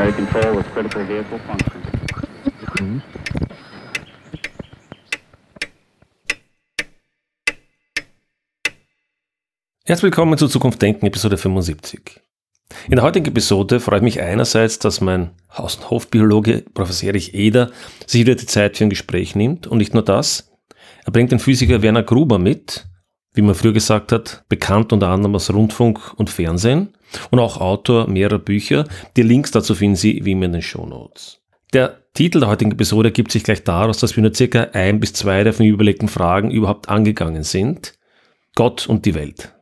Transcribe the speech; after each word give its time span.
primary 0.00 0.12
control 0.12 0.56
with 0.56 0.66
critical 0.72 1.06
vehicle 1.06 1.38
function. 1.40 3.02
Herzlich 9.84 10.04
willkommen 10.04 10.38
zu 10.38 10.48
Zukunft 10.48 10.80
Denken, 10.80 11.06
Episode 11.06 11.36
75. 11.36 12.20
In 12.86 12.96
der 12.96 13.02
heutigen 13.02 13.26
Episode 13.26 13.80
freut 13.80 14.02
mich 14.02 14.20
einerseits, 14.22 14.78
dass 14.78 15.00
mein 15.00 15.32
Haus- 15.52 15.76
und 15.76 15.90
Hofbiologe 15.90 16.64
Professor 16.72 17.08
Erich 17.08 17.34
Eder 17.34 17.70
sich 18.06 18.22
wieder 18.22 18.36
die 18.36 18.46
Zeit 18.46 18.78
für 18.78 18.84
ein 18.84 18.90
Gespräch 18.90 19.34
nimmt 19.34 19.66
und 19.66 19.78
nicht 19.78 19.92
nur 19.92 20.04
das, 20.04 20.50
er 21.04 21.12
bringt 21.12 21.32
den 21.32 21.40
Physiker 21.40 21.82
Werner 21.82 22.04
Gruber 22.04 22.38
mit, 22.38 22.86
wie 23.34 23.42
man 23.42 23.54
früher 23.54 23.72
gesagt 23.72 24.12
hat, 24.12 24.44
bekannt 24.48 24.92
unter 24.92 25.08
anderem 25.08 25.34
aus 25.34 25.52
Rundfunk 25.52 26.14
und 26.16 26.30
Fernsehen 26.30 26.94
und 27.30 27.38
auch 27.38 27.60
Autor 27.60 28.08
mehrerer 28.08 28.38
Bücher. 28.38 28.84
Die 29.16 29.22
Links 29.22 29.50
dazu 29.50 29.74
finden 29.74 29.96
Sie 29.96 30.24
wie 30.24 30.32
immer 30.32 30.46
in 30.46 30.52
den 30.52 30.62
Show 30.62 30.86
Notes. 30.86 31.40
Der 31.72 32.00
Titel 32.14 32.40
der 32.40 32.48
heutigen 32.48 32.72
Episode 32.72 33.08
ergibt 33.08 33.30
sich 33.30 33.44
gleich 33.44 33.62
daraus, 33.62 33.98
dass 33.98 34.16
wir 34.16 34.22
nur 34.22 34.34
circa 34.34 34.68
ein 34.72 34.98
bis 34.98 35.12
zwei 35.12 35.44
der 35.44 35.52
von 35.52 35.66
überlegten 35.66 36.08
Fragen 36.08 36.50
überhaupt 36.50 36.88
angegangen 36.88 37.44
sind. 37.44 37.94
Gott 38.56 38.88
und 38.88 39.06
die 39.06 39.14
Welt. 39.14 39.54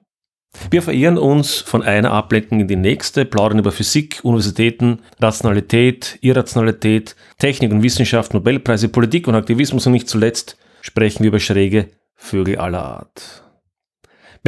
Wir 0.71 0.81
verehren 0.81 1.19
uns 1.19 1.57
von 1.57 1.83
einer 1.83 2.11
Ablenkung 2.11 2.61
in 2.61 2.69
die 2.69 2.77
nächste, 2.77 3.27
plaudern 3.27 3.59
über 3.59 3.71
Physik, 3.71 4.21
Universitäten, 4.23 5.01
Rationalität, 5.21 6.19
Irrationalität, 6.23 7.15
Technik 7.39 7.71
und 7.71 7.83
Wissenschaft, 7.83 8.33
Nobelpreise, 8.33 8.89
Politik 8.89 9.29
und 9.29 9.35
Aktivismus 9.35 9.87
und 9.87 9.93
nicht 9.93 10.09
zuletzt 10.09 10.57
sprechen 10.81 11.23
wir 11.23 11.29
über 11.29 11.41
schräge 11.41 11.91
Vögel 12.15 12.57
aller 12.57 12.83
Art. 12.83 13.45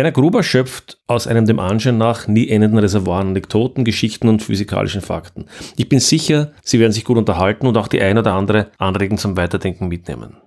Werner 0.01 0.13
Gruber 0.13 0.43
schöpft 0.43 0.97
aus 1.09 1.27
einem 1.27 1.45
dem 1.45 1.59
Anschein 1.59 1.99
nach 1.99 2.27
nie 2.27 2.49
endenden 2.49 2.79
Reservoir 2.79 3.21
an 3.21 3.29
Anekdoten, 3.29 3.85
Geschichten 3.85 4.31
und 4.31 4.43
physikalischen 4.43 5.03
Fakten. 5.03 5.45
Ich 5.77 5.91
bin 5.91 6.01
sicher, 6.01 6.53
Sie 6.63 6.81
werden 6.81 6.93
sich 6.93 7.05
gut 7.05 7.19
unterhalten 7.19 7.67
und 7.67 7.77
auch 7.77 7.87
die 7.87 8.01
ein 8.01 8.17
oder 8.17 8.33
andere 8.33 8.71
Anregung 8.79 9.19
zum 9.19 9.37
Weiterdenken 9.37 9.89
mitnehmen. 9.89 10.39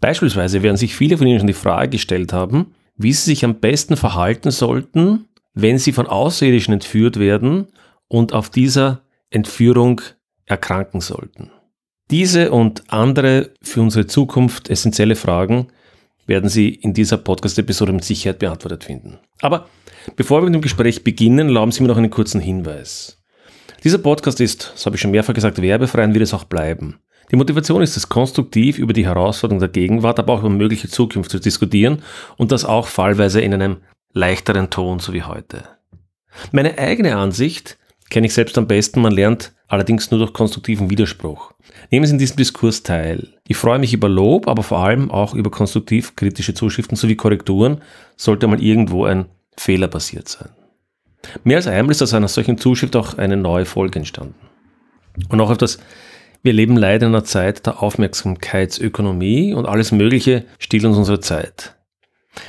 Beispielsweise 0.00 0.62
werden 0.62 0.78
sich 0.78 0.96
viele 0.96 1.18
von 1.18 1.26
Ihnen 1.26 1.38
schon 1.38 1.48
die 1.48 1.52
Frage 1.52 1.90
gestellt 1.90 2.32
haben, 2.32 2.72
wie 2.96 3.12
Sie 3.12 3.26
sich 3.26 3.44
am 3.44 3.60
besten 3.60 3.98
verhalten 3.98 4.50
sollten, 4.50 5.26
wenn 5.52 5.76
Sie 5.76 5.92
von 5.92 6.06
Außerirdischen 6.06 6.72
entführt 6.72 7.18
werden 7.18 7.66
und 8.08 8.32
auf 8.32 8.48
dieser 8.48 9.02
Entführung 9.28 10.00
erkranken 10.46 11.02
sollten. 11.02 11.50
Diese 12.10 12.52
und 12.52 12.84
andere 12.90 13.50
für 13.60 13.82
unsere 13.82 14.06
Zukunft 14.06 14.70
essentielle 14.70 15.14
Fragen 15.14 15.66
werden 16.28 16.48
Sie 16.48 16.68
in 16.68 16.94
dieser 16.94 17.16
Podcast-Episode 17.16 17.92
mit 17.92 18.04
Sicherheit 18.04 18.38
beantwortet 18.38 18.84
finden. 18.84 19.18
Aber 19.40 19.68
bevor 20.14 20.40
wir 20.40 20.44
mit 20.44 20.54
dem 20.54 20.62
Gespräch 20.62 21.02
beginnen, 21.02 21.48
erlauben 21.48 21.72
Sie 21.72 21.82
mir 21.82 21.88
noch 21.88 21.96
einen 21.96 22.10
kurzen 22.10 22.40
Hinweis. 22.40 23.20
Dieser 23.82 23.98
Podcast 23.98 24.40
ist, 24.40 24.72
das 24.74 24.86
habe 24.86 24.96
ich 24.96 25.02
schon 25.02 25.10
mehrfach 25.10 25.34
gesagt, 25.34 25.60
werbefrei 25.60 26.04
und 26.04 26.14
wird 26.14 26.22
es 26.22 26.34
auch 26.34 26.44
bleiben. 26.44 27.00
Die 27.30 27.36
Motivation 27.36 27.82
ist 27.82 27.96
es, 27.96 28.08
konstruktiv 28.08 28.78
über 28.78 28.92
die 28.92 29.06
Herausforderungen 29.06 29.60
der 29.60 29.68
Gegenwart, 29.68 30.18
aber 30.18 30.34
auch 30.34 30.40
über 30.40 30.50
mögliche 30.50 30.88
Zukunft 30.88 31.30
zu 31.30 31.38
diskutieren 31.38 32.02
und 32.36 32.52
das 32.52 32.64
auch 32.64 32.86
fallweise 32.86 33.40
in 33.40 33.54
einem 33.54 33.78
leichteren 34.12 34.70
Ton, 34.70 34.98
so 34.98 35.12
wie 35.12 35.22
heute. 35.22 35.64
Meine 36.52 36.78
eigene 36.78 37.16
Ansicht 37.16 37.78
kenne 38.10 38.26
ich 38.26 38.34
selbst 38.34 38.56
am 38.58 38.66
besten, 38.66 39.00
man 39.00 39.12
lernt 39.12 39.52
allerdings 39.66 40.10
nur 40.10 40.18
durch 40.18 40.32
konstruktiven 40.32 40.90
Widerspruch. 40.90 41.52
Nehmen 41.90 42.06
Sie 42.06 42.12
in 42.12 42.18
diesem 42.18 42.36
Diskurs 42.36 42.82
teil. 42.82 43.28
Ich 43.46 43.56
freue 43.56 43.78
mich 43.78 43.94
über 43.94 44.08
Lob, 44.08 44.46
aber 44.46 44.62
vor 44.62 44.78
allem 44.78 45.10
auch 45.10 45.34
über 45.34 45.50
konstruktiv 45.50 46.16
kritische 46.16 46.54
Zuschriften 46.54 46.96
sowie 46.96 47.16
Korrekturen, 47.16 47.80
sollte 48.16 48.46
mal 48.46 48.62
irgendwo 48.62 49.04
ein 49.04 49.26
Fehler 49.56 49.88
passiert 49.88 50.28
sein. 50.28 50.50
Mehr 51.44 51.56
als 51.56 51.66
einmal 51.66 51.92
ist 51.92 52.02
aus 52.02 52.14
einer 52.14 52.28
solchen 52.28 52.58
Zuschrift 52.58 52.94
auch 52.94 53.16
eine 53.16 53.36
neue 53.36 53.64
Folge 53.64 53.98
entstanden. 53.98 54.34
Und 55.28 55.40
auch 55.40 55.50
auf 55.50 55.58
das 55.58 55.78
wir 56.42 56.52
leben 56.52 56.76
leider 56.76 57.06
in 57.06 57.14
einer 57.14 57.24
Zeit 57.24 57.66
der 57.66 57.82
Aufmerksamkeitsökonomie 57.82 59.54
und 59.54 59.66
alles 59.66 59.90
Mögliche 59.90 60.44
stiehlt 60.58 60.84
uns 60.84 60.96
unsere 60.96 61.20
Zeit. 61.20 61.74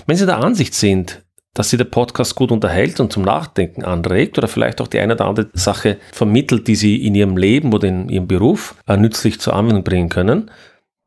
Wenn 0.05 0.15
Sie 0.15 0.25
der 0.25 0.37
Ansicht 0.37 0.75
sind, 0.75 1.23
dass 1.59 1.71
Sie 1.71 1.75
der 1.75 1.83
Podcast 1.83 2.35
gut 2.35 2.53
unterhält 2.53 3.01
und 3.01 3.11
zum 3.11 3.23
Nachdenken 3.23 3.83
anregt 3.83 4.37
oder 4.37 4.47
vielleicht 4.47 4.79
auch 4.79 4.87
die 4.87 4.97
eine 4.97 5.15
oder 5.15 5.25
andere 5.25 5.49
Sache 5.51 5.97
vermittelt, 6.13 6.69
die 6.69 6.75
Sie 6.75 7.05
in 7.05 7.15
Ihrem 7.15 7.35
Leben 7.35 7.73
oder 7.73 7.89
in 7.89 8.07
Ihrem 8.07 8.27
Beruf 8.27 8.75
äh, 8.87 8.95
nützlich 8.95 9.41
zur 9.41 9.53
Anwendung 9.53 9.83
bringen 9.83 10.07
können, 10.07 10.51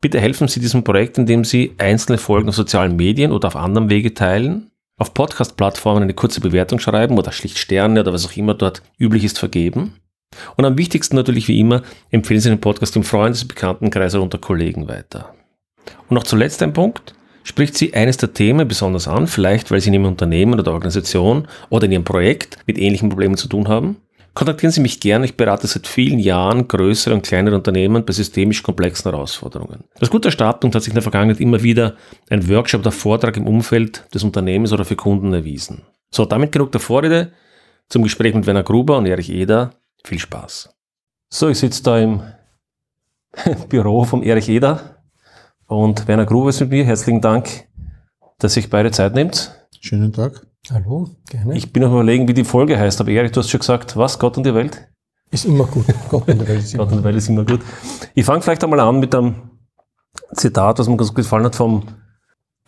bitte 0.02 0.20
helfen 0.20 0.48
Sie 0.48 0.60
diesem 0.60 0.84
Projekt, 0.84 1.16
indem 1.16 1.44
Sie 1.44 1.72
einzelne 1.78 2.18
Folgen 2.18 2.50
auf 2.50 2.54
sozialen 2.54 2.96
Medien 2.96 3.32
oder 3.32 3.48
auf 3.48 3.56
anderem 3.56 3.88
Wege 3.88 4.12
teilen, 4.12 4.70
auf 4.98 5.14
Podcast-Plattformen 5.14 6.02
eine 6.02 6.12
kurze 6.12 6.42
Bewertung 6.42 6.78
schreiben 6.80 7.16
oder 7.16 7.32
schlicht 7.32 7.56
Sterne 7.56 8.00
oder 8.00 8.12
was 8.12 8.26
auch 8.26 8.36
immer 8.36 8.52
dort 8.52 8.82
üblich 8.98 9.24
ist 9.24 9.38
vergeben 9.38 9.94
und 10.56 10.66
am 10.66 10.76
wichtigsten 10.76 11.16
natürlich 11.16 11.48
wie 11.48 11.60
immer, 11.60 11.80
empfehlen 12.10 12.40
Sie 12.40 12.50
den 12.50 12.60
Podcast 12.60 12.94
im 12.94 13.04
Freundes- 13.04 13.40
und 13.40 13.48
Bekanntenkreis 13.48 14.14
oder 14.14 14.24
unter 14.24 14.38
Kollegen 14.38 14.86
weiter. 14.86 15.34
Und 16.08 16.12
noch 16.12 16.24
zuletzt 16.24 16.62
ein 16.62 16.74
Punkt. 16.74 17.14
Spricht 17.44 17.76
Sie 17.76 17.94
eines 17.94 18.16
der 18.16 18.32
Themen 18.32 18.68
besonders 18.68 19.08
an, 19.08 19.26
vielleicht 19.26 19.70
weil 19.70 19.80
Sie 19.80 19.88
in 19.88 19.94
Ihrem 19.94 20.06
Unternehmen 20.06 20.58
oder 20.58 20.72
Organisation 20.72 21.48
oder 21.70 21.86
in 21.86 21.92
Ihrem 21.92 22.04
Projekt 22.04 22.58
mit 22.66 22.78
ähnlichen 22.78 23.08
Problemen 23.08 23.36
zu 23.36 23.48
tun 23.48 23.68
haben? 23.68 23.96
Kontaktieren 24.34 24.72
Sie 24.72 24.80
mich 24.80 25.00
gerne, 25.00 25.26
ich 25.26 25.36
berate 25.36 25.66
seit 25.66 25.86
vielen 25.86 26.18
Jahren 26.18 26.66
größere 26.66 27.12
und 27.12 27.22
kleinere 27.22 27.54
Unternehmen 27.54 28.04
bei 28.04 28.14
systemisch 28.14 28.62
komplexen 28.62 29.10
Herausforderungen. 29.10 29.84
Als 30.00 30.08
guter 30.08 30.30
Startpunkt 30.30 30.74
hat 30.74 30.82
sich 30.82 30.92
in 30.92 30.94
der 30.94 31.02
Vergangenheit 31.02 31.40
immer 31.40 31.62
wieder 31.62 31.96
ein 32.30 32.48
Workshop 32.48 32.80
oder 32.80 32.92
Vortrag 32.92 33.36
im 33.36 33.46
Umfeld 33.46 34.06
des 34.14 34.24
Unternehmens 34.24 34.72
oder 34.72 34.86
für 34.86 34.96
Kunden 34.96 35.34
erwiesen. 35.34 35.82
So, 36.10 36.24
damit 36.24 36.52
genug 36.52 36.72
der 36.72 36.80
Vorrede 36.80 37.32
zum 37.88 38.02
Gespräch 38.02 38.34
mit 38.34 38.46
Werner 38.46 38.62
Gruber 38.62 38.96
und 38.96 39.06
Erich 39.06 39.30
Eder. 39.30 39.74
Viel 40.02 40.18
Spaß. 40.18 40.70
So, 41.28 41.48
ich 41.48 41.58
sitze 41.58 41.82
da 41.82 41.98
im 41.98 42.22
Büro 43.68 44.04
von 44.04 44.22
Erich 44.22 44.48
Eder 44.48 44.91
und 45.72 46.06
Werner 46.06 46.26
Gruber 46.26 46.50
ist 46.50 46.60
mit 46.60 46.70
mir. 46.70 46.84
Herzlichen 46.84 47.20
Dank, 47.20 47.68
dass 48.38 48.54
sich 48.54 48.70
beide 48.70 48.90
Zeit 48.90 49.14
nimmt. 49.14 49.54
Schönen 49.80 50.12
Tag. 50.12 50.46
Hallo, 50.70 51.08
gerne. 51.28 51.56
Ich 51.56 51.72
bin 51.72 51.82
noch 51.82 51.90
überlegen, 51.90 52.28
wie 52.28 52.34
die 52.34 52.44
Folge 52.44 52.78
heißt, 52.78 53.00
aber 53.00 53.10
Erich, 53.10 53.32
du 53.32 53.40
hast 53.40 53.50
schon 53.50 53.60
gesagt, 53.60 53.96
was? 53.96 54.18
Gott 54.18 54.36
und 54.36 54.46
die 54.46 54.54
Welt? 54.54 54.88
ist 55.32 55.46
immer 55.46 55.64
gut. 55.64 55.86
Gott 56.08 56.28
in 56.28 56.38
der 56.38 56.46
Welt 56.46 56.60
ist 56.60 56.74
immer 56.74 56.84
Gott 56.84 56.92
und 56.92 56.98
die 56.98 57.04
Welt 57.04 57.16
ist 57.16 57.28
immer 57.28 57.44
gut. 57.44 57.60
Ich 58.14 58.24
fange 58.24 58.42
vielleicht 58.42 58.62
einmal 58.62 58.80
an 58.80 59.00
mit 59.00 59.14
einem 59.14 59.50
Zitat, 60.34 60.78
was 60.78 60.88
mir 60.88 60.96
ganz 60.96 61.08
gut 61.08 61.16
gefallen 61.16 61.44
hat 61.44 61.56
vom 61.56 61.82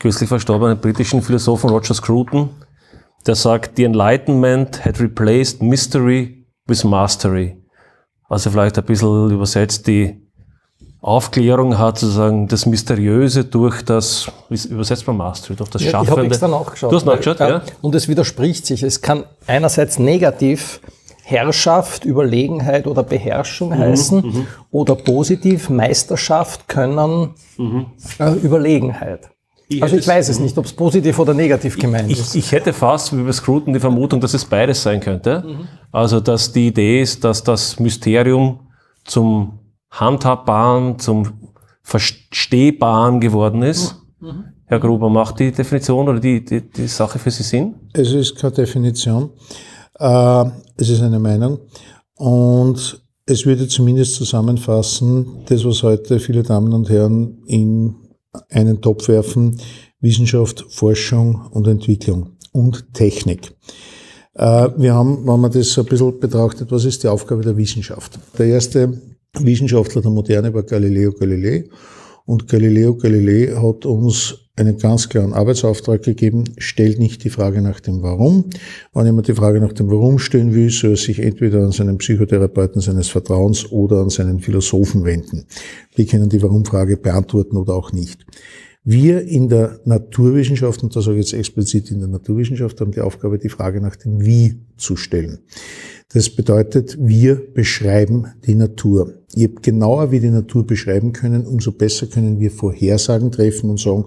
kürzlich 0.00 0.28
verstorbenen 0.28 0.81
britischen 0.81 1.22
Philosophen 1.22 1.70
Roger 1.70 1.94
Scruton. 1.94 2.50
Der 3.26 3.34
sagt, 3.34 3.76
the 3.76 3.84
Enlightenment 3.84 4.84
had 4.84 5.00
replaced 5.00 5.62
mystery 5.62 6.47
with 6.66 6.84
mastery. 6.84 7.62
Also 8.28 8.50
vielleicht 8.50 8.78
ein 8.78 8.84
bisschen 8.84 9.31
übersetzt, 9.31 9.87
die 9.87 10.24
Aufklärung 11.04 11.78
hat 11.78 11.98
sozusagen 11.98 12.48
das 12.48 12.65
Mysteriöse 12.65 13.44
durch 13.44 13.82
das, 13.82 14.31
übersetzt 14.48 15.06
man 15.06 15.19
Mastery, 15.19 15.54
durch 15.54 15.69
das 15.69 15.82
Ja, 15.82 15.88
ich 15.88 15.92
Schaffende. 15.92 16.10
habe 16.12 16.26
extra 16.26 16.48
nachgeschaut. 16.48 16.91
Du 16.92 16.97
hast 16.97 17.04
nachgeschaut, 17.04 17.41
weil, 17.41 17.50
ja? 17.50 17.62
Und 17.82 17.94
es 17.94 18.09
widerspricht 18.09 18.65
sich. 18.65 18.82
Es 18.82 19.03
kann 19.03 19.25
einerseits 19.47 19.98
negativ 19.98 20.81
Herrschaft, 21.22 22.06
Überlegenheit 22.06 22.87
oder 22.87 23.03
Beherrschung 23.03 23.70
Mhm, 23.70 23.78
heißen 23.78 24.47
oder 24.70 24.94
positiv 24.94 25.69
Meisterschaft, 25.69 26.69
Können, 26.69 27.34
äh, 28.19 28.32
Überlegenheit. 28.43 29.28
Ich 29.69 29.82
also 29.82 29.97
ich 29.97 30.06
weiß 30.09 30.28
es 30.31 30.38
nicht, 30.38 30.56
ob 30.56 30.64
es 30.66 30.72
positiv 30.72 31.19
oder 31.19 31.34
negativ 31.34 31.78
gemeint 31.78 32.10
Ich, 32.10 32.20
ist. 32.20 32.34
ich 32.34 32.50
hätte 32.53 32.72
fast 32.72 33.14
wie 33.16 33.22
bei 33.22 33.32
Scruton 33.32 33.72
die 33.75 33.81
Vermutung, 33.81 34.20
dass 34.20 34.32
es 34.34 34.44
beides 34.47 34.82
sein 34.82 35.00
könnte. 35.00 35.43
Also, 35.93 36.20
dass 36.20 36.53
die 36.53 36.69
Idee 36.69 37.03
ist, 37.03 37.25
dass 37.25 37.43
das 37.43 37.78
Mysterium 37.78 38.60
zum 39.04 39.59
Handhabbaren, 40.00 40.99
zum 40.99 41.28
Verstehbaren 41.82 43.20
geworden 43.20 43.62
ist. 43.62 43.96
Herr 44.67 44.81
Gruber, 44.81 45.11
macht 45.11 45.38
die 45.38 45.52
Definition 45.52 46.08
oder 46.08 46.19
die, 46.19 46.44
die, 46.44 46.62
die 46.62 46.87
Sache 46.87 47.19
für 47.19 47.31
Sie 47.31 47.43
Sinn? 47.43 47.75
Es 47.93 48.12
ist 48.12 48.37
keine 48.37 48.55
Definition, 48.55 49.31
äh, 49.99 50.44
es 50.76 50.88
ist 50.88 51.02
eine 51.02 51.19
Meinung 51.19 51.58
und 52.17 53.02
es 53.26 53.46
würde 53.46 53.69
zumindest 53.69 54.14
zusammenfassen, 54.17 55.44
das, 55.46 55.64
was 55.64 55.82
heute 55.82 56.19
viele 56.19 56.43
Damen 56.43 56.73
und 56.73 56.88
Herren 56.88 57.43
in 57.46 57.94
einen 58.50 58.81
Topf 58.81 59.08
werfen, 59.08 59.61
Wissenschaft, 60.00 60.64
Forschung 60.70 61.46
und 61.50 61.67
Entwicklung 61.67 62.37
und 62.52 62.93
Technik. 62.94 63.55
Äh, 64.35 64.70
Wir 64.76 64.94
haben, 64.94 65.26
wenn 65.26 65.41
man 65.41 65.52
das 65.52 65.79
ein 65.79 65.85
bisschen 65.85 66.19
betrachtet, 66.19 66.73
was 66.73 66.85
ist 66.85 67.02
die 67.02 67.08
Aufgabe 67.08 67.43
der 67.43 67.56
Wissenschaft? 67.56 68.19
Der 68.38 68.46
erste 68.46 69.00
Wissenschaftler 69.40 70.02
der 70.02 70.10
Moderne 70.10 70.54
war 70.54 70.62
Galileo 70.62 71.12
Galilei 71.12 71.64
und 72.26 72.48
Galileo 72.48 72.96
Galilei 72.96 73.54
hat 73.54 73.84
uns 73.84 74.38
einen 74.56 74.78
ganz 74.78 75.08
klaren 75.08 75.32
Arbeitsauftrag 75.32 76.02
gegeben, 76.02 76.44
stellt 76.58 76.98
nicht 76.98 77.25
die 77.25 77.31
Frage 77.31 77.60
nach 77.60 77.81
dem 77.81 78.02
Warum. 78.02 78.44
Wenn 78.92 79.06
jemand 79.06 79.26
die 79.26 79.34
Frage 79.34 79.60
nach 79.60 79.72
dem 79.72 79.90
Warum 79.90 80.19
stellen 80.19 80.54
will, 80.54 80.70
soll 80.70 80.92
er 80.92 80.96
sich 80.96 81.19
entweder 81.19 81.64
an 81.64 81.72
seinen 81.72 81.98
Psychotherapeuten 81.98 82.81
seines 82.81 83.08
Vertrauens 83.08 83.70
oder 83.72 84.00
an 84.00 84.10
seinen 84.10 84.40
Philosophen 84.40 85.04
wenden. 85.04 85.46
Die 85.96 86.06
können 86.06 86.28
die 86.28 86.42
Warum-Frage 86.42 86.96
beantworten 86.96 87.56
oder 87.56 87.75
auch 87.75 87.92
nicht. 87.92 88.25
Wir 88.84 89.22
in 89.22 89.48
der 89.48 89.81
Naturwissenschaft, 89.86 90.82
und 90.82 90.94
da 90.94 91.00
sage 91.00 91.19
ich 91.19 91.25
jetzt 91.25 91.32
explizit 91.32 91.90
in 91.90 92.00
der 92.00 92.08
Naturwissenschaft, 92.08 92.81
haben 92.81 92.92
die 92.92 93.00
Aufgabe, 93.00 93.38
die 93.38 93.48
Frage 93.48 93.81
nach 93.81 93.96
dem 93.96 94.25
Wie 94.25 94.60
zu 94.76 94.94
stellen. 94.94 95.38
Das 96.12 96.31
bedeutet, 96.31 96.96
wir 97.00 97.42
beschreiben 97.54 98.26
die 98.46 98.54
Natur. 98.54 99.24
Je 99.34 99.50
genauer 99.60 100.12
wir 100.12 100.20
die 100.20 100.31
Natur 100.31 100.66
beschreiben 100.66 101.12
können, 101.12 101.46
umso 101.46 101.72
besser 101.72 102.06
können 102.06 102.38
wir 102.38 102.50
Vorhersagen 102.50 103.32
treffen 103.32 103.70
und 103.70 103.81
sagen, 103.81 104.04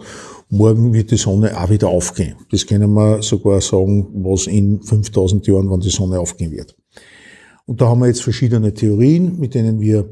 morgen 0.50 0.94
wird 0.94 1.12
die 1.12 1.18
Sonne 1.18 1.59
auch 1.59 1.69
wieder 1.69 1.89
aufgehen. 1.89 2.35
Das 2.51 2.65
können 2.65 2.94
wir 2.94 3.21
sogar 3.21 3.59
sagen, 3.59 4.07
was 4.13 4.47
in 4.47 4.81
5000 4.81 5.45
Jahren, 5.47 5.69
wann 5.69 5.81
die 5.81 5.89
Sonne 5.89 6.19
aufgehen 6.19 6.51
wird. 6.51 6.75
Und 7.65 7.81
da 7.81 7.88
haben 7.88 8.00
wir 8.00 8.07
jetzt 8.07 8.24
verschiedene 8.24 8.74
Theorien, 8.74 9.38
mit 9.39 9.53
denen 9.53 9.81
wir 9.81 10.09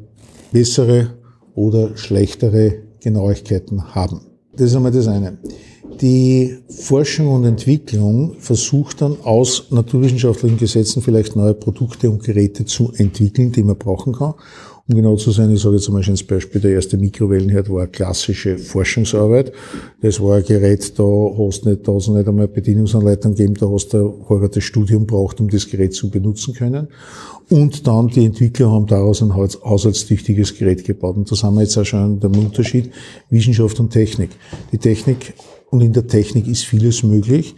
bessere 0.51 1.17
oder 1.53 1.95
schlechtere 1.95 2.83
Genauigkeiten 2.99 3.95
haben. 3.95 4.21
Das 4.57 4.69
ist 4.69 4.75
einmal 4.75 4.91
das 4.91 5.07
eine. 5.07 5.37
Die 6.01 6.57
Forschung 6.67 7.29
und 7.29 7.45
Entwicklung 7.45 8.35
versucht 8.39 9.01
dann 9.01 9.15
aus 9.23 9.67
naturwissenschaftlichen 9.69 10.57
Gesetzen 10.57 11.01
vielleicht 11.01 11.37
neue 11.37 11.53
Produkte 11.53 12.09
und 12.09 12.23
Geräte 12.23 12.65
zu 12.65 12.91
entwickeln, 12.97 13.53
die 13.53 13.63
man 13.63 13.77
brauchen 13.77 14.13
kann. 14.13 14.33
Um 14.87 14.93
genau 14.93 15.15
zu 15.15 15.31
sein, 15.31 15.51
ich 15.51 15.61
sage 15.61 15.77
jetzt 15.77 15.85
zum 15.85 15.95
Beispiel 15.95 16.11
ins 16.11 16.23
Beispiel, 16.23 16.61
der 16.61 16.73
erste 16.73 16.95
Mikrowellenherd 16.95 17.71
war 17.71 17.81
eine 17.81 17.87
klassische 17.87 18.59
Forschungsarbeit. 18.59 19.51
Das 20.03 20.21
war 20.21 20.37
ein 20.37 20.43
Gerät, 20.43 20.99
da 20.99 21.03
hast 21.03 21.65
du 21.65 21.69
nicht, 21.69 21.87
da 21.87 21.93
hast 21.93 22.07
nicht 22.07 22.27
einmal 22.27 22.47
Bedienungsanleitung 22.47 23.33
gegeben, 23.33 23.55
da 23.55 23.67
hast 23.67 23.93
du 23.93 24.23
ein 24.29 24.49
das 24.51 24.63
Studium 24.63 25.07
braucht, 25.07 25.41
um 25.41 25.49
das 25.49 25.67
Gerät 25.67 25.95
zu 25.95 26.11
benutzen 26.11 26.53
können. 26.53 26.89
Und 27.49 27.87
dann 27.87 28.09
die 28.09 28.25
Entwickler 28.25 28.71
haben 28.71 28.85
daraus 28.85 29.23
ein 29.23 29.35
haushaltstüchtiges 29.35 30.55
Gerät 30.55 30.83
gebaut. 30.83 31.17
Und 31.17 31.31
da 31.31 31.35
haben 31.41 31.55
wir 31.55 31.61
jetzt 31.63 31.77
auch 31.79 31.85
schon 31.85 32.19
den 32.19 32.35
Unterschied 32.35 32.91
Wissenschaft 33.31 33.79
und 33.79 33.89
Technik. 33.89 34.29
Die 34.71 34.77
Technik 34.77 35.33
und 35.71 35.81
in 35.81 35.93
der 35.93 36.05
Technik 36.05 36.47
ist 36.47 36.63
vieles 36.63 37.01
möglich. 37.01 37.55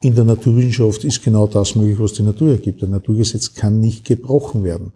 In 0.00 0.14
der 0.14 0.22
Naturwissenschaft 0.22 1.02
ist 1.02 1.24
genau 1.24 1.48
das 1.48 1.74
möglich, 1.74 1.98
was 1.98 2.12
die 2.12 2.22
Natur 2.22 2.50
ergibt. 2.50 2.84
Ein 2.84 2.90
Naturgesetz 2.90 3.52
kann 3.52 3.80
nicht 3.80 4.04
gebrochen 4.04 4.62
werden. 4.62 4.92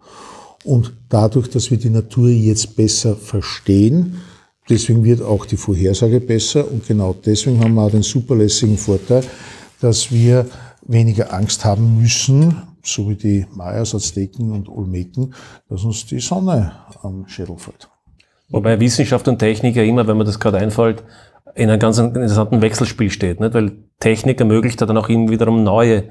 Und 0.63 0.93
dadurch, 1.09 1.49
dass 1.49 1.71
wir 1.71 1.77
die 1.77 1.89
Natur 1.89 2.29
jetzt 2.29 2.75
besser 2.75 3.15
verstehen, 3.15 4.21
deswegen 4.69 5.03
wird 5.03 5.21
auch 5.21 5.45
die 5.45 5.57
Vorhersage 5.57 6.19
besser 6.19 6.69
und 6.69 6.87
genau 6.87 7.13
deswegen 7.25 7.59
haben 7.59 7.73
wir 7.75 7.83
auch 7.83 7.91
den 7.91 8.03
superlässigen 8.03 8.77
Vorteil, 8.77 9.23
dass 9.81 10.11
wir 10.11 10.45
weniger 10.85 11.33
Angst 11.33 11.65
haben 11.65 11.99
müssen, 11.99 12.61
so 12.81 13.09
wie 13.09 13.15
die 13.15 13.45
Mayas, 13.53 13.95
Azteken 13.95 14.51
und 14.51 14.69
Olmeken, 14.69 15.33
dass 15.69 15.83
uns 15.83 16.05
die 16.05 16.19
Sonne 16.19 16.73
am 17.01 17.27
Schädel 17.27 17.57
fällt. 17.57 17.89
Wobei 18.49 18.79
Wissenschaft 18.79 19.27
und 19.27 19.39
Technik 19.39 19.75
ja 19.75 19.83
immer, 19.83 20.07
wenn 20.07 20.17
man 20.17 20.25
das 20.25 20.39
gerade 20.39 20.57
einfällt, 20.57 21.03
in 21.55 21.69
einem 21.69 21.79
ganz 21.79 21.97
interessanten 21.97 22.61
Wechselspiel 22.61 23.09
steht, 23.09 23.39
nicht? 23.39 23.53
weil 23.53 23.71
Technik 23.99 24.39
ermöglicht 24.39 24.79
ja 24.81 24.87
dann 24.87 24.97
auch 24.97 25.09
eben 25.09 25.29
wiederum 25.29 25.63
neue 25.63 26.09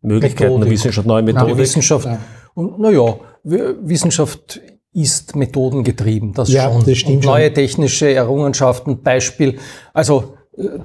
Möglichkeiten 0.00 0.50
Methodik. 0.50 0.64
der 0.64 0.72
Wissenschaft, 0.72 1.06
neue 1.06 1.22
Methoden. 1.22 1.58
Wissenschaft, 1.58 2.06
ja. 2.06 2.18
Und 2.54 2.78
naja, 2.78 3.16
Wissenschaft 3.44 4.60
ist 4.92 5.36
methodengetrieben, 5.36 6.32
das 6.32 6.50
ja, 6.50 6.70
schon. 6.70 6.84
Das 6.84 6.98
stimmt 6.98 7.16
und 7.16 7.24
neue 7.24 7.52
technische 7.52 8.12
Errungenschaften, 8.12 9.02
Beispiel, 9.02 9.58
also 9.92 10.34
äh, 10.56 10.80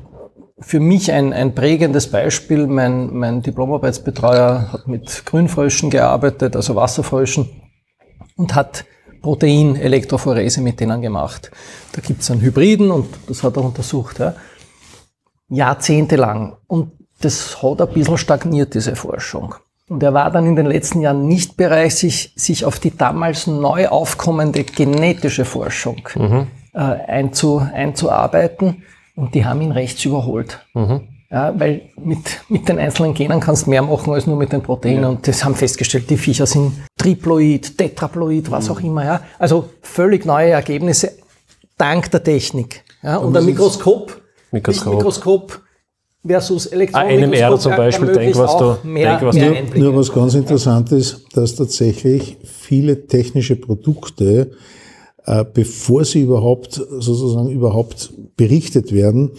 für 0.59 0.79
mich 0.79 1.11
ein, 1.11 1.33
ein 1.33 1.55
prägendes 1.55 2.09
Beispiel, 2.09 2.67
mein, 2.67 3.13
mein 3.13 3.41
Diplomarbeitsbetreuer 3.41 4.69
hat 4.71 4.87
mit 4.87 5.25
Grünfröschen 5.25 5.89
gearbeitet, 5.89 6.55
also 6.55 6.75
Wasserfröschen, 6.75 7.49
und 8.35 8.55
hat 8.55 8.85
Protein-Elektrophorese 9.21 10.61
mit 10.61 10.79
denen 10.79 11.01
gemacht. 11.01 11.51
Da 11.93 12.01
gibt 12.01 12.21
es 12.21 12.31
einen 12.31 12.41
Hybriden 12.41 12.91
und 12.91 13.07
das 13.27 13.43
hat 13.43 13.57
er 13.57 13.63
untersucht, 13.63 14.19
ja, 14.19 14.35
jahrzehntelang. 15.49 16.57
Und 16.67 16.91
das 17.21 17.61
hat 17.61 17.81
ein 17.81 17.93
bisschen 17.93 18.17
stagniert, 18.17 18.73
diese 18.73 18.95
Forschung. 18.95 19.55
Und 19.89 20.01
er 20.01 20.13
war 20.13 20.31
dann 20.31 20.45
in 20.45 20.55
den 20.55 20.65
letzten 20.65 21.01
Jahren 21.01 21.27
nicht 21.27 21.57
bereit, 21.57 21.91
sich, 21.91 22.33
sich 22.35 22.65
auf 22.65 22.79
die 22.79 22.95
damals 22.95 23.47
neu 23.47 23.87
aufkommende 23.89 24.63
genetische 24.63 25.45
Forschung 25.45 26.07
mhm. 26.15 26.47
äh, 26.73 26.79
einzu, 26.79 27.61
einzuarbeiten. 27.73 28.83
Und 29.15 29.35
die 29.35 29.45
haben 29.45 29.61
ihn 29.61 29.71
rechts 29.71 30.03
überholt. 30.05 30.65
Mhm. 30.73 31.01
Ja, 31.29 31.59
weil 31.59 31.89
mit, 31.97 32.41
mit 32.47 32.69
den 32.69 32.77
einzelnen 32.77 33.15
Genen 33.15 33.39
kannst 33.39 33.65
du 33.65 33.71
mehr 33.71 33.81
machen 33.81 34.13
als 34.13 34.27
nur 34.27 34.37
mit 34.37 34.53
den 34.53 34.61
Proteinen. 34.61 35.01
Ja. 35.01 35.09
Und 35.09 35.27
das 35.27 35.43
haben 35.43 35.55
festgestellt, 35.55 36.09
die 36.09 36.17
Viecher 36.17 36.45
sind 36.45 36.73
Triploid, 36.97 37.77
Tetraploid, 37.77 38.51
was 38.51 38.67
mhm. 38.69 38.71
auch 38.71 38.81
immer. 38.81 39.05
Ja. 39.05 39.21
Also 39.39 39.69
völlig 39.81 40.25
neue 40.25 40.51
Ergebnisse 40.51 41.11
dank 41.77 42.09
der 42.11 42.23
Technik. 42.23 42.83
Ja. 43.01 43.17
Und, 43.17 43.27
und 43.27 43.37
ein 43.37 43.45
Mikroskop, 43.45 44.21
Mikroskop. 44.51 44.93
Mikroskop 44.93 45.61
versus 46.25 46.67
Elektronik. 46.67 47.09
Einem 47.09 47.33
R 47.33 47.57
zum 47.57 47.75
Beispiel, 47.75 48.13
denk, 48.13 48.35
was 48.37 48.57
du, 48.57 48.77
mehr, 48.87 49.11
denk, 49.11 49.21
was 49.27 49.35
mehr 49.35 49.63
du 49.63 49.79
Nur 49.79 49.95
was 49.95 50.11
ganz 50.11 50.33
interessant 50.35 50.91
ist, 50.91 51.25
dass 51.35 51.55
tatsächlich 51.55 52.37
viele 52.43 53.07
technische 53.07 53.55
Produkte, 53.55 54.51
äh, 55.25 55.43
bevor 55.53 56.05
sie 56.05 56.21
überhaupt 56.21 56.73
sozusagen 56.73 57.49
überhaupt 57.49 58.13
berichtet 58.37 58.93
werden, 58.93 59.31
äh, 59.31 59.37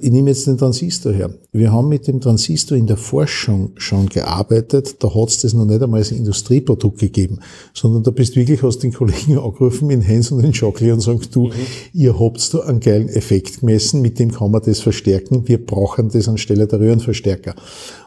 ich 0.00 0.10
nehme 0.10 0.30
jetzt 0.30 0.46
den 0.46 0.56
Transistor 0.56 1.12
her. 1.12 1.30
Wir 1.52 1.70
haben 1.70 1.88
mit 1.88 2.06
dem 2.06 2.20
Transistor 2.20 2.78
in 2.78 2.86
der 2.86 2.96
Forschung 2.96 3.72
schon 3.76 4.08
gearbeitet. 4.08 5.02
Da 5.02 5.14
hat 5.14 5.28
es 5.28 5.42
das 5.42 5.52
noch 5.52 5.66
nicht 5.66 5.82
einmal 5.82 6.00
als 6.00 6.12
Industrieprodukt 6.12 6.98
gegeben, 6.98 7.40
sondern 7.74 8.02
da 8.02 8.10
bist 8.10 8.34
du 8.34 8.40
wirklich 8.40 8.62
aus 8.62 8.78
den 8.78 8.92
Kollegen 8.92 9.38
angerufen 9.38 9.90
in 9.90 10.00
Hens 10.00 10.30
und 10.30 10.42
in 10.42 10.54
Schockli 10.54 10.90
und 10.92 11.00
sagst, 11.00 11.36
du, 11.36 11.48
mhm. 11.48 11.52
ihr 11.92 12.18
habt 12.18 12.54
da 12.54 12.60
einen 12.60 12.80
geilen 12.80 13.08
Effekt 13.08 13.60
gemessen, 13.60 14.00
mit 14.00 14.18
dem 14.18 14.32
kann 14.32 14.50
man 14.50 14.62
das 14.62 14.80
verstärken. 14.80 15.46
Wir 15.46 15.64
brauchen 15.64 16.08
das 16.08 16.28
anstelle 16.28 16.66
der 16.66 16.80
Röhrenverstärker. 16.80 17.54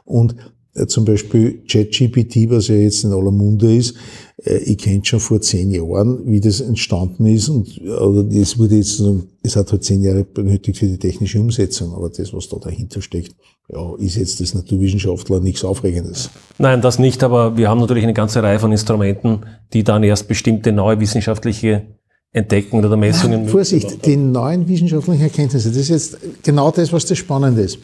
Und 0.05 0.33
äh, 0.33 0.35
zum 0.85 1.05
Beispiel 1.05 1.63
ChatGPT, 1.67 2.49
was 2.49 2.67
ja 2.67 2.75
jetzt 2.75 3.03
in 3.03 3.11
aller 3.11 3.31
Munde 3.31 3.75
ist, 3.75 3.95
äh, 4.43 4.57
ich 4.57 4.77
kenne 4.77 5.03
schon 5.03 5.19
vor 5.19 5.41
zehn 5.41 5.71
Jahren, 5.71 6.19
wie 6.25 6.39
das 6.39 6.61
entstanden 6.61 7.25
ist 7.25 7.49
und 7.49 7.81
oder 7.81 8.23
es 8.35 8.59
wurde 8.59 8.75
jetzt, 8.75 9.01
es 9.41 9.55
hat 9.55 9.71
halt 9.71 9.83
zehn 9.83 10.03
Jahre 10.03 10.23
benötigt 10.23 10.77
für 10.77 10.87
die 10.87 10.97
technische 10.97 11.39
Umsetzung, 11.39 11.93
aber 11.93 12.09
das, 12.09 12.33
was 12.33 12.47
da 12.49 12.57
dahinter 12.57 13.01
steckt, 13.01 13.35
ja, 13.69 13.95
ist 13.97 14.15
jetzt 14.15 14.39
das 14.39 14.53
Naturwissenschaftler 14.53 15.39
nichts 15.39 15.63
Aufregendes. 15.63 16.29
Nein, 16.57 16.81
das 16.81 16.99
nicht, 16.99 17.23
aber 17.23 17.57
wir 17.57 17.69
haben 17.69 17.81
natürlich 17.81 18.03
eine 18.03 18.13
ganze 18.13 18.41
Reihe 18.41 18.59
von 18.59 18.71
Instrumenten, 18.71 19.41
die 19.73 19.83
dann 19.83 20.03
erst 20.03 20.27
bestimmte 20.27 20.71
neue 20.71 20.99
wissenschaftliche 20.99 21.87
Entdeckungen 22.31 22.85
oder 22.85 22.95
Messungen. 22.97 23.45
Ja, 23.45 23.49
Vorsicht, 23.49 24.05
die 24.05 24.15
neuen 24.15 24.67
wissenschaftlichen 24.67 25.23
Erkenntnisse, 25.23 25.69
das 25.69 25.77
ist 25.77 25.89
jetzt 25.89 26.17
genau 26.43 26.71
das, 26.71 26.93
was 26.93 27.05
das 27.05 27.17
Spannende 27.17 27.61
ist. 27.61 27.79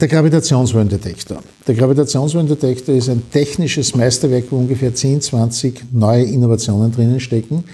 Der 0.00 0.06
Gravitationswellendetektor. 0.06 1.38
Der 1.66 1.74
Gravitationswellendetektor 1.74 2.94
ist 2.94 3.08
ein 3.08 3.20
technisches 3.32 3.96
Meisterwerk, 3.96 4.44
wo 4.50 4.56
ungefähr 4.58 4.94
10, 4.94 5.22
20 5.22 5.92
neue 5.92 6.22
Innovationen 6.22 6.92
drinnen 6.92 7.18
stecken, 7.18 7.64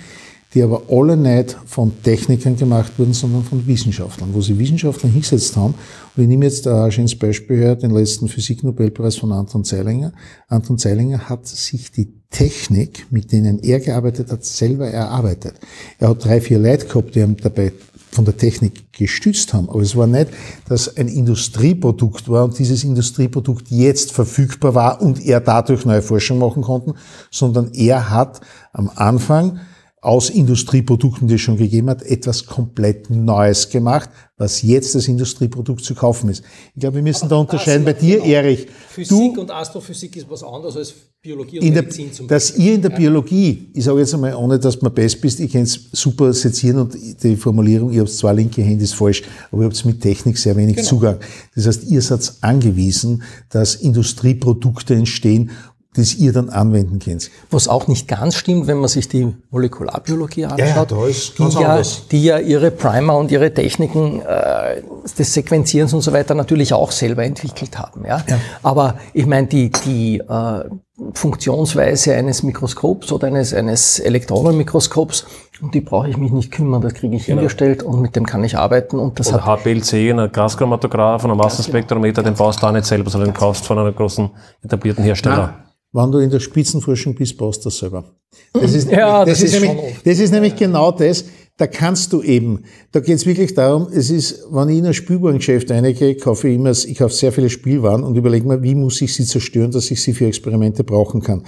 die 0.55 0.63
aber 0.63 0.85
alle 0.89 1.19
nicht 1.19 1.55
von 1.67 1.93
Technikern 2.03 2.57
gemacht 2.57 2.93
wurden, 2.97 3.13
sondern 3.13 3.45
von 3.45 3.67
Wissenschaftlern, 3.67 4.31
wo 4.33 4.41
sie 4.41 4.59
Wissenschaftler 4.59 5.11
hingesetzt 5.11 5.55
haben. 5.55 5.75
Und 6.17 6.23
ich 6.23 6.29
nehme 6.31 6.47
jetzt 6.47 6.67
ein 6.67 6.91
schönes 6.91 7.15
Beispiel 7.15 7.59
her, 7.59 7.77
den 7.77 7.91
letzten 7.91 8.27
Physiknobelpreis 8.27 9.17
von 9.17 9.31
Anton 9.31 9.63
Zeilinger. 9.63 10.15
Anton 10.49 10.79
Zeilinger 10.79 11.29
hat 11.29 11.47
sich 11.47 11.93
die 11.93 12.09
Technik, 12.31 13.07
mit 13.11 13.33
denen 13.33 13.59
er 13.59 13.81
gearbeitet 13.81 14.33
hat, 14.33 14.47
selber 14.47 14.89
erarbeitet. 14.89 15.57
Er 15.99 16.09
hat 16.09 16.25
drei, 16.25 16.41
vier 16.41 16.59
Leute 16.59 16.87
gehabt, 16.87 17.15
die 17.15 17.23
haben 17.23 17.37
dabei 17.37 17.73
von 18.15 18.25
der 18.25 18.37
Technik 18.37 18.93
gestützt 18.93 19.53
haben. 19.53 19.69
Aber 19.69 19.81
es 19.81 19.97
war 19.97 20.07
nicht, 20.07 20.29
dass 20.69 20.97
ein 20.97 21.09
Industrieprodukt 21.09 22.29
war 22.29 22.45
und 22.45 22.59
dieses 22.59 22.85
Industrieprodukt 22.85 23.71
jetzt 23.71 24.13
verfügbar 24.13 24.75
war 24.75 25.03
und 25.03 25.25
er 25.25 25.41
dadurch 25.41 25.85
neue 25.85 26.03
Forschung 26.03 26.39
machen 26.39 26.63
konnte, 26.63 26.95
sondern 27.31 27.73
er 27.73 28.11
hat 28.11 28.41
am 28.73 28.91
Anfang 28.95 29.61
aus 30.05 30.29
Industrieprodukten, 30.29 31.29
die 31.29 31.35
es 31.35 31.41
schon 31.41 31.57
gegeben 31.57 31.89
hat, 31.89 32.03
etwas 32.03 32.45
komplett 32.45 33.09
Neues 33.09 33.71
gemacht, 33.71 34.11
was 34.37 34.61
jetzt 34.63 34.95
das 34.95 35.09
Industrieprodukt 35.09 35.83
zu 35.83 35.95
kaufen 35.95 36.29
ist. 36.29 36.45
Ich 36.75 36.81
glaube, 36.81 36.97
wir 36.97 37.03
müssen 37.03 37.29
da 37.29 37.37
unterscheiden. 37.37 37.85
Bei 37.85 37.95
dir, 37.95 38.17
genau. 38.17 38.29
Erich. 38.29 38.67
Physik 38.89 39.35
du, 39.35 39.41
und 39.41 39.51
Astrophysik 39.51 40.17
ist 40.17 40.29
was 40.29 40.43
anderes 40.43 40.77
als 40.77 40.95
Biologie 41.23 41.59
und 41.61 41.71
Medizin 41.71 42.07
der, 42.07 42.15
zum 42.15 42.27
Beispiel. 42.27 42.27
Dass 42.29 42.59
ihr 42.59 42.75
in 42.75 42.83
der 42.83 42.91
Biologie, 42.91 43.71
ich 43.73 43.85
sage 43.85 44.01
jetzt 44.01 44.13
einmal, 44.13 44.35
ohne 44.35 44.59
dass 44.59 44.83
man 44.83 44.93
best 44.93 45.23
bist, 45.23 45.41
ich 45.41 45.51
kann 45.51 45.63
es 45.63 45.89
super 45.93 46.31
sezieren 46.35 46.81
und 46.81 46.95
die 47.23 47.37
Formulierung, 47.37 47.91
ihr 47.91 48.01
habt 48.03 48.11
zwei 48.11 48.35
linke 48.35 48.61
Hände, 48.61 48.85
ist 48.85 48.95
falsch, 48.95 49.23
aber 49.51 49.63
ihr 49.63 49.69
habt 49.71 49.85
mit 49.87 50.03
Technik 50.03 50.37
sehr 50.37 50.55
wenig 50.55 50.77
genau. 50.77 50.89
Zugang. 50.89 51.17
Das 51.55 51.67
heißt, 51.67 51.85
ihr 51.85 52.03
seid 52.03 52.31
angewiesen, 52.43 53.23
dass 53.49 53.77
Industrieprodukte 53.77 54.95
entstehen 54.95 55.51
das 55.97 56.15
ihr 56.15 56.33
dann 56.33 56.51
anwenden 56.51 56.99
könnt. 56.99 57.31
Was 57.51 57.69
auch 57.69 57.87
nicht 57.87 58.09
ganz 58.09 58.35
stimmt, 58.35 58.67
wenn 58.67 58.79
man 58.79 58.89
sich 58.89 59.09
die 59.09 59.33
Molekularbiologie 59.51 60.47
anschaut, 60.47 60.61
ja, 60.61 60.85
da 60.85 61.07
ist 61.07 61.37
ganz 61.37 61.55
die, 61.55 61.63
ja, 61.63 61.83
die 62.11 62.25
ja 62.25 62.39
ihre 62.39 62.71
Primer 62.71 63.17
und 63.17 63.31
ihre 63.31 63.53
Techniken 63.53 64.21
äh, 64.21 64.83
des 65.19 65.33
Sequenzierens 65.33 65.93
und 65.95 66.01
so 66.01 66.13
weiter 66.13 66.35
natürlich 66.35 66.73
auch 66.73 66.91
selber 66.91 67.25
entwickelt 67.25 67.79
haben. 67.79 68.05
Ja? 68.07 68.25
ja. 68.29 68.39
Aber 68.63 68.99
ich 69.13 69.27
meine, 69.27 69.47
die, 69.47 69.71
die, 69.71 70.19
äh, 70.19 70.65
Funktionsweise 71.13 72.15
eines 72.15 72.45
Mikroskops 72.45 73.11
oder 73.11 73.27
eines, 73.27 73.53
eines 73.53 73.99
Elektronenmikroskops 73.99 75.27
und 75.61 75.75
die 75.75 75.81
brauche 75.81 76.09
ich 76.09 76.17
mich 76.17 76.31
nicht 76.31 76.53
kümmern, 76.53 76.83
das 76.83 76.95
kriege 76.95 77.17
ich 77.17 77.27
Genau. 77.27 77.39
hingestellt 77.41 77.83
und 77.83 78.01
mit 78.01 78.15
dem 78.15 78.25
kann 78.25 78.45
ich 78.45 78.57
arbeiten 78.57 79.01
und 79.01 79.19
das 79.19 79.33
Oder 79.33 79.45
hat 79.45 79.65
HPLC, 79.65 80.13
ein 80.13 80.31
Gaschromatograph 80.31 81.25
ein 81.25 81.37
Massenspektrometer, 81.37 82.23
den 82.23 82.35
baust 82.35 82.63
du 82.63 82.67
auch 82.69 82.73
nicht 82.73 82.87
selber, 82.87 83.11
sondern 83.11 83.31
den 83.31 83.37
kaufst 83.37 83.67
von 83.67 83.79
einem 83.79 83.95
großen 83.95 84.31
etablierten 84.63 85.03
Hersteller. 85.03 85.55
Wenn 85.95 86.11
du 86.11 86.19
in 86.19 86.29
der 86.29 86.41
Spitzenforschung 86.41 87.15
bist, 87.15 87.41
du 87.41 87.51
das 87.51 87.79
selber. 87.79 88.05
Das 88.53 88.75
ist, 88.75 88.91
Ja, 88.91 89.25
das 89.25 89.41
ist 89.41 89.53
nämlich, 89.53 89.71
oft. 89.71 90.07
das 90.07 90.19
ist 90.19 90.33
nämlich 90.33 90.57
genau 90.57 90.91
das, 90.91 91.25
da 91.57 91.69
kannst 91.69 92.13
du 92.13 92.21
eben, 92.21 92.65
da 92.91 92.99
geht 92.99 93.15
es 93.15 93.27
wirklich 93.27 93.55
darum, 93.55 93.87
es 93.93 94.11
ist, 94.11 94.43
wenn 94.51 94.71
ich 94.71 94.79
in 94.79 94.87
ein 94.87 94.95
Spielwarengeschäft 94.95 95.71
reingehe, 95.71 96.17
kaufe 96.17 96.49
ich 96.49 96.57
immer, 96.57 96.73
ich 96.73 96.99
kaufe 96.99 97.15
sehr 97.15 97.31
viele 97.31 97.49
Spielwaren 97.49 98.03
und 98.03 98.17
überlege 98.17 98.45
mir, 98.45 98.61
wie 98.61 98.75
muss 98.75 99.01
ich 99.03 99.15
sie 99.15 99.25
zerstören, 99.25 99.71
dass 99.71 99.89
ich 99.93 100.03
sie 100.03 100.15
für 100.15 100.27
Experimente 100.27 100.83
brauchen 100.83 101.23
kann. 101.23 101.45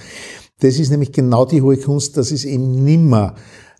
Das 0.61 0.79
ist 0.79 0.91
nämlich 0.91 1.11
genau 1.11 1.45
die 1.45 1.61
hohe 1.61 1.75
Kunst, 1.75 2.15
dass 2.15 2.31
es 2.31 2.45
eben 2.45 2.85
nimmer 2.85 3.35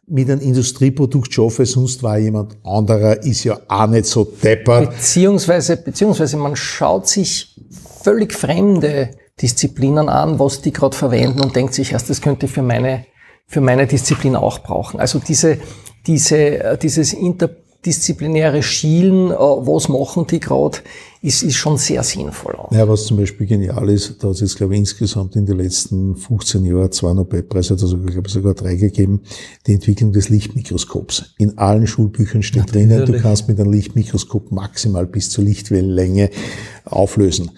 mit 0.06 0.30
einem 0.30 0.42
Industrieprodukt 0.42 1.34
schaffe, 1.34 1.66
sonst 1.66 2.04
war 2.04 2.18
jemand 2.18 2.58
anderer, 2.66 3.24
ist 3.24 3.46
ja 3.46 3.58
auch 3.70 3.88
nicht 3.88 4.06
so 4.06 4.26
deppert. 4.26 4.90
Beziehungsweise, 4.90 5.78
beziehungsweise 5.78 6.36
man 6.36 6.58
schaut 6.58 7.08
sich 7.08 7.56
völlig 8.04 8.34
fremde 8.34 9.12
Disziplinen 9.42 10.10
an, 10.10 10.40
was 10.40 10.62
die 10.62 10.74
gerade 10.74 10.96
verwenden 10.96 11.42
und 11.42 11.56
denkt 11.56 11.74
sich 11.74 11.92
erst, 11.92 12.10
das 12.10 12.22
könnte 12.22 12.48
ich 12.48 12.52
für 12.52 12.64
meine, 12.64 13.06
für 13.46 13.62
meine 13.62 13.86
Disziplin 13.86 14.36
auch 14.36 14.60
brauchen. 14.60 15.00
Also 15.00 15.20
diese, 15.20 15.60
diese, 16.08 16.38
äh, 16.38 16.78
dieses 16.78 17.14
interdisziplinäre 17.14 18.64
Schielen, 18.64 19.30
äh, 19.30 19.36
was 19.36 19.90
machen 19.90 20.26
die 20.26 20.40
gerade, 20.40 20.80
ist, 21.22 21.44
ist 21.44 21.56
schon 21.56 21.78
sehr 21.78 22.02
sinnvoll. 22.02 22.56
Auch. 22.56 22.72
Ja, 22.72 22.88
was 22.88 23.06
zum 23.06 23.18
Beispiel 23.18 23.46
genial 23.46 23.90
ist, 23.90 24.24
da 24.24 24.30
hat 24.30 24.36
es 24.36 24.42
jetzt, 24.42 24.58
glaube 24.58 24.74
ich, 24.74 24.80
insgesamt 24.80 25.36
in 25.36 25.46
den 25.46 25.58
letzten 25.58 26.16
15 26.16 26.66
Jahren 26.66 26.92
zwei 26.92 27.14
Nobelpreise, 27.14 27.76
hat 27.76 27.82
also, 27.84 27.98
glaube 28.00 28.28
ich, 28.28 28.34
sogar 28.34 28.56
drei 28.56 28.76
gegeben, 28.76 29.22
die 29.68 29.74
Entwicklung 29.74 30.14
des 30.14 30.30
Lichtmikroskops. 30.30 31.36
In 31.38 31.60
allen 31.60 31.86
Schulbüchern 31.86 32.42
steht 32.42 32.74
drinnen, 32.74 33.06
du 33.06 33.20
kannst 33.20 33.48
mit 33.48 33.60
einem 33.60 33.72
Lichtmikroskop 33.72 34.52
maximal 34.52 35.06
bis 35.06 35.30
zur 35.30 35.44
Lichtwellenlänge 35.44 36.32
auflösen. 36.86 37.52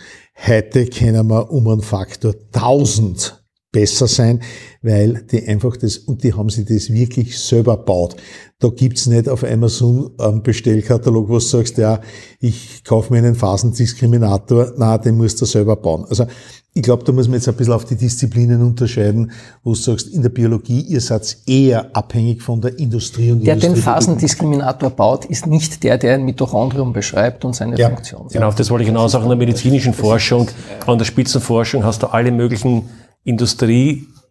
Heute 0.47 0.85
können 0.85 1.27
wir 1.27 1.51
um 1.51 1.67
einen 1.67 1.81
Faktor 1.81 2.33
1000 2.53 3.43
besser 3.71 4.07
sein, 4.07 4.41
weil 4.81 5.25
die 5.29 5.45
einfach 5.45 5.75
das, 5.77 5.97
und 5.97 6.23
die 6.23 6.33
haben 6.33 6.49
sich 6.49 6.65
das 6.65 6.89
wirklich 6.89 7.37
selber 7.37 7.77
baut. 7.77 8.15
Da 8.59 8.69
gibt's 8.69 9.05
nicht 9.05 9.27
auf 9.29 9.43
Amazon 9.43 10.11
einen 10.17 10.41
Bestellkatalog, 10.41 11.29
wo 11.29 11.33
du 11.33 11.39
sagst, 11.39 11.77
ja, 11.77 12.01
ich 12.39 12.83
kaufe 12.83 13.13
mir 13.13 13.19
einen 13.19 13.35
Phasendiskriminator, 13.35 14.73
na, 14.77 14.97
den 14.97 15.17
musst 15.17 15.41
du 15.41 15.45
selber 15.45 15.75
bauen. 15.75 16.05
Also 16.05 16.25
ich 16.73 16.83
glaube, 16.83 17.03
da 17.03 17.11
muss 17.11 17.27
man 17.27 17.35
jetzt 17.35 17.47
ein 17.47 17.55
bisschen 17.55 17.73
auf 17.73 17.83
die 17.85 17.95
Disziplinen 17.95 18.61
unterscheiden, 18.61 19.31
wo 19.63 19.71
du 19.71 19.75
sagst, 19.75 20.07
in 20.07 20.21
der 20.21 20.29
Biologie, 20.29 20.81
ihr 20.81 21.01
seid 21.01 21.35
eher 21.47 21.89
abhängig 21.93 22.41
von 22.43 22.61
der 22.61 22.77
Industrie 22.77 23.31
und 23.31 23.39
Der 23.45 23.55
den 23.55 23.69
Industrieprodukten. 23.71 23.83
Phasendiskriminator 23.83 24.89
baut, 24.91 25.25
ist 25.25 25.47
nicht 25.47 25.83
der, 25.83 25.97
der 25.97 26.13
ein 26.15 26.23
Mitochondrium 26.23 26.93
beschreibt 26.93 27.43
und 27.43 27.55
seine 27.55 27.77
Ja. 27.77 27.89
Funktion. 27.89 28.27
Genau, 28.31 28.47
auf 28.49 28.55
das 28.55 28.69
wollte 28.69 28.83
ich 28.83 28.89
hinaus 28.89 29.11
sagen. 29.13 29.23
In 29.23 29.29
der 29.29 29.37
medizinischen 29.37 29.93
Forschung, 29.93 30.47
an 30.85 30.97
der 30.97 31.05
Spitzenforschung 31.05 31.83
hast 31.83 32.03
du 32.03 32.07
alle 32.07 32.31
möglichen 32.31 32.83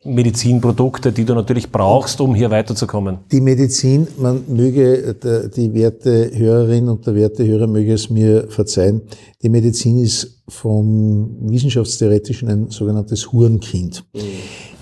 Industriemedizinprodukte, 0.01 1.13
die 1.13 1.25
du 1.25 1.35
natürlich 1.35 1.71
brauchst, 1.71 2.21
um 2.21 2.35
hier 2.35 2.51
weiterzukommen. 2.51 3.19
Die 3.33 3.41
Medizin, 3.41 4.07
man 4.19 4.45
möge, 4.49 5.15
der, 5.15 5.49
die 5.49 5.75
werte 5.75 6.31
Hörerin 6.33 6.89
und 6.89 7.05
der 7.07 7.15
werte 7.17 7.45
Hörer 7.45 7.67
möge 7.67 7.95
es 7.95 8.09
mir 8.09 8.47
verzeihen, 8.49 9.03
die 9.43 9.49
Medizin 9.49 9.99
ist 9.99 10.41
vom 10.49 11.51
Wissenschaftstheoretischen 11.51 12.49
ein 12.49 12.71
sogenanntes 12.71 13.33
Hurenkind. 13.33 14.05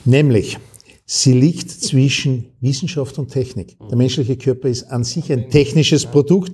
Nämlich, 0.04 0.58
sie 1.06 1.32
liegt 1.32 1.70
zwischen 1.70 2.46
Wissenschaft 2.61 3.18
und 3.18 3.30
Technik. 3.30 3.76
Der 3.90 3.96
menschliche 3.96 4.37
Körper 4.37 4.68
ist 4.68 4.85
an 4.85 5.02
sich 5.02 5.32
ein 5.32 5.49
technisches 5.49 6.04
Produkt. 6.04 6.52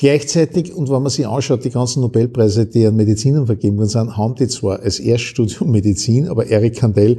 Gleichzeitig, 0.00 0.72
und 0.72 0.88
wenn 0.88 1.02
man 1.02 1.10
sich 1.10 1.28
anschaut, 1.28 1.62
die 1.62 1.68
ganzen 1.68 2.00
Nobelpreise, 2.00 2.64
die 2.64 2.86
an 2.86 2.96
Medizinern 2.96 3.44
vergeben 3.44 3.76
worden 3.76 3.90
sind, 3.90 4.16
haben 4.16 4.34
die 4.34 4.48
zwar 4.48 4.80
als 4.80 4.98
Erststudium 4.98 5.70
Medizin, 5.70 6.26
aber 6.26 6.46
Eric 6.46 6.76
Kandel, 6.76 7.18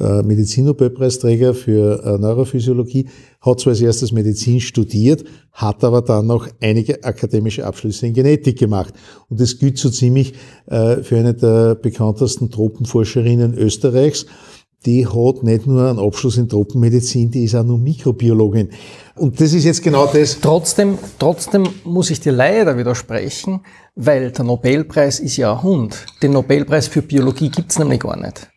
äh, 0.00 0.22
Medizin-Nobelpreisträger 0.22 1.52
für 1.52 2.02
äh, 2.02 2.16
Neurophysiologie, 2.16 3.06
hat 3.42 3.60
zwar 3.60 3.72
als 3.72 3.82
erstes 3.82 4.12
Medizin 4.12 4.62
studiert, 4.62 5.24
hat 5.52 5.84
aber 5.84 6.00
dann 6.00 6.26
noch 6.26 6.48
einige 6.62 7.04
akademische 7.04 7.66
Abschlüsse 7.66 8.06
in 8.06 8.14
Genetik 8.14 8.58
gemacht. 8.58 8.94
Und 9.28 9.38
das 9.38 9.58
gilt 9.58 9.76
so 9.76 9.90
ziemlich 9.90 10.32
äh, 10.68 11.02
für 11.02 11.18
eine 11.18 11.34
der 11.34 11.74
bekanntesten 11.74 12.50
Tropenforscherinnen 12.50 13.52
Österreichs. 13.58 14.24
Die 14.84 15.06
hat 15.06 15.42
nicht 15.42 15.66
nur 15.66 15.88
einen 15.88 15.98
Abschluss 15.98 16.38
in 16.38 16.48
Tropenmedizin, 16.48 17.30
die 17.30 17.44
ist 17.44 17.54
auch 17.54 17.64
nur 17.64 17.78
Mikrobiologin. 17.78 18.70
Und 19.16 19.40
das 19.40 19.52
ist 19.52 19.64
jetzt 19.64 19.82
genau 19.82 20.06
das, 20.06 20.40
Trotzdem, 20.40 20.98
trotzdem 21.18 21.68
muss 21.84 22.10
ich 22.10 22.20
dir 22.20 22.32
leider 22.32 22.76
widersprechen, 22.76 23.60
weil 23.94 24.32
der 24.32 24.44
Nobelpreis 24.44 25.20
ist 25.20 25.36
ja 25.36 25.52
ein 25.52 25.62
Hund. 25.62 26.06
Den 26.22 26.32
Nobelpreis 26.32 26.88
für 26.88 27.02
Biologie 27.02 27.50
gibt's 27.50 27.78
nämlich 27.78 28.00
gar 28.00 28.16
nicht. 28.16 28.51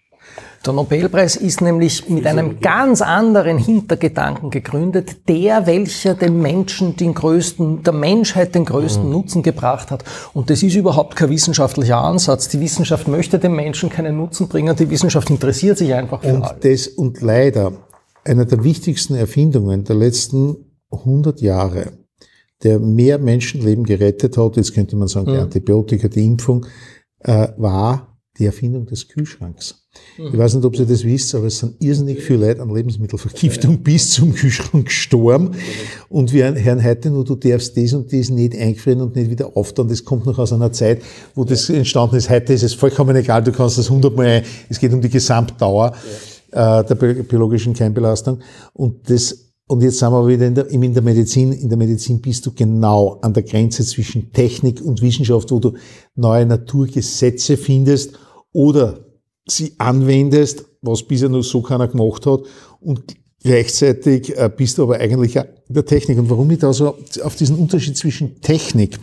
Der 0.65 0.73
Nobelpreis 0.73 1.35
ist 1.35 1.61
nämlich 1.61 2.09
mit 2.09 2.25
einem 2.25 2.59
ganz 2.59 3.01
anderen 3.01 3.59
Hintergedanken 3.59 4.49
gegründet, 4.49 5.27
der, 5.29 5.67
welcher 5.67 6.15
dem 6.15 6.41
Menschen 6.41 6.95
den 6.95 7.13
größten, 7.13 7.83
der 7.83 7.93
Menschheit 7.93 8.55
den 8.55 8.65
größten 8.65 9.07
Nutzen 9.07 9.43
gebracht 9.43 9.91
hat. 9.91 10.03
Und 10.33 10.49
das 10.49 10.63
ist 10.63 10.75
überhaupt 10.75 11.15
kein 11.15 11.29
wissenschaftlicher 11.29 11.97
Ansatz. 11.97 12.47
Die 12.49 12.59
Wissenschaft 12.59 13.07
möchte 13.07 13.37
dem 13.37 13.55
Menschen 13.55 13.89
keinen 13.89 14.17
Nutzen 14.17 14.47
bringen, 14.47 14.75
die 14.75 14.89
Wissenschaft 14.89 15.29
interessiert 15.29 15.77
sich 15.77 15.93
einfach 15.93 16.23
für 16.23 16.33
Und 16.33 16.43
alles. 16.43 16.59
das, 16.61 16.87
und 16.87 17.21
leider, 17.21 17.73
eine 18.23 18.47
der 18.47 18.63
wichtigsten 18.63 19.13
Erfindungen 19.13 19.83
der 19.83 19.95
letzten 19.95 20.55
100 20.89 21.41
Jahre, 21.41 21.91
der 22.63 22.79
mehr 22.79 23.19
Menschenleben 23.19 23.83
gerettet 23.83 24.37
hat, 24.37 24.57
jetzt 24.57 24.73
könnte 24.73 24.95
man 24.95 25.07
sagen, 25.07 25.31
die 25.31 25.37
Antibiotika, 25.37 26.07
die 26.07 26.25
Impfung, 26.25 26.65
äh, 27.19 27.49
war 27.57 28.14
die 28.37 28.45
Erfindung 28.45 28.85
des 28.85 29.07
Kühlschranks. 29.07 29.81
Ich 30.17 30.37
weiß 30.37 30.55
nicht, 30.55 30.65
ob 30.65 30.77
ihr 30.77 30.85
das 30.85 31.05
wisst, 31.05 31.33
aber 31.35 31.45
es 31.45 31.59
sind 31.59 31.81
irrsinnig 31.81 32.21
viele 32.21 32.47
Leute 32.47 32.61
an 32.61 32.73
Lebensmittelvergiftung 32.73 33.77
bis 33.81 34.11
zum 34.11 34.33
Kühlschrank 34.33 34.85
gestorben. 34.87 35.51
Und 36.09 36.33
wir 36.33 36.53
hören 36.53 36.83
heute 36.83 37.09
nur, 37.09 37.23
du 37.23 37.35
darfst 37.35 37.77
das 37.77 37.93
und 37.93 38.11
das 38.11 38.29
nicht 38.29 38.55
einfrieren 38.57 39.01
und 39.01 39.15
nicht 39.15 39.29
wieder 39.31 39.55
auftauen. 39.55 39.87
Das 39.87 40.03
kommt 40.03 40.25
noch 40.25 40.37
aus 40.37 40.51
einer 40.51 40.73
Zeit, 40.73 41.01
wo 41.33 41.45
das 41.45 41.69
entstanden 41.69 42.17
ist. 42.17 42.29
Heute 42.29 42.51
ist 42.51 42.63
es 42.63 42.73
vollkommen 42.73 43.15
egal, 43.15 43.41
du 43.41 43.53
kannst 43.53 43.77
das 43.77 43.89
hundertmal 43.89 44.27
ein. 44.27 44.43
Es 44.67 44.79
geht 44.79 44.91
um 44.91 44.99
die 44.99 45.09
Gesamtdauer 45.09 45.95
äh, 46.51 46.83
der 46.83 46.95
bi- 46.95 47.23
biologischen 47.23 47.73
Keimbelastung. 47.73 48.39
Und 48.73 49.09
das, 49.09 49.44
und 49.67 49.81
jetzt 49.81 49.97
sind 49.97 50.11
wir 50.11 50.27
wieder 50.27 50.45
in 50.45 50.53
der, 50.53 50.67
in 50.67 50.93
der 50.93 51.01
Medizin. 51.01 51.51
In 51.51 51.69
der 51.69 51.77
Medizin 51.77 52.21
bist 52.21 52.45
du 52.45 52.51
genau 52.53 53.19
an 53.21 53.33
der 53.33 53.43
Grenze 53.43 53.83
zwischen 53.83 54.31
Technik 54.31 54.79
und 54.81 55.01
Wissenschaft, 55.01 55.49
wo 55.49 55.59
du 55.59 55.73
neue 56.15 56.45
Naturgesetze 56.45 57.57
findest 57.57 58.19
oder 58.53 58.99
sie 59.47 59.73
anwendest, 59.79 60.65
was 60.81 61.03
bisher 61.03 61.29
nur 61.29 61.43
so 61.43 61.63
keiner 61.63 61.87
gemacht 61.87 62.27
hat. 62.27 62.41
Und 62.79 63.15
gleichzeitig 63.41 64.37
äh, 64.37 64.51
bist 64.55 64.77
du 64.77 64.83
aber 64.83 64.99
eigentlich 64.99 65.35
in 65.35 65.45
der 65.69 65.85
Technik. 65.85 66.19
Und 66.19 66.29
warum 66.29 66.51
ich 66.51 66.59
da 66.59 66.71
so 66.71 66.95
auf 67.23 67.35
diesen 67.35 67.57
Unterschied 67.57 67.97
zwischen 67.97 68.39
Technik 68.41 68.99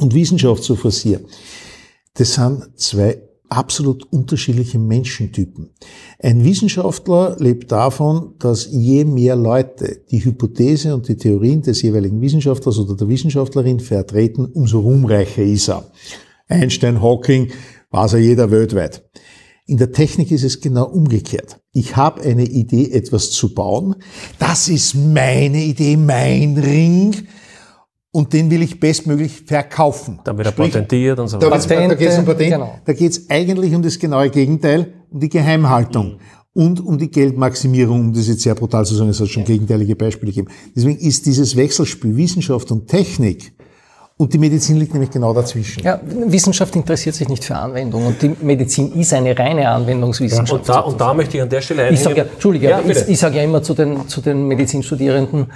und 0.00 0.14
Wissenschaft 0.14 0.64
so 0.64 0.76
forciere, 0.76 1.20
das 2.14 2.34
sind 2.34 2.70
zwei 2.76 3.20
absolut 3.48 4.04
unterschiedliche 4.12 4.78
Menschentypen. 4.78 5.70
Ein 6.20 6.44
Wissenschaftler 6.44 7.36
lebt 7.38 7.72
davon, 7.72 8.34
dass 8.38 8.68
je 8.70 9.04
mehr 9.04 9.36
Leute 9.36 10.02
die 10.10 10.24
Hypothese 10.24 10.94
und 10.94 11.08
die 11.08 11.16
Theorien 11.16 11.62
des 11.62 11.82
jeweiligen 11.82 12.20
Wissenschaftlers 12.20 12.78
oder 12.78 12.96
der 12.96 13.08
Wissenschaftlerin 13.08 13.80
vertreten, 13.80 14.46
umso 14.46 14.80
ruhmreicher 14.80 15.42
ist 15.42 15.68
er. 15.68 15.90
Einstein, 16.48 17.02
Hawking, 17.02 17.50
weiß 17.90 18.14
er 18.14 18.20
jeder 18.20 18.50
weltweit. 18.50 19.02
In 19.68 19.78
der 19.78 19.90
Technik 19.90 20.30
ist 20.30 20.44
es 20.44 20.60
genau 20.60 20.86
umgekehrt. 20.86 21.60
Ich 21.72 21.96
habe 21.96 22.22
eine 22.22 22.44
Idee, 22.44 22.92
etwas 22.92 23.32
zu 23.32 23.52
bauen. 23.52 23.96
Das 24.38 24.68
ist 24.68 24.94
meine 24.94 25.60
Idee, 25.62 25.96
mein 25.96 26.56
Ring. 26.56 27.26
Und 28.16 28.32
den 28.32 28.50
will 28.50 28.62
ich 28.62 28.80
bestmöglich 28.80 29.42
verkaufen. 29.44 30.20
Dann 30.24 30.38
wird 30.38 30.48
er 30.48 30.52
Sprich, 30.52 30.72
patentiert 30.72 31.18
und 31.18 31.28
so 31.28 31.36
da, 31.36 31.50
weiter. 31.50 31.88
da 31.88 31.94
geht 31.94 32.08
es 32.08 32.18
um 32.18 32.24
Patent. 32.24 32.50
genau. 32.50 32.78
Da 32.82 32.92
geht 32.94 33.12
es 33.12 33.28
eigentlich 33.28 33.74
um 33.74 33.82
das 33.82 33.98
genaue 33.98 34.30
Gegenteil, 34.30 34.94
um 35.10 35.20
die 35.20 35.28
Geheimhaltung 35.28 36.16
und 36.54 36.80
um 36.80 36.96
die 36.96 37.10
Geldmaximierung, 37.10 38.00
um 38.00 38.12
das 38.14 38.26
jetzt 38.28 38.40
sehr 38.40 38.54
brutal 38.54 38.86
zu 38.86 38.94
sagen, 38.94 39.10
es 39.10 39.20
hat 39.20 39.28
schon 39.28 39.44
gegenteilige 39.44 39.94
Beispiele 39.94 40.32
gegeben. 40.32 40.48
Deswegen 40.74 40.98
ist 40.98 41.26
dieses 41.26 41.56
Wechselspiel 41.56 42.16
Wissenschaft 42.16 42.70
und 42.70 42.88
Technik 42.88 43.52
und 44.18 44.32
die 44.32 44.38
Medizin 44.38 44.76
liegt 44.76 44.94
nämlich 44.94 45.10
genau 45.10 45.34
dazwischen. 45.34 45.82
Ja, 45.82 46.00
Wissenschaft 46.02 46.74
interessiert 46.74 47.14
sich 47.14 47.28
nicht 47.28 47.44
für 47.44 47.54
Anwendung 47.54 48.06
und 48.06 48.22
die 48.22 48.34
Medizin 48.40 48.98
ist 48.98 49.12
eine 49.12 49.38
reine 49.38 49.68
Anwendungswissenschaft. 49.68 50.52
Und 50.60 50.68
da, 50.70 50.80
und 50.80 50.98
da 50.98 51.12
möchte 51.12 51.36
ich 51.36 51.42
an 51.42 51.50
der 51.50 51.60
Stelle 51.60 51.82
einhängen. 51.82 51.98
Ich 51.98 52.02
sage 52.02 52.16
ja, 52.16 52.22
Entschuldige, 52.24 52.70
ja, 52.70 52.80
ich, 52.80 53.08
ich 53.08 53.18
sage 53.18 53.36
ja 53.36 53.42
immer 53.42 53.62
zu 53.62 53.74
den, 53.74 54.08
zu 54.08 54.22
den 54.22 54.48
Medizinstudierenden, 54.48 55.52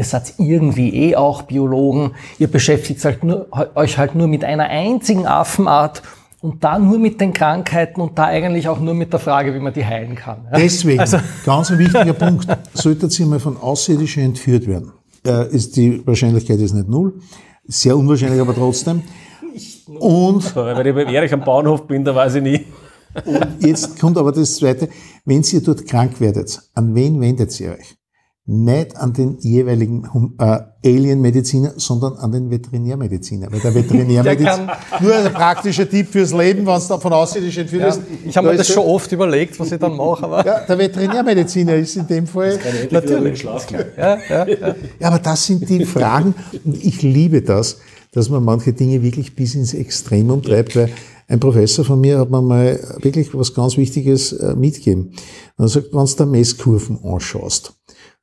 ihr 0.00 0.06
seid 0.06 0.32
irgendwie 0.38 0.94
eh 0.94 1.14
auch 1.14 1.42
Biologen, 1.42 2.12
ihr 2.38 2.48
beschäftigt 2.48 3.04
halt 3.04 3.22
nur, 3.22 3.48
euch 3.74 3.98
halt 3.98 4.14
nur 4.14 4.28
mit 4.28 4.44
einer 4.44 4.64
einzigen 4.64 5.26
Affenart 5.26 6.00
und 6.40 6.64
da 6.64 6.78
nur 6.78 6.98
mit 6.98 7.20
den 7.20 7.34
Krankheiten 7.34 8.00
und 8.00 8.18
da 8.18 8.24
eigentlich 8.24 8.66
auch 8.66 8.80
nur 8.80 8.94
mit 8.94 9.12
der 9.12 9.20
Frage, 9.20 9.54
wie 9.54 9.58
man 9.58 9.74
die 9.74 9.84
heilen 9.84 10.14
kann. 10.14 10.38
Ja? 10.50 10.58
Deswegen, 10.58 11.00
also, 11.00 11.18
ganz 11.44 11.70
ein 11.70 11.78
wichtiger 11.78 12.14
Punkt, 12.14 12.46
sollte 12.72 13.10
sie 13.10 13.26
mal 13.26 13.40
von 13.40 13.58
Außerirdischen 13.58 14.22
entführt 14.22 14.66
werden, 14.66 14.90
äh, 15.26 15.54
ist 15.54 15.76
die 15.76 16.00
Wahrscheinlichkeit 16.06 16.58
ist 16.60 16.72
nicht 16.72 16.88
null, 16.88 17.20
sehr 17.66 17.94
unwahrscheinlich 17.94 18.40
aber 18.40 18.54
trotzdem. 18.54 19.02
Und, 19.98 20.56
Wenn 20.56 20.86
ich 20.86 20.94
bei 20.94 21.12
Erich 21.12 21.34
am 21.34 21.44
Bahnhof 21.44 21.86
bin, 21.86 22.06
da 22.06 22.14
weiß 22.14 22.36
ich 22.36 22.42
nie. 22.42 22.64
Und 23.26 23.66
jetzt 23.66 24.00
kommt 24.00 24.16
aber 24.16 24.32
das 24.32 24.56
Zweite, 24.56 24.88
wenn 25.26 25.42
ihr 25.42 25.60
dort 25.60 25.86
krank 25.86 26.20
werdet, 26.20 26.58
an 26.72 26.94
wen 26.94 27.20
wendet 27.20 27.60
ihr 27.60 27.72
euch? 27.72 27.99
Nicht 28.46 28.96
an 28.96 29.12
den 29.12 29.38
jeweiligen 29.38 30.34
äh, 30.38 30.58
Alien-Mediziner, 30.84 31.74
sondern 31.76 32.14
an 32.14 32.32
den 32.32 32.50
Veterinärmediziner. 32.50 33.52
Weil 33.52 33.60
der 33.60 33.74
Veterinärmediziner, 33.76 34.78
nur 35.00 35.14
ein 35.14 35.32
praktischer 35.32 35.88
Tipp 35.88 36.08
fürs 36.08 36.32
Leben, 36.32 36.66
wenn 36.66 36.74
es 36.76 36.88
da 36.88 36.98
von 36.98 37.12
außerirdischen 37.12 37.62
entführt 37.62 37.82
ja, 37.82 38.02
Ich 38.26 38.36
habe 38.36 38.48
mir 38.48 38.56
das 38.56 38.68
schon 38.68 38.84
oft 38.84 39.12
überlegt, 39.12 39.58
was 39.60 39.70
ich 39.70 39.78
dann 39.78 39.96
mache. 39.96 40.24
Aber 40.24 40.44
ja, 40.44 40.60
der 40.60 40.78
Veterinärmediziner 40.78 41.76
ist 41.76 41.96
in 41.96 42.06
dem 42.06 42.26
Fall... 42.26 42.58
Natürlich. 42.90 43.42
Ja, 43.42 43.58
ja, 43.96 44.18
ja. 44.48 44.74
ja, 44.98 45.08
aber 45.08 45.18
das 45.18 45.46
sind 45.46 45.68
die 45.68 45.84
Fragen. 45.84 46.34
Und 46.64 46.82
ich 46.82 47.02
liebe 47.02 47.42
das, 47.42 47.78
dass 48.12 48.28
man 48.28 48.42
manche 48.42 48.72
Dinge 48.72 49.02
wirklich 49.02 49.36
bis 49.36 49.54
ins 49.54 49.74
Extremum 49.74 50.42
treibt, 50.42 50.74
weil 50.74 50.90
ein 51.28 51.38
Professor 51.38 51.84
von 51.84 52.00
mir 52.00 52.18
hat 52.18 52.30
mir 52.30 52.42
mal 52.42 52.80
wirklich 53.02 53.32
was 53.34 53.54
ganz 53.54 53.76
Wichtiges 53.76 54.32
äh, 54.32 54.56
mitgegeben. 54.56 55.12
Er 55.56 55.68
sagt, 55.68 55.92
wenn 55.92 56.04
du 56.04 56.14
da 56.16 56.26
Messkurven 56.26 56.98
anschaust, 57.04 57.72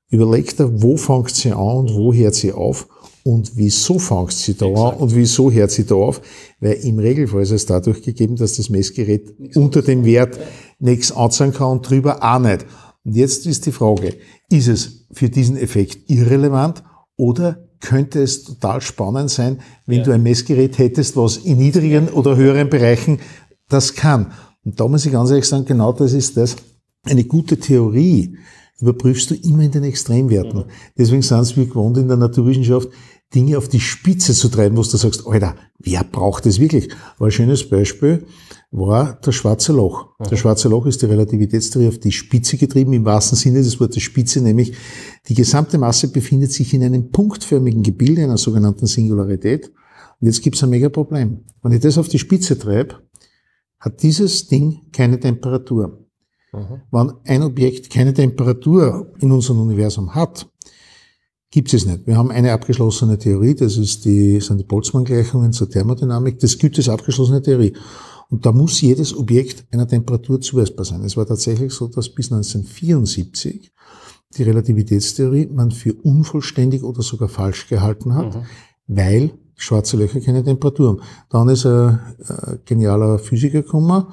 Überlegt 0.09 0.59
er, 0.59 0.81
wo 0.81 0.95
fängt 0.95 1.35
sie 1.35 1.51
an 1.51 1.77
und 1.77 1.93
wo 1.93 2.13
hört 2.13 2.35
sie 2.35 2.53
auf 2.53 2.87
und 3.23 3.51
wieso 3.55 3.99
fängt 3.99 4.31
sie 4.31 4.53
da 4.53 4.67
Exakt. 4.67 4.93
an 4.95 5.01
und 5.01 5.15
wieso 5.15 5.51
hört 5.51 5.71
sie 5.71 5.85
da 5.85 5.95
auf? 5.95 6.21
Weil 6.61 6.73
im 6.75 6.97
Regelfall 6.97 7.41
ist 7.41 7.51
es 7.51 7.65
dadurch 7.65 8.01
gegeben, 8.01 8.37
dass 8.37 8.55
das 8.55 8.69
Messgerät 8.69 9.37
nichts 9.37 9.57
unter 9.57 9.81
dem 9.81 10.05
Wert 10.05 10.39
nichts 10.79 11.11
anzeigen 11.11 11.53
kann 11.53 11.71
und 11.71 11.89
drüber 11.89 12.23
auch 12.23 12.39
nicht. 12.39 12.65
Und 13.03 13.15
jetzt 13.15 13.45
ist 13.45 13.65
die 13.65 13.73
Frage, 13.73 14.15
ist 14.49 14.67
es 14.67 15.07
für 15.11 15.29
diesen 15.29 15.57
Effekt 15.57 16.09
irrelevant 16.09 16.83
oder 17.17 17.67
könnte 17.81 18.21
es 18.21 18.43
total 18.43 18.79
spannend 18.79 19.29
sein, 19.29 19.59
wenn 19.85 19.99
ja. 19.99 20.03
du 20.03 20.11
ein 20.11 20.23
Messgerät 20.23 20.77
hättest, 20.77 21.17
was 21.17 21.37
in 21.37 21.57
niedrigen 21.57 22.07
oder 22.09 22.37
höheren 22.37 22.69
Bereichen 22.69 23.19
das 23.67 23.93
kann? 23.93 24.31
Und 24.63 24.79
da 24.79 24.87
muss 24.87 25.05
ich 25.05 25.11
ganz 25.11 25.29
ehrlich 25.29 25.45
sagen, 25.45 25.65
genau 25.65 25.91
das 25.91 26.13
ist 26.13 26.37
das. 26.37 26.55
Eine 27.03 27.23
gute 27.25 27.57
Theorie 27.57 28.37
überprüfst 28.79 29.29
du 29.31 29.36
immer 29.36 29.63
in 29.63 29.72
den 29.72 29.84
Extremwerten. 29.84 30.60
Mhm. 30.60 30.72
Deswegen 30.98 31.22
sind 31.22 31.39
es 31.39 31.57
wir 31.57 31.65
gewohnt 31.65 31.98
in 31.98 32.07
der 32.07 32.17
Naturwissenschaft, 32.17 32.89
Dinge 33.34 33.57
auf 33.57 33.67
die 33.67 33.79
Spitze 33.79 34.34
zu 34.34 34.48
treiben, 34.48 34.77
wo 34.77 34.81
du 34.81 34.96
sagst, 34.98 35.27
Alter, 35.27 35.55
wer 35.79 36.03
braucht 36.03 36.46
das 36.46 36.60
wirklich? 36.60 36.89
Aber 37.17 37.25
ein 37.25 37.31
schönes 37.31 37.69
Beispiel 37.69 38.25
war 38.72 39.19
das 39.22 39.36
schwarze 39.36 39.74
Loch. 39.74 40.07
Mhm. 40.19 40.25
Das 40.29 40.39
schwarze 40.39 40.69
Loch 40.69 40.86
ist 40.86 41.01
die 41.01 41.07
Relativitätstheorie 41.07 41.89
auf 41.89 41.98
die 41.98 42.12
Spitze 42.12 42.57
getrieben, 42.57 42.93
im 42.93 43.03
wahrsten 43.03 43.38
Sinne 43.38 43.62
des 43.62 43.79
Wortes 43.79 44.03
Spitze, 44.03 44.41
nämlich 44.41 44.74
die 45.27 45.34
gesamte 45.34 45.77
Masse 45.77 46.10
befindet 46.10 46.53
sich 46.53 46.74
in 46.74 46.84
einem 46.84 47.12
punktförmigen 47.12 47.84
Gebilde, 47.84 48.24
einer 48.24 48.38
sogenannten 48.38 48.88
Singularität. 48.88 49.72
Und 50.19 50.27
jetzt 50.27 50.41
gibt 50.41 50.55
es 50.55 50.63
ein 50.63 50.69
mega 50.69 50.89
Problem. 50.89 51.43
Wenn 51.62 51.74
ich 51.74 51.81
das 51.81 51.98
auf 51.98 52.07
die 52.07 52.19
Spitze 52.19 52.57
treibe, 52.57 52.96
hat 53.79 54.01
dieses 54.01 54.48
Ding 54.48 54.81
keine 54.91 55.19
Temperatur. 55.19 56.06
Mhm. 56.54 56.82
Wenn 56.92 57.13
ein 57.25 57.44
Objekt 57.44 57.89
keine 57.89 58.13
Temperatur 58.13 59.13
in 59.20 59.32
unserem 59.32 59.62
Universum 59.62 60.13
hat, 60.16 60.48
gibt 61.51 61.74
es 61.74 61.86
nicht. 61.86 62.06
Wir 62.06 62.18
haben 62.18 62.32
eine 62.32 62.51
abgeschlossene 62.51 63.18
Theorie, 63.18 63.56
das 63.56 63.77
ist 63.77 64.06
die, 64.06 64.39
sind 64.39 64.58
die 64.58 64.63
Boltzmann-Gleichungen 64.63 65.54
zur 65.54 65.70
Thermodynamik. 65.70 66.39
Das 66.39 66.58
gibt 66.58 66.77
es 66.77 66.89
abgeschlossene 66.89 67.42
Theorie. 67.42 67.74
Und 68.30 68.46
da 68.46 68.51
muss 68.51 68.82
jedes 68.82 69.16
Objekt 69.16 69.66
einer 69.72 69.88
Temperatur 69.88 70.42
zuweisbar 70.42 70.86
sein. 70.86 71.04
Es 71.04 71.16
war 71.16 71.25
tatsächlich 71.25 71.74
so, 71.74 71.88
dass 71.88 72.10
bis 72.10 72.32
1974 72.32 73.72
die 74.38 74.44
Relativitätstheorie 74.44 75.48
man 75.48 75.72
für 75.72 75.94
unvollständig 75.94 76.84
oder 76.84 77.01
sogar 77.01 77.30
falsch 77.30 77.70
gehalten 77.70 78.13
hat, 78.16 78.36
mhm. 78.36 78.42
weil 78.88 79.32
schwarze 79.56 79.96
Löcher 79.96 80.20
keine 80.20 80.44
Temperatur 80.44 80.90
haben. 80.90 81.01
Dann 81.29 81.48
ist 81.50 81.66
ein, 81.66 82.00
ein 82.27 82.60
genialer 82.66 83.18
Physiker 83.18 83.62
gekommen 83.64 84.07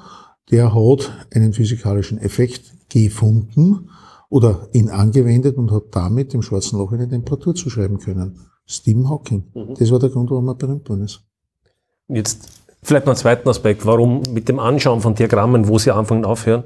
der 0.51 0.73
hat 0.73 1.27
einen 1.33 1.53
physikalischen 1.53 2.19
Effekt 2.19 2.73
gefunden 2.89 3.89
oder 4.29 4.67
ihn 4.73 4.89
angewendet 4.89 5.57
und 5.57 5.71
hat 5.71 5.83
damit 5.91 6.33
dem 6.33 6.41
schwarzen 6.41 6.77
Loch 6.77 6.91
eine 6.91 7.07
Temperatur 7.07 7.55
zuschreiben 7.55 7.99
können. 7.99 8.39
Stephen 8.65 9.09
Hawking. 9.09 9.45
Mhm. 9.53 9.75
Das 9.77 9.91
war 9.91 9.99
der 9.99 10.09
Grund, 10.09 10.29
warum 10.31 10.47
er 10.47 10.55
berühmt 10.55 10.89
worden 10.89 11.03
ist. 11.03 11.21
Jetzt 12.07 12.49
vielleicht 12.83 13.05
noch 13.05 13.13
einen 13.13 13.19
zweiten 13.19 13.47
Aspekt. 13.49 13.85
Warum 13.85 14.21
mit 14.33 14.49
dem 14.49 14.59
Anschauen 14.59 15.01
von 15.01 15.15
Diagrammen, 15.15 15.67
wo 15.67 15.77
sie 15.77 15.91
anfangen 15.91 16.23
und 16.23 16.29
aufhören, 16.29 16.63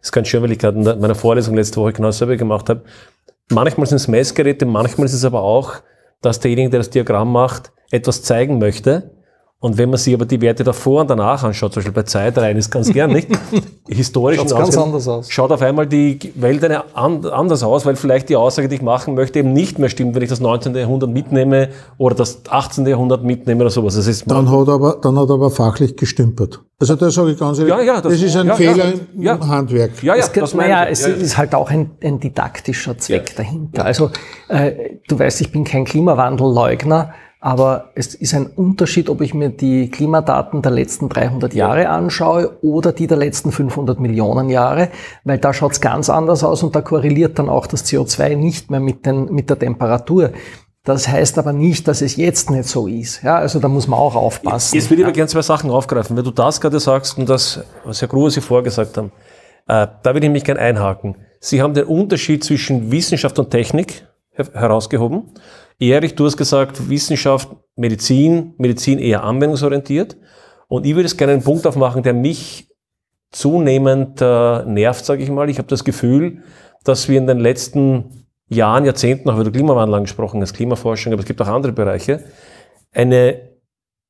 das 0.00 0.08
ist 0.08 0.12
ganz 0.12 0.28
schön, 0.28 0.42
weil 0.42 0.52
ich 0.52 0.58
gerade 0.58 0.78
in 0.78 1.00
meiner 1.00 1.14
Vorlesung 1.14 1.54
letzte 1.54 1.76
Woche 1.80 1.92
genau 1.92 2.08
dasselbe 2.08 2.36
gemacht 2.36 2.68
habe. 2.68 2.82
Manchmal 3.50 3.86
sind 3.86 3.96
es 3.96 4.08
Messgeräte, 4.08 4.66
manchmal 4.66 5.06
ist 5.06 5.12
es 5.12 5.24
aber 5.24 5.42
auch, 5.42 5.74
dass 6.20 6.40
derjenige, 6.40 6.70
der 6.70 6.80
das 6.80 6.90
Diagramm 6.90 7.30
macht, 7.30 7.72
etwas 7.90 8.22
zeigen 8.22 8.58
möchte, 8.58 9.10
und 9.62 9.78
wenn 9.78 9.90
man 9.90 9.98
sich 9.98 10.12
aber 10.12 10.26
die 10.26 10.40
Werte 10.40 10.64
davor 10.64 11.02
und 11.02 11.10
danach 11.10 11.44
anschaut, 11.44 11.72
zum 11.72 11.80
Beispiel 11.80 11.92
bei 11.92 12.02
Zeitreihen 12.02 12.58
ist 12.58 12.68
ganz 12.68 12.92
gern 12.92 13.12
nicht, 13.12 13.28
historisch 13.88 14.38
Schaut's 14.38 14.52
ganz 14.52 14.76
anders 14.76 15.06
aus. 15.06 15.30
schaut 15.30 15.52
auf 15.52 15.62
einmal 15.62 15.86
die 15.86 16.18
Welt 16.34 16.64
eine 16.64 16.82
anders 16.96 17.62
aus, 17.62 17.86
weil 17.86 17.94
vielleicht 17.94 18.28
die 18.28 18.34
Aussage, 18.34 18.68
die 18.68 18.74
ich 18.74 18.82
machen 18.82 19.14
möchte, 19.14 19.38
eben 19.38 19.52
nicht 19.52 19.78
mehr 19.78 19.88
stimmt, 19.88 20.16
wenn 20.16 20.22
ich 20.22 20.28
das 20.28 20.40
19. 20.40 20.74
Jahrhundert 20.74 21.10
mitnehme 21.10 21.68
oder 21.96 22.16
das 22.16 22.40
18. 22.48 22.86
Jahrhundert 22.86 23.22
mitnehme 23.22 23.60
oder 23.60 23.70
sowas. 23.70 23.94
Das 23.94 24.08
ist 24.08 24.28
dann, 24.28 24.50
hat 24.50 24.68
aber, 24.68 24.98
dann 25.00 25.16
hat 25.16 25.30
aber 25.30 25.48
fachlich 25.48 25.96
gestümpert. 25.96 26.60
Also 26.80 26.96
da 26.96 27.08
sage 27.12 27.30
ich 27.30 27.38
ganz 27.38 27.60
ehrlich, 27.60 27.72
ja, 27.72 27.80
ja, 27.82 28.00
das, 28.00 28.14
das 28.14 28.22
ist 28.22 28.36
ein 28.36 28.48
ja, 28.48 28.54
Fehler 28.56 28.92
ja, 29.16 29.34
im 29.36 29.46
Handwerk. 29.46 30.02
Ja, 30.02 30.16
ja, 30.16 30.22
es, 30.24 30.32
das 30.32 30.54
naja, 30.54 30.86
es 30.86 31.06
ist 31.06 31.38
halt 31.38 31.54
auch 31.54 31.70
ein, 31.70 31.92
ein 32.02 32.18
didaktischer 32.18 32.98
Zweck 32.98 33.36
dahinter. 33.36 33.84
Also 33.84 34.10
äh, 34.48 34.96
du 35.06 35.16
weißt, 35.16 35.40
ich 35.40 35.52
bin 35.52 35.62
kein 35.62 35.84
Klimawandelleugner, 35.84 37.12
aber 37.44 37.90
es 37.96 38.14
ist 38.14 38.34
ein 38.34 38.46
Unterschied, 38.46 39.10
ob 39.10 39.20
ich 39.20 39.34
mir 39.34 39.50
die 39.50 39.90
Klimadaten 39.90 40.62
der 40.62 40.70
letzten 40.70 41.08
300 41.08 41.52
Jahre 41.54 41.88
anschaue 41.88 42.56
oder 42.62 42.92
die 42.92 43.08
der 43.08 43.16
letzten 43.16 43.50
500 43.50 43.98
Millionen 43.98 44.48
Jahre, 44.48 44.90
weil 45.24 45.38
da 45.38 45.52
schaut 45.52 45.72
es 45.72 45.80
ganz 45.80 46.08
anders 46.08 46.44
aus 46.44 46.62
und 46.62 46.76
da 46.76 46.82
korreliert 46.82 47.40
dann 47.40 47.48
auch 47.48 47.66
das 47.66 47.84
CO2 47.84 48.36
nicht 48.36 48.70
mehr 48.70 48.78
mit, 48.78 49.06
den, 49.06 49.24
mit 49.32 49.50
der 49.50 49.58
Temperatur. 49.58 50.30
Das 50.84 51.08
heißt 51.08 51.36
aber 51.36 51.52
nicht, 51.52 51.88
dass 51.88 52.00
es 52.00 52.14
jetzt 52.14 52.48
nicht 52.48 52.68
so 52.68 52.86
ist. 52.86 53.24
Ja, 53.24 53.38
also 53.38 53.58
da 53.58 53.66
muss 53.66 53.88
man 53.88 53.98
auch 53.98 54.14
aufpassen. 54.14 54.76
Jetzt 54.76 54.88
würde 54.88 55.02
ich 55.02 55.06
aber 55.06 55.12
gerne 55.12 55.28
zwei 55.28 55.42
Sachen 55.42 55.68
aufgreifen. 55.68 56.16
Wenn 56.16 56.24
du 56.24 56.30
das 56.30 56.60
gerade 56.60 56.78
sagst 56.78 57.18
und 57.18 57.28
das, 57.28 57.64
was 57.84 58.00
Herr 58.00 58.08
Gruber 58.08 58.30
Sie 58.30 58.40
vorgesagt 58.40 58.96
haben, 58.96 59.10
äh, 59.66 59.88
da 60.00 60.14
würde 60.14 60.26
ich 60.26 60.32
mich 60.32 60.44
gerne 60.44 60.60
einhaken. 60.60 61.16
Sie 61.40 61.60
haben 61.60 61.74
den 61.74 61.86
Unterschied 61.86 62.44
zwischen 62.44 62.92
Wissenschaft 62.92 63.36
und 63.40 63.50
Technik 63.50 64.06
herausgehoben. 64.34 65.32
Erich, 65.78 66.14
du 66.14 66.26
hast 66.26 66.36
gesagt, 66.36 66.88
Wissenschaft, 66.88 67.48
Medizin, 67.76 68.54
Medizin 68.58 68.98
eher 68.98 69.24
anwendungsorientiert. 69.24 70.16
Und 70.68 70.86
ich 70.86 70.94
würde 70.94 71.06
es 71.06 71.16
gerne 71.16 71.34
einen 71.34 71.42
Punkt 71.42 71.66
aufmachen, 71.66 72.02
der 72.02 72.14
mich 72.14 72.68
zunehmend 73.30 74.20
äh, 74.20 74.64
nervt, 74.64 75.04
sage 75.04 75.22
ich 75.22 75.30
mal. 75.30 75.50
Ich 75.50 75.58
habe 75.58 75.68
das 75.68 75.84
Gefühl, 75.84 76.42
dass 76.84 77.08
wir 77.08 77.18
in 77.18 77.26
den 77.26 77.40
letzten 77.40 78.26
Jahren, 78.48 78.84
Jahrzehnten, 78.84 79.28
auch 79.30 79.34
über 79.34 79.44
den 79.44 79.52
Klimawandel 79.52 79.96
angesprochen, 79.96 80.40
als 80.40 80.52
Klimaforschung, 80.52 81.12
aber 81.12 81.20
es 81.20 81.26
gibt 81.26 81.40
auch 81.40 81.48
andere 81.48 81.72
Bereiche, 81.72 82.24
eine 82.92 83.52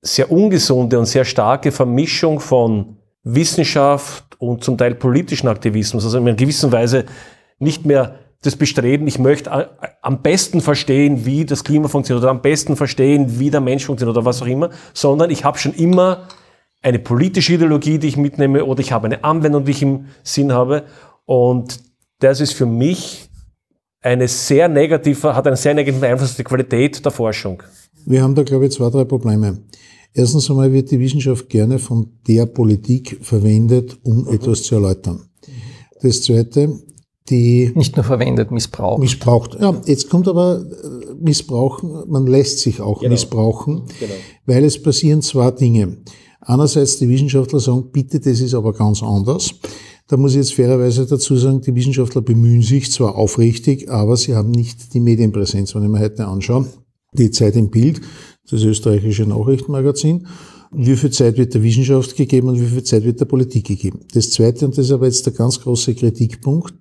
sehr 0.01 0.31
ungesunde 0.33 0.99
und 0.99 1.07
sehr 1.07 1.25
starke 1.25 1.71
Vermischung 1.71 2.41
von 2.41 2.97
Wissenschaft 3.23 4.25
und 4.41 4.65
zum 4.65 4.77
Teil 4.77 4.97
politischen 4.97 5.47
Aktivismus, 5.47 6.05
also 6.05 6.19
in 6.19 6.27
einer 6.27 6.37
gewissen 6.37 6.73
Weise 6.73 7.05
nicht 7.61 7.87
mehr 7.87 8.17
das 8.43 8.57
Bestreben, 8.57 9.07
ich 9.07 9.19
möchte 9.19 9.51
äh, 9.51 9.67
am 10.03 10.21
besten 10.21 10.61
verstehen, 10.61 11.25
wie 11.25 11.45
das 11.45 11.65
Klima 11.65 11.89
funktioniert 11.89 12.23
oder 12.23 12.31
am 12.31 12.43
besten 12.43 12.77
verstehen, 12.77 13.39
wie 13.39 13.51
der 13.51 13.61
Mensch 13.61 13.87
funktioniert 13.87 14.17
oder 14.17 14.27
was 14.27 14.43
auch 14.43 14.47
immer, 14.47 14.71
sondern 14.93 15.31
ich 15.31 15.45
habe 15.45 15.59
schon 15.59 15.73
immer 15.73 16.29
eine 16.83 16.99
politische 16.99 17.55
Ideologie, 17.55 17.99
die 17.99 18.09
ich 18.09 18.17
mitnehme 18.17 18.65
oder 18.65 18.81
ich 18.81 18.93
habe 18.93 19.07
eine 19.07 19.23
Anwendung, 19.25 19.65
die 19.65 19.71
ich 19.71 19.83
im 19.83 20.07
Sinn 20.25 20.53
habe. 20.53 20.85
Und 21.25 21.79
das 22.19 22.41
ist 22.41 22.53
für 22.53 22.67
mich 22.67 23.29
eine 24.01 24.27
sehr 24.27 24.69
negative, 24.69 25.35
hat 25.35 25.47
einen 25.47 25.57
sehr 25.57 25.75
negativen 25.75 26.05
Einfluss 26.05 26.31
auf 26.31 26.37
die 26.37 26.45
Qualität 26.45 27.05
der 27.05 27.13
Forschung. 27.13 27.63
Wir 28.05 28.23
haben 28.23 28.35
da, 28.35 28.43
glaube 28.43 28.67
ich, 28.67 28.73
zwei, 28.73 28.91
drei 28.91 29.05
Probleme. 29.05 29.59
Erstens 30.13 30.51
einmal 30.51 30.73
wird 30.73 30.91
die 30.91 30.99
Wissenschaft 30.99 31.49
gerne 31.49 31.79
von 31.79 32.19
der 32.27 32.47
Politik 32.47 33.19
verwendet, 33.23 33.97
um 34.03 34.25
mhm. 34.25 34.35
etwas 34.35 34.65
zu 34.65 34.75
erläutern. 34.75 35.29
Das 36.03 36.23
Zweite, 36.23 36.81
die 37.33 37.73
nicht 37.75 37.97
nur 37.97 38.05
verwendet, 38.05 38.51
missbraucht. 38.51 39.01
Missbraucht. 39.01 39.57
Ja, 39.61 39.75
jetzt 39.87 40.11
kommt 40.11 40.29
aber 40.29 40.61
äh, 40.61 41.15
Missbrauchen, 41.21 42.05
man 42.09 42.27
lässt 42.27 42.61
sich 42.61 42.81
auch 42.81 43.01
genau. 43.01 43.13
missbrauchen, 43.13 43.83
genau. 43.99 44.13
weil 44.47 44.65
es 44.65 44.81
passieren 44.81 45.23
zwei 45.23 45.51
Dinge. 45.51 45.97
Einerseits 46.41 46.99
die 46.99 47.09
Wissenschaftler 47.09 47.61
sagen, 47.61 47.91
bitte, 47.91 48.21
das 48.21 48.41
ist 48.41 48.55
aber 48.55 48.73
ganz 48.73 49.03
anders. 49.03 49.51
Da 50.09 50.17
muss 50.17 50.33
ich 50.33 50.39
jetzt 50.39 50.55
fairerweise 50.55 51.07
dazu 51.07 51.37
sagen, 51.37 51.61
die 51.63 51.75
Wissenschaftler 51.75 52.21
bemühen 52.21 52.63
sich 52.63 52.93
zwar 52.93 53.17
aufrichtig, 53.17 53.91
aber 53.91 54.17
sie 54.17 54.35
haben 54.35 54.51
nicht 54.51 54.93
die 54.93 55.01
Medienpräsenz. 55.01 55.75
Wenn 55.75 55.85
ich 55.85 55.89
mir 55.89 56.01
heute 56.01 56.27
anschaue, 56.27 56.67
die 57.13 57.31
Zeit 57.31 57.57
im 57.57 57.71
Bild, 57.71 58.01
das 58.51 58.63
österreichische 58.63 59.25
Nachrichtenmagazin. 59.25 60.27
Wie 60.75 60.97
viel 60.97 61.11
Zeit 61.11 61.37
wird 61.37 61.55
der 61.55 61.63
Wissenschaft 61.63 62.17
gegeben 62.17 62.49
und 62.49 62.61
wie 62.61 62.67
viel 62.67 62.83
Zeit 62.83 63.05
wird 63.05 63.21
der 63.21 63.27
Politik 63.27 63.67
gegeben? 63.67 64.01
Das 64.15 64.31
Zweite, 64.31 64.65
und 64.65 64.77
das 64.77 64.87
ist 64.87 64.93
aber 64.93 65.07
jetzt 65.07 65.25
der 65.27 65.35
ganz 65.35 65.61
große 65.61 65.95
Kritikpunkt, 65.95 66.75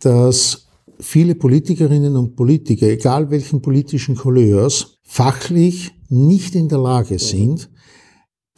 dass 0.00 0.68
viele 1.00 1.34
Politikerinnen 1.34 2.16
und 2.16 2.36
Politiker, 2.36 2.88
egal 2.88 3.30
welchen 3.30 3.62
politischen 3.62 4.16
Couleurs, 4.16 4.98
fachlich 5.02 5.92
nicht 6.08 6.54
in 6.54 6.68
der 6.68 6.78
Lage 6.78 7.18
sind, 7.18 7.70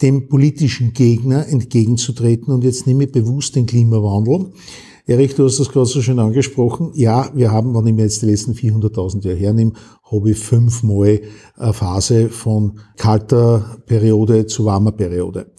dem 0.01 0.27
politischen 0.27 0.93
Gegner 0.93 1.47
entgegenzutreten. 1.47 2.53
Und 2.53 2.63
jetzt 2.63 2.87
nehme 2.87 3.05
ich 3.05 3.11
bewusst 3.11 3.55
den 3.55 3.65
Klimawandel. 3.65 4.51
Erich, 5.05 5.35
du 5.35 5.45
hast 5.45 5.59
das 5.59 5.69
gerade 5.69 5.87
so 5.87 6.01
schön 6.01 6.19
angesprochen. 6.19 6.91
Ja, 6.95 7.31
wir 7.35 7.51
haben, 7.51 7.73
wenn 7.73 7.87
ich 7.87 7.93
mir 7.93 8.03
jetzt 8.03 8.21
die 8.21 8.27
letzten 8.27 8.53
400.000 8.53 9.25
Jahre 9.25 9.37
hernehme, 9.37 9.73
habe 10.11 10.31
ich 10.31 10.37
fünfmal 10.37 11.21
eine 11.55 11.73
Phase 11.73 12.29
von 12.29 12.79
kalter 12.97 13.77
Periode 13.85 14.45
zu 14.45 14.65
warmer 14.65 14.91
Periode. 14.91 15.51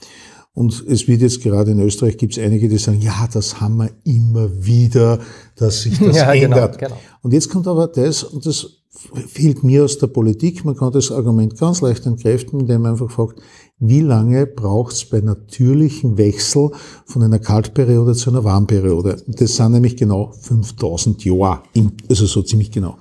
Und 0.54 0.84
es 0.86 1.08
wird 1.08 1.22
jetzt 1.22 1.42
gerade 1.42 1.70
in 1.70 1.80
Österreich 1.80 2.18
gibt 2.18 2.36
es 2.36 2.42
einige, 2.42 2.68
die 2.68 2.78
sagen, 2.78 3.00
ja, 3.00 3.26
das 3.32 3.60
haben 3.60 3.78
wir 3.78 3.90
immer 4.04 4.50
wieder, 4.64 5.18
dass 5.56 5.82
sich 5.82 5.98
das 5.98 6.16
ja, 6.16 6.32
genau, 6.32 6.56
ändert. 6.56 6.78
Genau, 6.78 6.94
genau. 6.94 7.00
Und 7.22 7.32
jetzt 7.32 7.50
kommt 7.50 7.66
aber 7.66 7.88
das, 7.88 8.24
und 8.24 8.44
das 8.46 8.82
fehlt 9.28 9.64
mir 9.64 9.84
aus 9.84 9.98
der 9.98 10.08
Politik, 10.08 10.64
man 10.64 10.76
kann 10.76 10.92
das 10.92 11.10
Argument 11.10 11.58
ganz 11.58 11.80
leicht 11.80 12.06
entkräften, 12.06 12.60
indem 12.60 12.82
man 12.82 12.92
einfach 12.92 13.10
fragt, 13.10 13.40
wie 13.78 14.00
lange 14.00 14.46
braucht 14.46 14.92
es 14.92 15.04
bei 15.04 15.20
natürlichen 15.20 16.16
Wechsel 16.16 16.70
von 17.04 17.22
einer 17.22 17.38
Kaltperiode 17.38 18.14
zu 18.14 18.30
einer 18.30 18.44
Warmperiode? 18.44 19.22
Das 19.26 19.56
sind 19.56 19.72
nämlich 19.72 19.96
genau 19.96 20.32
5000 20.40 21.24
Jahre, 21.24 21.62
also 22.08 22.26
so 22.26 22.42
ziemlich 22.42 22.70
genau. 22.70 22.96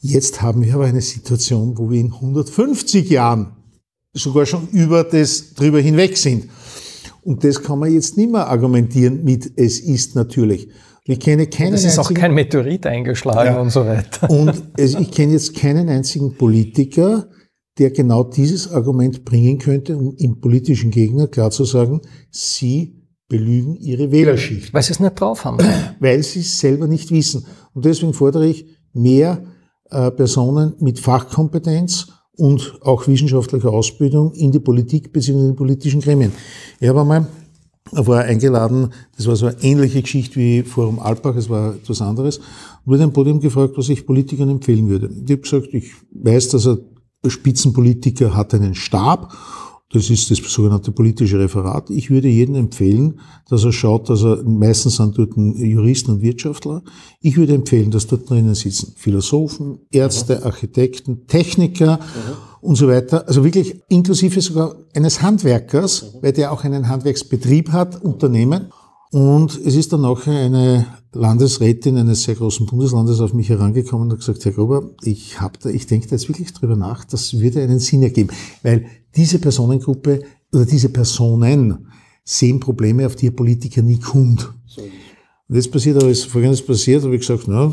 Jetzt 0.00 0.42
haben 0.42 0.62
wir 0.62 0.74
aber 0.74 0.84
eine 0.84 1.00
Situation, 1.00 1.78
wo 1.78 1.90
wir 1.90 2.00
in 2.00 2.12
150 2.12 3.08
Jahren 3.08 3.56
sogar 4.12 4.44
schon 4.44 4.68
über 4.68 5.04
das 5.04 5.54
drüber 5.54 5.80
hinweg 5.80 6.16
sind. 6.18 6.48
Und 7.22 7.42
das 7.42 7.62
kann 7.62 7.78
man 7.78 7.92
jetzt 7.92 8.16
nicht 8.16 8.30
mehr 8.30 8.46
argumentieren 8.46 9.24
mit, 9.24 9.52
es 9.56 9.80
ist 9.80 10.14
natürlich. 10.14 10.68
Ich 11.08 11.20
kenne 11.20 11.46
keinen 11.46 11.74
Es 11.74 11.84
ist 11.84 11.98
auch 11.98 12.12
kein 12.12 12.34
Meteorit 12.34 12.84
eingeschlagen 12.84 13.54
ja. 13.54 13.60
und 13.60 13.70
so 13.70 13.86
weiter. 13.86 14.28
Und 14.28 14.70
es, 14.76 14.94
ich 14.94 15.10
kenne 15.12 15.32
jetzt 15.32 15.54
keinen 15.54 15.88
einzigen 15.88 16.36
Politiker, 16.36 17.28
der 17.78 17.90
genau 17.90 18.24
dieses 18.24 18.72
Argument 18.72 19.24
bringen 19.24 19.58
könnte, 19.58 19.96
um 19.96 20.14
im 20.16 20.40
politischen 20.40 20.90
Gegner 20.90 21.28
klar 21.28 21.50
zu 21.50 21.64
sagen, 21.64 22.00
sie 22.30 22.96
belügen 23.28 23.76
ihre 23.76 24.10
Wählerschicht. 24.10 24.74
Weil 24.74 24.82
sie 24.82 24.92
es 24.92 25.00
nicht 25.00 25.20
drauf 25.20 25.44
haben. 25.44 25.58
Weil 26.00 26.22
sie 26.22 26.40
es 26.40 26.58
selber 26.58 26.88
nicht 26.88 27.10
wissen. 27.10 27.46
Und 27.72 27.84
deswegen 27.84 28.12
fordere 28.12 28.46
ich 28.46 28.66
mehr 28.92 29.44
äh, 29.90 30.10
Personen 30.10 30.74
mit 30.80 30.98
Fachkompetenz 30.98 32.08
und 32.36 32.78
auch 32.82 33.06
wissenschaftlicher 33.06 33.70
Ausbildung 33.70 34.32
in 34.32 34.50
die 34.50 34.60
Politik 34.60 35.12
bzw. 35.12 35.32
in 35.32 35.48
die 35.50 35.56
politischen 35.56 36.00
Gremien. 36.00 36.32
Ich 36.80 36.88
habe 36.88 37.00
einmal 37.00 37.26
war 37.92 38.22
eingeladen, 38.22 38.90
das 39.16 39.26
war 39.26 39.36
so 39.36 39.46
eine 39.46 39.62
ähnliche 39.62 40.02
Geschichte 40.02 40.36
wie 40.36 40.62
Forum 40.62 40.98
Alpbach, 40.98 41.36
es 41.36 41.48
war 41.48 41.74
etwas 41.74 42.02
anderes, 42.02 42.40
wurde 42.84 43.04
ein 43.04 43.12
Podium 43.12 43.40
gefragt, 43.40 43.74
was 43.76 43.88
ich 43.88 44.06
Politikern 44.06 44.50
empfehlen 44.50 44.88
würde. 44.88 45.08
Ich 45.08 45.30
habe 45.30 45.42
gesagt, 45.42 45.68
ich 45.72 45.92
weiß, 46.12 46.48
dass 46.50 46.66
er 46.66 46.78
Spitzenpolitiker 47.26 48.34
hat 48.34 48.54
einen 48.54 48.74
Stab. 48.74 49.32
Das 49.92 50.10
ist 50.10 50.30
das 50.30 50.38
sogenannte 50.38 50.90
politische 50.90 51.38
Referat. 51.38 51.90
Ich 51.90 52.10
würde 52.10 52.28
jedem 52.28 52.56
empfehlen, 52.56 53.20
dass 53.48 53.64
er 53.64 53.72
schaut, 53.72 54.10
dass 54.10 54.24
er, 54.24 54.42
meistens 54.42 54.96
sind 54.96 55.16
dort 55.16 55.36
Juristen 55.36 56.10
und 56.10 56.22
Wirtschaftler. 56.22 56.82
Ich 57.20 57.36
würde 57.36 57.54
empfehlen, 57.54 57.92
dass 57.92 58.08
dort 58.08 58.28
drinnen 58.28 58.54
sitzen 58.56 58.94
Philosophen, 58.96 59.78
Ärzte, 59.92 60.44
Architekten, 60.44 61.26
Techniker 61.28 61.98
mhm. 61.98 62.45
Und 62.60 62.76
so 62.76 62.88
weiter. 62.88 63.26
Also 63.28 63.44
wirklich 63.44 63.80
inklusive 63.88 64.40
sogar 64.40 64.76
eines 64.94 65.22
Handwerkers, 65.22 66.02
mhm. 66.14 66.22
weil 66.22 66.32
der 66.32 66.52
auch 66.52 66.64
einen 66.64 66.88
Handwerksbetrieb 66.88 67.72
hat, 67.72 68.02
Unternehmen. 68.02 68.72
Und 69.12 69.58
es 69.64 69.76
ist 69.76 69.92
dann 69.92 70.04
auch 70.04 70.26
eine 70.26 70.86
Landesrätin 71.12 71.96
eines 71.96 72.24
sehr 72.24 72.34
großen 72.34 72.66
Bundeslandes 72.66 73.20
auf 73.20 73.32
mich 73.32 73.48
herangekommen 73.48 74.06
und 74.06 74.12
hat 74.12 74.18
gesagt, 74.20 74.44
Herr 74.44 74.52
Gruber, 74.52 74.90
ich, 75.02 75.40
hab 75.40 75.60
da, 75.60 75.70
ich 75.70 75.86
denke 75.86 76.08
da 76.08 76.16
jetzt 76.16 76.28
wirklich 76.28 76.52
drüber 76.52 76.76
nach, 76.76 77.04
das 77.04 77.38
würde 77.38 77.62
einen 77.62 77.78
Sinn 77.78 78.02
ergeben, 78.02 78.30
weil 78.62 78.86
diese 79.14 79.38
Personengruppe 79.38 80.22
oder 80.52 80.66
diese 80.66 80.88
Personen 80.88 81.86
sehen 82.24 82.60
Probleme, 82.60 83.06
auf 83.06 83.16
die 83.16 83.28
ein 83.28 83.36
Politiker 83.36 83.82
nie 83.82 83.98
kommt. 83.98 84.52
Und 85.48 85.54
jetzt 85.54 85.70
passiert 85.70 85.96
aber, 85.96 86.10
ist 86.10 86.24
Folgendes 86.24 86.60
passiert, 86.60 87.04
habe 87.04 87.14
ich 87.14 87.20
gesagt, 87.20 87.44
na, 87.46 87.72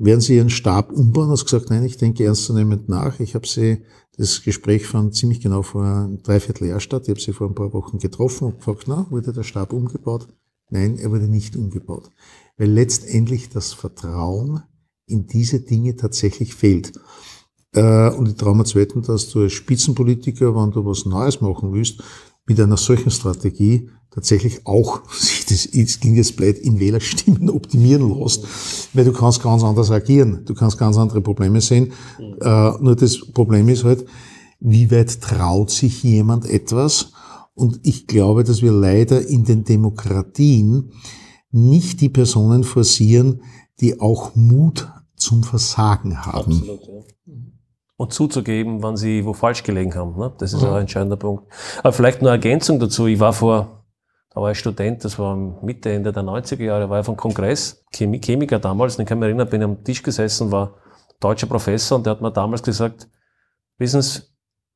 werden 0.00 0.20
Sie 0.20 0.36
Ihren 0.36 0.50
Stab 0.50 0.92
umbauen? 0.92 1.30
Hat 1.30 1.44
gesagt, 1.44 1.70
nein, 1.70 1.84
ich 1.84 1.96
denke 1.96 2.24
ernstzunehmend 2.24 2.88
nach. 2.88 3.20
Ich 3.20 3.36
habe 3.36 3.46
Sie, 3.46 3.78
das 4.16 4.42
Gespräch 4.42 4.86
fand 4.86 5.14
ziemlich 5.14 5.40
genau 5.40 5.62
vor 5.62 5.84
einem 5.84 6.22
Dreivierteljahr 6.22 6.80
statt. 6.80 7.04
Ich 7.04 7.10
habe 7.10 7.20
Sie 7.20 7.32
vor 7.32 7.48
ein 7.48 7.54
paar 7.54 7.72
Wochen 7.72 7.98
getroffen 7.98 8.44
und 8.48 8.58
gefragt, 8.58 8.84
na, 8.86 9.06
wurde 9.10 9.32
der 9.32 9.42
Stab 9.42 9.72
umgebaut? 9.72 10.28
Nein, 10.70 10.98
er 10.98 11.10
wurde 11.10 11.28
nicht 11.28 11.56
umgebaut 11.56 12.10
weil 12.56 12.70
letztendlich 12.70 13.48
das 13.48 13.72
Vertrauen 13.72 14.62
in 15.06 15.26
diese 15.26 15.60
Dinge 15.60 15.96
tatsächlich 15.96 16.54
fehlt. 16.54 16.92
Äh, 17.74 18.10
und 18.10 18.28
ich 18.28 18.36
traue 18.36 18.54
mir 18.54 18.64
zweitens, 18.64 19.06
dass 19.06 19.30
du 19.30 19.42
als 19.42 19.52
Spitzenpolitiker, 19.52 20.54
wenn 20.54 20.70
du 20.70 20.84
was 20.84 21.06
Neues 21.06 21.40
machen 21.40 21.72
willst, 21.72 22.02
mit 22.46 22.60
einer 22.60 22.76
solchen 22.76 23.10
Strategie 23.10 23.88
tatsächlich 24.10 24.66
auch 24.66 25.02
sich 25.12 25.46
das, 25.46 25.68
das 25.70 26.00
klingt 26.00 26.16
jetzt 26.16 26.36
blöd, 26.36 26.58
in 26.58 26.78
Wählerstimmen 26.78 27.50
optimieren 27.50 28.18
lässt, 28.18 28.46
weil 28.94 29.04
du 29.04 29.12
kannst 29.12 29.42
ganz 29.42 29.62
anders 29.62 29.90
agieren, 29.90 30.44
du 30.44 30.54
kannst 30.54 30.78
ganz 30.78 30.96
andere 30.96 31.20
Probleme 31.20 31.60
sehen. 31.60 31.92
Äh, 32.40 32.72
nur 32.80 32.96
das 32.96 33.18
Problem 33.32 33.68
ist 33.68 33.84
halt, 33.84 34.04
wie 34.60 34.90
weit 34.90 35.20
traut 35.20 35.70
sich 35.70 36.02
jemand 36.02 36.46
etwas? 36.46 37.12
Und 37.54 37.80
ich 37.82 38.06
glaube, 38.06 38.44
dass 38.44 38.62
wir 38.62 38.72
leider 38.72 39.26
in 39.26 39.44
den 39.44 39.64
Demokratien 39.64 40.92
nicht 41.50 42.00
die 42.00 42.08
Personen 42.08 42.64
forcieren, 42.64 43.42
die 43.80 44.00
auch 44.00 44.34
Mut 44.34 44.88
zum 45.16 45.42
Versagen 45.42 46.24
haben. 46.24 46.52
Absolut, 46.52 46.86
ja. 46.86 47.02
Und 48.02 48.12
zuzugeben, 48.12 48.82
wann 48.82 48.96
sie 48.96 49.24
wo 49.24 49.32
falsch 49.32 49.62
gelegen 49.62 49.94
haben. 49.94 50.18
Ne? 50.18 50.32
Das 50.38 50.52
ist 50.52 50.60
ja. 50.60 50.74
ein 50.74 50.80
entscheidender 50.80 51.14
Punkt. 51.14 51.44
Aber 51.84 51.92
vielleicht 51.92 52.20
nur 52.20 52.32
eine 52.32 52.38
Ergänzung 52.42 52.80
dazu. 52.80 53.06
Ich 53.06 53.20
war 53.20 53.32
vor, 53.32 53.84
da 54.34 54.40
war 54.40 54.50
ich 54.50 54.58
Student, 54.58 55.04
das 55.04 55.20
war 55.20 55.36
Mitte, 55.36 55.92
Ende 55.92 56.10
der 56.10 56.24
90er 56.24 56.64
Jahre, 56.64 56.90
war 56.90 56.98
ich 56.98 57.06
vom 57.06 57.16
Kongress, 57.16 57.84
Chemie, 57.94 58.20
Chemiker 58.20 58.58
damals, 58.58 58.96
und 58.96 59.02
ich 59.02 59.08
kann 59.08 59.20
mich 59.20 59.26
erinnern, 59.26 59.48
bin 59.48 59.60
ich 59.60 59.64
am 59.64 59.84
Tisch 59.84 60.02
gesessen, 60.02 60.50
war 60.50 60.74
deutscher 61.20 61.46
Professor 61.46 61.96
und 61.96 62.04
der 62.04 62.14
hat 62.14 62.20
mir 62.20 62.32
damals 62.32 62.64
gesagt, 62.64 63.08
wissen 63.78 64.02
Sie, 64.02 64.22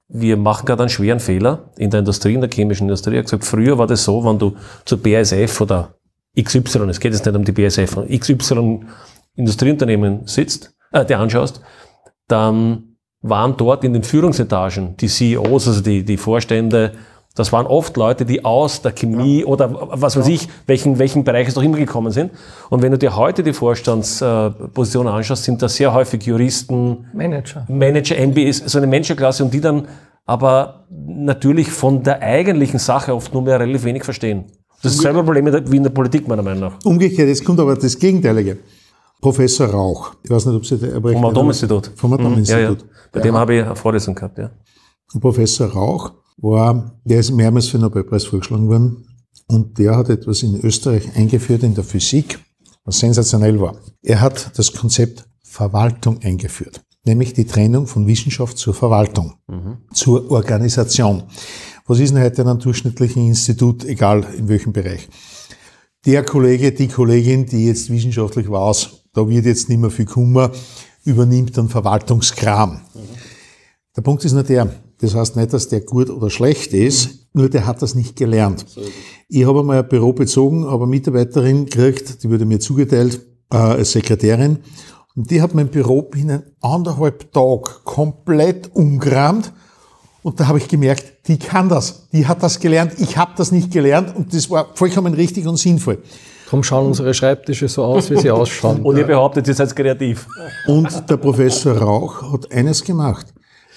wir 0.06 0.36
machen 0.36 0.64
gerade 0.64 0.84
einen 0.84 0.88
schweren 0.88 1.18
Fehler 1.18 1.72
in 1.78 1.90
der 1.90 1.98
Industrie, 1.98 2.34
in 2.34 2.40
der 2.40 2.50
chemischen 2.50 2.84
Industrie. 2.84 3.14
Er 3.14 3.18
hat 3.18 3.24
gesagt, 3.24 3.44
früher 3.44 3.76
war 3.76 3.88
das 3.88 4.04
so, 4.04 4.24
wenn 4.24 4.38
du 4.38 4.54
zur 4.84 5.02
BASF 5.02 5.60
oder 5.62 5.96
XY, 6.40 6.90
es 6.90 7.00
geht 7.00 7.12
jetzt 7.12 7.26
nicht 7.26 7.34
um 7.34 7.44
die 7.44 7.50
BSF, 7.50 8.06
XY 8.08 8.84
Industrieunternehmen 9.34 10.28
sitzt, 10.28 10.76
äh, 10.92 11.04
dir 11.04 11.18
anschaust, 11.18 11.60
dann 12.28 12.95
waren 13.28 13.56
dort 13.56 13.84
in 13.84 13.92
den 13.92 14.02
Führungsetagen 14.02 14.96
die 14.96 15.08
CEOs, 15.08 15.68
also 15.68 15.80
die, 15.80 16.04
die 16.04 16.16
Vorstände, 16.16 16.92
das 17.36 17.52
waren 17.52 17.66
oft 17.66 17.96
Leute, 17.96 18.24
die 18.24 18.44
aus 18.44 18.80
der 18.80 18.92
Chemie 18.92 19.40
ja. 19.40 19.46
oder 19.46 19.70
was 19.92 20.16
weiß 20.16 20.26
ja. 20.26 20.34
ich, 20.34 20.48
welchen, 20.66 20.98
welchen 20.98 21.22
Bereich 21.22 21.46
es 21.46 21.54
doch 21.54 21.62
immer 21.62 21.76
gekommen 21.76 22.10
sind. 22.10 22.32
Und 22.70 22.82
wenn 22.82 22.90
du 22.90 22.98
dir 22.98 23.14
heute 23.14 23.42
die 23.42 23.52
Vorstandspositionen 23.52 25.12
anschaust, 25.12 25.44
sind 25.44 25.60
das 25.60 25.76
sehr 25.76 25.92
häufig 25.92 26.22
Juristen, 26.24 27.06
Manager, 27.12 27.66
Manager, 27.68 28.16
MBAs, 28.26 28.58
so 28.58 28.78
eine 28.78 28.86
Managerklasse 28.86 29.44
und 29.44 29.52
die 29.52 29.60
dann 29.60 29.86
aber 30.24 30.86
natürlich 30.90 31.70
von 31.70 32.02
der 32.02 32.20
eigentlichen 32.22 32.80
Sache 32.80 33.14
oft 33.14 33.32
nur 33.32 33.42
mehr 33.42 33.60
relativ 33.60 33.84
wenig 33.84 34.02
verstehen. 34.02 34.46
Das 34.82 34.92
ist 34.92 35.02
selber 35.02 35.22
Problem 35.22 35.46
wie 35.46 35.76
in 35.76 35.82
der 35.82 35.90
Politik, 35.90 36.26
meiner 36.28 36.42
Meinung 36.42 36.60
nach. 36.60 36.84
Umgekehrt, 36.84 37.28
jetzt 37.28 37.44
kommt 37.44 37.60
aber 37.60 37.76
das 37.76 37.98
Gegenteilige. 37.98 38.58
Professor 39.20 39.68
Rauch. 39.68 40.14
Ich 40.22 40.30
weiß 40.30 40.46
nicht, 40.46 40.54
ob 40.54 40.66
Sie 40.66 40.78
der 40.78 41.00
Vom 41.00 41.24
Atominstitut. 41.24 41.92
Vom 41.96 42.12
Atominstitut. 42.12 42.82
Mhm, 42.82 42.88
ja, 42.88 42.96
ja. 43.04 43.08
Bei 43.12 43.20
dem 43.20 43.34
habe 43.34 43.56
ich 43.56 43.64
eine 43.64 43.76
Vorlesung 43.76 44.14
gehabt, 44.14 44.38
ja. 44.38 44.50
Professor 45.20 45.68
Rauch 45.68 46.12
war, 46.38 47.00
der 47.04 47.20
ist 47.20 47.30
mehrmals 47.30 47.68
für 47.68 47.78
den 47.78 47.82
Nobelpreis 47.82 48.24
vorgeschlagen 48.24 48.68
worden. 48.68 49.06
Und 49.48 49.78
der 49.78 49.96
hat 49.96 50.08
etwas 50.08 50.42
in 50.42 50.60
Österreich 50.60 51.16
eingeführt 51.16 51.62
in 51.62 51.74
der 51.74 51.84
Physik, 51.84 52.38
was 52.84 52.98
sensationell 52.98 53.60
war. 53.60 53.76
Er 54.02 54.20
hat 54.20 54.58
das 54.58 54.72
Konzept 54.72 55.24
Verwaltung 55.42 56.20
eingeführt, 56.22 56.82
nämlich 57.04 57.32
die 57.32 57.46
Trennung 57.46 57.86
von 57.86 58.06
Wissenschaft 58.06 58.58
zur 58.58 58.74
Verwaltung, 58.74 59.34
mhm. 59.46 59.78
zur 59.92 60.30
Organisation. 60.30 61.22
Was 61.86 62.00
ist 62.00 62.12
denn 62.12 62.22
heute 62.22 62.42
in 62.42 62.48
einem 62.48 62.58
durchschnittlichen 62.58 63.26
Institut, 63.28 63.84
egal 63.84 64.26
in 64.36 64.48
welchem 64.48 64.72
Bereich? 64.72 65.08
Der 66.04 66.24
Kollege, 66.24 66.72
die 66.72 66.88
Kollegin, 66.88 67.46
die 67.46 67.66
jetzt 67.66 67.88
wissenschaftlich 67.90 68.50
weiß, 68.50 69.05
da 69.16 69.26
wird 69.26 69.46
jetzt 69.46 69.68
nicht 69.68 69.80
mehr 69.80 69.90
viel 69.90 70.04
Kummer, 70.04 70.50
übernimmt 71.04 71.56
dann 71.56 71.68
Verwaltungskram. 71.68 72.72
Mhm. 72.72 72.98
Der 73.96 74.02
Punkt 74.02 74.24
ist 74.24 74.32
nur 74.32 74.42
der, 74.42 74.68
das 75.00 75.14
heißt 75.14 75.36
nicht, 75.36 75.52
dass 75.54 75.68
der 75.68 75.80
gut 75.80 76.10
oder 76.10 76.28
schlecht 76.28 76.74
ist, 76.74 77.06
mhm. 77.06 77.40
nur 77.40 77.48
der 77.48 77.66
hat 77.66 77.80
das 77.80 77.94
nicht 77.94 78.16
gelernt. 78.16 78.66
Ich 79.28 79.46
habe 79.46 79.60
einmal 79.60 79.78
ein 79.78 79.88
Büro 79.88 80.12
bezogen, 80.12 80.66
habe 80.66 80.84
eine 80.84 80.90
Mitarbeiterin 80.90 81.64
gekriegt, 81.64 82.22
die 82.22 82.30
wurde 82.30 82.44
mir 82.44 82.60
zugeteilt 82.60 83.20
äh, 83.50 83.56
als 83.56 83.92
Sekretärin. 83.92 84.58
Und 85.14 85.30
die 85.30 85.40
hat 85.40 85.54
mein 85.54 85.68
Büro 85.68 86.02
binnen 86.02 86.42
anderthalb 86.60 87.32
Tag 87.32 87.84
komplett 87.84 88.70
umgerammt. 88.74 89.50
Und 90.22 90.40
da 90.40 90.48
habe 90.48 90.58
ich 90.58 90.68
gemerkt, 90.68 91.26
die 91.26 91.38
kann 91.38 91.70
das. 91.70 92.08
Die 92.12 92.26
hat 92.26 92.42
das 92.42 92.60
gelernt. 92.60 92.92
Ich 92.98 93.16
habe 93.16 93.32
das 93.36 93.50
nicht 93.50 93.70
gelernt. 93.70 94.14
Und 94.14 94.34
das 94.34 94.50
war 94.50 94.74
vollkommen 94.74 95.14
richtig 95.14 95.46
und 95.46 95.56
sinnvoll. 95.56 96.02
Darum 96.46 96.62
schauen 96.62 96.86
unsere 96.86 97.12
Schreibtische 97.12 97.68
so 97.68 97.84
aus, 97.84 98.10
wie 98.10 98.16
sie 98.16 98.30
ausschauen. 98.32 98.82
Und 98.82 98.96
ihr 98.96 99.04
behauptet, 99.04 99.46
ihr 99.48 99.54
seid 99.54 99.74
kreativ. 99.74 100.26
Und 100.66 101.10
der 101.10 101.16
Professor 101.16 101.76
Rauch 101.76 102.32
hat 102.32 102.50
eines 102.52 102.82
gemacht. 102.82 103.26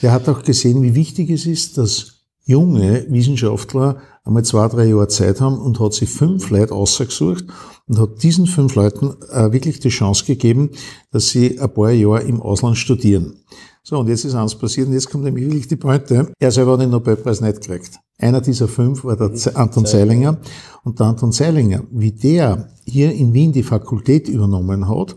Er 0.01 0.11
hat 0.11 0.29
auch 0.29 0.43
gesehen, 0.43 0.81
wie 0.81 0.95
wichtig 0.95 1.29
es 1.29 1.45
ist, 1.45 1.77
dass 1.77 2.19
junge 2.45 3.05
Wissenschaftler 3.09 3.97
einmal 4.23 4.43
zwei, 4.43 4.67
drei 4.67 4.85
Jahre 4.85 5.07
Zeit 5.07 5.41
haben 5.41 5.59
und 5.59 5.79
hat 5.79 5.93
sich 5.93 6.09
fünf 6.09 6.49
Leute 6.51 6.73
ausgesucht 6.73 7.45
und 7.87 7.99
hat 7.99 8.23
diesen 8.23 8.45
fünf 8.45 8.75
Leuten 8.75 9.15
äh, 9.31 9.51
wirklich 9.51 9.79
die 9.79 9.89
Chance 9.89 10.25
gegeben, 10.25 10.71
dass 11.11 11.29
sie 11.29 11.59
ein 11.59 11.73
paar 11.73 11.91
Jahre 11.91 12.21
im 12.21 12.41
Ausland 12.41 12.77
studieren. 12.77 13.43
So, 13.83 13.99
und 13.99 14.07
jetzt 14.07 14.25
ist 14.25 14.35
eins 14.35 14.55
passiert 14.55 14.87
und 14.87 14.93
jetzt 14.93 15.09
kommt 15.09 15.23
nämlich 15.23 15.45
wirklich 15.45 15.67
die 15.67 15.75
Pointe. 15.75 16.31
Er 16.37 16.51
selber 16.51 16.73
hat 16.73 16.81
den 16.81 16.89
Nobelpreis 16.89 17.41
nicht 17.41 17.61
gekriegt. 17.61 17.99
Einer 18.17 18.41
dieser 18.41 18.67
fünf 18.67 19.03
war 19.03 19.15
der 19.15 19.31
Anton 19.55 19.85
Zeilinger. 19.85 20.37
Und 20.83 20.99
der 20.99 21.07
Anton 21.07 21.31
Zeilinger, 21.31 21.83
wie 21.91 22.11
der 22.11 22.69
hier 22.85 23.11
in 23.13 23.33
Wien 23.33 23.51
die 23.51 23.63
Fakultät 23.63 24.27
übernommen 24.27 24.89
hat, 24.89 25.15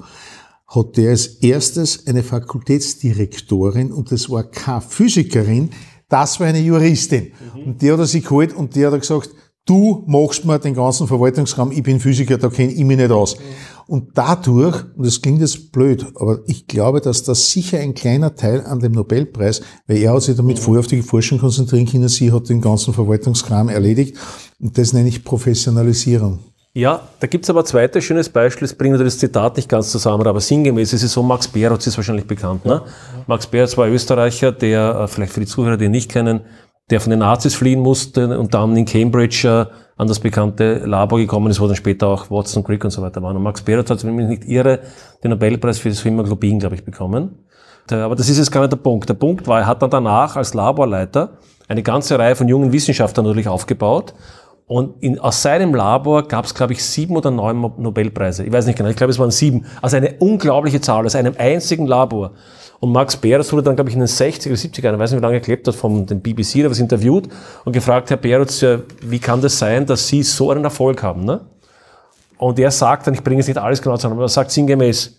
hat 0.69 0.97
der 0.97 1.11
als 1.11 1.27
erstes 1.27 2.07
eine 2.07 2.23
Fakultätsdirektorin 2.23 3.93
und 3.93 4.11
das 4.11 4.31
war 4.31 4.45
keine 4.45 4.81
Physikerin, 4.81 5.71
das 6.09 6.41
war 6.41 6.47
eine 6.47 6.61
Juristin. 6.61 7.33
Und 7.67 7.83
die 7.83 7.91
hat 7.91 7.99
er 7.99 8.07
sich 8.07 8.23
geholt 8.23 8.55
und 8.55 8.75
die 8.75 8.87
hat 8.87 8.93
er 8.93 8.99
gesagt, 8.99 9.31
du 9.67 10.05
machst 10.07 10.45
mir 10.45 10.59
den 10.59 10.75
ganzen 10.75 11.07
Verwaltungsraum, 11.07 11.73
ich 11.73 11.83
bin 11.83 12.01
Physiker, 12.01 12.39
da 12.39 12.49
kenne 12.49 12.73
ich 12.73 12.85
mich 12.85 12.97
nicht 12.97 13.11
aus. 13.11 13.37
Und 13.87 14.11
dadurch, 14.15 14.85
und 14.97 15.07
das 15.07 15.21
klingt 15.21 15.41
jetzt 15.41 15.73
blöd, 15.73 16.07
aber 16.17 16.41
ich 16.47 16.67
glaube, 16.67 17.01
dass 17.01 17.25
das 17.25 17.51
sicher 17.51 17.79
ein 17.79 17.95
kleiner 17.95 18.35
Teil 18.35 18.65
an 18.65 18.81
dem 18.81 18.93
Nobelpreis, 18.93 19.61
weil 19.87 19.99
er 19.99 20.15
hat 20.15 20.23
sich 20.23 20.37
damit 20.37 20.59
voll 20.59 20.79
auf 20.79 20.87
die 20.87 21.03
Forschung 21.03 21.39
konzentrieren 21.39 21.87
können, 21.87 22.09
sie 22.09 22.33
hat 22.33 22.49
den 22.49 22.61
ganzen 22.61 22.95
Verwaltungskram 22.95 23.69
erledigt. 23.69 24.17
Und 24.61 24.79
das 24.79 24.93
nenne 24.93 25.09
ich 25.09 25.25
Professionalisierung. 25.25 26.39
Ja, 26.75 27.03
da 27.21 27.27
gibt's 27.27 27.51
aber 27.51 27.61
ein 27.61 27.67
zweites 27.67 28.03
schönes 28.03 28.31
Beispiel, 28.31 28.67
das 28.67 28.75
bringt 28.75 28.99
das 28.99 29.19
Zitat 29.19 29.57
nicht 29.59 29.69
ganz 29.69 29.91
zusammen, 29.91 30.27
aber 30.27 30.41
sinngemäß 30.41 30.95
ist 30.95 31.03
es 31.03 31.13
so, 31.13 31.23
Max 31.23 31.47
Berotz 31.47 31.87
ist 31.87 31.99
wahrscheinlich 31.99 32.27
bekannt. 32.27 32.65
Ne? 32.65 32.81
Max 33.27 33.47
Berotz 33.47 33.77
war 33.77 33.89
Österreicher, 33.89 34.53
der, 34.53 35.01
äh, 35.01 35.07
vielleicht 35.07 35.35
für 35.35 35.41
die 35.41 35.47
Zuhörer, 35.47 35.77
die 35.77 35.85
ihn 35.85 35.91
nicht 35.91 36.11
kennen, 36.11 36.41
der 36.91 37.01
von 37.01 37.11
den 37.11 37.21
Nazis 37.21 37.55
fliehen 37.55 37.81
musste 37.81 38.39
und 38.39 38.55
dann 38.55 38.77
in 38.77 38.85
Cambridge 38.85 39.49
äh, 39.49 39.73
an 39.97 40.09
das 40.09 40.21
bekannte 40.21 40.79
Labor 40.85 41.19
gekommen 41.19 41.51
ist, 41.51 41.61
wo 41.61 41.67
dann 41.67 41.77
später 41.77 42.09
auch 42.09 42.31
Watson, 42.31 42.65
Crick 42.65 42.85
und 42.85 42.91
so 42.91 43.03
weiter 43.03 43.23
waren. 43.23 43.37
Und 43.37 43.43
Max 43.43 43.63
Berotz 43.63 43.91
hat, 43.91 44.03
wenn 44.05 44.11
ich 44.11 44.17
mich 44.17 44.41
nicht 44.41 44.49
irre, 44.49 44.81
den 45.23 45.31
Nobelpreis 45.31 45.79
für 45.79 45.89
das 45.89 46.05
Hämoglobin, 46.05 46.59
glaube 46.59 46.75
ich, 46.75 46.85
bekommen. 46.85 47.47
Aber 47.91 48.15
das 48.15 48.29
ist 48.29 48.39
jetzt 48.39 48.51
gar 48.51 48.61
nicht 48.61 48.73
der 48.73 48.79
Punkt. 48.79 49.09
Der 49.09 49.15
Punkt 49.15 49.47
war, 49.47 49.61
er 49.61 49.67
hat 49.67 49.83
dann 49.83 49.91
danach 49.91 50.37
als 50.37 50.55
Laborleiter 50.55 51.39
eine 51.69 51.83
ganze 51.83 52.19
Reihe 52.19 52.37
von 52.37 52.49
jungen 52.49 52.73
Wissenschaftlern 52.73 53.27
natürlich 53.27 53.49
aufgebaut 53.49 54.15
und 54.67 55.03
in, 55.03 55.19
aus 55.19 55.43
seinem 55.43 55.75
Labor 55.75 56.27
gab 56.27 56.47
es, 56.47 56.55
glaube 56.55 56.73
ich, 56.73 56.83
sieben 56.83 57.17
oder 57.17 57.31
neun 57.31 57.61
Nobelpreise. 57.77 58.45
Ich 58.45 58.53
weiß 58.53 58.67
nicht 58.67 58.79
genau, 58.79 58.89
ich 58.89 58.97
glaube, 58.97 59.11
es 59.11 59.19
waren 59.19 59.31
sieben. 59.31 59.67
Also 59.83 59.99
eine 59.99 60.15
unglaubliche 60.19 60.81
Zahl, 60.81 61.05
aus 61.05 61.15
einem 61.15 61.35
einzigen 61.37 61.87
Labor. 61.87 62.33
Und 62.83 62.91
Max 62.91 63.17
Berotz 63.17 63.53
wurde 63.53 63.63
dann, 63.63 63.77
glaube 63.77 63.91
ich, 63.91 63.95
in 63.95 64.01
den 64.01 64.09
60er, 64.09 64.55
70er 64.55 64.83
Jahren, 64.83 64.97
ich 64.97 65.01
weiß 65.01 65.13
nicht, 65.13 65.21
wie 65.21 65.23
lange 65.23 65.37
er 65.37 65.41
gelebt 65.41 65.69
hat, 65.69 65.75
von 65.77 66.05
dem 66.05 66.21
BBC 66.21 66.57
oder 66.57 66.71
was 66.73 66.81
interviewt 66.81 67.29
und 67.65 67.73
gefragt, 67.73 68.11
Herr 68.11 68.17
Berotz, 68.17 68.61
wie 69.03 69.21
kann 69.21 69.41
das 69.41 69.57
sein, 69.57 69.87
dass 69.87 70.09
Sie 70.09 70.25
so 70.25 70.51
einen 70.51 70.65
Erfolg 70.65 71.01
haben? 71.01 71.25
Ne? 71.25 71.43
Und 72.39 72.59
er 72.59 72.73
sagt 72.73 73.07
dann, 73.07 73.15
ich 73.15 73.23
bringe 73.23 73.41
es 73.41 73.47
nicht 73.47 73.57
alles 73.57 73.81
genau 73.81 73.97
zusammen, 73.97 74.15
aber 74.15 74.25
er 74.25 74.29
sagt 74.29 74.51
sinngemäß, 74.51 75.17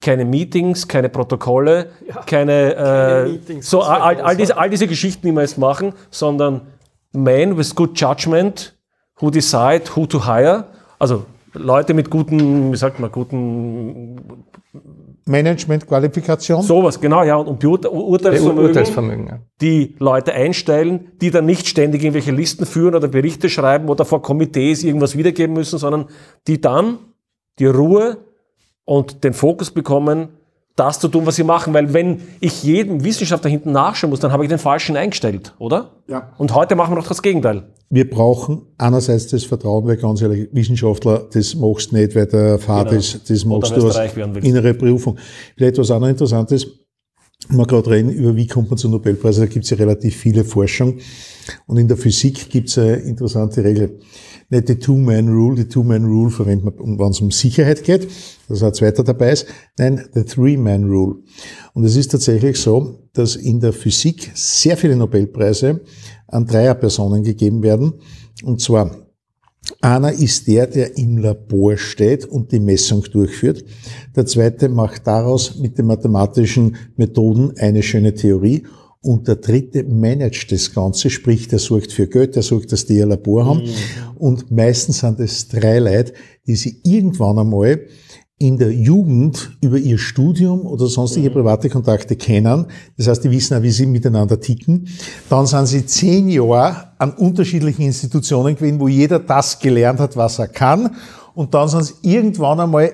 keine 0.00 0.24
Meetings, 0.24 0.86
keine 0.86 1.08
Protokolle, 1.08 1.90
ja, 2.06 2.22
keine, 2.22 2.76
keine 2.76 3.24
äh, 3.24 3.28
Meetings, 3.30 3.68
so 3.68 3.82
all, 3.82 4.20
all, 4.20 4.36
diese, 4.36 4.56
all 4.56 4.70
diese 4.70 4.86
Geschichten, 4.86 5.26
die 5.26 5.32
wir 5.32 5.40
jetzt 5.40 5.58
machen, 5.58 5.92
sondern 6.10 6.68
man 7.10 7.58
with 7.58 7.74
good 7.74 8.00
judgment 8.00 8.76
who 9.20 9.30
decide 9.30 9.82
who 9.96 10.06
to 10.06 10.24
hire. 10.24 10.66
Also 11.00 11.26
Leute 11.58 11.94
mit 11.94 12.10
guten, 12.10 12.72
wie 12.72 12.76
sagt 12.76 13.00
man, 13.00 13.10
guten 13.10 14.20
Management-Qualifikation. 15.26 16.62
Sowas, 16.62 17.00
genau, 17.00 17.24
ja, 17.24 17.36
und 17.36 17.58
Beurte 17.58 17.90
Urteilsvermögen, 17.90 18.66
Urteilsvermögen 18.66 19.26
ja. 19.26 19.38
die 19.60 19.96
Leute 19.98 20.32
einstellen, 20.32 21.12
die 21.20 21.30
dann 21.30 21.46
nicht 21.46 21.66
ständig 21.66 22.02
irgendwelche 22.02 22.30
Listen 22.30 22.64
führen 22.64 22.94
oder 22.94 23.08
Berichte 23.08 23.48
schreiben 23.48 23.88
oder 23.88 24.04
vor 24.04 24.22
Komitees 24.22 24.84
irgendwas 24.84 25.16
wiedergeben 25.16 25.54
müssen, 25.54 25.78
sondern 25.78 26.06
die 26.46 26.60
dann 26.60 26.98
die 27.58 27.66
Ruhe 27.66 28.18
und 28.84 29.24
den 29.24 29.34
Fokus 29.34 29.70
bekommen, 29.70 30.28
das 30.76 31.00
zu 31.00 31.08
tun, 31.08 31.26
was 31.26 31.36
sie 31.36 31.42
machen. 31.42 31.74
Weil 31.74 31.92
wenn 31.92 32.20
ich 32.40 32.62
jedem 32.62 33.02
Wissenschaftler 33.02 33.50
hinten 33.50 33.72
nachschauen 33.72 34.10
muss, 34.10 34.20
dann 34.20 34.32
habe 34.32 34.44
ich 34.44 34.48
den 34.48 34.58
Falschen 34.58 34.96
eingestellt, 34.96 35.54
oder? 35.58 35.92
Ja. 36.06 36.32
Und 36.38 36.54
heute 36.54 36.76
machen 36.76 36.94
wir 36.94 37.00
doch 37.00 37.08
das 37.08 37.22
Gegenteil. 37.22 37.64
Wir 37.88 38.08
brauchen 38.08 38.62
einerseits 38.78 39.28
das 39.28 39.44
Vertrauen, 39.44 39.86
weil 39.86 39.96
ganz 39.96 40.20
ehrlich, 40.20 40.48
Wissenschaftler, 40.52 41.26
das 41.32 41.54
machst 41.54 41.92
du 41.92 41.96
nicht, 41.96 42.14
weil 42.14 42.26
der 42.26 42.58
Vater 42.58 42.90
genau. 42.90 43.00
ist, 43.00 43.30
das 43.30 43.44
machst 43.44 43.76
du 43.76 43.86
aus 43.86 43.98
innere 44.42 44.74
Prüfung. 44.74 45.16
Vielleicht 45.56 45.78
was 45.78 45.90
auch 45.90 46.00
noch 46.00 46.08
interessant 46.08 46.50
ist, 46.52 46.66
wenn 47.48 47.58
wir 47.58 47.66
gerade 47.66 47.90
reden 47.90 48.10
über 48.10 48.36
wie 48.36 48.46
kommt 48.46 48.70
man 48.70 48.78
zu 48.78 48.88
Nobelpreisen, 48.88 49.44
da 49.44 49.46
gibt 49.46 49.64
es 49.64 49.70
ja 49.70 49.76
relativ 49.76 50.16
viele 50.16 50.44
Forschung. 50.44 50.98
Und 51.66 51.78
in 51.78 51.88
der 51.88 51.96
Physik 51.96 52.50
gibt 52.50 52.68
es 52.68 52.78
eine 52.78 52.96
interessante 52.96 53.62
Regel 53.62 54.00
nicht 54.48 54.68
die 54.68 54.78
Two-Man-Rule. 54.78 55.56
Die 55.56 55.68
Two-Man-Rule 55.68 56.30
verwendet 56.30 56.78
man, 56.78 56.98
wenn 56.98 57.10
es 57.10 57.20
um 57.20 57.30
Sicherheit 57.30 57.82
geht, 57.84 58.08
dass 58.48 58.62
ein 58.62 58.74
zweiter 58.74 59.02
dabei 59.02 59.32
ist. 59.32 59.46
Nein, 59.78 60.08
the 60.14 60.22
Three-Man-Rule. 60.22 61.16
Und 61.74 61.84
es 61.84 61.96
ist 61.96 62.12
tatsächlich 62.12 62.58
so, 62.58 62.98
dass 63.12 63.36
in 63.36 63.60
der 63.60 63.72
Physik 63.72 64.30
sehr 64.34 64.76
viele 64.76 64.96
Nobelpreise 64.96 65.80
an 66.28 66.46
Dreierpersonen 66.46 67.22
gegeben 67.22 67.62
werden. 67.62 67.94
Und 68.44 68.60
zwar 68.60 69.05
einer 69.80 70.12
ist 70.12 70.46
der, 70.46 70.66
der 70.66 70.96
im 70.96 71.18
Labor 71.18 71.76
steht 71.76 72.24
und 72.24 72.52
die 72.52 72.60
Messung 72.60 73.02
durchführt. 73.02 73.64
Der 74.14 74.26
zweite 74.26 74.68
macht 74.68 75.06
daraus 75.06 75.58
mit 75.58 75.78
den 75.78 75.86
mathematischen 75.86 76.76
Methoden 76.96 77.52
eine 77.58 77.82
schöne 77.82 78.14
Theorie 78.14 78.64
und 79.06 79.28
der 79.28 79.36
dritte 79.36 79.84
managt 79.84 80.50
das 80.50 80.74
Ganze, 80.74 81.10
sprich, 81.10 81.46
der 81.48 81.60
sorgt 81.60 81.92
für 81.92 82.08
Geld, 82.08 82.34
der 82.34 82.42
sorgt, 82.42 82.72
dass 82.72 82.86
die 82.86 82.96
ihr 82.96 83.06
Labor 83.06 83.46
haben. 83.46 83.62
Mhm. 83.62 84.16
Und 84.16 84.50
meistens 84.50 84.98
sind 84.98 85.20
es 85.20 85.48
drei 85.48 85.78
Leute, 85.78 86.12
die 86.46 86.56
sie 86.56 86.80
irgendwann 86.82 87.38
einmal 87.38 87.86
in 88.38 88.58
der 88.58 88.70
Jugend 88.70 89.56
über 89.62 89.78
ihr 89.78 89.96
Studium 89.96 90.66
oder 90.66 90.86
sonstige 90.88 91.30
mhm. 91.30 91.34
private 91.34 91.70
Kontakte 91.70 92.16
kennen. 92.16 92.66
Das 92.98 93.08
heißt, 93.08 93.24
die 93.24 93.30
wissen 93.30 93.56
auch, 93.56 93.62
wie 93.62 93.70
sie 93.70 93.86
miteinander 93.86 94.38
ticken. 94.38 94.88
Dann 95.30 95.46
sind 95.46 95.66
sie 95.66 95.86
zehn 95.86 96.28
Jahre 96.28 96.88
an 96.98 97.12
unterschiedlichen 97.12 97.82
Institutionen 97.82 98.54
gewesen, 98.54 98.78
wo 98.78 98.88
jeder 98.88 99.20
das 99.20 99.58
gelernt 99.58 100.00
hat, 100.00 100.16
was 100.16 100.38
er 100.38 100.48
kann. 100.48 100.96
Und 101.34 101.54
dann 101.54 101.68
sind 101.68 101.84
sie 101.84 101.94
irgendwann 102.02 102.60
einmal 102.60 102.92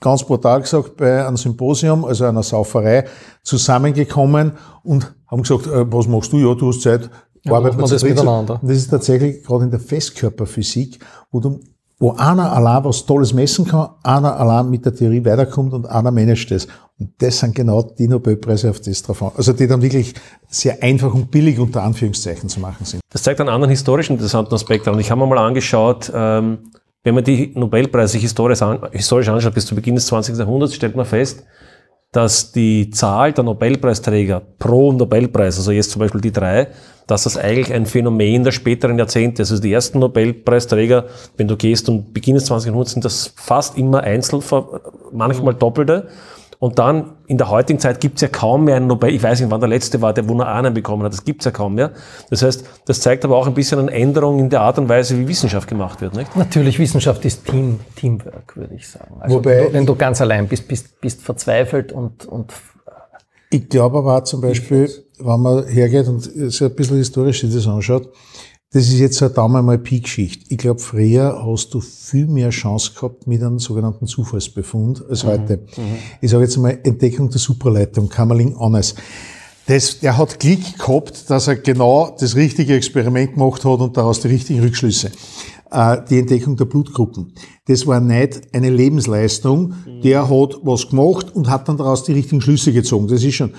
ganz 0.00 0.24
brutal 0.24 0.62
gesagt, 0.62 0.96
bei 0.96 1.24
einem 1.24 1.36
Symposium, 1.36 2.04
also 2.04 2.24
einer 2.24 2.42
Sauferei, 2.42 3.04
zusammengekommen 3.44 4.52
und 4.82 5.14
haben 5.26 5.42
gesagt, 5.42 5.66
äh, 5.66 5.92
was 5.92 6.08
machst 6.08 6.32
du? 6.32 6.38
Ja, 6.38 6.54
du 6.54 6.68
hast 6.68 6.82
Zeit. 6.82 7.08
Ja, 7.44 7.52
arbeiten 7.52 7.78
wir 7.78 7.86
das 7.86 8.02
miteinander. 8.02 8.58
Und 8.60 8.68
das 8.68 8.78
ist 8.78 8.90
tatsächlich 8.90 9.42
gerade 9.44 9.64
in 9.64 9.70
der 9.70 9.80
Festkörperphysik, 9.80 10.98
wo 11.30 11.40
du 11.40 11.60
wo 12.00 12.12
einer 12.12 12.50
allein 12.50 12.82
was 12.84 13.04
Tolles 13.04 13.34
messen 13.34 13.66
kann, 13.66 13.90
einer 14.02 14.34
allein 14.40 14.70
mit 14.70 14.86
der 14.86 14.94
Theorie 14.94 15.22
weiterkommt 15.22 15.74
und 15.74 15.86
einer 15.86 16.10
managt 16.10 16.50
das. 16.50 16.66
Und 16.98 17.10
das 17.18 17.38
sind 17.38 17.54
genau 17.54 17.82
die 17.82 18.08
Nobelpreise, 18.08 18.70
auf 18.70 18.80
das 18.80 19.02
drauf 19.02 19.22
an. 19.22 19.32
Also 19.36 19.52
die 19.52 19.66
dann 19.66 19.82
wirklich 19.82 20.14
sehr 20.48 20.82
einfach 20.82 21.12
und 21.12 21.30
billig 21.30 21.58
unter 21.58 21.82
Anführungszeichen 21.82 22.48
zu 22.48 22.58
machen 22.58 22.86
sind. 22.86 23.02
Das 23.10 23.22
zeigt 23.22 23.38
einen 23.40 23.50
anderen 23.50 23.70
historischen 23.70 24.14
interessanten 24.14 24.54
Aspekt 24.54 24.88
an. 24.88 24.98
Ich 24.98 25.10
habe 25.10 25.20
mir 25.20 25.26
mal 25.26 25.46
angeschaut, 25.46 26.10
ähm, 26.14 26.70
wenn 27.04 27.14
man 27.14 27.24
die 27.24 27.52
Nobelpreise 27.54 28.16
historisch, 28.16 28.62
an, 28.62 28.80
historisch 28.92 29.28
anschaut, 29.28 29.54
bis 29.54 29.66
zu 29.66 29.74
Beginn 29.74 29.94
des 29.94 30.06
20. 30.06 30.38
Jahrhunderts, 30.38 30.74
stellt 30.74 30.96
man 30.96 31.04
fest, 31.04 31.44
dass 32.12 32.50
die 32.50 32.90
Zahl 32.90 33.32
der 33.34 33.44
Nobelpreisträger 33.44 34.40
pro 34.58 34.92
Nobelpreis, 34.92 35.58
also 35.58 35.70
jetzt 35.70 35.90
zum 35.90 36.00
Beispiel 36.00 36.22
die 36.22 36.32
drei, 36.32 36.68
dass 37.06 37.24
das 37.24 37.36
eigentlich 37.36 37.72
ein 37.72 37.86
Phänomen 37.86 38.44
der 38.44 38.52
späteren 38.52 38.98
Jahrzehnte 38.98 39.42
ist. 39.42 39.50
Also 39.50 39.62
die 39.62 39.72
ersten 39.72 39.98
Nobelpreisträger, 39.98 41.06
wenn 41.36 41.48
du 41.48 41.56
gehst 41.56 41.88
und 41.88 42.12
Beginn 42.14 42.34
des 42.34 42.46
20. 42.46 42.68
Jahrhunderts, 42.68 42.92
sind 42.92 43.04
das 43.04 43.32
fast 43.36 43.76
immer 43.76 44.02
Einzel, 44.02 44.40
manchmal 45.12 45.54
Doppelte. 45.54 46.08
Und 46.60 46.78
dann 46.78 47.12
in 47.26 47.38
der 47.38 47.48
heutigen 47.48 47.78
Zeit 47.78 48.00
gibt 48.00 48.16
es 48.16 48.20
ja 48.20 48.28
kaum 48.28 48.66
mehr 48.66 48.76
einen 48.76 48.86
Nobel, 48.86 49.14
ich 49.14 49.22
weiß 49.22 49.40
nicht, 49.40 49.50
wann 49.50 49.60
der 49.60 49.68
letzte 49.70 50.02
war, 50.02 50.12
der 50.12 50.28
wo 50.28 50.34
nur 50.34 50.46
einen 50.46 50.74
bekommen 50.74 51.02
hat, 51.04 51.12
das 51.12 51.24
gibt 51.24 51.40
es 51.40 51.46
ja 51.46 51.50
kaum 51.52 51.74
mehr. 51.74 51.92
Das 52.28 52.42
heißt, 52.42 52.64
das 52.84 53.00
zeigt 53.00 53.24
aber 53.24 53.38
auch 53.38 53.46
ein 53.46 53.54
bisschen 53.54 53.78
eine 53.78 53.90
Änderung 53.90 54.38
in 54.38 54.50
der 54.50 54.60
Art 54.60 54.78
und 54.78 54.86
Weise, 54.90 55.18
wie 55.18 55.26
Wissenschaft 55.26 55.66
gemacht 55.66 56.02
wird. 56.02 56.14
Nicht? 56.14 56.36
Natürlich, 56.36 56.78
Wissenschaft 56.78 57.24
ist 57.24 57.46
Team, 57.46 57.80
Teamwork, 57.96 58.56
würde 58.56 58.74
ich 58.74 58.86
sagen. 58.86 59.16
Also 59.20 59.36
Wobei, 59.36 59.72
wenn 59.72 59.86
du 59.86 59.96
ganz 59.96 60.20
allein 60.20 60.48
bist, 60.48 60.68
bist, 60.68 61.00
bist 61.00 61.22
verzweifelt 61.22 61.92
und, 61.92 62.26
und 62.26 62.52
ich 63.48 63.70
glaube 63.70 63.98
aber 63.98 64.22
zum 64.24 64.42
Beispiel, 64.42 64.90
wenn 65.22 65.40
man 65.40 65.66
hergeht 65.66 66.08
und 66.08 66.22
sich 66.22 66.62
ein 66.62 66.74
bisschen 66.74 66.96
historisch 66.96 67.40
sich 67.40 67.52
das 67.52 67.66
anschaut, 67.66 68.10
das 68.72 68.84
ist 68.84 69.00
jetzt 69.00 69.16
so 69.16 69.24
eine 69.24 69.34
Daumen 69.34 69.64
mal 69.64 69.78
Pi-Geschichte. 69.78 70.44
Ich 70.48 70.58
glaube, 70.58 70.78
früher 70.78 71.44
hast 71.44 71.74
du 71.74 71.80
viel 71.80 72.28
mehr 72.28 72.50
Chance 72.50 72.92
gehabt 72.94 73.26
mit 73.26 73.42
einem 73.42 73.58
sogenannten 73.58 74.06
Zufallsbefund 74.06 75.04
als 75.10 75.24
heute. 75.24 75.56
Mhm. 75.76 75.96
Ich 76.20 76.30
sage 76.30 76.44
jetzt 76.44 76.56
mal 76.56 76.78
Entdeckung 76.84 77.30
der 77.30 77.40
Supraleitung, 77.40 78.08
Kamerling 78.08 78.56
Honest. 78.56 78.96
Das, 79.66 79.98
der 79.98 80.16
hat 80.16 80.38
Glück 80.38 80.78
gehabt, 80.78 81.28
dass 81.30 81.48
er 81.48 81.56
genau 81.56 82.16
das 82.18 82.36
richtige 82.36 82.74
Experiment 82.74 83.34
gemacht 83.34 83.64
hat 83.64 83.80
und 83.80 83.96
daraus 83.96 84.20
die 84.20 84.28
richtigen 84.28 84.60
Rückschlüsse. 84.60 85.10
Äh, 85.70 85.98
die 86.08 86.18
Entdeckung 86.20 86.56
der 86.56 86.64
Blutgruppen. 86.64 87.34
Das 87.66 87.86
war 87.86 88.00
nicht 88.00 88.40
eine 88.52 88.70
Lebensleistung. 88.70 89.74
Der 90.02 90.28
hat 90.28 90.56
was 90.62 90.88
gemacht 90.88 91.34
und 91.34 91.48
hat 91.48 91.68
dann 91.68 91.76
daraus 91.76 92.04
die 92.04 92.12
richtigen 92.12 92.40
Schlüsse 92.40 92.72
gezogen. 92.72 93.08
Das 93.08 93.22
ist 93.22 93.34
schon, 93.34 93.52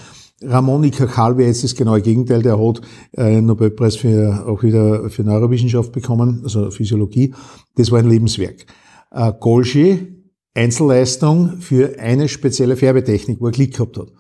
Ramon 0.44 0.84
y 0.84 0.92
Cajal 0.92 1.38
wäre 1.38 1.50
jetzt 1.50 1.64
das 1.64 1.76
genaue 1.76 2.02
Gegenteil, 2.02 2.42
der 2.42 2.60
hat 2.60 2.82
äh, 3.14 3.24
einen 3.24 3.46
Nobelpreis 3.46 3.96
für, 3.96 4.46
auch 4.48 4.64
wieder 4.64 5.10
für 5.10 5.24
Neurowissenschaft 5.24 5.92
bekommen, 5.92 6.42
also 6.44 6.72
Physiologie. 6.72 7.34
Das 7.76 7.92
war 7.92 8.00
ein 8.00 8.10
Lebenswerk. 8.10 8.66
Äh, 9.12 9.34
Golgi, 9.40 10.08
Einzelleistung 10.54 11.58
für 11.60 12.00
eine 12.00 12.28
spezielle 12.28 12.76
Färbetechnik, 12.76 13.40
wo 13.40 13.48
er 13.48 13.52
Klick 13.52 13.74
gehabt 13.74 13.98
hat. 13.98 14.12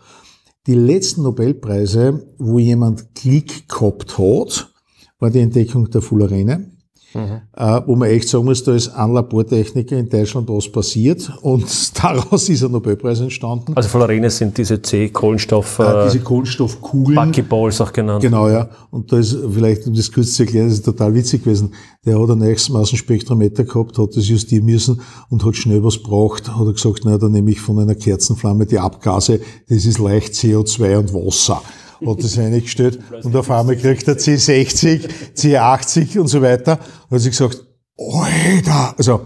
Die 0.68 0.76
letzten 0.76 1.24
Nobelpreise, 1.24 2.36
wo 2.38 2.60
jemand 2.60 3.16
Klick 3.16 3.68
gehabt 3.68 4.18
hat, 4.18 4.74
war 5.20 5.30
die 5.30 5.40
Entdeckung 5.40 5.90
der 5.90 6.02
Fullerene 6.02 6.71
Mhm. 7.14 7.42
Äh, 7.56 7.82
wo 7.86 7.96
man 7.96 8.10
echt 8.10 8.30
sagen 8.30 8.46
muss, 8.46 8.64
da 8.64 8.74
ist 8.74 8.90
ein 8.90 9.14
Labortechniker 9.14 9.98
in 9.98 10.10
Deutschland 10.10 10.48
was 10.50 10.72
passiert 10.72 11.32
und 11.42 11.66
daraus 12.02 12.48
ist 12.50 12.64
ein 12.64 12.72
Nobelpreis 12.72 13.20
entstanden. 13.20 13.74
Also 13.76 13.90
Fullerene 13.90 14.30
sind 14.30 14.58
diese 14.58 14.82
C-Kohlenstoff... 14.82 15.80
Äh, 15.80 16.06
diese 16.06 16.20
Kohlenstoffkugeln. 16.20 17.16
Buckyballs 17.16 17.82
auch 17.82 17.92
genannt. 17.92 18.22
Genau, 18.22 18.50
ja. 18.50 18.70
Und 18.92 19.12
da 19.12 19.18
ist, 19.18 19.38
vielleicht 19.52 19.88
um 19.88 19.94
das 19.94 20.12
kurz 20.12 20.34
zu 20.34 20.44
erklären, 20.44 20.68
das 20.68 20.80
ist 20.80 20.86
total 20.86 21.14
witzig 21.14 21.44
gewesen. 21.44 21.74
Der 22.06 22.20
hat 22.20 22.30
ein 22.30 22.42
einigermaßen 22.42 22.98
Spektrometer 22.98 23.64
gehabt, 23.64 23.98
hat 23.98 24.16
das 24.16 24.28
justieren 24.28 24.66
müssen 24.66 25.02
und 25.30 25.46
hat 25.46 25.56
schnell 25.56 25.84
was 25.84 25.98
braucht. 25.98 26.50
Hat 26.50 26.66
er 26.66 26.74
gesagt, 26.74 27.02
na, 27.04 27.18
da 27.18 27.30
nehme 27.30 27.52
ich 27.52 27.60
von 27.60 27.78
einer 27.80 27.96
Kerzenflamme 27.96 28.66
die 28.66 28.80
Abgase, 28.80 29.42
das 29.70 29.86
ist 29.86 30.00
leicht 30.00 30.34
CO2 30.34 30.98
und 30.98 31.14
Wasser 31.14 31.62
hat 32.06 32.24
das 32.24 32.38
eingestellt 32.38 33.00
und 33.24 33.36
auf 33.36 33.50
einmal 33.52 33.76
kriegt 33.76 34.08
er 34.08 34.16
C60, 34.16 35.08
C80 35.36 36.20
und 36.20 36.28
so 36.28 36.42
weiter. 36.42 36.80
Und 37.10 37.16
hat 37.16 37.22
sich 37.22 37.32
gesagt, 37.32 37.64
Alter! 37.98 38.96
Also, 38.98 39.22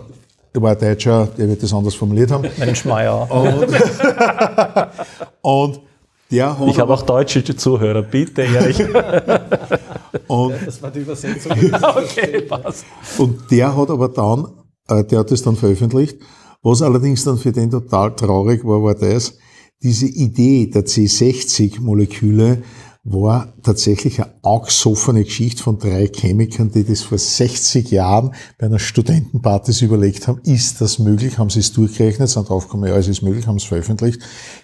er 0.53 0.61
war 0.61 0.71
ein 0.71 0.79
Deutscher, 0.79 1.27
der 1.37 1.49
wird 1.49 1.63
das 1.63 1.73
anders 1.73 1.95
formuliert 1.95 2.31
haben. 2.31 2.47
Mensch, 2.57 2.85
Meier. 2.85 3.29
Und, 3.29 3.67
und 5.41 5.81
der 6.31 6.57
hat 6.57 6.67
ich 6.67 6.79
habe 6.79 6.93
auch 6.93 7.03
deutsche 7.03 7.43
Zuhörer, 7.43 8.01
bitte, 8.01 8.41
ehrlich. 8.41 8.79
und, 10.27 10.55
das 10.65 10.81
war 10.81 10.91
die 10.91 10.99
Übersetzung. 10.99 11.51
okay, 11.95 12.41
passt. 12.41 12.85
Und 13.17 13.51
der 13.51 13.75
hat 13.75 13.89
aber 13.89 14.09
dann, 14.09 14.47
äh, 14.87 15.03
der 15.03 15.19
hat 15.19 15.31
das 15.31 15.43
dann 15.43 15.55
veröffentlicht. 15.55 16.17
Was 16.63 16.81
allerdings 16.81 17.23
dann 17.23 17.37
für 17.37 17.51
den 17.51 17.69
total 17.69 18.15
traurig 18.15 18.65
war, 18.65 18.81
war 18.81 18.95
das, 18.95 19.37
diese 19.81 20.07
Idee 20.07 20.67
der 20.67 20.85
C60-Moleküle 20.85 22.63
war 23.07 23.53
tatsächlich 23.61 24.19
eine 24.19 24.33
angesoffene 24.41 25.23
Geschichte 25.23 25.61
von 25.61 25.77
drei 25.77 26.07
Chemikern, 26.07 26.71
die 26.71 26.83
das 26.83 27.03
vor 27.03 27.19
60 27.19 27.91
Jahren 27.91 28.33
bei 28.57 28.65
einer 28.65 28.79
Studentenparty 28.79 29.85
überlegt 29.85 30.27
haben, 30.27 30.41
ist 30.43 30.81
das 30.81 30.97
möglich? 30.97 31.37
Haben 31.37 31.51
sie 31.51 31.59
es 31.59 31.71
durchgerechnet, 31.71 32.29
sind 32.29 32.49
draufgekommen, 32.49 32.89
ja, 32.89 32.97
es 32.97 33.07
ist 33.07 33.21
möglich, 33.21 33.45
haben 33.45 33.57
es 33.57 33.63
veröffentlicht. 33.63 34.19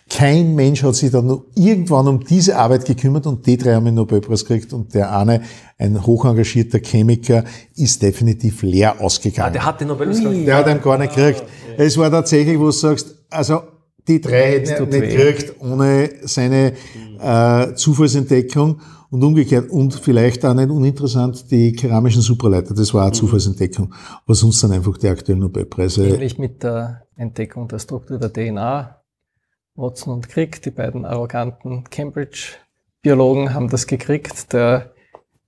Kein 0.10 0.56
Mensch 0.56 0.82
hat 0.82 0.96
sich 0.96 1.12
dann 1.12 1.28
noch 1.28 1.46
irgendwann 1.54 2.08
um 2.08 2.20
diese 2.26 2.58
Arbeit 2.58 2.86
gekümmert 2.86 3.28
und 3.28 3.46
die 3.46 3.58
drei 3.58 3.76
haben 3.76 3.86
den 3.86 3.94
Nobelpreis 3.94 4.44
gekriegt 4.44 4.74
und 4.74 4.92
der 4.96 5.16
eine, 5.16 5.44
ein 5.78 6.04
hochengagierter 6.04 6.80
Chemiker, 6.80 7.44
ist 7.76 8.02
definitiv 8.02 8.64
leer 8.64 9.00
ausgegangen. 9.00 9.50
Ah, 9.50 9.52
der 9.52 9.66
hat 9.66 9.82
den 9.82 9.90
Nobelpreis 9.90 10.20
gekriegt? 10.20 10.48
Der 10.48 10.56
hat 10.56 10.68
ihn 10.68 10.82
gar 10.82 10.98
nicht 10.98 11.16
gekriegt. 11.16 11.44
Es 11.78 11.96
war 11.96 12.10
tatsächlich, 12.10 12.58
wo 12.58 12.66
du 12.66 12.72
sagst, 12.72 13.14
also 13.30 13.62
die 14.08 14.22
drei 14.22 14.52
hätten 14.52 14.70
er 14.70 14.86
nicht 14.86 15.18
gekriegt 15.18 15.56
ohne 15.60 16.10
seine 16.24 16.74
äh, 17.20 17.74
Zufallsentdeckung 17.76 18.82
und 19.12 19.24
umgekehrt. 19.24 19.70
Und 19.70 19.94
vielleicht 19.94 20.44
auch 20.46 20.54
nicht 20.54 20.70
uninteressant 20.70 21.52
die 21.52 21.74
keramischen 21.74 22.22
Supraleiter. 22.22 22.74
Das 22.74 22.94
war 22.94 23.04
eine 23.04 23.12
mhm. 23.12 23.16
Zufallsentdeckung, 23.16 23.94
was 24.26 24.42
uns 24.42 24.60
dann 24.62 24.72
einfach 24.72 24.98
die 24.98 25.08
aktuellen 25.08 25.42
Nobelpreise. 25.42 26.08
Ähnlich 26.08 26.40
mit 26.40 26.64
der 26.64 27.04
Entdeckung 27.16 27.68
der 27.68 27.80
Struktur 27.80 28.18
der 28.18 28.34
DNA. 28.34 28.98
Watson 29.76 30.14
und 30.14 30.28
Crick, 30.28 30.62
die 30.62 30.72
beiden 30.72 31.06
arroganten 31.06 31.86
Cambridge-Biologen, 31.90 33.54
haben 33.54 33.70
das 33.70 33.88
gekriegt. 33.88 34.52
Der, 34.54 34.92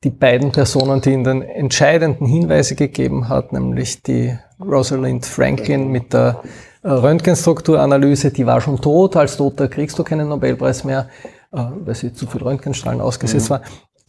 die 0.04 0.10
beiden 0.10 0.52
Personen, 0.52 1.02
die 1.02 1.12
ihnen 1.12 1.24
den 1.24 1.42
entscheidenden 1.42 2.26
Hinweise 2.26 2.76
gegeben 2.76 3.28
hat, 3.28 3.52
nämlich 3.54 4.02
die 4.02 4.38
Rosalind 4.60 5.26
Franklin 5.26 5.90
mit 5.90 6.14
der 6.14 6.42
Röntgenstrukturanalyse, 6.84 8.32
die 8.32 8.46
war 8.46 8.60
schon 8.62 8.80
tot. 8.80 9.16
Als 9.16 9.38
Toter 9.38 9.68
kriegst 9.68 9.98
du 9.98 10.04
keinen 10.04 10.30
Nobelpreis 10.30 10.84
mehr, 10.84 11.08
äh, 11.52 11.64
weil 11.86 11.96
sie 11.96 12.14
zu 12.14 12.28
viel 12.28 12.44
Röntgenstrahlen 12.44 13.02
ausgesetzt 13.02 13.50
mhm. 13.50 13.56
war. 13.56 13.62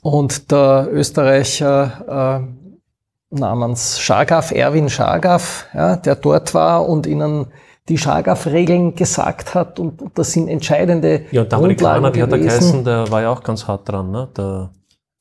Und 0.02 0.50
der 0.50 0.88
Österreicher 0.92 2.40
äh, 2.42 3.38
namens 3.38 4.00
Schagaf, 4.00 4.50
Erwin 4.50 4.88
Schagaf, 4.88 5.66
ja, 5.72 5.96
der 5.96 6.16
dort 6.16 6.54
war 6.54 6.88
und 6.88 7.06
ihnen 7.06 7.46
die 7.88 7.98
Schagaf-Regeln 7.98 8.94
gesagt 8.94 9.54
hat 9.54 9.78
und 9.78 10.02
das 10.14 10.32
sind 10.32 10.48
entscheidende 10.48 11.22
Ja, 11.30 11.42
und 11.42 11.52
der 11.52 11.58
Amerikaner, 11.58 12.14
wie 12.14 12.22
hat 12.22 12.32
er 12.32 12.38
geheißen, 12.38 12.82
der 12.82 13.10
war 13.10 13.22
ja 13.22 13.30
auch 13.30 13.42
ganz 13.42 13.66
hart 13.66 13.88
dran, 13.88 14.10
ne? 14.10 14.28
Der 14.36 14.70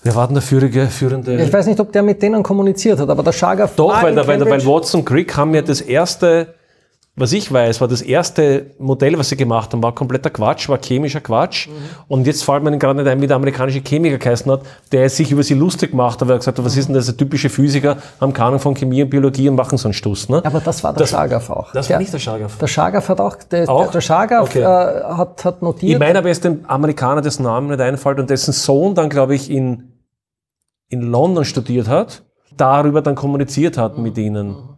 Wer 0.06 0.16
war 0.16 0.28
denn 0.28 0.34
der 0.34 0.44
führige, 0.44 0.88
führende? 0.88 1.42
Ich 1.42 1.52
weiß 1.52 1.66
nicht, 1.66 1.80
ob 1.80 1.94
der 1.94 2.04
mit 2.04 2.22
denen 2.22 2.44
kommuniziert 2.44 3.00
hat, 3.00 3.10
aber 3.10 3.24
der 3.24 3.32
Schagaf 3.32 3.74
Doch, 3.78 4.04
weil, 4.04 4.14
der, 4.14 4.28
weil, 4.28 4.40
weil 4.50 4.66
Watson 4.66 5.00
und 5.00 5.06
Crick 5.06 5.36
haben 5.38 5.54
ja 5.56 5.62
das 5.62 5.80
erste 5.80 6.56
was 7.16 7.32
ich 7.32 7.54
weiß, 7.54 7.80
war 7.80 7.88
das 7.88 8.02
erste 8.02 8.72
Modell, 8.80 9.20
was 9.20 9.30
sie 9.30 9.38
gemacht 9.38 9.72
haben, 9.72 9.84
war 9.84 9.94
kompletter 9.94 10.32
Quatsch, 10.32 10.68
war 10.68 10.80
chemischer 10.82 11.22
Quatsch. 11.22 11.68
Mhm. 11.68 11.74
Und 12.08 12.26
jetzt 12.26 12.44
fällt 12.44 12.64
mir 12.64 12.76
gerade 12.80 13.04
nicht 13.04 13.08
ein, 13.08 13.22
wie 13.22 13.28
der 13.28 13.36
amerikanische 13.36 13.82
Chemiker 13.82 14.18
geheißen 14.18 14.52
hat, 14.52 14.62
der 14.92 15.08
sich 15.12 15.32
über 15.32 15.44
sie 15.44 15.54
lustig 15.54 15.92
gemacht 15.92 16.20
hat, 16.20 16.28
weil 16.28 16.38
er 16.38 16.40
gesagt 16.40 16.58
hat, 16.58 16.66
was 16.66 16.76
ist 16.76 16.88
denn 16.88 16.96
das, 16.96 17.16
typische 17.16 17.50
Physiker, 17.50 17.98
haben 18.20 18.34
keine 18.34 18.48
Ahnung 18.48 18.60
von 18.60 18.74
Chemie 18.74 19.04
und 19.04 19.12
Biologie 19.12 19.48
und 19.48 19.56
machen 19.56 19.78
so 19.78 19.90
einen 19.90 19.94
Stuss. 19.94 20.28
Ne? 20.28 20.42
Aber 20.44 20.60
das 20.60 20.84
war 20.84 20.92
der 20.92 21.02
das, 21.02 21.12
Schagaf 21.12 21.52
auch. 21.52 21.72
Das 21.72 21.86
der, 21.86 21.96
war 21.96 22.02
nicht 22.02 22.14
der 22.14 22.18
Schagaf. 22.18 22.58
Der 22.58 22.68
Schagaf 22.68 23.08
hat 23.08 23.22
auch, 23.22 23.36
der, 23.36 23.70
auch? 23.70 23.92
der 23.92 24.02
Schagaf 24.02 24.50
okay. 24.50 24.62
äh, 24.62 24.66
hat, 24.66 25.46
hat 25.46 25.62
notiert. 25.62 25.94
Ich 25.94 26.00
meine 26.00 26.18
aber 26.18 26.30
jetzt 26.30 26.44
den 26.44 26.68
Amerikaner, 26.68 27.22
dessen 27.22 27.44
Namen 27.44 27.68
nicht 27.68 27.80
einfällt 27.80 28.20
und 28.20 28.32
dessen 28.32 28.54
Sohn 28.54 28.96
dann, 28.96 29.10
glaube 29.10 29.36
ich, 29.36 29.52
in, 29.52 30.00
in 30.90 31.02
London 31.02 31.46
studiert 31.46 31.88
hat, 31.88 32.24
darüber 32.58 33.04
dann 33.04 33.14
kommuniziert 33.14 33.78
hat 33.78 33.98
mhm. 33.98 34.04
mit 34.04 34.18
ihnen. 34.18 34.73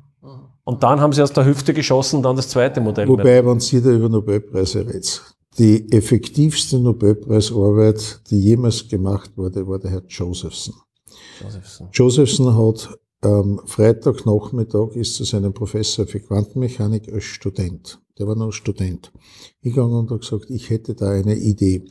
Und 0.66 0.82
dann 0.82 1.00
haben 1.00 1.14
sie 1.14 1.22
aus 1.22 1.32
der 1.32 1.46
Hüfte 1.46 1.74
geschossen 1.74 2.24
dann 2.24 2.36
das 2.36 2.50
zweite 2.50 2.82
Modell. 2.82 3.08
Wobei, 3.08 3.46
wenn 3.46 3.60
Sie 3.60 3.82
da 3.82 3.92
über 3.92 4.10
Nobelpreise 4.10 4.80
redet, 4.80 5.22
die 5.60 5.90
effektivste 5.92 6.80
Nobelpreisarbeit, 6.80 8.22
die 8.30 8.42
jemals 8.42 8.88
gemacht 8.88 9.32
wurde, 9.38 9.66
war 9.68 9.80
der 9.80 9.92
Herr 9.92 10.04
Josephson. 10.08 10.74
Josephson, 11.42 11.90
Josephson 11.94 12.58
hat 12.58 13.00
ähm, 13.24 13.62
Freitagnachmittag 13.66 14.96
ist 14.96 15.16
zu 15.16 15.24
seinem 15.24 15.54
Professor 15.54 16.08
für 16.08 16.20
Quantenmechanik 16.20 17.14
als 17.14 17.24
Student. 17.24 18.00
Der 18.18 18.28
war 18.28 18.36
noch 18.36 18.52
Student. 18.52 19.12
gegangen 19.62 19.94
und 19.94 20.12
hat 20.12 20.22
gesagt, 20.22 20.50
ich 20.50 20.70
hätte 20.70 20.96
da 20.96 21.10
eine 21.12 21.36
Idee 21.36 21.86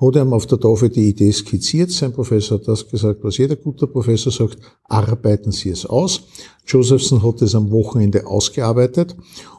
hat 0.00 0.16
ihm 0.16 0.32
auf 0.32 0.46
der 0.46 0.60
Tafel 0.60 0.90
die 0.90 1.08
Idee 1.08 1.32
skizziert. 1.32 1.90
Sein 1.90 2.12
Professor 2.12 2.58
hat 2.58 2.68
das 2.68 2.88
gesagt, 2.88 3.22
was 3.22 3.38
jeder 3.38 3.56
gute 3.56 3.86
Professor 3.86 4.32
sagt, 4.32 4.58
arbeiten 4.84 5.50
Sie 5.50 5.70
es 5.70 5.84
aus. 5.84 6.22
Josephson 6.66 7.22
hat 7.22 7.42
es 7.42 7.54
am 7.54 7.70
Wochenende 7.70 8.26
ausgearbeitet 8.26 9.16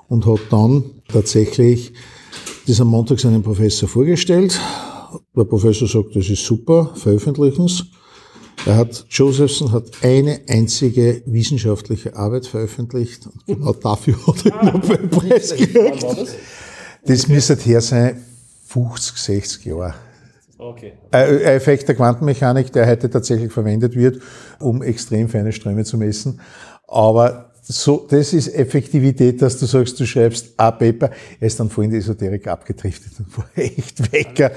und 0.08 0.26
hat 0.26 0.40
dann 0.50 0.84
tatsächlich 1.12 1.92
das 2.68 2.80
am 2.80 2.88
Montag 2.88 3.20
seinem 3.20 3.44
Professor 3.44 3.90
vorgestellt. 3.90 4.60
Der 5.36 5.44
Professor 5.44 5.88
sagt, 5.88 6.16
das 6.16 6.30
ist 6.30 6.46
super, 6.46 6.92
veröffentlichen 6.96 7.66
es. 7.66 7.84
Er 8.66 8.76
hat, 8.76 9.06
Josephson 9.10 9.72
hat 9.72 9.86
eine 10.02 10.42
einzige 10.48 11.22
wissenschaftliche 11.26 12.16
Arbeit 12.16 12.46
veröffentlicht 12.46 13.26
und 13.26 13.46
genau 13.46 13.74
dafür 13.74 14.16
hat 14.28 14.46
er 14.46 14.52
den 14.52 14.74
Nobelpreis 14.74 15.56
gekriegt. 15.56 16.06
Das 17.06 17.28
müsste 17.28 17.56
her 17.56 17.82
sein, 17.82 18.24
50, 18.68 19.18
60 19.18 19.66
Jahre. 19.66 20.09
Okay. 20.60 20.92
Ein 21.12 21.40
Effekt 21.42 21.88
der 21.88 21.96
Quantenmechanik, 21.96 22.72
der 22.74 22.86
heute 22.86 23.10
tatsächlich 23.10 23.52
verwendet 23.52 23.96
wird, 23.96 24.22
um 24.60 24.84
extrem 24.84 25.30
feine 25.30 25.54
Ströme 25.54 25.86
zu 25.86 25.98
messen. 25.98 26.42
Aber 26.86 27.52
so, 27.62 28.06
das 28.10 28.34
ist 28.34 28.54
Effektivität, 28.54 29.42
dass 29.42 29.58
du 29.58 29.66
sagst, 29.66 29.98
du 30.00 30.06
schreibst 30.06 30.60
ein 30.60 30.78
Paper. 30.78 31.12
Er 31.40 31.48
ist 31.48 31.60
dann 31.60 31.70
vorhin 31.70 31.92
die 31.92 31.98
Esoterik 31.98 32.46
abgedriftet 32.48 33.14
und 33.20 33.38
war 33.38 33.46
echt 33.56 34.12
weg. 34.12 34.38
Äh, 34.40 34.50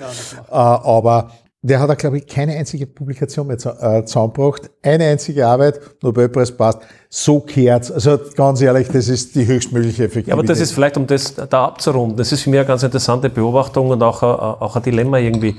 aber 0.50 1.30
der 1.64 1.78
hat, 1.78 1.96
glaube 2.00 2.18
ich, 2.18 2.26
keine 2.26 2.56
einzige 2.56 2.88
Publikation 2.88 3.46
mehr 3.46 3.56
äh, 3.56 4.04
zusammengebracht. 4.04 4.70
Eine 4.82 5.04
einzige 5.04 5.46
Arbeit, 5.46 5.78
Nobelpreis 6.02 6.50
passt. 6.50 6.80
So 7.08 7.38
kehrt 7.38 7.92
Also 7.92 8.18
ganz 8.34 8.60
ehrlich, 8.60 8.88
das 8.88 9.06
ist 9.06 9.36
die 9.36 9.46
höchstmögliche 9.46 10.04
Effektivität. 10.04 10.28
Ja, 10.28 10.34
aber 10.34 10.42
das 10.42 10.58
ist 10.58 10.72
vielleicht, 10.72 10.96
um 10.96 11.06
das 11.06 11.36
da 11.36 11.66
abzurunden, 11.66 12.16
das 12.16 12.32
ist 12.32 12.42
für 12.42 12.50
mich 12.50 12.58
eine 12.58 12.66
ganz 12.66 12.82
interessante 12.82 13.30
Beobachtung 13.30 13.90
und 13.90 14.02
auch, 14.02 14.24
auch 14.24 14.74
ein 14.74 14.82
Dilemma 14.82 15.18
irgendwie 15.18 15.54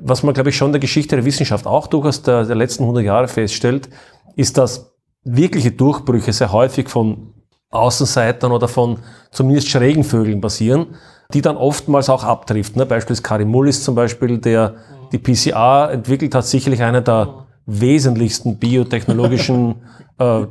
was 0.00 0.22
man, 0.22 0.34
glaube 0.34 0.50
ich, 0.50 0.56
schon 0.56 0.68
in 0.68 0.72
der 0.72 0.80
Geschichte 0.80 1.16
der 1.16 1.24
Wissenschaft 1.24 1.66
auch 1.66 1.86
durchaus 1.86 2.22
der, 2.22 2.44
der 2.44 2.56
letzten 2.56 2.84
100 2.84 3.04
Jahre 3.04 3.28
feststellt, 3.28 3.88
ist, 4.36 4.58
dass 4.58 4.92
wirkliche 5.24 5.72
Durchbrüche 5.72 6.32
sehr 6.32 6.52
häufig 6.52 6.88
von 6.88 7.34
Außenseitern 7.70 8.52
oder 8.52 8.68
von 8.68 8.98
zumindest 9.30 9.68
schrägen 9.68 10.04
Vögeln 10.04 10.40
passieren, 10.40 10.86
die 11.32 11.42
dann 11.42 11.56
oftmals 11.56 12.08
auch 12.08 12.24
abtrifft. 12.24 12.76
Ne? 12.76 12.86
Beispielsweise 12.86 13.22
Karim 13.22 13.48
Mullis 13.48 13.84
zum 13.84 13.94
Beispiel, 13.94 14.38
der 14.38 14.76
die 15.12 15.18
PCA 15.18 15.90
entwickelt 15.90 16.34
hat, 16.34 16.46
sicherlich 16.46 16.82
einer 16.82 17.02
der 17.02 17.46
wesentlichsten 17.66 18.58
biotechnologischen 18.58 19.74
äh, 20.18 20.46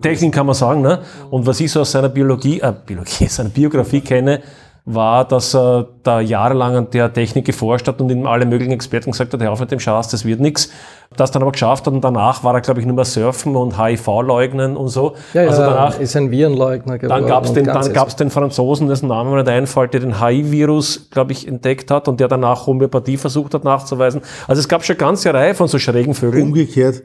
Techniken, 0.00 0.30
kann 0.30 0.46
man 0.46 0.54
sagen. 0.54 0.82
Ne? 0.82 1.00
Und 1.30 1.46
was 1.46 1.58
ich 1.58 1.72
so 1.72 1.80
aus 1.80 1.90
seiner 1.90 2.08
Biologie, 2.08 2.60
äh, 2.60 2.72
Biologie, 2.86 3.26
seiner 3.28 3.48
Biografie 3.48 4.00
kenne, 4.00 4.42
war, 4.86 5.26
dass 5.26 5.52
er 5.52 5.88
da 6.04 6.20
jahrelang 6.20 6.76
an 6.76 6.90
der 6.92 7.12
Technik 7.12 7.44
geforscht 7.44 7.88
hat 7.88 8.00
und 8.00 8.08
ihm 8.08 8.24
alle 8.24 8.46
möglichen 8.46 8.70
Experten 8.70 9.10
gesagt 9.10 9.34
hat, 9.34 9.42
hör 9.42 9.50
auf 9.50 9.58
mit 9.58 9.72
dem 9.72 9.80
Schatz, 9.80 10.08
das 10.08 10.24
wird 10.24 10.40
nichts. 10.40 10.70
Das 11.16 11.32
dann 11.32 11.42
aber 11.42 11.52
geschafft 11.52 11.86
hat 11.86 11.92
und 11.92 12.02
danach 12.02 12.44
war 12.44 12.54
er, 12.54 12.60
glaube 12.60 12.80
ich, 12.80 12.86
nur 12.86 12.94
mehr 12.94 13.04
surfen 13.04 13.56
und 13.56 13.82
HIV 13.82 14.06
leugnen 14.22 14.76
und 14.76 14.88
so. 14.88 15.14
Ja, 15.34 15.42
ja, 15.42 15.50
also 15.50 15.62
danach 15.62 15.98
ist 15.98 16.16
ein 16.16 16.30
Virenleugner 16.30 16.98
geworden. 16.98 17.20
Dann 17.20 17.28
gab 17.28 17.44
es 17.44 17.52
den, 17.52 17.64
dann 17.64 17.92
gab's 17.92 18.14
den 18.14 18.30
Franzosen, 18.30 18.88
dessen 18.88 19.08
Name 19.08 19.30
mir 19.30 19.36
nicht 19.38 19.48
einfällt, 19.48 19.92
der 19.92 20.00
den 20.00 20.20
HIV-Virus, 20.20 21.10
glaube 21.10 21.32
ich, 21.32 21.48
entdeckt 21.48 21.90
hat 21.90 22.06
und 22.06 22.20
der 22.20 22.28
danach 22.28 22.66
Homöopathie 22.66 23.16
versucht 23.16 23.54
hat 23.54 23.64
nachzuweisen. 23.64 24.20
Also 24.46 24.60
es 24.60 24.68
gab 24.68 24.84
schon 24.84 24.94
eine 24.94 25.06
ganze 25.06 25.34
Reihe 25.34 25.54
von 25.54 25.66
so 25.66 25.78
schrägen 25.78 26.14
Vögeln. 26.14 26.44
Umgekehrt, 26.44 27.02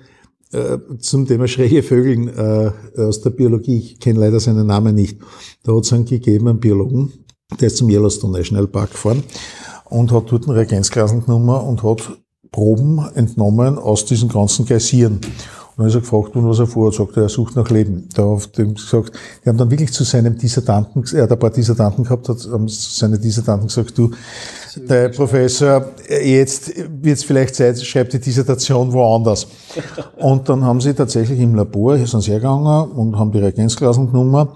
äh, 0.53 0.77
zum 0.99 1.25
Thema 1.27 1.47
schräge 1.47 1.81
Vögeln 1.81 2.27
äh, 2.27 2.71
aus 2.99 3.21
der 3.21 3.29
Biologie, 3.29 3.77
ich 3.77 3.99
kenne 3.99 4.19
leider 4.19 4.39
seinen 4.39 4.67
Namen 4.67 4.95
nicht. 4.95 5.17
Da 5.63 5.73
hat 5.73 5.83
es 5.83 5.93
einen 5.93 6.05
gegeben, 6.05 6.49
einen 6.49 6.59
Biologen, 6.59 7.13
der 7.59 7.67
ist 7.67 7.77
zum 7.77 7.89
Yellowstone 7.89 8.37
National 8.37 8.67
Park 8.67 8.91
gefahren 8.91 9.23
und 9.85 10.11
hat 10.11 10.31
dort 10.31 10.47
ein 10.47 10.51
Reagenzglasen 10.51 11.25
genommen 11.25 11.59
und 11.61 11.83
hat 11.83 12.11
Proben 12.51 12.99
entnommen 13.15 13.77
aus 13.77 14.05
diesen 14.05 14.29
ganzen 14.29 14.65
Geysiren. 14.65 15.21
Und 15.75 15.77
dann 15.77 15.87
ist 15.87 15.95
er 15.95 16.01
gefragt 16.01 16.35
worden, 16.35 16.49
was 16.49 16.59
er 16.59 16.67
vorhat, 16.67 16.95
sagt 16.95 17.15
er, 17.15 17.23
er 17.23 17.29
sucht 17.29 17.55
nach 17.55 17.69
Leben. 17.69 18.09
Da 18.13 18.23
hat 18.23 18.59
ihm 18.59 18.73
gesagt, 18.73 19.13
die 19.43 19.49
haben 19.49 19.57
dann 19.57 19.71
wirklich 19.71 19.93
zu 19.93 20.03
seinem 20.03 20.37
Dissertanten, 20.37 21.05
er 21.13 21.23
hat 21.23 21.31
ein 21.31 21.39
paar 21.39 21.49
Dissertanten 21.49 22.03
gehabt, 22.03 22.27
hat 22.27 22.45
haben 22.51 22.67
seine 22.67 23.17
Dissertanten 23.17 23.67
gesagt, 23.67 23.97
du, 23.97 24.11
der 24.75 25.09
Professor, 25.09 25.85
jetzt 26.09 26.73
wird 26.77 27.17
es 27.17 27.23
vielleicht 27.23 27.55
Zeit, 27.55 27.81
schreibt 27.81 28.11
die 28.11 28.19
Dissertation 28.19 28.91
woanders. 28.91 29.47
Und 30.17 30.49
dann 30.49 30.63
haben 30.65 30.81
sie 30.81 30.93
tatsächlich 30.93 31.39
im 31.39 31.55
Labor, 31.55 31.95
hier 31.95 32.07
sind 32.07 32.21
sie 32.21 32.31
hergegangen 32.31 32.91
und 32.91 33.17
haben 33.17 33.31
die 33.31 33.39
Reagenzglasen 33.39 34.07
genommen 34.07 34.49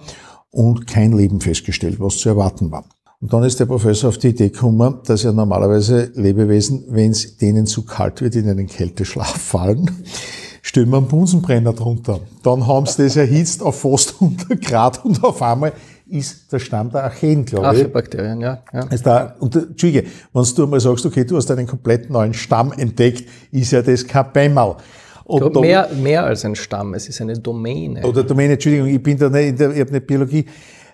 und 0.56 0.88
kein 0.88 1.12
Leben 1.12 1.41
festgestellt, 1.41 1.99
was 1.99 2.18
zu 2.18 2.30
erwarten 2.30 2.72
war. 2.72 2.86
Und 3.20 3.34
dann 3.34 3.43
ist 3.43 3.60
der 3.60 3.66
Professor 3.66 4.10
auf 4.10 4.18
die 4.18 4.30
Idee 4.30 4.49
gekommen, 4.49 4.99
dass 5.06 5.24
ja 5.24 5.32
normalerweise 5.32 6.12
Lebewesen, 6.16 6.86
wenn 6.89 7.12
es 7.12 7.38
denen 7.38 7.66
zu 7.66 7.84
kalt 7.84 8.22
wird, 8.22 8.36
in 8.36 8.47
einen 8.49 8.68
Kälteschlaf 8.68 9.36
fallen, 9.36 9.91
stellen 10.62 10.89
wir 10.89 10.97
einen 10.97 11.08
Bunsenbrenner 11.08 11.74
drunter. 11.74 12.22
Dann 12.43 12.66
haben 12.68 12.86
sie 12.86 13.03
das 13.03 13.18
erhitzt 13.18 13.62
auf 13.62 13.82
fast 13.82 14.16
100 14.22 14.62
Grad 14.62 15.03
und 15.03 15.24
auf 15.24 15.41
einmal 15.41 15.74
ist 16.08 16.51
der 16.51 16.60
Stamm 16.60 16.89
der 16.91 17.03
Archeen, 17.03 17.43
glaube 17.43 17.66
ich. 17.66 17.82
Archebakterien, 17.82 18.39
ja. 18.39 18.64
ja. 18.72 18.84
Ist 18.86 19.06
da, 19.06 19.36
und 19.39 19.56
Entschuldige, 19.56 20.08
wenn 20.32 20.43
du 20.56 20.64
einmal 20.64 20.80
sagst, 20.80 21.06
okay, 21.06 21.26
du 21.26 21.36
hast 21.36 21.51
einen 21.51 21.68
komplett 21.68 22.10
neuen 22.10 22.34
Stamm 22.34 22.72
entdeckt, 22.72 23.28
ist 23.51 23.72
ja 23.72 23.82
das 23.82 24.08
kein 24.08 24.32
Bämmerl. 24.32 24.78
Und 25.26 25.59
mehr, 25.59 25.89
mehr 26.01 26.23
als 26.23 26.45
ein 26.45 26.55
Stamm, 26.55 26.93
es 26.93 27.09
ist 27.09 27.19
eine 27.19 27.38
Domäne. 27.38 28.05
Oder 28.05 28.23
Domäne, 28.23 28.53
Entschuldigung, 28.53 28.88
ich 28.88 29.01
bin 29.01 29.17
da 29.17 29.30
nicht, 29.30 29.59
ich 29.59 29.80
habe 29.80 29.91
nicht 29.91 30.07
Biologie 30.07 30.45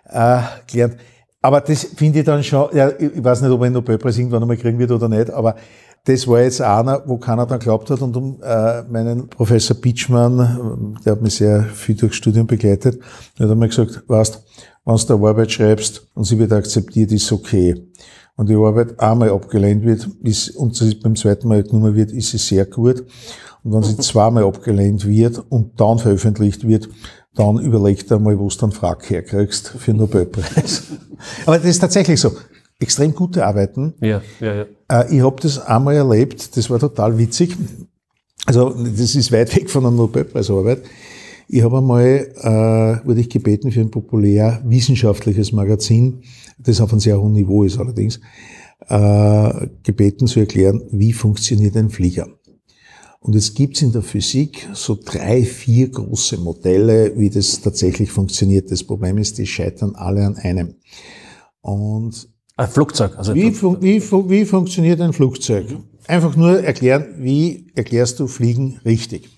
äh, 0.06 0.40
gelernt. 0.72 0.98
Aber 1.42 1.60
das 1.62 1.84
finde 1.84 2.20
ich 2.20 2.26
dann 2.26 2.44
schon, 2.44 2.70
ja, 2.74 2.90
ich 2.98 3.24
weiß 3.24 3.42
nicht, 3.42 3.52
ob 3.52 3.62
er 3.62 3.66
einen 3.66 3.74
Nobelpreis 3.74 4.18
irgendwann 4.18 4.44
einmal 4.44 4.58
kriegen 4.58 4.78
wird 4.78 4.92
oder 4.92 5.10
nicht, 5.10 5.30
aber 5.32 5.56
das 6.06 6.28
war 6.28 6.42
jetzt 6.42 6.62
einer, 6.62 7.04
wo 7.06 7.18
keiner 7.18 7.46
dann 7.46 7.60
glaubt 7.60 7.90
hat 7.90 8.02
und 8.02 8.16
um 8.16 8.40
äh, 8.42 8.84
meinen 8.84 9.28
Professor 9.28 9.76
Pitschmann, 9.78 10.98
der 11.06 11.14
hat 11.14 11.22
mich 11.22 11.36
sehr 11.36 11.64
viel 11.64 11.96
durchs 11.96 12.16
Studium 12.16 12.48
begleitet, 12.48 13.00
der 13.38 13.46
hat 13.46 13.52
einmal 13.52 13.70
gesagt, 13.70 14.04
weißt, 14.08 14.44
wenn 14.86 14.96
du 14.96 15.16
eine 15.16 15.28
Arbeit 15.28 15.52
schreibst 15.52 16.08
und 16.14 16.24
sie 16.24 16.40
wird 16.40 16.52
akzeptiert, 16.54 17.12
ist 17.12 17.32
okay. 17.32 17.88
Und 18.36 18.50
die 18.50 18.56
Arbeit 18.56 19.00
einmal 19.00 19.30
abgelehnt 19.30 19.86
wird 19.86 20.08
ist, 20.24 20.52
und 20.52 20.76
sie 20.76 20.96
beim 20.96 21.16
zweiten 21.16 21.48
Mal 21.48 21.62
genommen 21.64 21.96
wird, 21.96 22.12
ist 22.12 22.32
sie 22.32 22.38
sehr 22.38 22.66
gut. 22.66 23.04
Und 23.64 23.74
wenn 23.74 23.84
sie 23.84 23.98
zweimal 23.98 24.44
abgelehnt 24.44 25.08
wird 25.08 25.44
und 25.50 25.80
dann 25.80 26.00
veröffentlicht 26.00 26.68
wird, 26.68 26.90
dann 27.36 27.60
überleg 27.60 28.12
einmal, 28.12 28.38
wo 28.38 28.50
du 28.50 28.58
dann 28.58 28.72
Frag 28.72 29.10
herkriegst 29.10 29.70
für 29.78 29.92
den 29.92 29.98
Nobelpreis. 29.98 30.84
Aber 31.46 31.58
das 31.58 31.68
ist 31.68 31.80
tatsächlich 31.80 32.20
so. 32.20 32.32
Extrem 32.80 33.14
gute 33.14 33.46
Arbeiten. 33.46 33.94
Ja, 34.02 34.22
ja, 34.40 34.56
ja. 34.56 34.66
Äh, 34.90 35.16
ich 35.16 35.22
habe 35.22 35.40
das 35.40 35.60
einmal 35.60 35.96
erlebt, 35.96 36.58
das 36.58 36.70
war 36.70 36.80
total 36.80 37.18
witzig. 37.18 37.56
Also 38.48 38.72
das 38.72 39.16
ist 39.16 39.32
weit 39.32 39.56
weg 39.56 39.70
von 39.70 39.86
einer 39.86 39.96
Nobelpreisarbeit. 39.96 40.82
Ich 41.48 41.62
habe 41.62 41.78
einmal, 41.78 42.34
äh, 42.38 43.06
wurde 43.06 43.20
ich 43.20 43.30
gebeten 43.30 43.72
für 43.72 43.82
ein 43.82 43.92
populär 43.92 44.62
wissenschaftliches 44.66 45.52
Magazin, 45.52 46.24
das 46.58 46.82
auf 46.82 46.92
einem 46.92 47.02
sehr 47.02 47.22
hohen 47.22 47.34
Niveau 47.34 47.64
ist 47.64 47.78
allerdings, 47.78 48.20
äh, 48.88 49.68
gebeten 49.84 50.28
zu 50.28 50.40
erklären, 50.40 50.82
wie 50.92 51.14
funktioniert 51.14 51.76
ein 51.78 51.90
Flieger. 51.90 52.28
Und 53.24 53.36
es 53.36 53.54
gibt 53.54 53.80
in 53.84 53.92
der 53.92 54.02
Physik 54.02 54.68
so 54.74 54.98
drei, 55.00 55.44
vier 55.46 55.90
große 55.90 56.38
Modelle, 56.38 57.14
wie 57.18 57.30
das 57.30 57.62
tatsächlich 57.62 58.12
funktioniert. 58.12 58.72
Das 58.72 58.84
Problem 58.84 59.20
ist, 59.20 59.38
die 59.38 59.46
scheitern 59.46 59.94
alle 59.96 60.26
an 60.26 60.38
einem. 60.38 60.74
Und 61.62 62.28
ein 62.58 62.68
Flugzeug. 62.68 63.16
Also 63.18 63.36
wie, 63.36 63.52
fun 63.52 63.78
wie, 63.80 64.02
wie 64.02 64.46
funktioniert 64.46 65.00
ein 65.02 65.14
Flugzeug? 65.14 65.68
Einfach 66.08 66.36
nur 66.36 66.64
erklären, 66.64 67.16
wie 67.20 67.68
erklärst 67.76 68.20
du 68.20 68.26
Fliegen 68.26 68.80
richtig. 68.86 69.30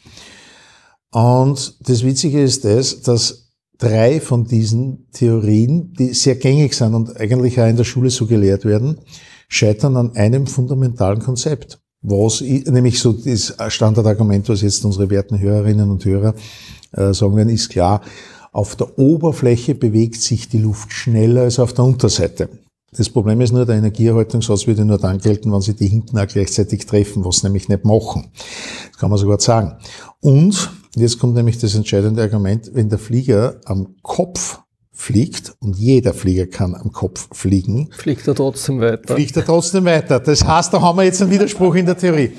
Und 1.11 1.75
das 1.81 2.05
Witzige 2.05 2.41
ist 2.41 2.63
das, 2.63 3.01
dass 3.01 3.51
drei 3.77 4.21
von 4.21 4.45
diesen 4.45 5.09
Theorien, 5.11 5.93
die 5.99 6.13
sehr 6.13 6.35
gängig 6.35 6.73
sind 6.73 6.95
und 6.95 7.19
eigentlich 7.19 7.59
auch 7.59 7.67
in 7.67 7.75
der 7.75 7.83
Schule 7.83 8.09
so 8.09 8.27
gelehrt 8.27 8.63
werden, 8.63 9.01
scheitern 9.49 9.97
an 9.97 10.15
einem 10.15 10.47
fundamentalen 10.47 11.19
Konzept 11.19 11.82
was, 12.03 12.41
nämlich 12.41 12.99
so 12.99 13.13
das 13.13 13.55
Standardargument, 13.69 14.47
was 14.49 14.61
jetzt 14.61 14.83
unsere 14.85 15.09
werten 15.09 15.39
Hörerinnen 15.39 15.89
und 15.89 16.03
Hörer 16.05 16.35
äh, 16.91 17.13
sagen 17.13 17.35
werden, 17.35 17.49
ist 17.49 17.69
klar, 17.69 18.01
auf 18.51 18.75
der 18.75 18.99
Oberfläche 18.99 19.73
bewegt 19.73 20.21
sich 20.21 20.47
die 20.47 20.59
Luft 20.59 20.91
schneller 20.91 21.41
als 21.41 21.59
auf 21.59 21.73
der 21.73 21.85
Unterseite. 21.85 22.49
Das 22.95 23.09
Problem 23.09 23.41
ist 23.41 23.51
nur, 23.51 23.65
der 23.65 23.77
Energieerhaltungssatz 23.77 24.67
würde 24.67 24.85
nur 24.85 24.99
dann 24.99 25.17
gelten, 25.17 25.51
wenn 25.51 25.61
sie 25.61 25.73
die 25.73 25.87
hinten 25.87 26.19
auch 26.19 26.27
gleichzeitig 26.27 26.85
treffen, 26.85 27.25
was 27.25 27.37
sie 27.37 27.47
nämlich 27.47 27.67
nicht 27.67 27.85
machen. 27.85 28.29
Das 28.91 28.99
kann 28.99 29.09
man 29.09 29.17
sogar 29.17 29.39
sagen. 29.39 29.77
Und 30.21 30.71
jetzt 30.95 31.17
kommt 31.17 31.33
nämlich 31.33 31.57
das 31.57 31.73
entscheidende 31.73 32.21
Argument, 32.21 32.69
wenn 32.73 32.89
der 32.89 32.99
Flieger 32.99 33.59
am 33.65 33.95
Kopf 34.03 34.59
fliegt 34.93 35.55
und 35.59 35.75
jeder 35.75 36.13
Flieger 36.13 36.45
kann 36.45 36.75
am 36.75 36.91
Kopf 36.91 37.27
fliegen. 37.31 37.89
Fliegt 37.91 38.27
er 38.27 38.35
trotzdem 38.35 38.79
weiter. 38.79 39.15
Fliegt 39.15 39.35
er 39.35 39.43
trotzdem 39.43 39.85
weiter. 39.85 40.19
Das 40.19 40.45
heißt, 40.45 40.73
da 40.73 40.81
haben 40.81 40.97
wir 40.97 41.03
jetzt 41.03 41.21
einen 41.21 41.31
Widerspruch 41.31 41.75
in 41.75 41.85
der 41.85 41.97
Theorie. 41.97 42.31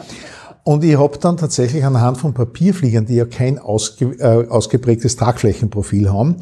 Und 0.62 0.82
ich 0.82 0.96
habe 0.96 1.18
dann 1.18 1.36
tatsächlich 1.36 1.84
anhand 1.84 2.16
von 2.16 2.32
Papierfliegern, 2.32 3.04
die 3.04 3.16
ja 3.16 3.26
kein 3.26 3.58
ausge, 3.58 4.16
äh, 4.18 4.48
ausgeprägtes 4.48 5.16
Tragflächenprofil 5.16 6.10
haben, 6.10 6.36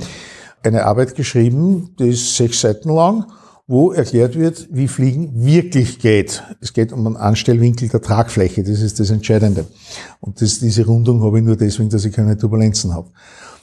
eine 0.62 0.84
Arbeit 0.84 1.16
geschrieben, 1.16 1.96
die 1.98 2.10
ist 2.10 2.36
sechs 2.36 2.60
Seiten 2.60 2.90
lang, 2.90 3.26
wo 3.66 3.90
erklärt 3.90 4.38
wird, 4.38 4.68
wie 4.70 4.86
Fliegen 4.86 5.44
wirklich 5.44 5.98
geht. 5.98 6.42
Es 6.60 6.72
geht 6.72 6.92
um 6.92 7.04
einen 7.06 7.16
Anstellwinkel 7.16 7.88
der 7.88 8.00
Tragfläche, 8.00 8.62
das 8.62 8.80
ist 8.80 9.00
das 9.00 9.10
Entscheidende. 9.10 9.66
Und 10.20 10.40
das, 10.40 10.60
diese 10.60 10.86
Rundung 10.86 11.22
habe 11.24 11.38
ich 11.38 11.44
nur 11.44 11.56
deswegen, 11.56 11.88
dass 11.88 12.04
ich 12.04 12.12
keine 12.12 12.36
Turbulenzen 12.36 12.94
habe. 12.94 13.08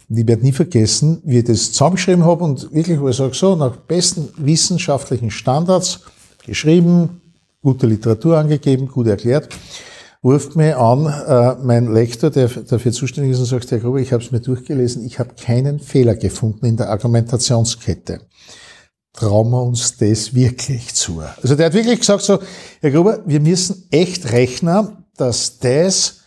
Ich 0.09 0.27
werde 0.27 0.41
nie 0.41 0.51
vergessen, 0.51 1.21
wie 1.23 1.37
ich 1.37 1.43
das 1.43 1.71
zusammengeschrieben 1.71 2.25
habe 2.25 2.43
und 2.43 2.73
wirklich, 2.73 2.99
wo 2.99 3.09
ich 3.09 3.15
sage, 3.15 3.35
so, 3.35 3.55
nach 3.55 3.75
besten 3.75 4.29
wissenschaftlichen 4.37 5.29
Standards 5.29 6.01
geschrieben, 6.45 7.21
gute 7.61 7.85
Literatur 7.85 8.37
angegeben, 8.37 8.87
gut 8.87 9.07
erklärt, 9.07 9.49
ruft 10.23 10.55
mir 10.55 10.77
an 10.79 11.05
äh, 11.05 11.63
mein 11.63 11.93
Lektor, 11.93 12.31
der 12.31 12.47
dafür 12.47 12.91
zuständig 12.91 13.33
ist 13.33 13.39
und 13.39 13.45
sagt, 13.45 13.69
Herr 13.71 13.79
Gruber, 13.79 13.99
ich 13.99 14.11
habe 14.11 14.23
es 14.23 14.31
mir 14.31 14.39
durchgelesen, 14.39 15.05
ich 15.05 15.19
habe 15.19 15.35
keinen 15.35 15.79
Fehler 15.79 16.15
gefunden 16.15 16.65
in 16.65 16.77
der 16.77 16.89
Argumentationskette. 16.89 18.21
Trauen 19.13 19.51
wir 19.51 19.61
uns 19.61 19.97
das 19.97 20.33
wirklich 20.33 20.93
zu? 20.93 21.21
Also 21.41 21.55
der 21.55 21.67
hat 21.67 21.73
wirklich 21.73 21.99
gesagt 21.99 22.23
so, 22.23 22.39
Herr 22.81 22.91
Gruber, 22.91 23.19
wir 23.25 23.39
müssen 23.39 23.87
echt 23.91 24.31
rechnen, 24.31 25.05
dass 25.17 25.59
das 25.59 26.18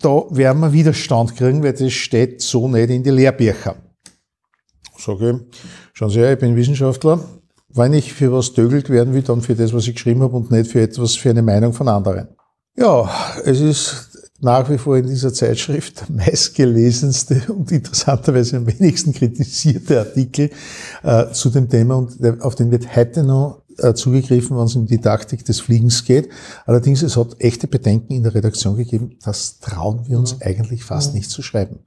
da 0.00 0.24
werden 0.30 0.60
wir 0.60 0.72
Widerstand 0.72 1.36
kriegen, 1.36 1.62
weil 1.62 1.72
das 1.72 1.92
steht 1.92 2.42
so 2.42 2.68
nicht 2.68 2.90
in 2.90 3.02
die 3.02 3.10
Lehrbücher. 3.10 3.76
Sage 4.98 5.30
ich, 5.50 5.58
schauen 5.92 6.10
Sie 6.10 6.20
her, 6.20 6.32
ich 6.32 6.38
bin 6.38 6.56
Wissenschaftler. 6.56 7.20
Wenn 7.68 7.92
ich 7.92 8.12
für 8.12 8.32
was 8.32 8.52
dögelt 8.52 8.88
werden 8.88 9.14
will, 9.14 9.22
dann 9.22 9.40
für 9.40 9.54
das, 9.54 9.72
was 9.72 9.88
ich 9.88 9.94
geschrieben 9.94 10.22
habe 10.22 10.36
und 10.36 10.50
nicht 10.50 10.70
für 10.70 10.80
etwas, 10.80 11.16
für 11.16 11.30
eine 11.30 11.42
Meinung 11.42 11.72
von 11.72 11.88
anderen. 11.88 12.28
Ja, 12.76 13.10
es 13.44 13.60
ist 13.60 14.14
nach 14.40 14.68
wie 14.68 14.78
vor 14.78 14.96
in 14.96 15.06
dieser 15.06 15.32
Zeitschrift 15.32 16.00
der 16.00 16.14
meistgelesenste 16.14 17.42
und 17.48 17.72
interessanterweise 17.72 18.58
am 18.58 18.66
wenigsten 18.66 19.12
kritisierte 19.12 19.98
Artikel 19.98 20.50
äh, 21.02 21.30
zu 21.32 21.50
dem 21.50 21.68
Thema 21.68 21.96
und 21.96 22.42
auf 22.42 22.54
den 22.54 22.70
wird 22.70 22.94
heute 22.94 23.24
noch 23.24 23.62
äh, 23.78 23.94
zugegriffen, 23.94 24.56
wenn 24.56 24.64
es 24.64 24.76
um 24.76 24.86
die 24.86 25.00
Taktik 25.00 25.44
des 25.44 25.60
Fliegens 25.60 26.04
geht. 26.04 26.28
Allerdings, 26.66 27.02
es 27.02 27.16
hat 27.16 27.36
echte 27.40 27.66
Bedenken 27.66 28.12
in 28.12 28.22
der 28.22 28.34
Redaktion 28.34 28.76
gegeben, 28.76 29.18
das 29.24 29.58
trauen 29.58 30.06
wir 30.06 30.18
uns 30.18 30.40
eigentlich 30.40 30.84
fast 30.84 31.14
nicht 31.14 31.30
zu 31.30 31.42
schreiben. 31.42 31.80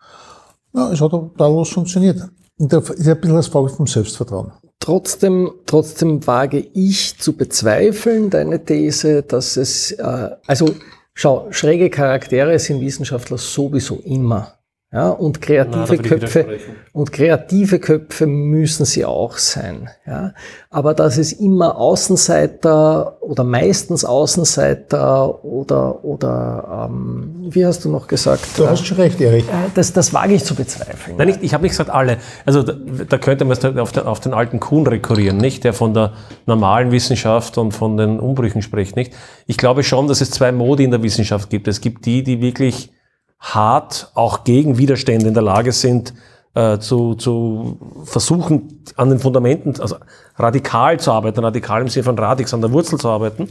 Ja, 0.74 0.92
es 0.92 1.02
hat 1.02 1.12
daraus 1.38 1.70
funktioniert. 1.70 2.30
Und 2.58 2.74
da 2.74 2.80
ist 2.80 3.08
ein 3.08 3.20
bisschen 3.20 3.36
das 3.36 3.48
Frage 3.48 3.70
vom 3.70 3.88
Selbstvertrauen. 3.88 4.52
Trotzdem, 4.80 5.52
trotzdem 5.66 6.26
wage 6.26 6.60
ich 6.60 7.18
zu 7.18 7.34
bezweifeln, 7.34 8.30
deine 8.30 8.64
These, 8.64 9.24
dass 9.24 9.58
es, 9.58 9.92
äh, 9.92 10.30
also 10.46 10.74
schau, 11.14 11.48
schräge 11.52 11.90
Charaktere 11.90 12.58
sind 12.60 12.82
Wissenschaftler 12.82 13.38
sowieso 13.38 13.98
immer. 13.98 14.57
Ja, 14.94 15.10
und 15.10 15.42
kreative 15.42 15.98
Na, 15.98 16.02
Köpfe 16.02 16.60
und 16.94 17.12
kreative 17.12 17.78
Köpfe 17.80 18.26
müssen 18.26 18.86
sie 18.86 19.04
auch 19.04 19.38
sein. 19.38 19.90
Ja, 20.06 20.34
aber 20.70 20.94
dass 20.94 21.18
es 21.18 21.34
immer 21.34 21.76
Außenseiter 21.76 23.22
oder 23.22 23.44
meistens 23.44 24.06
Außenseiter 24.06 25.44
oder 25.44 26.06
oder 26.06 26.88
ähm, 26.90 27.48
wie 27.50 27.66
hast 27.66 27.84
du 27.84 27.90
noch 27.90 28.08
gesagt? 28.08 28.46
Du 28.56 28.66
hast 28.66 28.86
schon 28.86 28.96
recht, 28.96 29.20
Erich. 29.20 29.44
Äh, 29.44 29.70
das, 29.76 29.92
das 29.92 30.14
wage 30.14 30.36
ich 30.36 30.46
zu 30.46 30.56
bezweifeln. 30.56 31.18
Nein, 31.18 31.30
ich, 31.30 31.42
ich 31.42 31.54
habe 31.54 31.64
nicht 31.64 31.74
gesagt 31.74 31.90
alle. 31.90 32.16
Also 32.46 32.64
da, 32.64 32.74
da 33.10 33.18
könnte 33.18 33.44
man 33.44 33.58
auf 33.80 33.92
den, 33.92 34.04
auf 34.06 34.22
den 34.22 34.34
alten 34.34 34.62
Kuhn 34.62 34.88
rekurrieren, 34.88 35.36
nicht? 35.36 35.66
Der 35.66 35.74
von 35.74 35.94
der 35.94 36.14
normalen 36.46 36.92
Wissenschaft 36.94 37.58
und 37.58 37.74
von 37.74 37.98
den 37.98 38.22
Umbrüchen 38.22 38.62
spricht, 38.62 38.96
nicht? 38.96 39.12
Ich 39.48 39.58
glaube 39.58 39.84
schon, 39.84 40.08
dass 40.08 40.22
es 40.22 40.32
zwei 40.32 40.54
Modi 40.54 40.86
in 40.86 40.92
der 40.92 41.04
Wissenschaft 41.04 41.50
gibt. 41.50 41.68
Es 41.68 41.82
gibt 41.82 42.06
die, 42.06 42.24
die 42.24 42.40
wirklich 42.40 42.94
hart 43.40 44.12
auch 44.16 44.44
gegen 44.44 44.78
Widerstände 44.78 45.28
in 45.28 45.34
der 45.34 45.44
Lage 45.44 45.72
sind, 45.72 46.14
äh, 46.54 46.80
zu, 46.80 47.14
zu 47.16 47.78
versuchen, 48.06 48.84
an 48.96 49.10
den 49.10 49.20
Fundamenten, 49.20 49.80
also 49.80 49.98
radikal 50.38 51.00
zu 51.00 51.12
arbeiten, 51.12 51.40
radikal 51.44 51.82
im 51.82 51.88
Sinne 51.88 52.04
von 52.04 52.18
Radix, 52.18 52.54
an 52.54 52.62
der 52.62 52.72
Wurzel 52.72 53.00
zu 53.00 53.10
arbeiten. 53.10 53.50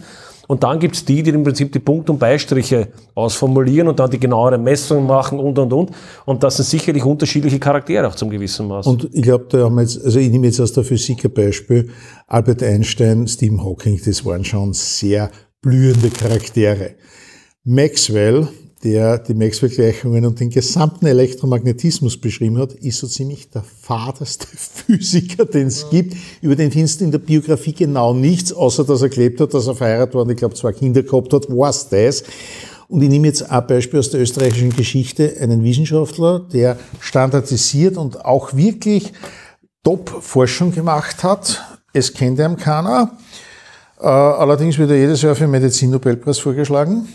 Und 0.49 0.63
dann 0.63 0.79
gibt's 0.79 1.05
die, 1.05 1.23
die 1.23 1.31
im 1.31 1.43
Prinzip 1.43 1.73
die 1.73 1.79
Punkt- 1.79 2.09
und 2.09 2.19
Beistriche 2.19 2.89
ausformulieren 3.15 3.89
und 3.89 3.99
dann 3.99 4.11
die 4.11 4.19
genaueren 4.19 4.63
Messungen 4.63 5.07
machen 5.07 5.39
und, 5.39 5.59
und, 5.59 5.73
und. 5.73 5.91
Und 6.25 6.43
das 6.43 6.57
sind 6.57 6.67
sicherlich 6.67 7.05
unterschiedliche 7.05 7.59
Charaktere 7.59 8.07
auch 8.07 8.15
zum 8.15 8.31
gewissen 8.31 8.69
Maß. 8.69 8.87
Und 8.87 9.09
ich 9.13 9.23
glaube, 9.23 9.47
da 9.49 9.65
haben 9.65 9.75
wir 9.75 9.83
jetzt, 9.83 10.05
also 10.05 10.19
ich 10.19 10.31
nehme 10.31 10.47
jetzt 10.47 10.61
aus 10.61 10.73
der 10.73 10.85
Physik 10.85 11.25
ein 11.25 11.33
Beispiel, 11.33 11.91
Albert 12.27 12.63
Einstein, 12.63 13.27
Stephen 13.27 13.65
Hawking, 13.65 14.01
das 14.05 14.25
waren 14.25 14.45
schon 14.45 14.73
sehr 14.73 15.31
blühende 15.63 16.11
Charaktere. 16.11 16.95
Maxwell, 17.65 18.49
der 18.87 19.19
die 19.19 19.35
Maxwell-Gleichungen 19.35 20.25
und 20.25 20.39
den 20.39 20.49
gesamten 20.49 21.07
Elektromagnetismus 21.07 22.21
beschrieben 22.21 22.57
hat, 22.59 22.73
ist 22.73 22.99
so 22.99 23.09
ziemlich 23.09 23.51
der 23.51 23.65
faderste 23.65 24.47
Physiker, 24.57 25.45
den 25.45 25.67
es 25.67 25.91
gibt. 25.91 26.15
Über 26.41 26.55
den 26.55 26.71
findest 26.71 27.01
du 27.01 27.05
in 27.05 27.11
der 27.11 27.19
Biografie 27.19 27.73
genau 27.73 28.15
nichts, 28.15 28.53
außer 28.53 28.85
dass 28.85 29.03
er 29.03 29.09
gelebt 29.09 29.41
hat, 29.41 29.53
dass 29.53 29.67
er 29.67 29.75
verheiratet 29.75 30.15
war 30.15 30.23
und 30.23 30.31
ich 30.31 30.37
glaube 30.37 30.55
zwei 30.55 30.73
Kinder 30.73 31.03
gehabt 31.03 31.33
hat, 31.33 31.49
war's 31.49 31.89
das. 31.89 32.23
Und 32.87 33.03
ich 33.03 33.09
nehme 33.09 33.27
jetzt 33.27 33.51
ein 33.51 33.67
Beispiel 33.67 33.99
aus 33.99 34.11
der 34.11 34.21
österreichischen 34.21 34.71
Geschichte, 34.71 35.35
einen 35.41 35.65
Wissenschaftler, 35.65 36.47
der 36.53 36.79
standardisiert 37.01 37.97
und 37.97 38.25
auch 38.25 38.55
wirklich 38.55 39.13
Top-Forschung 39.83 40.71
gemacht 40.71 41.25
hat. 41.25 41.61
Es 41.93 42.15
kennt 42.15 42.39
ihm 42.39 42.57
keiner. 42.57 43.19
Äh, 43.99 44.07
allerdings 44.07 44.79
wird 44.79 44.91
er 44.91 44.97
jedes 44.97 45.23
Jahr 45.23 45.35
für 45.35 45.45
den 45.45 45.51
Medizin-Nobelpreis 45.51 46.39
vorgeschlagen. 46.39 47.09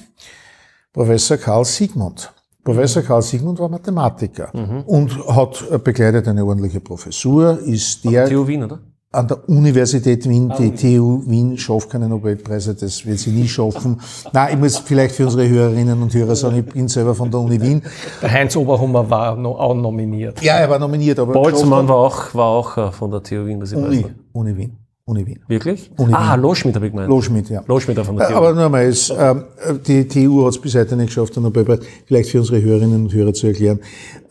Professor 0.94 1.38
Karl 1.38 1.66
Sigmund. 1.66 2.34
Professor 2.64 3.02
Karl 3.02 3.22
Sigmund 3.22 3.60
war 3.60 3.70
Mathematiker 3.70 4.52
und 4.86 5.18
hat 5.28 5.84
begleitet 5.84 6.28
eine 6.28 6.46
ordentliche 6.46 6.80
Professur, 6.80 7.60
ist 7.60 8.06
der 8.06 8.30
TU 8.30 8.46
Wien, 8.46 8.64
oder? 8.64 8.80
an 9.14 9.28
der 9.28 9.50
Universität 9.50 10.28
Wien, 10.28 10.54
die 10.58 10.74
TU 10.74 11.22
Wien 11.26 11.58
schafft 11.58 11.89
keine 11.89 12.08
Nobelpreise, 12.08 12.76
das 12.76 13.06
wird 13.06 13.20
sie 13.20 13.32
nie 13.32 13.48
schaffen. 13.48 14.00
Na, 14.32 14.50
ich 14.50 14.58
muss 14.58 14.78
vielleicht 14.78 15.16
für 15.16 15.26
unsere 15.26 15.48
Hörerinnen 15.50 16.02
und 16.02 16.14
Hörer 16.14 16.36
sagen, 16.36 16.60
ich 16.60 16.66
bin 16.66 16.88
selber 16.88 17.14
von 17.14 17.30
der 17.30 17.42
Uni 17.42 17.62
Wien. 17.62 17.82
Der 18.22 18.32
Heinz 18.32 18.56
Oberhummer 18.56 19.10
war 19.10 19.36
no, 19.36 19.52
auch 19.52 19.76
nominiert. 19.76 20.42
Ja, 20.42 20.56
er 20.56 20.70
war 20.70 20.80
nominiert, 20.80 21.20
aber 21.20 21.34
Boltzmann 21.34 21.88
war 21.89 21.98
auch, 21.98 22.34
war 22.34 22.46
auch 22.46 22.78
äh, 22.78 22.92
von 22.92 23.12
der 23.12 23.22
TU 23.22 23.46
Wien, 23.46 23.62
was 23.62 23.74
ich 23.74 23.78
weiß. 23.78 23.86
Uni, 23.86 24.02
noch. 24.02 24.10
Uni 24.32 24.58
Wien. 24.58 24.78
Uni 25.12 25.28
Wien. 25.28 25.39
Wirklich? 25.47 25.91
Uni 25.97 26.14
ah. 26.14 26.36
Loschmidt 26.36 26.76
habe 26.76 26.86
ich 26.86 26.93
gemeint. 26.93 27.09
Loschmidt, 27.09 27.49
ja. 27.49 27.62
Loschmidt 27.68 27.99
von 27.99 28.16
der 28.16 28.30
TU. 28.30 28.36
Aber 28.36 28.53
nur 28.53 28.70
mal, 28.70 28.86
es, 28.86 29.14
ähm, 29.16 29.43
die 29.86 30.07
TU 30.07 30.45
hat 30.45 30.53
es 30.53 30.62
bis 30.62 30.74
heute 30.74 30.95
nicht 30.95 31.07
geschafft, 31.07 31.36
den 31.36 31.43
Nobelpreis, 31.43 31.80
vielleicht 32.05 32.30
für 32.30 32.39
unsere 32.39 32.62
Hörerinnen 32.62 33.03
und 33.03 33.14
Hörer 33.14 33.34
zu 33.34 33.47
erklären. 33.47 33.82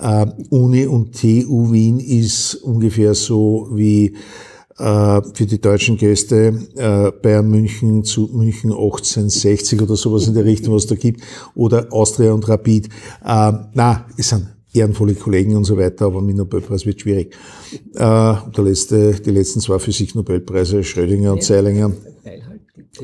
Ähm, 0.00 0.32
Uni 0.48 0.86
und 0.86 1.12
TU 1.20 1.70
Wien 1.70 2.00
ist 2.00 2.54
ungefähr 2.54 3.14
so 3.14 3.68
wie 3.72 4.16
äh, 4.78 5.20
für 5.34 5.44
die 5.44 5.60
deutschen 5.60 5.98
Gäste 5.98 6.58
äh, 6.76 7.12
Bayern 7.22 7.50
München 7.50 8.02
zu 8.02 8.30
München 8.32 8.70
1860 8.70 9.82
oder 9.82 9.96
sowas 9.96 10.26
in 10.28 10.34
der 10.34 10.46
Richtung, 10.46 10.74
was 10.74 10.86
da 10.86 10.94
gibt, 10.94 11.20
oder 11.54 11.88
Austria 11.90 12.32
und 12.32 12.48
Rapid. 12.48 12.88
Ähm, 13.26 13.66
na, 13.74 14.06
es 14.16 14.30
sind 14.30 14.46
ehrenvolle 14.72 15.14
Kollegen 15.14 15.56
und 15.56 15.64
so 15.64 15.76
weiter, 15.76 16.06
aber 16.06 16.20
mit 16.20 16.36
Nobelpreis 16.36 16.86
wird 16.86 17.00
schwierig. 17.00 17.34
Äh, 17.94 17.98
der 17.98 18.64
letzte, 18.64 19.12
die 19.12 19.30
letzten 19.30 19.60
zwei 19.60 19.78
Physik-Nobelpreise, 19.78 20.84
Schrödinger 20.84 21.32
und 21.32 21.42
Zeilinger. 21.42 21.92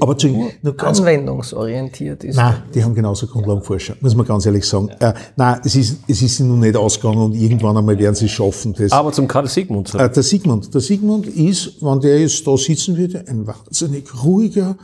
Aber 0.00 0.18
zu, 0.18 0.28
nur 0.62 0.76
ganz 0.76 0.98
Anwendungsorientiert 0.98 2.24
ist. 2.24 2.36
Nein, 2.36 2.62
die 2.74 2.82
haben 2.82 2.94
genauso 2.94 3.26
Grundlagenforscher, 3.26 3.96
muss 4.00 4.14
man 4.14 4.26
ganz 4.26 4.44
ehrlich 4.44 4.64
sagen. 4.64 4.88
Äh, 5.00 5.14
nein, 5.36 5.60
es 5.64 5.76
ist, 5.76 5.98
es 6.08 6.22
ist 6.22 6.40
ihnen 6.40 6.50
noch 6.50 6.56
nicht 6.56 6.76
ausgegangen 6.76 7.18
und 7.18 7.34
irgendwann 7.34 7.76
einmal 7.76 7.98
werden 7.98 8.14
sie 8.14 8.26
es 8.26 8.32
schaffen. 8.32 8.74
Das. 8.74 8.92
Aber 8.92 9.12
zum 9.12 9.28
Karl 9.28 9.48
Sigmund. 9.48 9.94
Äh, 9.94 10.10
der 10.10 10.22
Sigmund. 10.22 10.74
Der 10.74 10.80
Sigmund 10.80 11.26
ist, 11.26 11.82
wenn 11.82 12.00
der 12.00 12.20
jetzt 12.20 12.46
da 12.46 12.56
sitzen 12.56 12.96
würde, 12.96 13.24
ein 13.28 13.46
wahnsinnig 13.46 14.24
ruhiger, 14.24 14.76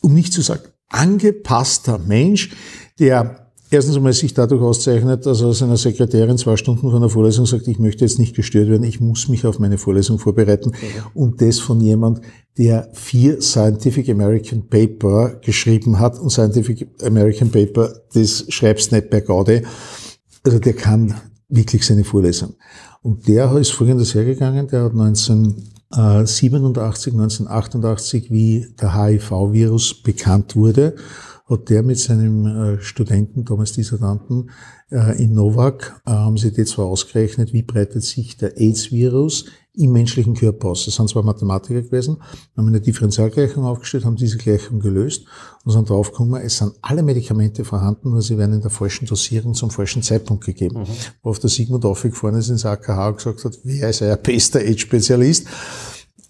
um 0.00 0.14
nicht 0.14 0.32
zu 0.32 0.42
sagen 0.42 0.62
angepasster 0.92 1.98
Mensch, 1.98 2.50
der 2.98 3.41
erstens 3.72 3.96
einmal 3.96 4.12
sich 4.12 4.34
dadurch 4.34 4.62
auszeichnet, 4.62 5.26
dass 5.26 5.40
er 5.40 5.52
seiner 5.52 5.76
Sekretärin 5.76 6.38
zwei 6.38 6.56
Stunden 6.56 6.82
vor 6.82 6.94
einer 6.94 7.08
Vorlesung 7.08 7.46
sagt, 7.46 7.66
ich 7.68 7.78
möchte 7.78 8.04
jetzt 8.04 8.18
nicht 8.18 8.36
gestört 8.36 8.68
werden, 8.68 8.84
ich 8.84 9.00
muss 9.00 9.28
mich 9.28 9.46
auf 9.46 9.58
meine 9.58 9.78
Vorlesung 9.78 10.18
vorbereiten. 10.18 10.72
Und 11.14 11.40
das 11.40 11.58
von 11.58 11.80
jemand, 11.80 12.20
der 12.58 12.90
vier 12.92 13.40
Scientific 13.40 14.08
American 14.08 14.68
Paper 14.68 15.40
geschrieben 15.42 15.98
hat. 15.98 16.18
Und 16.18 16.30
Scientific 16.30 16.88
American 17.02 17.50
Paper, 17.50 17.92
das 18.12 18.44
schreibst 18.48 18.92
nicht 18.92 19.10
bei 19.10 19.20
Gaude. 19.20 19.62
Also 20.44 20.58
der 20.58 20.74
kann 20.74 21.14
wirklich 21.48 21.86
seine 21.86 22.04
Vorlesung. 22.04 22.54
Und 23.02 23.26
der 23.26 23.50
ist 23.56 23.72
folgendes 23.72 24.14
hergegangen, 24.14 24.68
der 24.68 24.84
hat 24.84 24.92
1987, 24.92 27.12
1988, 27.12 28.30
wie 28.30 28.66
der 28.80 28.94
HIV-Virus 28.94 30.02
bekannt 30.02 30.56
wurde, 30.56 30.94
hat 31.52 31.68
der 31.68 31.82
mit 31.82 31.98
seinem 31.98 32.46
äh, 32.46 32.80
Studenten, 32.80 33.44
damals 33.44 33.72
Dissertanten, 33.72 34.50
äh, 34.90 35.22
in 35.22 35.34
Novak, 35.34 36.00
äh, 36.06 36.10
haben 36.10 36.36
sie 36.36 36.52
die 36.52 36.64
zwar 36.64 36.86
ausgerechnet, 36.86 37.52
wie 37.52 37.62
breitet 37.62 38.02
sich 38.02 38.36
der 38.36 38.56
AIDS-Virus 38.58 39.46
im 39.74 39.92
menschlichen 39.92 40.34
Körper 40.34 40.68
aus. 40.68 40.84
Das 40.84 40.96
sind 40.96 41.08
zwar 41.08 41.22
Mathematiker 41.22 41.82
gewesen, 41.82 42.18
haben 42.56 42.68
eine 42.68 42.80
Differentialgleichung 42.80 43.64
aufgestellt, 43.64 44.04
haben 44.04 44.16
diese 44.16 44.36
Gleichung 44.36 44.80
gelöst 44.80 45.24
und 45.64 45.72
sind 45.72 45.88
draufgekommen, 45.88 46.40
es 46.42 46.58
sind 46.58 46.72
alle 46.82 47.02
Medikamente 47.02 47.64
vorhanden, 47.64 48.10
nur 48.10 48.22
sie 48.22 48.36
werden 48.36 48.54
in 48.54 48.60
der 48.60 48.70
falschen 48.70 49.06
Dosierung 49.06 49.54
zum 49.54 49.70
falschen 49.70 50.02
Zeitpunkt 50.02 50.44
gegeben. 50.44 50.80
Mhm. 50.80 50.86
Worauf 51.22 51.38
der 51.38 51.50
Sigmund 51.50 51.84
aufgefahren 51.84 52.36
ist 52.36 52.50
ins 52.50 52.66
AKH 52.66 53.08
und 53.08 53.16
gesagt 53.16 53.44
hat, 53.44 53.58
wer 53.64 53.90
ist 53.90 54.02
euer 54.02 54.16
bester 54.16 54.60
AIDS-Spezialist? 54.60 55.46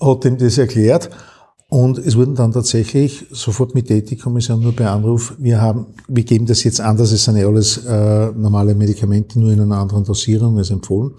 Hat 0.01 0.25
ihm 0.25 0.39
das 0.39 0.59
erklärt. 0.59 1.11
Und 1.73 1.97
es 1.97 2.19
wurden 2.19 2.35
dann 2.35 2.53
tatsächlich 2.53 3.25
sofort 3.31 3.75
mit 3.75 3.89
der 3.89 3.97
Ethikkommission 3.97 4.61
nur 4.61 4.77
bei 4.77 4.87
Anruf, 4.87 5.35
wir 5.39 5.59
haben, 5.59 5.87
wir 6.07 6.23
geben 6.23 6.45
das 6.45 6.65
jetzt 6.65 6.83
an, 6.83 6.99
das 6.99 7.09
sind 7.13 7.39
ja 7.39 7.47
alles 7.47 7.87
äh, 7.87 8.31
normale 8.33 8.75
Medikamente, 8.75 9.41
nur 9.41 9.53
in 9.53 9.61
einer 9.61 9.79
anderen 9.79 10.05
Dosierung 10.05 10.59
als 10.59 10.71
empfohlen. 10.71 11.13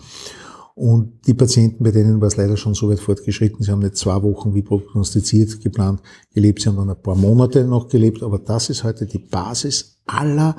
Und 0.76 1.26
die 1.26 1.34
Patienten, 1.34 1.84
bei 1.84 1.90
denen 1.90 2.22
war 2.22 2.28
es 2.28 2.38
leider 2.38 2.56
schon 2.56 2.76
so 2.76 2.88
weit 2.88 3.00
fortgeschritten, 3.00 3.66
sie 3.66 3.72
haben 3.72 3.80
nicht 3.80 3.98
zwei 3.98 4.22
Wochen 4.22 4.54
wie 4.54 4.62
prognostiziert 4.62 5.60
geplant 5.60 6.04
gelebt, 6.36 6.62
sie 6.62 6.70
haben 6.70 6.78
dann 6.78 6.92
ein 6.92 7.02
paar 7.02 7.16
Monate 7.16 7.64
noch 7.64 7.88
gelebt, 7.88 8.22
aber 8.22 8.38
das 8.38 8.70
ist 8.70 8.84
heute 8.84 9.08
die 9.08 9.18
Basis 9.18 10.04
aller 10.06 10.56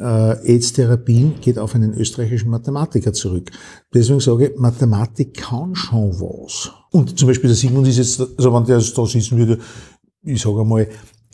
äh, 0.00 0.02
AIDS-Therapien, 0.52 1.34
geht 1.40 1.60
auf 1.60 1.76
einen 1.76 1.94
österreichischen 1.94 2.50
Mathematiker 2.50 3.12
zurück. 3.12 3.52
Deswegen 3.94 4.18
sage 4.18 4.48
ich, 4.48 4.58
Mathematik 4.58 5.34
kann 5.34 5.76
schon 5.76 6.10
was. 6.10 6.72
Und 6.92 7.18
zum 7.18 7.26
Beispiel 7.28 7.48
der 7.48 7.56
Sigmund 7.56 7.88
ist 7.88 7.98
jetzt, 7.98 8.20
also 8.20 8.54
wenn 8.54 8.64
der 8.64 8.78
jetzt 8.78 8.96
da 8.96 9.04
sitzen 9.04 9.36
würde, 9.38 9.58
ich 10.24 10.40
sage 10.40 10.60
einmal, 10.60 10.86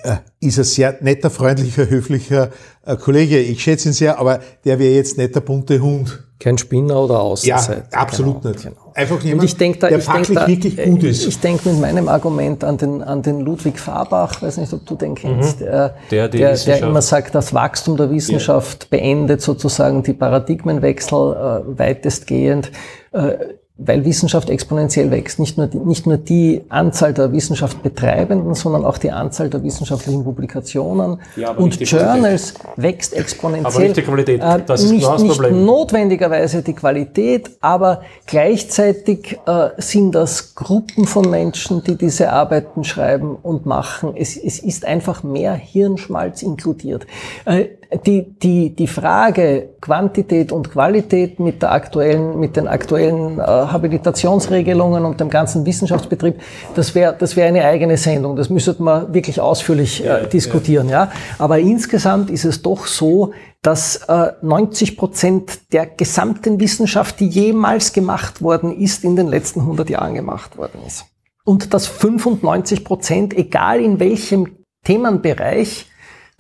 äh, 0.04 0.16
ist 0.40 0.58
ein 0.58 0.64
sehr 0.64 0.96
netter, 1.00 1.28
freundlicher, 1.28 1.90
höflicher 1.90 2.50
äh, 2.86 2.96
Kollege. 2.96 3.38
Ich 3.40 3.62
schätze 3.62 3.88
ihn 3.88 3.92
sehr, 3.92 4.18
aber 4.18 4.38
der 4.64 4.78
wäre 4.78 4.94
jetzt 4.94 5.18
nicht 5.18 5.34
der 5.34 5.40
bunte 5.40 5.80
Hund. 5.80 6.24
Kein 6.38 6.56
Spinner 6.56 7.02
oder 7.02 7.18
Außenseiter. 7.20 7.88
Ja, 7.92 7.98
absolut 7.98 8.40
genau, 8.42 8.54
nicht. 8.54 8.62
Genau. 8.64 8.92
Einfach 8.94 9.20
jemand, 9.24 9.42
ich 9.44 9.56
denk 9.56 9.80
da, 9.80 9.88
der 9.88 9.98
ich 9.98 10.04
denk 10.04 10.18
fachlich 10.18 10.38
da, 10.38 10.46
wirklich 10.46 10.76
gut 10.84 11.02
äh, 11.02 11.08
ist. 11.10 11.26
Ich 11.26 11.40
denke 11.40 11.68
mit 11.68 11.80
meinem 11.80 12.06
Argument 12.08 12.62
an 12.62 12.76
den, 12.76 13.02
an 13.02 13.22
den 13.22 13.40
Ludwig 13.40 13.80
Fahrbach, 13.80 14.40
weiß 14.40 14.58
nicht, 14.58 14.72
ob 14.72 14.86
du 14.86 14.94
den 14.94 15.16
kennst, 15.16 15.58
der, 15.60 15.88
Mhm. 15.88 16.08
Der 16.12 16.28
der, 16.28 16.28
der 16.28 16.52
Wissenschaft- 16.52 16.82
immer 16.82 17.02
sagt, 17.02 17.34
das 17.34 17.52
Wachstum 17.52 17.96
der 17.96 18.08
Wissenschaft 18.12 18.88
beendet 18.90 19.42
sozusagen 19.42 20.04
die 20.04 20.12
Paradigmenwechsel 20.12 21.32
äh, 21.66 21.78
weitestgehend. 21.78 22.70
Äh, 23.10 23.34
weil 23.78 24.04
Wissenschaft 24.04 24.50
exponentiell 24.50 25.10
wächst. 25.12 25.38
Nicht 25.38 25.56
nur, 25.56 25.68
die, 25.68 25.78
nicht 25.78 26.04
nur 26.04 26.16
die 26.16 26.64
Anzahl 26.68 27.14
der 27.14 27.32
Wissenschaftsbetreibenden, 27.32 28.54
sondern 28.54 28.84
auch 28.84 28.98
die 28.98 29.12
Anzahl 29.12 29.48
der 29.48 29.62
wissenschaftlichen 29.62 30.24
Publikationen 30.24 31.20
Ja, 31.36 31.52
und 31.52 31.78
nicht 31.78 31.90
Journals 31.90 32.54
wächst 32.76 33.14
exponentiell. 33.14 33.72
Aber 33.72 33.80
nicht 33.80 33.96
die 33.96 34.02
Qualität. 34.02 34.42
Äh, 34.42 34.62
Das 34.66 34.82
ist 34.82 34.90
nicht, 34.90 35.06
das 35.06 35.22
nicht 35.22 35.36
Problem. 35.36 35.64
notwendigerweise 35.64 36.62
die 36.62 36.74
Qualität, 36.74 37.50
aber 37.60 38.02
gleichzeitig 38.26 39.38
äh, 39.46 39.68
sind 39.76 40.12
das 40.12 40.56
Gruppen 40.56 41.06
von 41.06 41.30
Menschen, 41.30 41.84
die 41.84 41.94
diese 41.94 42.32
Arbeiten 42.32 42.82
schreiben 42.82 43.36
und 43.40 43.64
machen. 43.64 44.14
Es, 44.16 44.36
es 44.36 44.58
ist 44.58 44.84
einfach 44.84 45.22
mehr 45.22 45.54
Hirnschmalz 45.54 46.42
inkludiert. 46.42 47.06
Äh, 47.44 47.66
die, 48.04 48.38
die, 48.38 48.74
die 48.74 48.86
Frage 48.86 49.70
Quantität 49.80 50.52
und 50.52 50.70
Qualität 50.70 51.40
mit 51.40 51.62
der 51.62 51.72
aktuellen, 51.72 52.38
mit 52.38 52.56
den 52.56 52.68
aktuellen 52.68 53.38
äh, 53.38 53.42
Habilitationsregelungen 53.42 55.06
und 55.06 55.20
dem 55.20 55.30
ganzen 55.30 55.64
Wissenschaftsbetrieb, 55.64 56.38
das 56.74 56.94
wäre 56.94 57.16
das 57.18 57.34
wäre 57.34 57.48
eine 57.48 57.64
eigene 57.64 57.96
Sendung. 57.96 58.36
Das 58.36 58.50
müsste 58.50 58.76
man 58.82 59.14
wirklich 59.14 59.40
ausführlich 59.40 60.04
äh, 60.04 60.26
diskutieren. 60.28 60.90
Ja. 60.90 61.10
Aber 61.38 61.58
insgesamt 61.58 62.28
ist 62.28 62.44
es 62.44 62.60
doch 62.60 62.86
so, 62.86 63.32
dass 63.62 63.96
äh, 64.08 64.32
90 64.42 64.98
Prozent 64.98 65.72
der 65.72 65.86
gesamten 65.86 66.60
Wissenschaft, 66.60 67.20
die 67.20 67.28
jemals 67.28 67.94
gemacht 67.94 68.42
worden 68.42 68.78
ist, 68.78 69.02
in 69.02 69.16
den 69.16 69.28
letzten 69.28 69.60
100 69.60 69.88
Jahren 69.88 70.14
gemacht 70.14 70.58
worden 70.58 70.80
ist. 70.86 71.06
Und 71.44 71.72
dass 71.72 71.86
95 71.86 72.84
Prozent, 72.84 73.34
egal 73.34 73.80
in 73.80 73.98
welchem 73.98 74.58
Themenbereich, 74.84 75.86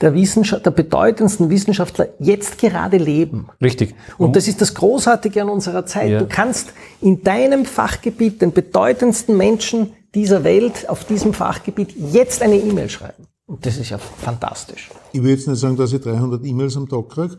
der, 0.00 0.14
Wissenschaft, 0.14 0.64
der 0.64 0.70
bedeutendsten 0.70 1.50
Wissenschaftler 1.50 2.08
jetzt 2.18 2.58
gerade 2.58 2.98
leben. 2.98 3.48
Richtig. 3.62 3.94
Und 4.16 4.36
das 4.36 4.46
ist 4.46 4.60
das 4.60 4.74
Großartige 4.74 5.42
an 5.42 5.48
unserer 5.48 5.86
Zeit. 5.86 6.10
Ja. 6.10 6.18
Du 6.20 6.26
kannst 6.26 6.72
in 7.00 7.22
deinem 7.22 7.64
Fachgebiet 7.64 8.40
den 8.40 8.52
bedeutendsten 8.52 9.36
Menschen 9.36 9.92
dieser 10.14 10.44
Welt 10.44 10.88
auf 10.88 11.04
diesem 11.04 11.34
Fachgebiet 11.34 11.94
jetzt 12.12 12.42
eine 12.42 12.56
E-Mail 12.56 12.88
schreiben. 12.88 13.26
Und 13.46 13.64
das 13.64 13.78
ist 13.78 13.90
ja 13.90 13.98
fantastisch. 13.98 14.90
Ich 15.12 15.22
will 15.22 15.30
jetzt 15.30 15.48
nicht 15.48 15.58
sagen, 15.58 15.76
dass 15.76 15.92
ich 15.92 16.02
300 16.02 16.44
E-Mails 16.44 16.76
am 16.76 16.88
Tag 16.88 17.08
kriege. 17.08 17.36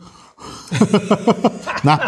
Nein, 1.84 2.00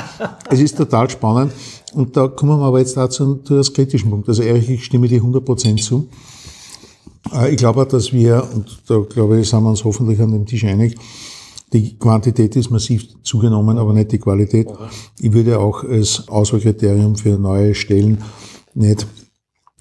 es 0.50 0.60
ist 0.60 0.76
total 0.76 1.08
spannend. 1.08 1.52
Und 1.92 2.16
da 2.16 2.26
kommen 2.26 2.58
wir 2.58 2.66
aber 2.66 2.80
jetzt 2.80 2.96
dazu 2.96 3.36
zu 3.36 3.54
einem 3.54 3.62
kritischen 3.62 4.10
Punkt. 4.10 4.28
Also 4.28 4.42
Erich, 4.42 4.68
ich 4.70 4.84
stimme 4.84 5.06
dir 5.06 5.22
100% 5.22 5.80
zu. 5.82 6.08
Äh, 7.32 7.50
Ich 7.52 7.56
glaube 7.58 7.82
auch, 7.82 7.86
dass 7.88 8.12
wir, 8.12 8.48
und 8.54 8.82
da 8.88 8.98
glaube 9.00 9.40
ich, 9.40 9.48
sind 9.48 9.62
wir 9.62 9.70
uns 9.70 9.84
hoffentlich 9.84 10.20
an 10.20 10.32
dem 10.32 10.46
Tisch 10.46 10.64
einig, 10.64 10.96
die 11.72 11.96
Quantität 11.98 12.54
ist 12.56 12.70
massiv 12.70 13.04
zugenommen, 13.22 13.78
aber 13.78 13.94
nicht 13.94 14.12
die 14.12 14.18
Qualität. 14.18 14.68
Ich 15.20 15.32
würde 15.32 15.58
auch 15.58 15.84
als 15.84 16.28
Auswahlkriterium 16.28 17.16
für 17.16 17.38
neue 17.38 17.74
Stellen 17.74 18.18
nicht 18.74 19.06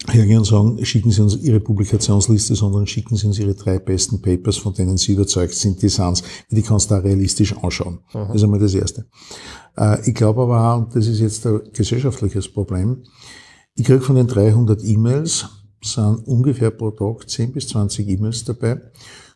hergehen 0.08 0.40
und 0.40 0.46
sagen, 0.46 0.84
schicken 0.86 1.12
Sie 1.12 1.22
uns 1.22 1.36
Ihre 1.36 1.60
Publikationsliste, 1.60 2.56
sondern 2.56 2.88
schicken 2.88 3.18
Sie 3.18 3.28
uns 3.28 3.38
Ihre 3.40 3.56
drei 3.56 3.78
besten 3.78 4.22
Papers, 4.22 4.58
von 4.58 4.74
denen 4.74 4.98
Sie 4.98 5.12
überzeugt 5.12 5.54
sind, 5.54 5.82
die 5.82 5.90
sind's. 5.90 6.24
Die 6.50 6.62
kannst 6.62 6.90
du 6.90 6.96
auch 6.96 7.04
realistisch 7.04 7.56
anschauen. 7.58 8.00
Das 8.14 8.36
ist 8.38 8.44
einmal 8.44 8.60
das 8.60 8.74
Erste. 8.74 9.06
Äh, 9.78 9.98
Ich 10.10 10.16
glaube 10.16 10.42
aber 10.44 10.74
auch, 10.74 10.78
und 10.80 10.96
das 10.96 11.08
ist 11.08 11.20
jetzt 11.20 11.46
ein 11.46 11.60
gesellschaftliches 11.74 12.48
Problem, 12.52 13.04
ich 13.76 13.84
kriege 13.86 14.02
von 14.02 14.16
den 14.16 14.28
300 14.28 14.82
E-Mails, 14.84 15.46
sind 15.84 16.28
ungefähr 16.28 16.72
pro 16.72 16.92
Tag 16.92 17.30
10 17.30 17.54
bis 17.54 17.68
20 17.70 18.08
E-Mails 18.08 18.44
dabei. 18.46 18.82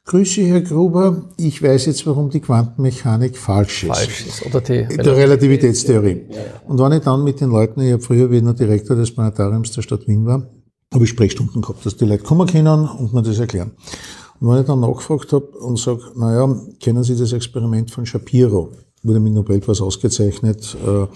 Grüße, 0.05 0.43
Herr 0.43 0.61
Gruber, 0.61 1.29
ich 1.35 1.63
weiß 1.63 1.87
jetzt, 1.87 2.05
warum 2.05 2.29
die 2.29 2.39
Quantenmechanik 2.39 3.35
falsch 3.35 3.85
ist. 3.85 3.95
Falsch 3.95 4.27
ist. 4.27 4.45
Oder 4.45 4.61
die 4.61 4.85
Der 4.97 5.17
Relativitätstheorie. 5.17 6.25
Und 6.67 6.79
wenn 6.79 6.91
ich 6.91 7.03
dann 7.03 7.23
mit 7.23 7.41
den 7.41 7.49
Leuten, 7.49 7.81
ich 7.81 7.91
habe 7.91 8.03
früher, 8.03 8.29
wie 8.29 8.37
ich 8.37 8.43
noch 8.43 8.53
Direktor 8.53 8.95
des 8.95 9.11
Planetariums 9.11 9.71
der 9.71 9.81
Stadt 9.81 10.07
Wien 10.07 10.25
war, 10.27 10.47
habe 10.93 11.03
ich 11.03 11.09
Sprechstunden 11.09 11.59
gehabt, 11.59 11.83
dass 11.85 11.97
die 11.97 12.05
Leute 12.05 12.23
kommen 12.23 12.47
können 12.47 12.87
und 12.87 13.13
mir 13.13 13.23
das 13.23 13.39
erklären. 13.39 13.71
Und 14.39 14.49
wenn 14.49 14.61
ich 14.61 14.67
dann 14.67 14.79
nachgefragt 14.79 15.33
habe 15.33 15.47
und 15.47 15.79
sage, 15.79 16.01
naja, 16.15 16.55
kennen 16.79 17.03
Sie 17.03 17.15
das 17.15 17.33
Experiment 17.33 17.89
von 17.89 18.05
Shapiro? 18.05 18.71
Wurde 19.01 19.19
mit 19.19 19.33
Nobelpreis 19.33 19.81
ausgezeichnet 19.81 20.77
äh, 20.85 21.07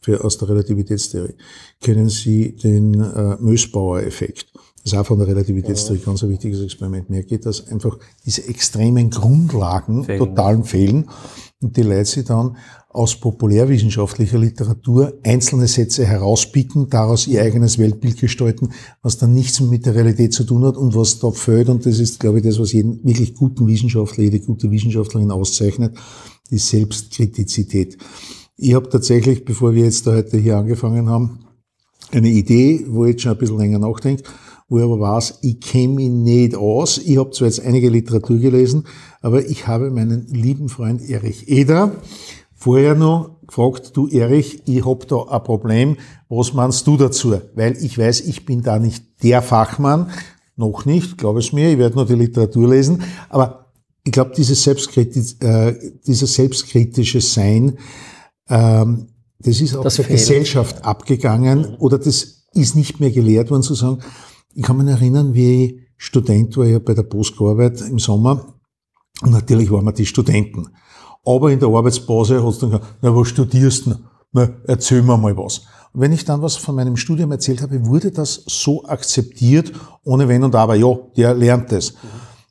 für, 0.00 0.22
aus 0.22 0.36
der 0.36 0.50
Relativitätstheorie. 0.50 1.34
Kennen 1.80 2.10
Sie 2.10 2.56
den 2.56 3.00
äh, 3.00 3.36
Mösbauer-Effekt? 3.40 4.52
Das 4.84 4.92
ist 4.92 4.98
auch 4.98 5.06
von 5.06 5.18
der 5.18 5.28
Relativitätstheorie 5.28 6.02
ganz 6.04 6.22
ein 6.22 6.28
wichtiges 6.28 6.60
Experiment. 6.60 7.08
Mir 7.08 7.22
geht, 7.22 7.46
dass 7.46 7.68
einfach 7.68 7.98
diese 8.26 8.46
extremen 8.46 9.08
Grundlagen 9.08 10.04
Fehlen. 10.04 10.18
totalen 10.18 10.64
fehlen 10.64 11.08
und 11.62 11.74
die 11.78 11.82
Leute 11.82 12.04
sich 12.04 12.24
dann 12.26 12.58
aus 12.90 13.16
populärwissenschaftlicher 13.16 14.38
Literatur 14.38 15.14
einzelne 15.24 15.68
Sätze 15.68 16.04
herauspicken, 16.04 16.90
daraus 16.90 17.26
ihr 17.26 17.40
eigenes 17.40 17.78
Weltbild 17.78 18.20
gestalten, 18.20 18.72
was 19.00 19.16
dann 19.16 19.32
nichts 19.32 19.60
mit 19.60 19.86
der 19.86 19.94
Realität 19.94 20.34
zu 20.34 20.44
tun 20.44 20.64
hat 20.66 20.76
und 20.76 20.94
was 20.94 21.18
da 21.18 21.30
fehlt. 21.30 21.70
Und 21.70 21.86
das 21.86 21.98
ist, 21.98 22.20
glaube 22.20 22.38
ich, 22.38 22.44
das, 22.44 22.60
was 22.60 22.72
jeden 22.72 23.02
wirklich 23.04 23.34
guten 23.34 23.66
Wissenschaftler, 23.66 24.24
jede 24.24 24.40
gute 24.40 24.70
Wissenschaftlerin 24.70 25.30
auszeichnet, 25.30 25.96
die 26.50 26.58
Selbstkritizität. 26.58 27.96
Ich 28.58 28.74
habe 28.74 28.90
tatsächlich, 28.90 29.46
bevor 29.46 29.74
wir 29.74 29.84
jetzt 29.84 30.06
da 30.06 30.12
heute 30.12 30.36
hier 30.36 30.58
angefangen 30.58 31.08
haben, 31.08 31.40
eine 32.12 32.28
Idee, 32.28 32.84
wo 32.86 33.06
ich 33.06 33.12
jetzt 33.12 33.22
schon 33.22 33.32
ein 33.32 33.38
bisschen 33.38 33.58
länger 33.58 33.78
nachdenke, 33.78 34.24
wo 34.74 34.78
ich 34.78 34.84
aber 34.84 34.98
weiß, 34.98 35.38
ich 35.42 35.60
kenne 35.60 35.94
mich 35.94 36.10
nicht 36.10 36.56
aus. 36.56 36.98
Ich 36.98 37.16
habe 37.16 37.30
zwar 37.30 37.46
jetzt 37.46 37.64
einige 37.64 37.90
Literatur 37.90 38.38
gelesen, 38.38 38.86
aber 39.22 39.46
ich 39.46 39.68
habe 39.68 39.90
meinen 39.90 40.26
lieben 40.26 40.68
Freund 40.68 41.08
Erich 41.08 41.48
Eder 41.48 41.92
vorher 42.54 42.96
noch 42.96 43.36
gefragt, 43.46 43.92
du 43.94 44.08
Erich, 44.08 44.62
ich 44.66 44.84
hab 44.84 45.06
da 45.06 45.22
ein 45.28 45.44
Problem, 45.44 45.96
was 46.28 46.54
meinst 46.54 46.86
du 46.88 46.96
dazu? 46.96 47.36
Weil 47.54 47.76
ich 47.76 47.98
weiß, 47.98 48.22
ich 48.22 48.44
bin 48.46 48.62
da 48.62 48.80
nicht 48.80 49.04
der 49.22 49.42
Fachmann, 49.42 50.10
noch 50.56 50.84
nicht, 50.84 51.18
glaube 51.18 51.38
es 51.38 51.52
mir, 51.52 51.70
ich 51.70 51.78
werde 51.78 51.94
nur 51.94 52.06
die 52.06 52.14
Literatur 52.14 52.68
lesen, 52.68 53.02
aber 53.28 53.66
ich 54.02 54.10
glaube, 54.10 54.32
dieses, 54.36 54.64
Selbstkriti 54.64 55.22
äh, 55.40 55.74
dieses 56.06 56.34
selbstkritische 56.34 57.20
Sein, 57.20 57.78
ähm, 58.48 59.06
das 59.38 59.60
ist 59.60 59.76
auch 59.76 59.84
Das 59.84 59.96
der 59.96 60.06
fehlt. 60.06 60.18
Gesellschaft 60.18 60.84
abgegangen 60.84 61.76
oder 61.76 61.98
das 61.98 62.46
ist 62.54 62.76
nicht 62.76 62.98
mehr 62.98 63.10
gelehrt 63.10 63.50
worden 63.50 63.62
zu 63.62 63.74
sagen. 63.74 63.98
Ich 64.54 64.62
kann 64.62 64.76
mich 64.76 64.86
erinnern, 64.86 65.34
wie 65.34 65.64
ich 65.64 65.80
Student 65.96 66.56
war, 66.56 66.64
ich 66.64 66.74
habe 66.74 66.84
bei 66.84 66.94
der 66.94 67.02
Post 67.02 67.36
gearbeitet 67.36 67.88
im 67.88 67.98
Sommer 67.98 68.54
und 69.22 69.30
natürlich 69.30 69.70
waren 69.70 69.84
wir 69.84 69.92
die 69.92 70.06
Studenten. 70.06 70.68
Aber 71.24 71.50
in 71.50 71.58
der 71.58 71.68
Arbeitspause 71.68 72.44
hast 72.44 72.62
du 72.62 72.66
dann 72.66 72.78
gesagt, 72.78 72.98
na, 73.02 73.16
was 73.16 73.28
studierst 73.28 73.86
du? 73.86 73.94
Na, 74.32 74.48
erzähl 74.64 75.02
mir 75.02 75.16
mal 75.16 75.36
was. 75.36 75.62
Und 75.92 76.00
wenn 76.00 76.12
ich 76.12 76.24
dann 76.24 76.42
was 76.42 76.56
von 76.56 76.74
meinem 76.74 76.96
Studium 76.96 77.32
erzählt 77.32 77.62
habe, 77.62 77.86
wurde 77.86 78.10
das 78.10 78.44
so 78.46 78.84
akzeptiert, 78.84 79.72
ohne 80.04 80.28
Wenn 80.28 80.44
und 80.44 80.54
Aber. 80.54 80.74
Ja, 80.74 80.94
der 81.16 81.34
lernt 81.34 81.72
das. 81.72 81.94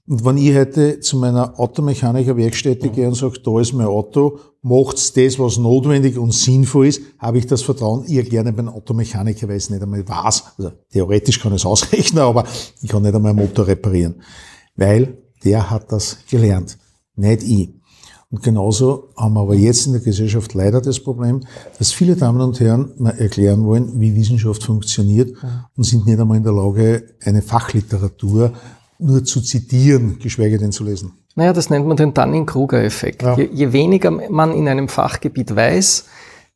Und 0.08 0.26
wenn 0.26 0.38
ich 0.38 0.56
heute 0.56 0.99
zu 0.99 1.18
meiner 1.18 1.58
Automechaniker-Werkstätte 1.60 2.89
gehe 2.89 3.08
und 3.08 3.16
sage, 3.16 3.39
da 3.43 3.60
ist 3.60 3.74
mein 3.74 3.88
Auto, 3.88 4.39
macht's 4.64 5.14
das, 5.14 5.38
was 5.38 5.57
notwendig 5.57 6.18
und 6.18 6.34
sinnvoll 6.34 6.88
ist, 6.88 7.01
habe 7.20 7.38
ich 7.38 7.45
das 7.45 7.61
Vertrauen, 7.61 8.05
ich 8.07 8.16
erkläre 8.16 8.45
nicht 8.45 8.55
beim 8.55 8.70
Automechaniker, 8.70 9.47
es 9.49 9.70
nicht 9.70 9.84
einmal 9.84 10.07
weiß. 10.07 10.43
Also 10.57 10.72
theoretisch 10.91 11.39
kann 11.39 11.53
ich 11.53 11.61
es 11.61 11.66
ausrechnen, 11.68 12.24
aber 12.24 12.45
ich 12.82 12.89
kann 12.89 13.03
nicht 13.03 13.14
einmal 13.14 13.32
einen 13.32 13.39
Motor 13.39 13.68
reparieren. 13.68 14.16
Weil 14.76 15.18
der 15.43 15.70
hat 15.70 15.91
das 15.91 16.18
gelernt, 16.30 16.78
nicht 17.16 17.43
ich. 17.43 17.70
Und 18.32 18.41
genauso 18.41 19.09
haben 19.16 19.36
wir 19.36 19.41
aber 19.41 19.53
jetzt 19.53 19.86
in 19.86 19.91
der 19.91 20.01
Gesellschaft 20.01 20.55
leider 20.55 20.82
das 20.82 20.99
Problem, 20.99 21.41
dass 21.78 21.91
viele 21.91 22.16
Damen 22.16 22.41
und 22.41 22.59
Herren 22.59 22.91
mal 22.97 23.11
erklären 23.11 23.64
wollen, 23.64 23.99
wie 23.99 24.16
Wissenschaft 24.16 24.64
funktioniert 24.64 25.38
und 25.76 25.84
sind 25.84 26.07
nicht 26.07 26.20
einmal 26.20 26.38
in 26.38 26.43
der 26.43 26.53
Lage, 26.53 27.16
eine 27.22 27.43
Fachliteratur 27.43 28.53
nur 28.97 29.24
zu 29.24 29.41
zitieren, 29.41 30.18
geschweige 30.18 30.57
denn 30.57 30.72
zu 30.72 30.84
lesen. 30.84 31.11
Naja, 31.36 31.54
das 31.54 31.70
nennt 31.70 31.88
man 31.88 31.98
den 31.98 32.14
Dunning-Kruger-Effekt. 32.14 33.24
Ja. 33.24 33.36
Je, 33.36 33.50
je 33.52 33.74
weniger 33.74 34.12
man 34.12 34.54
in 34.54 34.68
einem 34.68 34.88
Fachgebiet 34.88 35.56
weiß, 35.56 36.06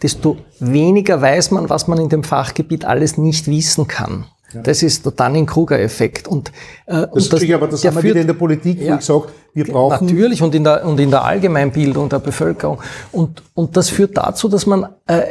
desto 0.02 0.38
weniger 0.60 1.20
weiß 1.22 1.52
man, 1.52 1.70
was 1.70 1.88
man 1.88 2.00
in 2.00 2.10
dem 2.10 2.24
Fachgebiet 2.24 2.86
alles 2.86 3.18
nicht 3.18 3.48
wissen 3.48 3.88
kann. 3.88 4.26
Das 4.64 4.82
ist 4.82 5.06
der 5.06 5.12
Dunning-Kruger-Effekt. 5.12 6.28
Und, 6.28 6.50
äh, 6.86 6.94
Das, 6.94 7.10
und 7.12 7.34
das, 7.34 7.52
aber 7.52 7.68
das 7.68 7.84
haben 7.84 7.96
wir 7.98 8.04
wieder 8.04 8.22
in 8.22 8.28
der 8.28 8.34
Politik, 8.34 8.80
Ja. 8.82 8.96
ich 8.98 9.02
sage, 9.02 9.28
wir 9.54 9.66
brauchen 9.66 10.06
Natürlich 10.06 10.42
und 10.42 10.56
in 10.56 10.64
der, 10.64 10.86
und 10.86 11.00
in 11.00 11.10
der 11.10 11.24
Allgemeinbildung 11.26 12.08
der 12.08 12.20
Bevölkerung. 12.20 12.80
Und, 13.12 13.44
und 13.56 13.76
das 13.76 13.90
führt 13.90 14.16
dazu, 14.16 14.48
dass 14.48 14.66
man, 14.66 14.88
äh, 15.08 15.22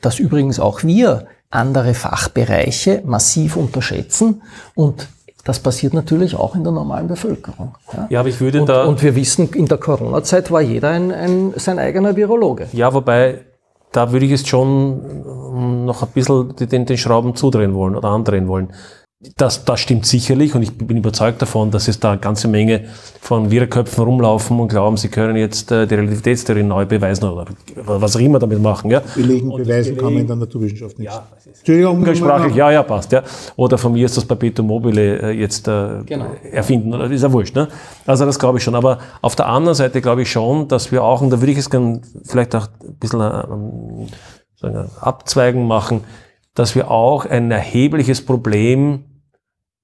dass 0.00 0.18
übrigens 0.18 0.58
auch 0.58 0.82
wir 0.82 1.26
andere 1.50 1.94
Fachbereiche 1.94 3.02
massiv 3.04 3.56
unterschätzen 3.56 4.42
und 4.74 5.08
das 5.44 5.60
passiert 5.60 5.94
natürlich 5.94 6.34
auch 6.36 6.54
in 6.54 6.64
der 6.64 6.72
normalen 6.72 7.08
Bevölkerung. 7.08 7.74
Ja, 7.92 8.06
Ja, 8.10 8.20
aber 8.20 8.28
ich 8.28 8.40
würde 8.40 8.60
und, 8.60 8.68
da. 8.68 8.84
und 8.84 9.02
wir 9.02 9.14
wissen, 9.14 9.48
in 9.54 9.66
der 9.66 9.78
Corona-Zeit 9.78 10.50
war 10.50 10.60
jeder 10.60 10.90
ein, 10.90 11.12
ein, 11.12 11.52
sein 11.56 11.78
eigener 11.78 12.16
Virologe. 12.16 12.68
Ja, 12.72 12.92
wobei, 12.92 13.40
da 13.92 14.12
würde 14.12 14.26
ich 14.26 14.32
jetzt 14.32 14.48
schon 14.48 15.24
ähm, 15.26 15.84
noch 15.84 16.02
ein 16.02 16.08
bisschen 16.12 16.54
den, 16.56 16.86
den 16.86 16.98
Schrauben 16.98 17.34
zudrehen 17.34 17.74
wollen 17.74 17.96
oder 17.96 18.08
andrehen 18.08 18.48
wollen. 18.48 18.72
Das, 19.36 19.66
das 19.66 19.80
stimmt 19.80 20.06
sicherlich 20.06 20.54
und 20.54 20.62
ich 20.62 20.78
bin 20.78 20.96
überzeugt 20.96 21.42
davon, 21.42 21.70
dass 21.70 21.88
es 21.88 22.00
da 22.00 22.12
eine 22.12 22.20
ganze 22.20 22.48
Menge 22.48 22.86
von 23.20 23.50
Wirrköpfen 23.50 24.02
rumlaufen 24.02 24.58
und 24.58 24.68
glauben, 24.68 24.96
sie 24.96 25.08
können 25.08 25.36
jetzt 25.36 25.70
äh, 25.70 25.86
die 25.86 25.94
Relativitätstheorie 25.94 26.62
neu 26.62 26.86
beweisen 26.86 27.28
oder 27.28 27.44
was 27.84 28.16
auch 28.16 28.20
immer 28.20 28.38
damit 28.38 28.62
machen. 28.62 28.90
Ja. 28.90 29.02
Belegen, 29.14 29.50
beweisen 29.50 29.98
kann 29.98 30.14
man 30.14 30.22
in 30.22 30.26
der 30.26 30.36
Naturwissenschaft 30.36 30.98
nicht. 30.98 31.12
Ja, 31.12 31.26
Entschuldigung. 31.44 31.98
Umgangssprachlich, 31.98 32.54
ja, 32.54 32.70
ja, 32.70 32.82
passt. 32.82 33.12
Ja. 33.12 33.22
Oder 33.56 33.76
von 33.76 33.92
mir 33.92 34.06
ist 34.06 34.16
das 34.16 34.24
Perpetuum 34.24 34.68
mobile 34.68 35.20
äh, 35.20 35.30
jetzt 35.32 35.68
äh, 35.68 36.02
genau. 36.06 36.30
erfinden, 36.50 36.94
oder 36.94 37.10
ist 37.10 37.22
ja 37.22 37.30
wurscht. 37.30 37.54
Ne? 37.54 37.68
Also 38.06 38.24
das 38.24 38.38
glaube 38.38 38.56
ich 38.56 38.64
schon. 38.64 38.74
Aber 38.74 39.00
auf 39.20 39.36
der 39.36 39.48
anderen 39.48 39.74
Seite 39.74 40.00
glaube 40.00 40.22
ich 40.22 40.32
schon, 40.32 40.66
dass 40.66 40.92
wir 40.92 41.04
auch, 41.04 41.20
und 41.20 41.28
da 41.28 41.42
würde 41.42 41.52
ich 41.52 41.58
es 41.58 41.68
gerne 41.68 42.00
vielleicht 42.24 42.54
auch 42.54 42.68
ein 42.82 42.94
bisschen 42.94 43.20
äh, 43.20 44.06
sagen, 44.56 44.90
abzweigen 44.98 45.66
machen, 45.66 46.04
dass 46.54 46.74
wir 46.74 46.90
auch 46.90 47.26
ein 47.26 47.50
erhebliches 47.50 48.24
Problem 48.24 49.04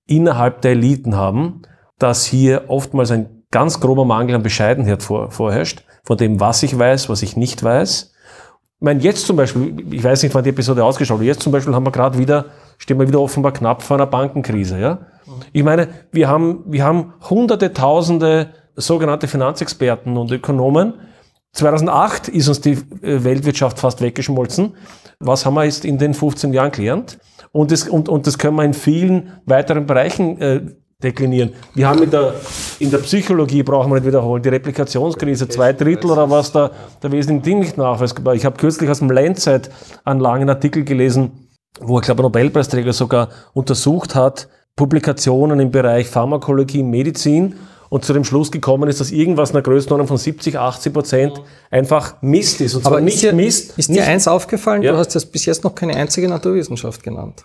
innerhalb 0.07 0.63
der 0.63 0.73
Eliten 0.73 1.17
haben, 1.17 1.63
dass 1.99 2.25
hier 2.25 2.65
oftmals 2.69 3.11
ein 3.11 3.45
ganz 3.51 3.81
grober 3.81 4.05
Mangel 4.05 4.35
an 4.35 4.43
Bescheidenheit 4.43 5.03
vor, 5.03 5.31
vorherrscht, 5.31 5.85
von 6.03 6.17
dem, 6.17 6.41
was 6.41 6.63
ich 6.63 6.79
weiß, 6.79 7.09
was 7.09 7.23
ich 7.23 7.37
nicht 7.37 7.63
weiß. 7.63 8.13
Ich 8.79 8.83
meine, 8.83 9.01
jetzt 9.01 9.27
zum 9.27 9.37
Beispiel, 9.37 9.75
ich 9.91 10.05
weiß 10.05 10.23
nicht, 10.23 10.35
wann 10.35 10.45
die 10.45 10.51
Episode 10.51 10.85
ausgeschaut 10.85 11.21
wird, 11.21 11.29
jetzt 11.29 11.43
zum 11.43 11.53
Beispiel 11.53 11.75
haben 11.75 11.87
wir 11.87 11.93
gerade 11.93 12.19
wieder, 12.19 12.47
stehen 12.79 12.99
wir 12.99 13.09
wieder 13.09 13.21
offenbar 13.21 13.53
knapp 13.53 13.83
vor 13.83 13.97
einer 13.97 14.07
Bankenkrise. 14.07 14.79
Ja? 14.79 14.99
Ich 15.53 15.65
meine, 15.65 15.89
wir 16.13 16.29
haben, 16.29 16.65
wir 16.67 16.85
haben 16.85 17.15
hunderte, 17.29 17.73
tausende 17.73 18.51
sogenannte 18.75 19.29
Finanzexperten 19.29 20.17
und 20.17 20.31
Ökonomen. 20.31 20.95
2008 21.57 22.29
ist 22.29 22.49
uns 22.49 22.61
die 22.61 22.73
äh, 22.73 23.25
Weltwirtschaft 23.25 23.79
fast 23.79 24.03
weggeschmolzen. 24.03 24.75
Was 25.21 25.47
haben 25.47 25.55
wir 25.55 25.65
jetzt 25.65 25.85
in 25.87 25.97
den 25.97 26.13
15 26.13 26.53
Jahren 26.53 26.71
gelernt? 26.71 27.19
Und 27.51 27.71
das, 27.71 27.89
und, 27.89 28.11
und 28.11 28.27
das 28.27 28.37
können 28.37 28.57
wir 28.57 28.65
in 28.65 28.75
vielen 28.75 29.33
weiteren 29.47 29.87
Bereichen 29.87 30.39
äh, 30.41 30.61
deklinieren. 31.03 31.55
Wir 31.75 31.89
haben 31.89 32.03
in 32.03 32.11
der, 32.11 32.35
in 32.79 32.91
der 32.91 32.99
Psychologie, 32.99 33.63
brauchen 33.63 33.91
wir 33.91 33.97
nicht 33.97 34.07
wiederholen, 34.07 34.43
die 34.43 34.51
Replikationskrise, 34.51 35.49
zwei 35.49 35.73
Drittel 35.73 36.11
oder 36.11 36.29
was 36.29 36.53
da 36.53 36.71
der 37.03 37.13
wesentlichen 37.13 37.43
Ding 37.43 37.59
nicht 37.61 37.79
nachweisbar. 37.79 38.35
Ich 38.35 38.45
habe 38.45 38.59
kürzlich 38.59 38.91
aus 38.91 38.99
dem 38.99 39.11
Lancet 39.11 39.71
einen 40.05 40.21
langen 40.21 40.51
Artikel 40.51 40.85
gelesen, 40.85 41.49
wo 41.81 41.99
ich 41.99 42.05
glaube, 42.05 42.23
ein 42.23 42.25
Nobelpreisträger 42.25 42.93
sogar 42.93 43.29
untersucht 43.55 44.15
hat, 44.15 44.49
Publikationen 44.75 45.59
im 45.61 45.71
Bereich 45.71 46.09
Pharmakologie, 46.09 46.83
Medizin 46.83 47.55
und 47.89 48.05
zu 48.05 48.13
dem 48.13 48.25
Schluss 48.25 48.51
gekommen 48.51 48.89
ist, 48.89 49.01
dass 49.01 49.11
irgendwas 49.11 49.51
in 49.51 49.55
der 49.55 49.63
Größenordnung 49.63 50.09
von 50.09 50.17
70, 50.17 50.59
80 50.59 50.93
Prozent 50.93 51.43
einfach 51.71 52.21
Mist 52.23 52.61
ist. 52.61 52.75
Und 52.75 52.83
zwar 52.83 52.93
Aber 52.93 53.01
nicht 53.01 53.23
dir, 53.23 53.33
Mist. 53.33 53.79
Ist 53.79 53.89
dir 53.89 54.05
eins 54.05 54.29
aufgefallen? 54.29 54.83
Ja. 54.83 54.93
Du 54.93 54.99
hast 54.99 55.15
jetzt 55.15 55.33
bis 55.33 55.45
jetzt 55.47 55.65
noch 55.65 55.75
keine 55.75 55.95
einzige 55.95 56.29
Naturwissenschaft 56.29 57.03
genannt. 57.03 57.45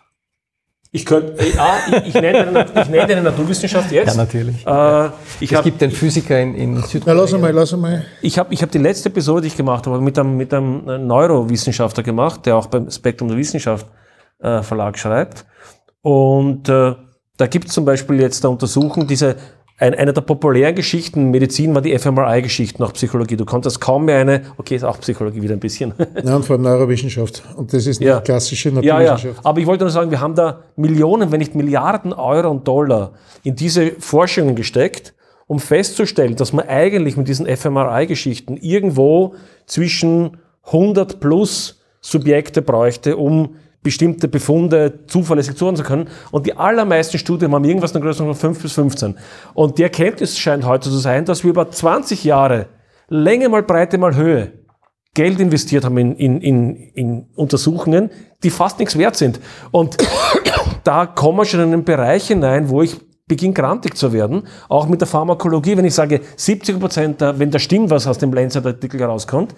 Ich 0.93 1.05
könnte, 1.05 1.41
äh, 1.41 1.57
ah, 1.57 1.77
ich, 1.87 2.07
ich, 2.07 2.13
nenne 2.15 2.47
eine, 2.47 2.81
ich 2.81 2.89
nenne 2.89 3.03
eine 3.03 3.21
Naturwissenschaft 3.21 3.91
jetzt. 3.93 4.09
Ja, 4.09 4.15
natürlich. 4.15 4.67
Äh, 4.67 5.05
ich 5.39 5.51
es 5.51 5.57
hab, 5.57 5.63
gibt 5.63 5.81
einen 5.81 5.93
Physiker 5.93 6.37
in, 6.37 6.53
in 6.53 6.83
Südkorea. 6.83 7.13
Na, 7.15 7.21
lass 7.21 7.31
mal, 7.31 7.51
lass 7.51 7.71
mal. 7.77 8.05
Ich 8.21 8.37
habe 8.37 8.53
ich 8.53 8.61
hab 8.61 8.71
die 8.71 8.77
letzte 8.77 9.07
Episode, 9.07 9.43
die 9.43 9.47
ich 9.47 9.55
gemacht 9.55 9.87
habe, 9.87 10.01
mit 10.01 10.19
einem, 10.19 10.35
mit 10.35 10.53
einem 10.53 11.07
Neurowissenschaftler 11.07 12.03
gemacht, 12.03 12.45
der 12.45 12.57
auch 12.57 12.65
beim 12.65 12.91
Spektrum 12.91 13.29
der 13.29 13.37
Wissenschaft 13.37 13.87
äh, 14.39 14.61
Verlag 14.63 14.99
schreibt. 14.99 15.45
Und 16.01 16.67
äh, 16.67 16.95
da 17.37 17.47
gibt 17.47 17.69
es 17.69 17.73
zum 17.73 17.85
Beispiel 17.85 18.19
jetzt 18.19 18.43
eine 18.43 18.51
Untersuchung, 18.51 19.07
diese 19.07 19.37
ein, 19.81 19.95
eine 19.95 20.13
der 20.13 20.21
populären 20.21 20.75
Geschichten 20.75 21.31
Medizin 21.31 21.73
war 21.73 21.81
die 21.81 21.97
fMRI-Geschichten, 21.97 22.83
auch 22.83 22.93
Psychologie. 22.93 23.35
Du 23.35 23.45
konntest 23.45 23.81
kaum 23.81 24.05
mehr 24.05 24.19
eine, 24.19 24.43
okay, 24.57 24.75
ist 24.75 24.83
auch 24.83 24.99
Psychologie 24.99 25.41
wieder 25.41 25.55
ein 25.55 25.59
bisschen. 25.59 25.93
Ja, 26.23 26.35
und 26.35 26.45
vor 26.45 26.55
allem 26.55 26.63
Neurowissenschaft. 26.63 27.41
Und 27.55 27.73
das 27.73 27.87
ist 27.87 27.99
eine 27.99 28.09
ja. 28.09 28.21
klassische 28.21 28.69
Naturwissenschaft. 28.69 29.23
Ja, 29.23 29.29
ja. 29.31 29.35
Aber 29.43 29.59
ich 29.59 29.65
wollte 29.65 29.85
nur 29.85 29.91
sagen, 29.91 30.11
wir 30.11 30.21
haben 30.21 30.35
da 30.35 30.59
Millionen, 30.75 31.31
wenn 31.31 31.39
nicht 31.39 31.55
Milliarden 31.55 32.13
Euro 32.13 32.51
und 32.51 32.67
Dollar 32.67 33.13
in 33.43 33.55
diese 33.55 33.93
Forschungen 33.93 34.55
gesteckt, 34.55 35.15
um 35.47 35.59
festzustellen, 35.59 36.35
dass 36.35 36.53
man 36.53 36.67
eigentlich 36.67 37.17
mit 37.17 37.27
diesen 37.27 37.47
fMRI-Geschichten 37.47 38.57
irgendwo 38.57 39.33
zwischen 39.65 40.37
100 40.65 41.19
plus 41.19 41.81
Subjekte 42.01 42.61
bräuchte, 42.61 43.17
um 43.17 43.55
bestimmte 43.83 44.27
Befunde 44.27 45.05
zuverlässig 45.07 45.55
zuordnen 45.55 45.83
zu 45.83 45.87
können. 45.87 46.07
Und 46.31 46.45
die 46.45 46.55
allermeisten 46.55 47.17
Studien 47.17 47.51
haben 47.53 47.63
irgendwas 47.63 47.91
in 47.91 48.01
der 48.01 48.03
Größe 48.03 48.23
von 48.23 48.35
5 48.35 48.61
bis 48.61 48.73
15. 48.73 49.17
Und 49.53 49.77
die 49.77 49.83
Erkenntnis 49.83 50.37
scheint 50.37 50.65
heute 50.65 50.89
zu 50.89 50.97
sein, 50.97 51.25
dass 51.25 51.43
wir 51.43 51.49
über 51.49 51.69
20 51.69 52.23
Jahre 52.23 52.67
Länge 53.07 53.49
mal 53.49 53.63
Breite 53.63 53.97
mal 53.97 54.15
Höhe 54.15 54.53
Geld 55.13 55.41
investiert 55.41 55.83
haben 55.83 55.97
in, 55.97 56.15
in, 56.15 56.39
in, 56.39 56.75
in 56.75 57.25
Untersuchungen, 57.35 58.09
die 58.43 58.49
fast 58.49 58.79
nichts 58.79 58.97
wert 58.97 59.17
sind. 59.17 59.41
Und 59.71 59.97
da 60.85 61.05
kommen 61.05 61.39
wir 61.39 61.45
schon 61.45 61.59
in 61.59 61.73
einen 61.73 61.83
Bereich 61.83 62.27
hinein, 62.27 62.69
wo 62.69 62.81
ich 62.81 62.97
beginne 63.27 63.53
grantig 63.53 63.95
zu 63.95 64.13
werden, 64.13 64.47
auch 64.69 64.87
mit 64.87 65.01
der 65.01 65.07
Pharmakologie, 65.07 65.77
wenn 65.77 65.85
ich 65.85 65.95
sage, 65.95 66.21
70 66.35 66.79
Prozent, 66.79 67.21
wenn 67.21 67.51
da 67.51 67.59
stimmt, 67.59 67.89
was 67.89 68.07
aus 68.07 68.17
dem 68.17 68.33
Lancet-Artikel 68.33 68.99
herauskommt, 68.99 69.53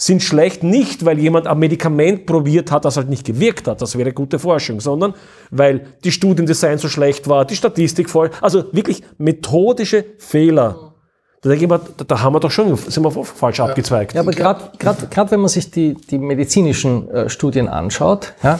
sind 0.00 0.22
schlecht 0.22 0.62
nicht, 0.62 1.04
weil 1.04 1.18
jemand 1.18 1.48
ein 1.48 1.58
Medikament 1.58 2.24
probiert 2.24 2.70
hat, 2.70 2.84
das 2.84 2.96
halt 2.96 3.08
nicht 3.10 3.26
gewirkt 3.26 3.66
hat, 3.66 3.82
das 3.82 3.98
wäre 3.98 4.12
gute 4.12 4.38
Forschung, 4.38 4.80
sondern 4.80 5.12
weil 5.50 5.86
die 6.04 6.12
Studiendesign 6.12 6.78
so 6.78 6.88
schlecht 6.88 7.28
war, 7.28 7.44
die 7.44 7.56
Statistik 7.56 8.08
voll, 8.08 8.30
also 8.40 8.72
wirklich 8.72 9.02
methodische 9.18 10.04
Fehler. 10.18 10.94
Da 11.42 11.50
denke 11.50 11.64
ich 11.64 11.70
mir, 11.70 11.80
da 12.06 12.20
haben 12.20 12.32
wir 12.32 12.40
doch 12.40 12.50
schon, 12.50 12.76
sind 12.76 13.02
wir 13.02 13.10
falsch 13.10 13.58
ja. 13.58 13.66
abgezweigt. 13.66 14.14
Ja, 14.14 14.20
aber 14.20 14.32
gerade 14.32 15.30
wenn 15.30 15.40
man 15.40 15.48
sich 15.48 15.70
die, 15.70 15.94
die 15.94 16.18
medizinischen 16.18 17.10
äh, 17.10 17.28
Studien 17.28 17.68
anschaut, 17.68 18.34
ja, 18.42 18.58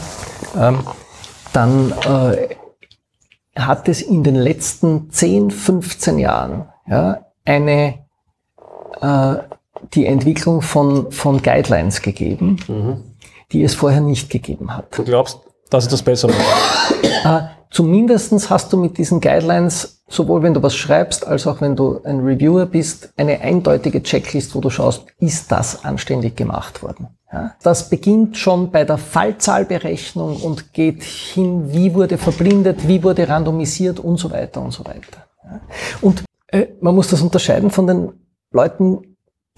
ähm, 0.56 0.80
dann 1.52 1.92
äh, 2.02 2.56
hat 3.56 3.88
es 3.88 4.02
in 4.02 4.24
den 4.24 4.36
letzten 4.36 5.10
10, 5.10 5.52
15 5.52 6.18
Jahren 6.18 6.68
ja, 6.88 7.26
eine 7.44 7.94
äh, 9.00 9.36
die 9.94 10.06
Entwicklung 10.06 10.62
von, 10.62 11.10
von 11.12 11.42
Guidelines 11.42 12.02
gegeben, 12.02 12.58
mhm. 12.68 13.04
die 13.52 13.62
es 13.62 13.74
vorher 13.74 14.00
nicht 14.00 14.30
gegeben 14.30 14.76
hat. 14.76 14.98
Du 14.98 15.04
glaubst, 15.04 15.40
dass 15.70 15.84
es 15.84 15.90
das 15.90 16.02
besser 16.02 16.28
macht? 16.28 17.04
Äh, 17.24 17.40
zumindestens 17.70 18.48
hast 18.48 18.72
du 18.72 18.76
mit 18.76 18.96
diesen 18.96 19.20
Guidelines, 19.20 20.02
sowohl 20.08 20.42
wenn 20.42 20.54
du 20.54 20.62
was 20.62 20.74
schreibst, 20.74 21.26
als 21.26 21.46
auch 21.46 21.60
wenn 21.60 21.76
du 21.76 22.00
ein 22.04 22.20
Reviewer 22.20 22.66
bist, 22.66 23.12
eine 23.16 23.40
eindeutige 23.40 24.02
Checklist, 24.02 24.54
wo 24.54 24.60
du 24.60 24.70
schaust, 24.70 25.06
ist 25.18 25.50
das 25.52 25.84
anständig 25.84 26.36
gemacht 26.36 26.82
worden. 26.82 27.08
Ja? 27.32 27.54
Das 27.62 27.90
beginnt 27.90 28.36
schon 28.36 28.70
bei 28.70 28.84
der 28.84 28.98
Fallzahlberechnung 28.98 30.36
und 30.42 30.72
geht 30.72 31.02
hin, 31.02 31.72
wie 31.72 31.94
wurde 31.94 32.18
verblindet, 32.18 32.88
wie 32.88 33.02
wurde 33.02 33.28
randomisiert 33.28 34.00
und 34.00 34.16
so 34.16 34.30
weiter 34.30 34.62
und 34.62 34.72
so 34.72 34.84
weiter. 34.84 35.26
Ja? 35.44 35.60
Und 36.00 36.24
äh, 36.48 36.68
man 36.80 36.94
muss 36.94 37.08
das 37.08 37.20
unterscheiden 37.20 37.70
von 37.70 37.86
den 37.86 38.12
Leuten, 38.50 39.07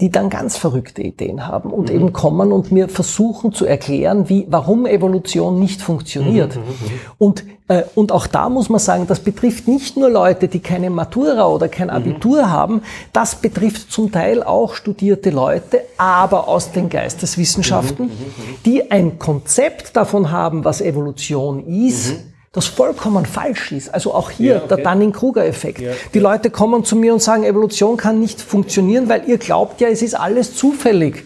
die 0.01 0.09
dann 0.09 0.31
ganz 0.31 0.57
verrückte 0.57 1.03
Ideen 1.03 1.47
haben 1.47 1.69
und 1.69 1.89
mhm. 1.89 1.95
eben 1.95 2.13
kommen 2.13 2.51
und 2.51 2.71
mir 2.71 2.89
versuchen 2.89 3.53
zu 3.53 3.67
erklären, 3.67 4.27
wie, 4.29 4.47
warum 4.49 4.87
Evolution 4.87 5.59
nicht 5.59 5.81
funktioniert. 5.81 6.55
Mhm, 6.55 6.61
mhm, 6.61 6.67
mhm. 6.67 6.99
Und, 7.19 7.43
äh, 7.67 7.83
und 7.93 8.11
auch 8.11 8.25
da 8.25 8.49
muss 8.49 8.67
man 8.67 8.79
sagen, 8.79 9.05
das 9.07 9.19
betrifft 9.19 9.67
nicht 9.67 9.97
nur 9.97 10.09
Leute, 10.09 10.47
die 10.47 10.59
keine 10.59 10.89
Matura 10.89 11.47
oder 11.47 11.69
kein 11.69 11.87
mhm. 11.87 11.93
Abitur 11.93 12.41
mhm. 12.41 12.49
haben, 12.49 12.81
das 13.13 13.35
betrifft 13.35 13.91
zum 13.91 14.11
Teil 14.11 14.41
auch 14.41 14.73
studierte 14.73 15.29
Leute, 15.29 15.81
aber 15.97 16.47
aus 16.47 16.71
den 16.71 16.89
Geisteswissenschaften, 16.89 18.09
die 18.65 18.89
ein 18.89 19.19
Konzept 19.19 19.95
davon 19.95 20.31
haben, 20.31 20.65
was 20.65 20.81
Evolution 20.81 21.67
ist 21.67 22.30
das 22.53 22.65
vollkommen 22.65 23.25
falsch 23.25 23.71
ist. 23.71 23.93
Also 23.93 24.13
auch 24.13 24.29
hier 24.29 24.55
ja, 24.55 24.63
okay. 24.63 24.75
der 24.75 24.77
Dunning-Kruger-Effekt. 24.77 25.79
Ja, 25.79 25.91
Die 26.13 26.19
Leute 26.19 26.49
kommen 26.49 26.83
zu 26.83 26.95
mir 26.95 27.13
und 27.13 27.21
sagen, 27.21 27.43
Evolution 27.43 27.95
kann 27.95 28.19
nicht 28.19 28.41
funktionieren, 28.41 29.07
weil 29.07 29.27
ihr 29.27 29.37
glaubt 29.37 29.79
ja, 29.79 29.87
es 29.87 30.01
ist 30.01 30.15
alles 30.15 30.55
zufällig. 30.55 31.23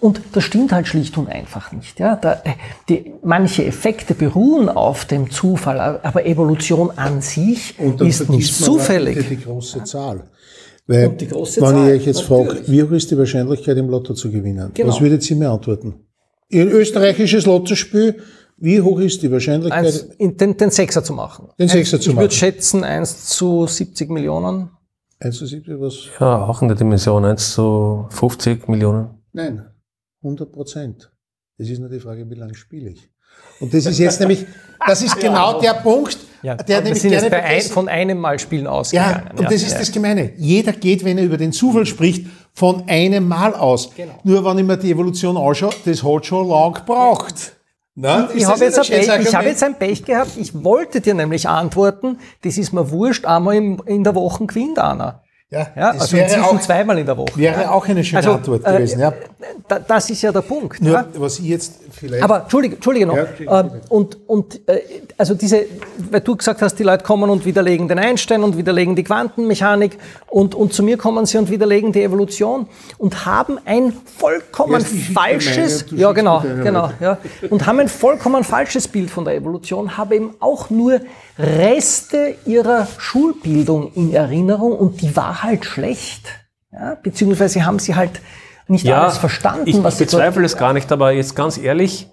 Und 0.00 0.20
das 0.32 0.44
stimmt 0.44 0.72
halt 0.72 0.86
schlicht 0.86 1.16
und 1.18 1.28
einfach 1.28 1.72
nicht. 1.72 1.98
Ja? 1.98 2.16
Da, 2.16 2.34
äh, 2.44 2.52
die, 2.88 3.14
manche 3.22 3.64
Effekte 3.64 4.14
beruhen 4.14 4.68
auf 4.68 5.06
dem 5.06 5.30
Zufall, 5.30 5.80
aber 5.80 6.24
Evolution 6.24 6.92
an 6.94 7.20
sich 7.20 7.74
ist 7.78 8.28
nicht 8.28 8.54
zufällig. 8.54 9.26
Die 9.28 9.40
große 9.40 9.82
Zahl. 9.84 10.24
Weil, 10.86 11.18
wenn 11.18 11.46
Zahl, 11.46 11.88
ich 11.88 12.00
euch 12.00 12.06
jetzt 12.06 12.22
frage, 12.22 12.62
wie 12.66 12.82
hoch 12.82 12.92
ist 12.92 13.10
die 13.10 13.18
Wahrscheinlichkeit, 13.18 13.76
im 13.76 13.88
Lotto 13.88 14.14
zu 14.14 14.30
gewinnen? 14.30 14.70
Genau. 14.72 14.88
Was 14.88 15.00
würdet 15.00 15.28
ihr 15.28 15.36
mir 15.36 15.50
antworten? 15.50 15.94
Ein 16.50 16.68
österreichisches 16.68 17.44
Lottospiel 17.44 18.22
wie 18.60 18.80
hoch 18.80 18.98
ist 19.00 19.22
die 19.22 19.30
Wahrscheinlichkeit? 19.30 19.84
Eins, 19.84 20.08
den, 20.18 20.56
den 20.56 20.70
Sechser 20.70 21.04
zu 21.04 21.12
machen. 21.12 21.48
Den 21.58 21.68
Sechser 21.68 22.00
zu 22.00 22.10
ich 22.10 22.16
machen. 22.16 22.26
Ich 22.26 22.30
würde 22.30 22.34
schätzen 22.34 22.84
1 22.84 23.26
zu 23.26 23.66
70 23.66 24.10
Millionen. 24.10 24.70
1 25.20 25.36
zu 25.36 25.46
70, 25.46 25.80
was? 25.80 26.08
Ja, 26.18 26.44
auch 26.44 26.62
in 26.62 26.68
der 26.68 26.76
Dimension 26.76 27.24
1 27.24 27.52
zu 27.52 28.06
50 28.10 28.68
Millionen. 28.68 29.10
Nein, 29.32 29.64
100 30.22 30.50
Prozent. 30.50 31.10
Das 31.56 31.68
ist 31.68 31.78
nur 31.78 31.88
die 31.88 32.00
Frage, 32.00 32.28
wie 32.28 32.34
lange 32.34 32.54
spiele 32.54 32.90
ich. 32.90 33.08
Und 33.60 33.74
das 33.74 33.86
ist 33.86 33.98
jetzt 33.98 34.20
nämlich, 34.20 34.46
das 34.86 35.02
ist 35.02 35.16
genau 35.20 35.60
der 35.60 35.74
Punkt, 35.74 36.18
ja, 36.42 36.54
der 36.54 36.80
nämlich 36.80 37.02
sind 37.02 37.12
jetzt 37.12 37.32
ein, 37.32 37.62
von 37.62 37.88
einem 37.88 38.18
Mal 38.18 38.38
Spielen 38.38 38.66
ausgegangen. 38.66 39.24
Ja, 39.26 39.30
und 39.32 39.40
ja, 39.42 39.50
das 39.50 39.62
ist 39.62 39.72
ja. 39.72 39.78
das 39.78 39.92
Gemeine. 39.92 40.32
Jeder 40.36 40.72
geht, 40.72 41.04
wenn 41.04 41.18
er 41.18 41.24
über 41.24 41.36
den 41.36 41.52
Zufall 41.52 41.86
spricht, 41.86 42.26
von 42.54 42.88
einem 42.88 43.26
Mal 43.26 43.54
aus. 43.54 43.90
Genau. 43.94 44.14
Nur 44.24 44.44
wenn 44.44 44.58
ich 44.58 44.64
mir 44.64 44.76
die 44.76 44.90
Evolution 44.90 45.36
anschaue, 45.36 45.70
das 45.84 46.02
hat 46.02 46.26
schon 46.26 46.48
lang 46.48 46.74
gebraucht. 46.74 47.57
Na, 48.00 48.28
ich 48.32 48.46
habe 48.46 48.64
jetzt, 48.64 48.78
ein 48.78 48.86
Pech, 48.86 49.08
ich 49.26 49.34
hab 49.34 49.44
jetzt 49.44 49.64
ein 49.64 49.74
Pech 49.76 50.04
gehabt. 50.04 50.36
Ich 50.36 50.62
wollte 50.62 51.00
dir 51.00 51.14
nämlich 51.14 51.48
antworten, 51.48 52.20
das 52.42 52.56
ist 52.56 52.72
mir 52.72 52.92
wurscht, 52.92 53.24
einmal 53.24 53.56
in, 53.56 53.80
in 53.86 54.04
der 54.04 54.14
Woche 54.14 54.46
gewinnt 54.46 54.78
einer. 54.78 55.24
Ja, 55.50 55.66
Ja, 55.74 55.90
also 55.92 56.12
wäre 56.12 56.24
inzwischen 56.24 56.44
auch, 56.44 56.60
zweimal 56.60 56.98
in 56.98 57.06
der 57.06 57.16
Woche. 57.16 57.34
wäre 57.36 57.62
ja. 57.62 57.70
auch 57.70 57.88
eine 57.88 58.04
schöne 58.04 58.18
Also, 58.18 58.32
Antwort 58.32 58.66
äh, 58.66 58.72
gewesen. 58.72 59.00
Ja. 59.00 59.14
Da, 59.66 59.78
das 59.78 60.10
ist 60.10 60.20
ja 60.20 60.30
der 60.30 60.42
Punkt. 60.42 60.82
Nur, 60.82 60.92
ja. 60.92 61.06
was 61.14 61.38
ich 61.38 61.46
jetzt 61.46 61.80
vielleicht. 61.90 62.22
Aber 62.22 62.42
Entschuldige, 62.42 62.74
Entschuldige 62.74 63.06
noch. 63.06 63.16
Ja, 63.16 63.60
ähm, 63.60 63.70
und 63.88 64.18
und 64.26 64.68
äh, 64.68 64.80
also 65.16 65.34
diese, 65.34 65.64
weil 66.10 66.20
du 66.20 66.36
gesagt 66.36 66.60
hast, 66.60 66.74
die 66.74 66.82
Leute 66.82 67.02
kommen 67.02 67.30
und 67.30 67.46
widerlegen 67.46 67.88
den 67.88 67.98
Einstein 67.98 68.42
und 68.42 68.58
widerlegen 68.58 68.94
die 68.94 69.04
Quantenmechanik 69.04 69.96
und, 70.26 70.54
und 70.54 70.74
zu 70.74 70.82
mir 70.82 70.98
kommen 70.98 71.24
sie 71.24 71.38
und 71.38 71.50
widerlegen 71.50 71.92
die 71.92 72.02
Evolution 72.02 72.68
und 72.98 73.24
haben 73.24 73.58
ein 73.64 73.94
vollkommen 74.18 74.82
falsches, 74.82 75.84
meine, 75.86 75.90
du 75.90 75.96
ja 75.96 76.12
genau, 76.12 76.40
genau, 76.62 76.90
ja, 77.00 77.16
und 77.48 77.66
haben 77.66 77.80
ein 77.80 77.88
vollkommen 77.88 78.44
falsches 78.44 78.86
Bild 78.86 79.10
von 79.10 79.24
der 79.24 79.34
Evolution, 79.34 79.96
haben 79.96 80.12
eben 80.12 80.34
auch 80.40 80.68
nur 80.68 81.00
Reste 81.38 82.34
ihrer 82.46 82.88
Schulbildung 82.98 83.92
in 83.94 84.12
Erinnerung 84.12 84.72
und 84.72 85.00
die 85.00 85.14
war 85.14 85.42
halt 85.42 85.64
schlecht. 85.64 86.26
Ja, 86.72 86.96
beziehungsweise 87.02 87.64
haben 87.64 87.78
sie 87.78 87.94
halt 87.94 88.20
nicht 88.66 88.90
alles 88.92 89.16
verstanden, 89.16 89.66
ich, 89.66 89.82
was 89.82 89.94
ich 89.94 90.06
bezweifle 90.06 90.44
es 90.44 90.56
gar 90.56 90.72
nicht, 90.72 90.92
aber 90.92 91.12
jetzt 91.12 91.34
ganz 91.34 91.56
ehrlich, 91.56 92.08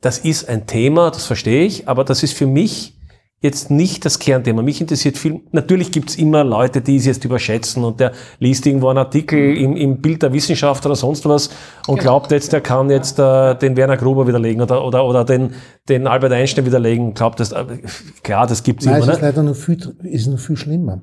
das 0.00 0.18
ist 0.18 0.48
ein 0.48 0.66
Thema, 0.66 1.10
das 1.10 1.24
verstehe 1.24 1.64
ich, 1.64 1.88
aber 1.88 2.04
das 2.04 2.22
ist 2.22 2.34
für 2.34 2.46
mich 2.46 2.93
jetzt 3.40 3.70
nicht 3.70 4.04
das 4.06 4.18
Kernthema. 4.18 4.62
Mich 4.62 4.80
interessiert 4.80 5.18
viel, 5.18 5.40
natürlich 5.52 5.92
gibt 5.92 6.10
es 6.10 6.16
immer 6.16 6.44
Leute, 6.44 6.80
die 6.80 6.96
es 6.96 7.04
jetzt 7.04 7.24
überschätzen 7.24 7.84
und 7.84 8.00
der 8.00 8.12
liest 8.38 8.64
irgendwo 8.66 8.88
einen 8.88 8.98
Artikel 8.98 9.56
im, 9.56 9.76
im 9.76 10.00
Bild 10.00 10.22
der 10.22 10.32
Wissenschaft 10.32 10.86
oder 10.86 10.96
sonst 10.96 11.26
was 11.26 11.50
und 11.86 12.00
glaubt 12.00 12.30
jetzt, 12.30 12.52
der 12.54 12.62
kann 12.62 12.88
jetzt 12.88 13.18
äh, 13.18 13.54
den 13.54 13.76
Werner 13.76 13.98
Gruber 13.98 14.26
widerlegen 14.26 14.62
oder, 14.62 14.84
oder, 14.84 15.04
oder 15.04 15.24
den, 15.24 15.50
den 15.88 16.06
Albert 16.06 16.32
Einstein 16.32 16.64
widerlegen. 16.64 17.12
Glaubt 17.12 17.38
das, 17.38 17.52
äh, 17.52 17.64
klar, 18.22 18.46
das 18.46 18.62
gibt 18.62 18.80
es 18.80 18.86
Nein, 18.86 19.02
immer. 19.02 19.08
es 19.12 19.16
ist 19.16 19.22
Ne? 19.22 19.28
leider 19.28 19.42
noch 19.42 19.56
viel, 19.56 19.96
ist 20.04 20.26
noch 20.26 20.38
viel 20.38 20.56
schlimmer. 20.56 21.02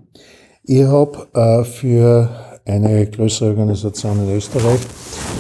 Ich 0.64 0.84
habe 0.84 1.28
äh, 1.34 1.64
für 1.64 2.30
eine 2.66 3.08
größere 3.08 3.50
Organisation 3.50 4.18
in 4.24 4.36
Österreich 4.36 4.80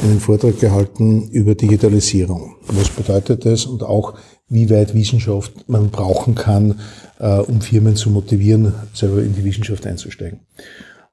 einen 0.03 0.19
Vortrag 0.19 0.59
gehalten 0.59 1.29
über 1.29 1.55
Digitalisierung. 1.55 2.55
Was 2.67 2.89
bedeutet 2.89 3.45
das 3.45 3.65
und 3.65 3.83
auch, 3.83 4.15
wie 4.51 4.69
weit 4.69 4.93
Wissenschaft 4.93 5.67
man 5.67 5.89
brauchen 5.89 6.35
kann, 6.35 6.79
äh, 7.19 7.39
um 7.39 7.61
Firmen 7.61 7.95
zu 7.95 8.09
motivieren, 8.09 8.73
selber 8.93 9.23
in 9.23 9.33
die 9.33 9.45
Wissenschaft 9.45 9.87
einzusteigen. 9.87 10.41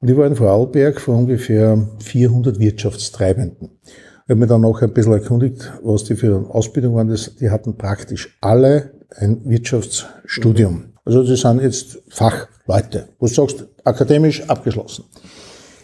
Und 0.01 0.11
ich 0.11 0.17
war 0.17 0.27
in 0.27 0.37
Vorarlberg 0.37 1.01
vor 1.01 1.17
ungefähr 1.17 1.89
400 2.01 2.59
Wirtschaftstreibenden. 2.59 3.71
Ich 3.85 4.31
habe 4.31 4.41
mich 4.41 4.49
dann 4.49 4.61
noch 4.61 4.83
ein 4.83 4.93
bisschen 4.93 5.13
erkundigt, 5.13 5.73
was 5.83 6.05
die 6.05 6.17
für 6.17 6.37
eine 6.37 6.51
Ausbildung 6.51 6.97
waren. 6.97 7.17
Die 7.41 7.51
hatten 7.51 7.77
praktisch 7.77 8.37
alle 8.41 8.93
ein 9.17 9.41
Wirtschaftsstudium. 9.49 10.93
Also 11.05 11.23
die 11.23 11.37
sind 11.37 11.63
jetzt 11.63 12.03
Fachleute. 12.09 13.09
Wo 13.19 13.27
du 13.27 13.33
sagst, 13.33 13.67
akademisch 13.85 14.43
abgeschlossen. 14.49 15.05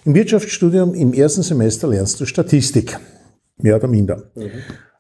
Im 0.05 0.15
Wirtschaftsstudium 0.15 0.93
im 0.93 1.15
ersten 1.15 1.43
Semester 1.43 1.89
lernst 1.89 2.21
du 2.21 2.27
Statistik. 2.27 2.99
Mehr 3.57 3.77
oder 3.77 3.89
minder. 3.89 4.25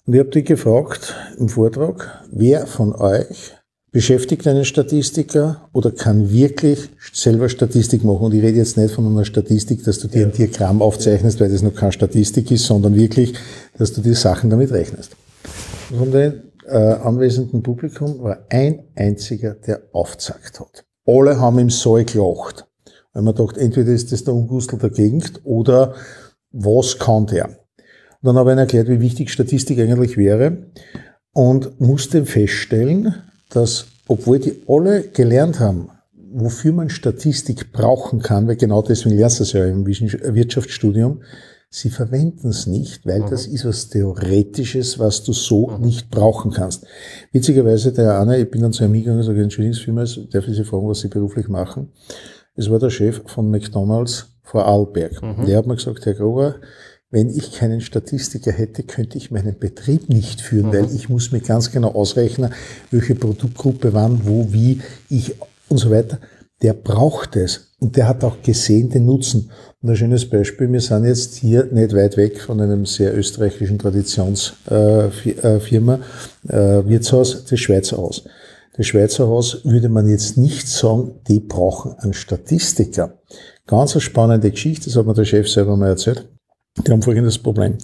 Und 0.06 0.12
ich 0.12 0.20
habe 0.20 0.30
die 0.30 0.44
gefragt 0.44 1.14
im 1.38 1.48
Vortrag, 1.48 2.24
wer 2.30 2.66
von 2.66 2.94
euch 2.94 3.54
beschäftigt 3.90 4.46
einen 4.46 4.66
Statistiker 4.66 5.70
oder 5.72 5.92
kann 5.92 6.30
wirklich 6.30 6.90
selber 7.12 7.48
Statistik 7.48 8.04
machen. 8.04 8.26
Und 8.26 8.34
ich 8.34 8.42
rede 8.42 8.58
jetzt 8.58 8.76
nicht 8.76 8.92
von 8.92 9.06
einer 9.06 9.24
Statistik, 9.24 9.82
dass 9.84 10.00
du 10.00 10.08
dir 10.08 10.26
ein 10.26 10.32
Diagramm 10.32 10.82
aufzeichnest, 10.82 11.40
weil 11.40 11.50
das 11.50 11.62
noch 11.62 11.74
keine 11.74 11.92
Statistik 11.92 12.50
ist, 12.50 12.66
sondern 12.66 12.96
wirklich, 12.96 13.34
dass 13.78 13.92
du 13.94 14.02
die 14.02 14.14
Sachen 14.14 14.50
damit 14.50 14.72
rechnest. 14.72 15.16
Und 15.90 15.98
von 15.98 16.12
dem 16.12 16.42
äh, 16.66 16.76
anwesenden 16.76 17.62
Publikum 17.62 18.20
war 18.22 18.44
ein 18.50 18.82
einziger, 18.96 19.54
der 19.54 19.84
aufzackt 19.92 20.60
hat. 20.60 20.84
Alle 21.06 21.40
haben 21.40 21.60
im 21.60 21.70
Saal 21.70 22.04
gelacht. 22.04 22.66
Weil 23.14 23.22
man 23.22 23.34
dachte, 23.34 23.60
entweder 23.60 23.92
ist 23.92 24.12
das 24.12 24.24
der 24.24 24.34
Ungustel 24.34 24.78
der 24.78 24.90
Gegend 24.90 25.40
oder 25.44 25.94
was 26.50 26.98
kann 26.98 27.26
der? 27.26 27.63
Dann 28.24 28.36
habe 28.36 28.52
ich 28.52 28.58
erklärt, 28.58 28.88
wie 28.88 29.00
wichtig 29.00 29.30
Statistik 29.30 29.78
eigentlich 29.78 30.16
wäre 30.16 30.56
und 31.34 31.78
musste 31.78 32.24
feststellen, 32.24 33.14
dass, 33.50 33.84
obwohl 34.08 34.38
die 34.38 34.62
alle 34.66 35.02
gelernt 35.02 35.60
haben, 35.60 35.90
wofür 36.32 36.72
man 36.72 36.88
Statistik 36.88 37.70
brauchen 37.70 38.20
kann, 38.20 38.48
weil 38.48 38.56
genau 38.56 38.80
deswegen 38.80 39.16
lernst 39.16 39.40
du 39.40 39.42
es 39.42 39.52
ja 39.52 39.66
im 39.66 39.86
Wirtschaftsstudium, 39.86 41.20
sie 41.68 41.90
verwenden 41.90 42.48
es 42.48 42.66
nicht, 42.66 43.04
weil 43.04 43.20
das 43.28 43.46
ist 43.46 43.66
was 43.66 43.90
Theoretisches, 43.90 44.98
was 44.98 45.22
du 45.22 45.34
so 45.34 45.76
nicht 45.78 46.10
brauchen 46.10 46.50
kannst. 46.50 46.86
Witzigerweise, 47.30 47.92
der 47.92 48.18
eine, 48.18 48.38
ich 48.38 48.50
bin 48.50 48.62
dann 48.62 48.72
zu 48.72 48.84
einem 48.84 48.94
gegangen 48.94 49.18
und 49.18 49.24
sage, 49.24 49.42
entschuldigen 49.42 49.74
Sie 49.74 49.82
vielmals, 49.82 50.18
darf 50.30 50.48
ich 50.48 50.56
Sie 50.56 50.64
fragen, 50.64 50.88
was 50.88 51.00
Sie 51.00 51.08
beruflich 51.08 51.48
machen? 51.48 51.92
Es 52.56 52.70
war 52.70 52.78
der 52.78 52.90
Chef 52.90 53.20
von 53.26 53.50
McDonalds 53.50 54.26
vor 54.42 54.64
Arlberg. 54.64 55.20
Der 55.46 55.58
hat 55.58 55.66
mir 55.66 55.76
gesagt, 55.76 56.06
Herr 56.06 56.14
Grober, 56.14 56.54
wenn 57.14 57.30
ich 57.30 57.52
keinen 57.52 57.80
Statistiker 57.80 58.50
hätte, 58.50 58.82
könnte 58.82 59.16
ich 59.16 59.30
meinen 59.30 59.56
Betrieb 59.56 60.08
nicht 60.08 60.40
führen, 60.40 60.72
weil 60.72 60.92
ich 60.92 61.08
muss 61.08 61.30
mir 61.30 61.38
ganz 61.38 61.70
genau 61.70 61.92
ausrechnen, 61.92 62.52
welche 62.90 63.14
Produktgruppe 63.14 63.94
wann, 63.94 64.22
wo, 64.24 64.52
wie 64.52 64.80
ich 65.08 65.36
und 65.68 65.78
so 65.78 65.92
weiter. 65.92 66.18
Der 66.60 66.72
braucht 66.72 67.36
es 67.36 67.68
und 67.78 67.96
der 67.96 68.08
hat 68.08 68.24
auch 68.24 68.42
gesehen 68.42 68.90
den 68.90 69.06
Nutzen. 69.06 69.52
Und 69.80 69.90
ein 69.90 69.96
schönes 69.96 70.28
Beispiel, 70.28 70.72
wir 70.72 70.80
sind 70.80 71.04
jetzt 71.04 71.36
hier 71.36 71.66
nicht 71.66 71.94
weit 71.94 72.16
weg 72.16 72.40
von 72.40 72.60
einem 72.60 72.84
sehr 72.84 73.16
österreichischen 73.16 73.78
Traditionsfirma, 73.78 76.00
äh, 76.48 76.88
Wirtshaus, 76.88 77.44
das 77.44 77.60
Schweizer 77.60 77.98
Haus. 77.98 78.24
Das 78.76 78.86
Schweizer 78.86 79.28
Haus 79.28 79.64
würde 79.64 79.88
man 79.88 80.08
jetzt 80.08 80.36
nicht 80.36 80.66
sagen, 80.66 81.12
die 81.28 81.38
brauchen 81.38 81.94
einen 81.98 82.12
Statistiker. 82.12 83.20
Ganz 83.68 83.92
eine 83.92 84.00
spannende 84.00 84.50
Geschichte, 84.50 84.86
das 84.86 84.96
hat 84.96 85.06
mir 85.06 85.14
der 85.14 85.24
Chef 85.24 85.48
selber 85.48 85.76
mal 85.76 85.90
erzählt. 85.90 86.28
Die 86.78 86.90
haben 86.90 87.02
folgendes 87.02 87.38
Problem. 87.38 87.78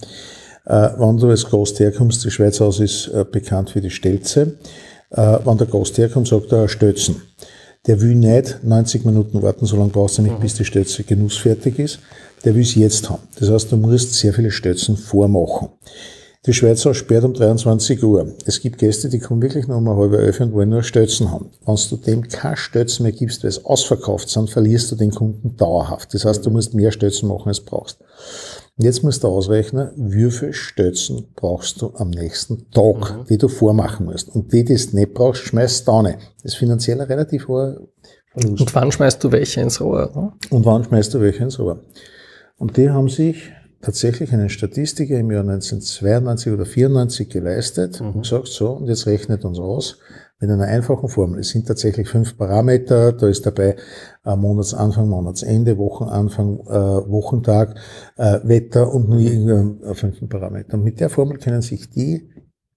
Äh, 0.65 0.89
wenn 0.97 1.17
du 1.17 1.29
als 1.29 1.49
Gast 1.49 1.79
herkommst, 1.79 2.25
das 2.25 2.33
Schweizer 2.33 2.65
Haus 2.65 2.79
ist 2.79 3.07
äh, 3.07 3.23
bekannt 3.23 3.69
für 3.69 3.81
die 3.81 3.89
Stelze. 3.89 4.57
Äh, 5.09 5.39
wenn 5.45 5.57
der 5.57 5.67
Gast 5.67 5.97
herkommt, 5.97 6.27
sagt 6.27 6.51
er 6.51 6.67
Stötzen. 6.67 7.21
Der 7.87 7.99
will 8.01 8.15
nicht 8.15 8.59
90 8.63 9.05
Minuten 9.05 9.41
warten, 9.41 9.65
so 9.65 9.75
lange 9.75 9.89
brauchst 9.89 10.17
du 10.17 10.21
nicht, 10.21 10.39
bis 10.39 10.53
die 10.55 10.65
Stötze 10.65 11.03
genussfertig 11.03 11.79
ist. 11.79 11.99
Der 12.43 12.53
will 12.53 12.61
es 12.61 12.75
jetzt 12.75 13.09
haben. 13.09 13.23
Das 13.39 13.49
heißt, 13.49 13.71
du 13.71 13.77
musst 13.77 14.13
sehr 14.13 14.33
viele 14.33 14.51
Stötzen 14.51 14.97
vormachen. 14.97 15.69
Die 16.47 16.53
Schweizer 16.53 16.93
sperrt 16.95 17.23
um 17.23 17.35
23 17.35 18.03
Uhr. 18.03 18.33
Es 18.45 18.61
gibt 18.61 18.79
Gäste, 18.79 19.09
die 19.09 19.19
kommen 19.19 19.43
wirklich 19.43 19.67
noch 19.67 19.77
um 19.77 19.87
halb 19.89 20.13
elf 20.13 20.39
und 20.39 20.53
wollen 20.53 20.69
nur 20.69 20.81
Stötzen 20.81 21.31
haben. 21.31 21.51
Wenn 21.65 21.75
du 21.89 21.97
dem 21.97 22.27
keine 22.27 22.57
Stötzen 22.57 23.03
mehr 23.03 23.11
gibst, 23.11 23.43
weil 23.43 23.49
es 23.49 23.63
ausverkauft 23.63 24.27
sind, 24.27 24.49
verlierst 24.49 24.91
du 24.91 24.95
den 24.95 25.11
Kunden 25.11 25.55
dauerhaft. 25.55 26.13
Das 26.13 26.25
heißt, 26.25 26.43
du 26.43 26.49
musst 26.49 26.73
mehr 26.73 26.91
Stötzen 26.91 27.29
machen, 27.29 27.47
als 27.47 27.59
du 27.59 27.65
brauchst. 27.65 27.99
Und 28.77 28.85
jetzt 28.85 29.03
musst 29.03 29.23
du 29.23 29.27
ausrechnen, 29.27 29.91
wie 29.95 30.31
viele 30.31 30.53
Stötzen 30.53 31.27
brauchst 31.35 31.81
du 31.81 31.93
am 31.95 32.09
nächsten 32.09 32.69
Tag, 32.71 33.27
die 33.27 33.37
du 33.37 33.47
vormachen 33.47 34.05
musst. 34.05 34.29
Und 34.29 34.51
die, 34.53 34.63
die 34.63 34.75
du 34.75 34.95
nicht 34.95 35.13
brauchst, 35.13 35.43
schmeißt 35.43 35.87
du 35.87 36.01
nicht. 36.01 36.19
Das 36.41 36.53
ist 36.53 36.57
finanziell 36.57 36.99
ein 36.99 37.07
relativ 37.07 37.47
hoher 37.47 37.81
Verlust. 38.31 38.61
Und 38.61 38.75
wann 38.75 38.91
schmeißt 38.91 39.23
du 39.23 39.31
welche 39.31 39.61
ins 39.61 39.81
Rohr? 39.81 40.11
Ne? 40.15 40.31
Und 40.49 40.65
wann 40.65 40.83
schmeißt 40.83 41.13
du 41.13 41.21
welche 41.21 41.43
ins 41.43 41.59
Rohr? 41.59 41.81
Und 42.57 42.77
die 42.77 42.89
haben 42.89 43.09
sich 43.09 43.51
tatsächlich 43.81 44.31
einen 44.31 44.49
Statistiker 44.49 45.17
im 45.17 45.31
Jahr 45.31 45.41
1992 45.41 46.53
oder 46.53 46.65
94 46.65 47.29
geleistet 47.29 47.99
und 47.99 48.21
gesagt, 48.21 48.47
so, 48.47 48.69
und 48.69 48.87
jetzt 48.87 49.07
rechnet 49.07 49.43
uns 49.43 49.59
aus, 49.59 49.97
mit 50.41 50.49
einer 50.49 50.65
einfachen 50.65 51.07
Formel. 51.07 51.39
Es 51.39 51.49
sind 51.49 51.67
tatsächlich 51.67 52.09
fünf 52.09 52.35
Parameter, 52.35 53.13
da 53.13 53.27
ist 53.27 53.45
dabei 53.45 53.75
äh, 54.25 54.35
Monatsanfang, 54.35 55.07
Monatsende, 55.07 55.77
Wochenanfang, 55.77 56.59
äh, 56.61 57.09
Wochentag, 57.09 57.75
äh, 58.17 58.39
Wetter 58.43 58.91
und 58.91 59.07
nur 59.07 59.19
irgendein 59.19 59.83
äh, 59.83 59.93
fünften 59.93 60.27
Parameter. 60.27 60.73
Und 60.73 60.83
mit 60.83 60.99
der 60.99 61.11
Formel 61.11 61.37
können 61.37 61.61
sich 61.61 61.91
die 61.91 62.27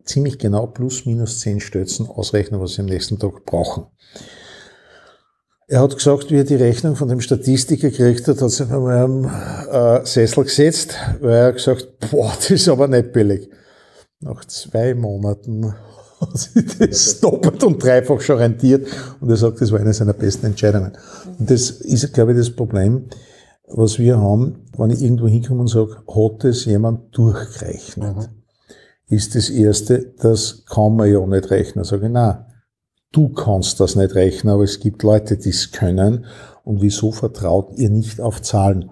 ziemlich 0.05 0.39
genau 0.39 0.67
plus 0.67 1.07
minus 1.07 1.41
zehn 1.41 1.59
Stötzen 1.59 2.07
ausrechnen, 2.07 2.61
was 2.61 2.75
sie 2.75 2.83
am 2.83 2.87
nächsten 2.87 3.19
Tag 3.19 3.47
brauchen. 3.47 3.87
Er 5.67 5.81
hat 5.81 5.97
gesagt, 5.97 6.31
wie 6.31 6.37
er 6.37 6.45
die 6.45 6.57
Rechnung 6.57 6.95
von 6.95 7.09
dem 7.09 7.23
Statistiker 7.23 7.89
gekriegt 7.89 8.29
hat, 8.29 8.43
hat 8.43 8.51
sich 8.51 8.71
auf 8.71 8.85
einem 8.85 9.25
äh, 9.25 10.05
Sessel 10.05 10.45
gesetzt, 10.45 10.99
weil 11.21 11.33
er 11.33 11.53
gesagt, 11.55 11.89
boah, 12.11 12.31
das 12.37 12.51
ist 12.51 12.69
aber 12.69 12.87
nicht 12.89 13.15
billig. 13.15 13.49
Nach 14.21 14.45
zwei 14.45 14.95
Monaten 14.95 15.75
hat 16.21 16.39
sich 16.39 16.79
das 16.79 17.21
doppelt 17.21 17.63
und 17.65 17.83
dreifach 17.83 18.21
schon 18.21 18.39
rentiert 18.39 18.87
und 19.21 19.31
er 19.31 19.37
sagt, 19.37 19.61
das 19.61 19.73
war 19.73 19.81
eine 19.81 19.93
seiner 19.93 20.13
besten 20.13 20.47
Entscheidungen. 20.47 20.93
Und 21.39 21.51
das 21.51 21.71
ist, 21.71 22.13
glaube 22.13 22.33
ich, 22.33 22.39
das 22.39 22.51
Problem, 22.51 23.07
was 23.69 23.99
wir 23.99 24.19
haben, 24.21 24.67
wenn 24.77 24.91
ich 24.91 25.03
irgendwo 25.03 25.29
hinkomme 25.29 25.63
und 25.63 25.69
sage, 25.69 25.97
hat 26.07 26.45
das 26.45 26.65
jemand 26.65 27.17
durchgerechnet? 27.17 28.31
Ist 29.09 29.35
das 29.35 29.51
Erste, 29.51 30.15
das 30.19 30.65
kann 30.67 30.97
man 30.97 31.13
ja 31.13 31.25
nicht 31.27 31.51
rechnen. 31.51 31.85
Sage 31.85 32.07
ich, 32.07 32.13
nein, 32.13 32.45
du 33.13 33.29
kannst 33.31 33.81
das 33.81 33.97
nicht 33.97 34.15
rechnen, 34.15 34.53
aber 34.53 34.65
es 34.65 34.81
gibt 34.81 35.03
Leute, 35.03 35.37
die 35.37 35.51
es 35.51 35.73
können. 35.73 36.27
Und 36.63 36.81
wieso 36.83 37.13
vertraut 37.13 37.77
ihr 37.77 37.91
nicht 37.91 38.21
auf 38.21 38.41
Zahlen? 38.41 38.91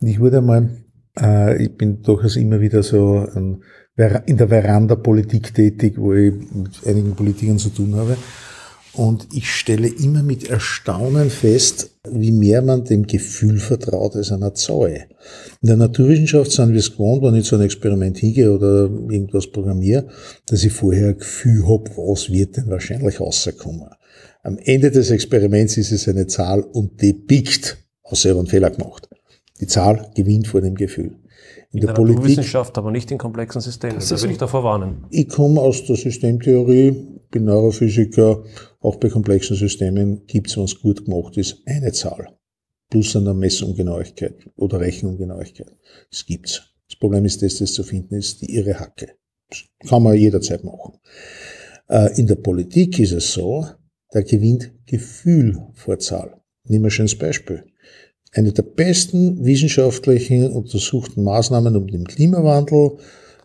Und 0.00 0.08
ich 0.08 0.20
wurde 0.20 0.40
mal 0.40 0.70
Äh, 1.18 1.64
ich 1.64 1.76
bin 1.76 2.02
durchaus 2.02 2.36
immer 2.36 2.60
wieder 2.60 2.82
so 2.82 3.26
ähm, 3.34 3.62
in 3.96 4.36
der 4.36 4.48
Veranda 4.48 4.94
Politik 4.94 5.54
tätig, 5.54 5.94
wo 5.96 6.14
ich 6.14 6.32
mit 6.32 6.86
einigen 6.86 7.14
Politikern 7.14 7.58
zu 7.58 7.70
tun 7.70 7.94
habe. 7.96 8.16
Und 8.92 9.28
ich 9.32 9.50
stelle 9.50 9.86
immer 9.86 10.22
mit 10.22 10.50
Erstaunen 10.50 11.30
fest, 11.30 11.90
wie 12.10 12.32
mehr 12.32 12.60
man 12.60 12.84
dem 12.84 13.06
Gefühl 13.06 13.58
vertraut 13.58 14.16
als 14.16 14.32
einer 14.32 14.54
Zahl. 14.54 15.06
In 15.62 15.68
der 15.68 15.76
Naturwissenschaft 15.76 16.50
sind 16.50 16.72
wir 16.72 16.80
es 16.80 16.92
gewohnt, 16.92 17.22
wenn 17.22 17.36
ich 17.36 17.44
zu 17.44 17.54
einem 17.54 17.66
Experiment 17.66 18.18
hingehe 18.18 18.50
oder 18.50 18.84
irgendwas 18.84 19.46
programmiere, 19.46 20.08
dass 20.46 20.64
ich 20.64 20.72
vorher 20.72 21.10
ein 21.10 21.18
Gefühl 21.18 21.62
habe, 21.68 21.90
was 21.96 22.30
wird 22.32 22.56
denn 22.56 22.68
wahrscheinlich 22.68 23.20
rauskommen. 23.20 23.90
Am 24.42 24.58
Ende 24.58 24.90
des 24.90 25.10
Experiments 25.10 25.76
ist 25.76 25.92
es 25.92 26.08
eine 26.08 26.26
Zahl 26.26 26.62
und 26.62 27.00
die 27.00 27.12
biegt, 27.12 27.78
außer 28.02 28.30
ich 28.30 28.36
einen 28.36 28.46
Fehler 28.46 28.70
gemacht. 28.70 29.08
Die 29.60 29.66
Zahl 29.66 30.10
gewinnt 30.16 30.48
vor 30.48 30.62
dem 30.62 30.74
Gefühl. 30.74 31.16
In, 31.72 31.78
in 31.78 31.86
der, 31.86 31.94
der 31.94 32.04
Naturwissenschaft, 32.04 32.76
aber 32.78 32.90
nicht 32.90 33.10
in 33.10 33.18
komplexen 33.18 33.60
Systemen. 33.60 33.98
Da 34.00 34.22
will 34.22 34.30
ich 34.30 34.38
davor 34.38 34.64
warnen. 34.64 35.06
Ich 35.10 35.28
komme 35.28 35.60
aus 35.60 35.84
der 35.84 35.96
Systemtheorie, 35.96 37.20
bin 37.30 37.44
Neurophysiker. 37.44 38.42
Auch 38.80 38.96
bei 38.96 39.08
komplexen 39.08 39.56
Systemen 39.56 40.26
gibt 40.26 40.48
es, 40.48 40.56
wenn 40.56 40.64
es 40.64 40.80
gut 40.80 41.04
gemacht 41.04 41.36
ist, 41.36 41.62
eine 41.66 41.92
Zahl. 41.92 42.36
Plus 42.88 43.14
eine 43.14 43.34
Messungenauigkeit 43.34 44.50
oder 44.56 44.80
Rechenungenauigkeit. 44.80 45.70
Das 46.10 46.26
gibt's. 46.26 46.62
Das 46.88 46.98
Problem 46.98 47.24
ist, 47.24 47.40
dass 47.40 47.58
das 47.58 47.72
zu 47.72 47.84
finden 47.84 48.16
ist, 48.16 48.42
die 48.42 48.56
irre 48.56 48.80
Hacke. 48.80 49.12
Das 49.48 49.62
kann 49.88 50.02
man 50.02 50.16
jederzeit 50.16 50.64
machen. 50.64 50.94
Äh, 51.88 52.18
in 52.18 52.26
der 52.26 52.36
Politik 52.36 52.98
ist 52.98 53.12
es 53.12 53.32
so, 53.32 53.64
da 54.10 54.22
gewinnt 54.22 54.72
Gefühl 54.86 55.68
vor 55.74 56.00
Zahl. 56.00 56.40
Nehmen 56.64 56.84
wir 56.84 56.88
ein 56.88 56.90
schönes 56.90 57.16
Beispiel. 57.16 57.64
Eine 58.32 58.52
der 58.52 58.62
besten 58.62 59.44
wissenschaftlichen 59.44 60.52
untersuchten 60.52 61.24
Maßnahmen, 61.24 61.76
um 61.76 61.88
dem 61.88 62.04
Klimawandel 62.04 62.98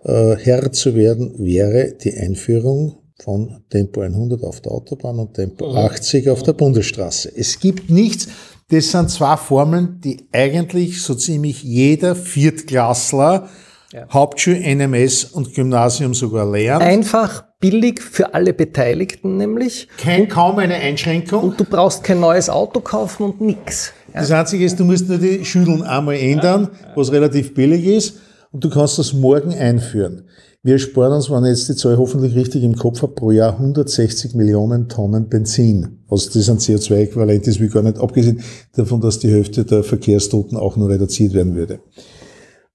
äh, 0.03 0.35
Herr 0.35 0.71
zu 0.71 0.95
werden, 0.95 1.33
wäre 1.39 1.93
die 1.93 2.13
Einführung 2.13 2.97
von 3.19 3.63
Tempo 3.69 4.01
100 4.01 4.43
auf 4.43 4.61
der 4.61 4.71
Autobahn 4.71 5.19
und 5.19 5.33
Tempo 5.33 5.73
80 5.73 6.29
auf 6.29 6.43
der 6.43 6.53
Bundesstraße. 6.53 7.31
Es 7.35 7.59
gibt 7.59 7.89
nichts, 7.89 8.27
das 8.69 8.91
sind 8.91 9.09
zwei 9.09 9.37
Formeln, 9.37 10.01
die 10.03 10.27
eigentlich 10.31 11.01
so 11.01 11.15
ziemlich 11.15 11.63
jeder 11.63 12.15
Viertklassler 12.15 13.49
ja. 13.91 14.07
Hauptschul, 14.11 14.55
NMS 14.55 15.25
und 15.25 15.53
Gymnasium 15.53 16.13
sogar 16.13 16.49
lernt. 16.51 16.83
Einfach, 16.83 17.45
billig 17.59 18.01
für 18.01 18.33
alle 18.33 18.53
Beteiligten 18.53 19.37
nämlich. 19.37 19.87
Kein, 19.97 20.27
kaum 20.27 20.59
eine 20.59 20.75
Einschränkung. 20.75 21.43
Und 21.43 21.59
du 21.59 21.63
brauchst 21.63 22.03
kein 22.03 22.19
neues 22.19 22.49
Auto 22.49 22.81
kaufen 22.81 23.23
und 23.23 23.41
nix. 23.41 23.93
Das 24.15 24.31
Einzige 24.31 24.63
ist, 24.63 24.79
du 24.79 24.85
musst 24.85 25.09
nur 25.09 25.17
die 25.17 25.43
Schütteln 25.43 25.83
einmal 25.83 26.15
ändern, 26.15 26.69
was 26.95 27.11
relativ 27.11 27.53
billig 27.53 27.85
ist, 27.85 28.15
und 28.51 28.63
du 28.63 28.69
kannst 28.69 28.97
das 28.97 29.11
morgen 29.11 29.53
einführen. 29.53 30.23
Wir 30.63 30.79
sparen 30.79 31.11
uns, 31.11 31.29
wenn 31.29 31.43
ich 31.43 31.49
jetzt 31.49 31.69
die 31.69 31.75
Zahl 31.75 31.97
hoffentlich 31.97 32.33
richtig 32.33 32.63
im 32.63 32.75
Kopf 32.75 33.01
habe, 33.01 33.13
pro 33.13 33.31
Jahr 33.31 33.53
160 33.53 34.33
Millionen 34.33 34.87
Tonnen 34.87 35.27
Benzin. 35.27 35.99
Was 36.07 36.29
das 36.29 36.49
an 36.49 36.57
CO2-Äquivalent 36.57 37.45
ist, 37.47 37.59
wie 37.59 37.67
gar 37.67 37.83
nicht, 37.83 37.99
abgesehen 37.99 38.41
davon, 38.73 39.01
dass 39.01 39.19
die 39.19 39.29
Hälfte 39.29 39.65
der 39.65 39.83
Verkehrstoten 39.83 40.57
auch 40.57 40.77
nur 40.77 40.89
reduziert 40.89 41.33
werden 41.33 41.53
würde. 41.53 41.81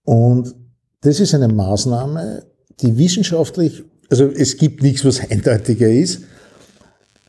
Und 0.05 0.55
das 1.01 1.19
ist 1.19 1.35
eine 1.35 1.49
Maßnahme, 1.49 2.45
die 2.81 2.99
wissenschaftlich, 2.99 3.83
also 4.11 4.27
es 4.27 4.59
gibt 4.59 4.83
nichts, 4.83 5.05
was 5.05 5.29
eindeutiger 5.31 5.91
ist, 5.91 6.21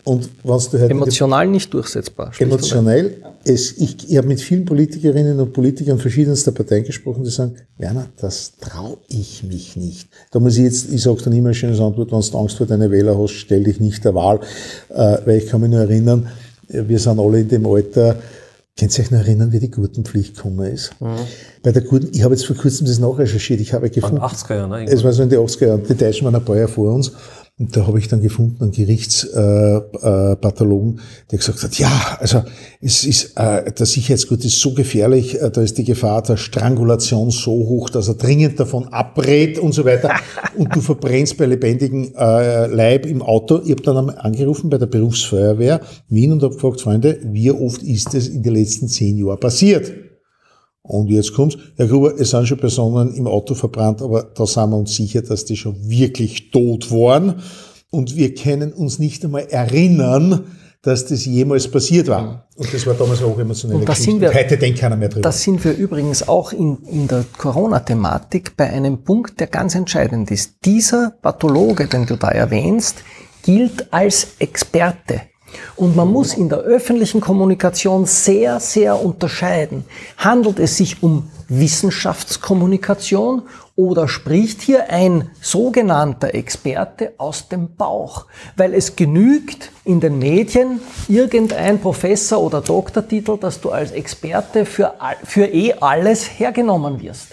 und 0.04 0.30
was 0.44 0.70
du 0.70 0.80
halt 0.80 0.92
Emotional 0.92 1.48
nicht 1.48 1.74
durchsetzbar. 1.74 2.32
Emotionell. 2.40 3.18
Es, 3.44 3.78
ich 3.78 4.10
ich 4.10 4.18
habe 4.18 4.28
mit 4.28 4.42
vielen 4.42 4.66
Politikerinnen 4.66 5.40
und 5.40 5.54
Politikern 5.54 6.00
verschiedenster 6.00 6.52
Parteien 6.52 6.84
gesprochen, 6.84 7.24
die 7.24 7.30
sagen, 7.30 7.56
Werner, 7.78 8.08
das 8.18 8.54
traue 8.60 8.98
ich 9.08 9.44
mich 9.44 9.76
nicht. 9.76 10.10
Da 10.32 10.40
muss 10.40 10.58
ich 10.58 10.64
jetzt, 10.64 10.92
ich 10.92 11.02
sage 11.02 11.22
dann 11.24 11.34
immer 11.34 11.50
eine 11.50 11.56
schöne 11.56 11.74
Antwort, 11.74 12.12
wenn 12.12 12.22
du 12.22 12.38
Angst 12.38 12.58
vor 12.58 12.68
deiner 12.68 12.90
Wähler 12.92 13.18
hast, 13.18 13.32
stell 13.32 13.64
dich 13.64 13.80
nicht 13.80 14.04
der 14.06 14.16
Wahl. 14.16 14.40
Äh, 14.90 15.18
weil 15.26 15.38
ich 15.38 15.48
kann 15.48 15.62
mich 15.62 15.70
nur 15.70 15.82
erinnern, 15.82 16.28
wir 16.68 17.00
sind 17.00 17.20
alle 17.20 17.42
in 17.42 17.48
dem 17.48 17.66
Alter, 17.66 18.18
Könnt 18.80 18.98
ihr 18.98 19.04
euch 19.04 19.12
noch 19.12 19.20
erinnern, 19.20 19.52
wie 19.52 19.60
die 19.60 19.70
Gurtenpflicht 19.70 20.36
gekommen 20.36 20.74
ist? 20.74 20.92
Mhm. 21.00 21.18
Bei 21.62 21.72
der 21.72 21.84
Gurten, 21.84 22.10
ich 22.14 22.24
habe 22.24 22.34
jetzt 22.34 22.46
vor 22.46 22.56
kurzem 22.56 22.88
das 22.88 23.00
nachrecherchiert, 23.00 23.60
ich 23.60 23.74
habe 23.74 23.90
gefunden. 23.90 24.18
80er 24.18 24.56
Jahren, 24.56 24.70
ne? 24.70 24.86
Es 24.86 25.04
war 25.04 25.12
so 25.12 25.24
in 25.24 25.30
den 25.30 25.40
80er 25.40 25.68
Jahren, 25.68 25.84
die 25.88 25.94
Deutschen 25.94 26.26
waren 26.26 26.36
ein 26.36 26.44
paar 26.44 26.56
Jahre 26.56 26.70
vor 26.70 26.94
uns. 26.94 27.12
Und 27.62 27.78
da 27.78 27.86
habe 27.86 28.00
ich 28.00 28.08
dann 28.08 28.24
gefunden 28.24 28.64
einen 28.64 28.72
Gerichtspathologen, 28.72 30.96
äh, 30.96 30.96
äh, 30.96 31.28
der 31.30 31.38
gesagt 31.38 31.62
hat, 31.62 31.78
ja, 31.78 32.18
also 32.20 32.42
es 32.82 33.06
ist, 33.06 33.38
äh, 33.38 33.72
der 33.72 33.86
Sicherheitsgurt 33.86 34.44
ist 34.44 34.60
so 34.60 34.74
gefährlich, 34.74 35.40
äh, 35.40 35.52
da 35.52 35.62
ist 35.62 35.78
die 35.78 35.84
Gefahr 35.84 36.24
der 36.24 36.38
Strangulation 36.38 37.30
so 37.30 37.52
hoch, 37.52 37.92
dass 37.92 38.08
er 38.08 38.16
dringend 38.16 38.60
davon 38.60 38.88
abrät 38.88 39.60
und 39.60 39.74
so 39.74 39.86
weiter. 39.86 40.10
und 40.58 40.76
du 40.76 40.82
verbrennst 40.82 41.38
bei 41.38 41.46
lebendigem 41.46 42.14
äh, 42.18 42.66
Leib 42.66 43.06
im 43.06 43.22
Auto. 43.22 43.62
Ich 43.64 43.70
habe 43.70 43.84
dann 43.84 43.96
einmal 43.96 44.18
angerufen 44.18 44.72
bei 44.72 44.80
der 44.80 44.88
Berufsfeuerwehr 44.88 45.82
Wien 46.10 46.32
und 46.32 46.42
habe 46.42 46.56
gefragt, 46.56 46.82
Freunde, 46.82 47.20
wie 47.26 47.52
oft 47.52 47.84
ist 47.84 48.16
das 48.16 48.28
in 48.28 48.42
den 48.42 48.56
letzten 48.56 48.88
zehn 48.88 49.20
Jahren 49.20 49.40
passiert? 49.40 49.92
Und 50.92 51.10
jetzt 51.10 51.34
kommt's. 51.34 51.58
Herr 51.78 51.88
Gruber, 51.88 52.20
es 52.20 52.32
sind 52.32 52.46
schon 52.50 52.58
Personen 52.58 53.14
im 53.14 53.26
Auto 53.26 53.56
verbrannt, 53.56 54.02
aber 54.02 54.24
da 54.24 54.46
sind 54.46 54.72
wir 54.72 54.76
uns 54.76 54.94
sicher, 54.94 55.22
dass 55.22 55.46
die 55.46 55.56
schon 55.56 55.90
wirklich 55.90 56.52
tot 56.52 56.92
waren. 56.92 57.42
Und 57.92 58.18
wir 58.18 58.34
können 58.34 58.74
uns 58.74 59.00
nicht 59.00 59.24
einmal 59.24 59.48
erinnern, 59.50 60.48
dass 60.82 61.06
das 61.06 61.24
jemals 61.26 61.70
passiert 61.70 62.10
war. 62.10 62.50
Und 62.58 62.74
das 62.74 62.86
war 62.86 62.94
damals 62.96 63.24
auch 63.24 63.40
emotionell. 63.40 63.78
Und. 63.78 63.96
Sind 63.96 64.20
wir, 64.20 64.34
heute 64.34 64.58
denkt 64.58 64.80
keiner 64.80 64.98
mehr 64.98 65.08
drüber. 65.08 65.22
Das 65.22 65.42
sind 65.42 65.64
wir 65.64 65.78
übrigens 65.78 66.28
auch 66.28 66.52
in, 66.52 66.80
in 66.92 67.08
der 67.08 67.24
Corona-Thematik 67.38 68.58
bei 68.58 68.70
einem 68.70 69.02
Punkt, 69.04 69.40
der 69.40 69.48
ganz 69.48 69.76
entscheidend 69.76 70.30
ist. 70.30 70.56
Dieser 70.66 71.14
Pathologe, 71.22 71.88
den 71.88 72.06
du 72.06 72.18
da 72.18 72.28
erwähnst, 72.28 72.98
gilt 73.44 73.94
als 73.94 74.28
Experte. 74.40 75.22
Und 75.76 75.96
man 75.96 76.12
muss 76.12 76.34
in 76.34 76.50
der 76.50 76.60
öffentlichen 76.60 77.22
Kommunikation 77.22 78.06
sehr, 78.06 78.60
sehr 78.60 79.04
unterscheiden. 79.04 79.86
Handelt 80.18 80.60
es 80.60 80.78
sich 80.78 81.02
um 81.02 81.30
Wissenschaftskommunikation 81.48 83.44
oder 83.76 84.08
spricht 84.08 84.62
hier 84.62 84.90
ein 84.90 85.30
sogenannter 85.42 86.34
Experte 86.34 87.14
aus 87.18 87.50
dem 87.50 87.76
Bauch? 87.76 88.26
Weil 88.56 88.74
es 88.74 88.96
genügt 88.96 89.72
in 89.84 90.00
den 90.00 90.20
Medien 90.20 90.80
irgendein 91.08 91.80
Professor 91.80 92.42
oder 92.42 92.62
Doktortitel, 92.62 93.38
dass 93.38 93.60
du 93.60 93.72
als 93.72 93.92
Experte 93.92 94.66
für, 94.66 94.94
für 95.24 95.46
eh 95.46 95.74
alles 95.74 96.26
hergenommen 96.40 97.02
wirst. 97.02 97.30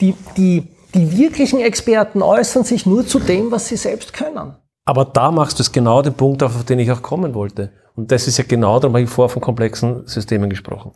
Die, 0.00 0.14
die, 0.36 0.68
die 0.94 1.16
wirklichen 1.16 1.60
Experten 1.60 2.22
äußern 2.22 2.64
sich 2.64 2.86
nur 2.86 3.06
zu 3.06 3.18
dem, 3.18 3.50
was 3.50 3.68
sie 3.68 3.76
selbst 3.76 4.12
können. 4.12 4.54
Aber 4.84 5.04
da 5.04 5.30
machst 5.30 5.58
du 5.58 5.62
es 5.62 5.72
genau 5.72 6.02
den 6.02 6.14
Punkt 6.14 6.42
auf, 6.42 6.56
auf 6.56 6.64
den 6.64 6.78
ich 6.78 6.90
auch 6.90 7.02
kommen 7.02 7.34
wollte. 7.34 7.72
Und 7.96 8.10
das 8.10 8.26
ist 8.26 8.38
ja 8.38 8.44
genau, 8.46 8.78
darum 8.80 8.94
habe 8.94 9.04
ich 9.04 9.10
vorher 9.10 9.32
von 9.32 9.40
komplexen 9.40 10.06
Systemen 10.06 10.50
gesprochen. 10.50 10.92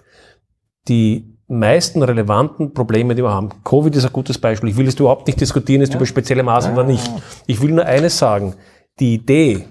Die 0.89 1.39
meisten 1.47 2.03
relevanten 2.03 2.74
Probleme, 2.74 3.14
die 3.14 3.22
wir 3.22 3.30
haben, 3.30 3.49
Covid 3.64 3.95
ist 3.97 4.05
ein 4.05 4.12
gutes 4.12 4.39
Beispiel. 4.39 4.68
Ich 4.68 4.76
will 4.76 4.86
es 4.86 4.95
überhaupt 4.97 5.26
nicht 5.26 5.41
diskutieren, 5.41 5.80
ist 5.80 5.93
ja. 5.93 5.97
über 5.97 6.07
spezielle 6.07 6.43
Maßnahmen 6.43 6.78
oder 6.78 6.89
nicht. 6.89 7.11
Ich 7.47 7.61
will 7.61 7.72
nur 7.72 7.86
eines 7.86 8.18
sagen. 8.18 8.55
Die 8.99 9.14
Idee, 9.14 9.64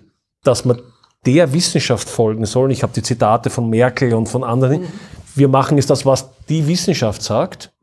dass 0.43 0.65
man 0.65 0.81
der 1.25 1.53
Wissenschaft 1.53 2.09
folgen 2.09 2.45
soll, 2.45 2.71
ich 2.71 2.81
habe 2.81 2.93
die 2.93 3.03
Zitate 3.03 3.49
von 3.49 3.69
Merkel 3.69 4.13
und 4.13 4.27
von 4.27 4.43
anderen, 4.43 4.81
mhm. 4.81 4.87
wir 5.35 5.49
machen 5.49 5.77
ist 5.77 5.89
das, 5.89 6.05
was 6.05 6.29
die 6.49 6.65
Wissenschaft 6.67 7.21
sagt. 7.21 7.73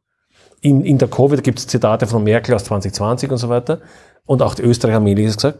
In, 0.61 0.83
in 0.85 0.97
der 0.99 1.09
Covid 1.09 1.45
gibt 1.45 1.59
es 1.59 1.67
Zitate 1.67 2.07
von 2.07 2.25
Merkel 2.25 2.55
aus 2.55 2.65
2020 2.65 3.31
und 3.31 3.37
so 3.37 3.51
weiter. 3.51 3.81
Und 4.25 4.41
auch 4.41 4.55
die 4.55 4.63
Österreicher 4.63 4.97
haben 4.97 5.07
ähnliches 5.07 5.37
gesagt. 5.37 5.59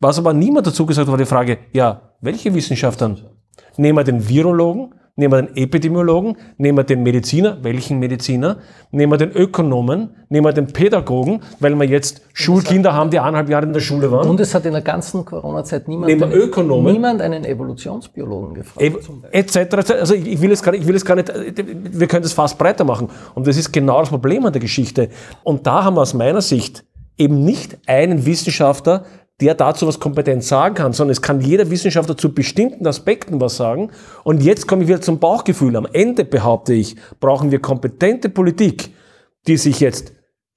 Was 0.00 0.18
aber 0.18 0.34
niemand 0.34 0.66
dazu 0.66 0.84
gesagt 0.84 1.06
hat, 1.06 1.12
war 1.12 1.18
die 1.18 1.24
Frage, 1.24 1.58
ja, 1.72 2.12
welche 2.20 2.54
Wissenschaftler? 2.54 3.16
Nehmen 3.78 3.96
wir 3.96 4.04
den 4.04 4.28
Virologen, 4.28 4.94
nehmen 5.16 5.32
wir 5.32 5.42
den 5.42 5.56
Epidemiologen, 5.56 6.36
nehmen 6.58 6.76
wir 6.76 6.84
den 6.84 7.02
Mediziner, 7.02 7.56
welchen 7.62 7.98
Mediziner, 7.98 8.58
nehmen 8.90 9.10
wir 9.10 9.16
den 9.16 9.32
Ökonomen, 9.32 10.10
nehmen 10.28 10.44
wir 10.44 10.52
den 10.52 10.66
Pädagogen, 10.66 11.40
weil 11.60 11.74
wir 11.76 11.86
jetzt 11.86 12.20
Schulkinder 12.34 12.92
haben, 12.92 13.08
die 13.08 13.18
eineinhalb 13.18 13.48
Jahre 13.48 13.64
in 13.64 13.72
der 13.72 13.80
Schule 13.80 14.12
waren. 14.12 14.28
Und 14.28 14.38
es 14.38 14.54
hat 14.54 14.66
in 14.66 14.72
der 14.72 14.82
ganzen 14.82 15.24
Corona-Zeit 15.24 15.88
niemand, 15.88 16.12
einen, 16.12 16.32
Ökonomen, 16.32 16.92
niemand 16.92 17.22
einen 17.22 17.46
Evolutionsbiologen 17.46 18.52
gefragt. 18.52 19.08
Etc. 19.32 19.56
Et 19.56 19.90
also 19.92 20.14
ich 20.14 20.40
will 20.42 20.52
es 20.52 20.62
gar 20.62 20.72
nicht, 20.72 20.82
ich 20.82 20.88
will 20.88 20.96
es 20.96 21.06
gar 21.06 21.14
nicht, 21.14 21.32
wir 21.34 22.06
können 22.06 22.22
das 22.22 22.34
fast 22.34 22.58
breiter 22.58 22.84
machen. 22.84 23.08
Und 23.34 23.46
das 23.46 23.56
ist 23.56 23.72
genau 23.72 24.00
das 24.00 24.10
Problem 24.10 24.44
an 24.44 24.52
der 24.52 24.60
Geschichte. 24.60 25.08
Und 25.42 25.66
da 25.66 25.84
haben 25.84 25.96
wir 25.96 26.02
aus 26.02 26.12
meiner 26.12 26.42
Sicht 26.42 26.84
eben 27.16 27.44
nicht 27.44 27.78
einen 27.86 28.26
Wissenschaftler, 28.26 29.04
der 29.40 29.54
dazu 29.54 29.86
was 29.86 30.00
kompetent 30.00 30.42
sagen 30.44 30.74
kann, 30.74 30.92
sondern 30.92 31.12
es 31.12 31.20
kann 31.20 31.40
jeder 31.40 31.70
Wissenschaftler 31.70 32.16
zu 32.16 32.32
bestimmten 32.32 32.86
Aspekten 32.86 33.40
was 33.40 33.56
sagen. 33.56 33.90
Und 34.24 34.42
jetzt 34.42 34.66
komme 34.66 34.82
ich 34.82 34.88
wieder 34.88 35.02
zum 35.02 35.18
Bauchgefühl. 35.18 35.76
Am 35.76 35.86
Ende 35.92 36.24
behaupte 36.24 36.72
ich, 36.72 36.96
brauchen 37.20 37.50
wir 37.50 37.60
kompetente 37.60 38.30
Politik, 38.30 38.94
die 39.46 39.58
sich 39.58 39.80
jetzt, 39.80 40.12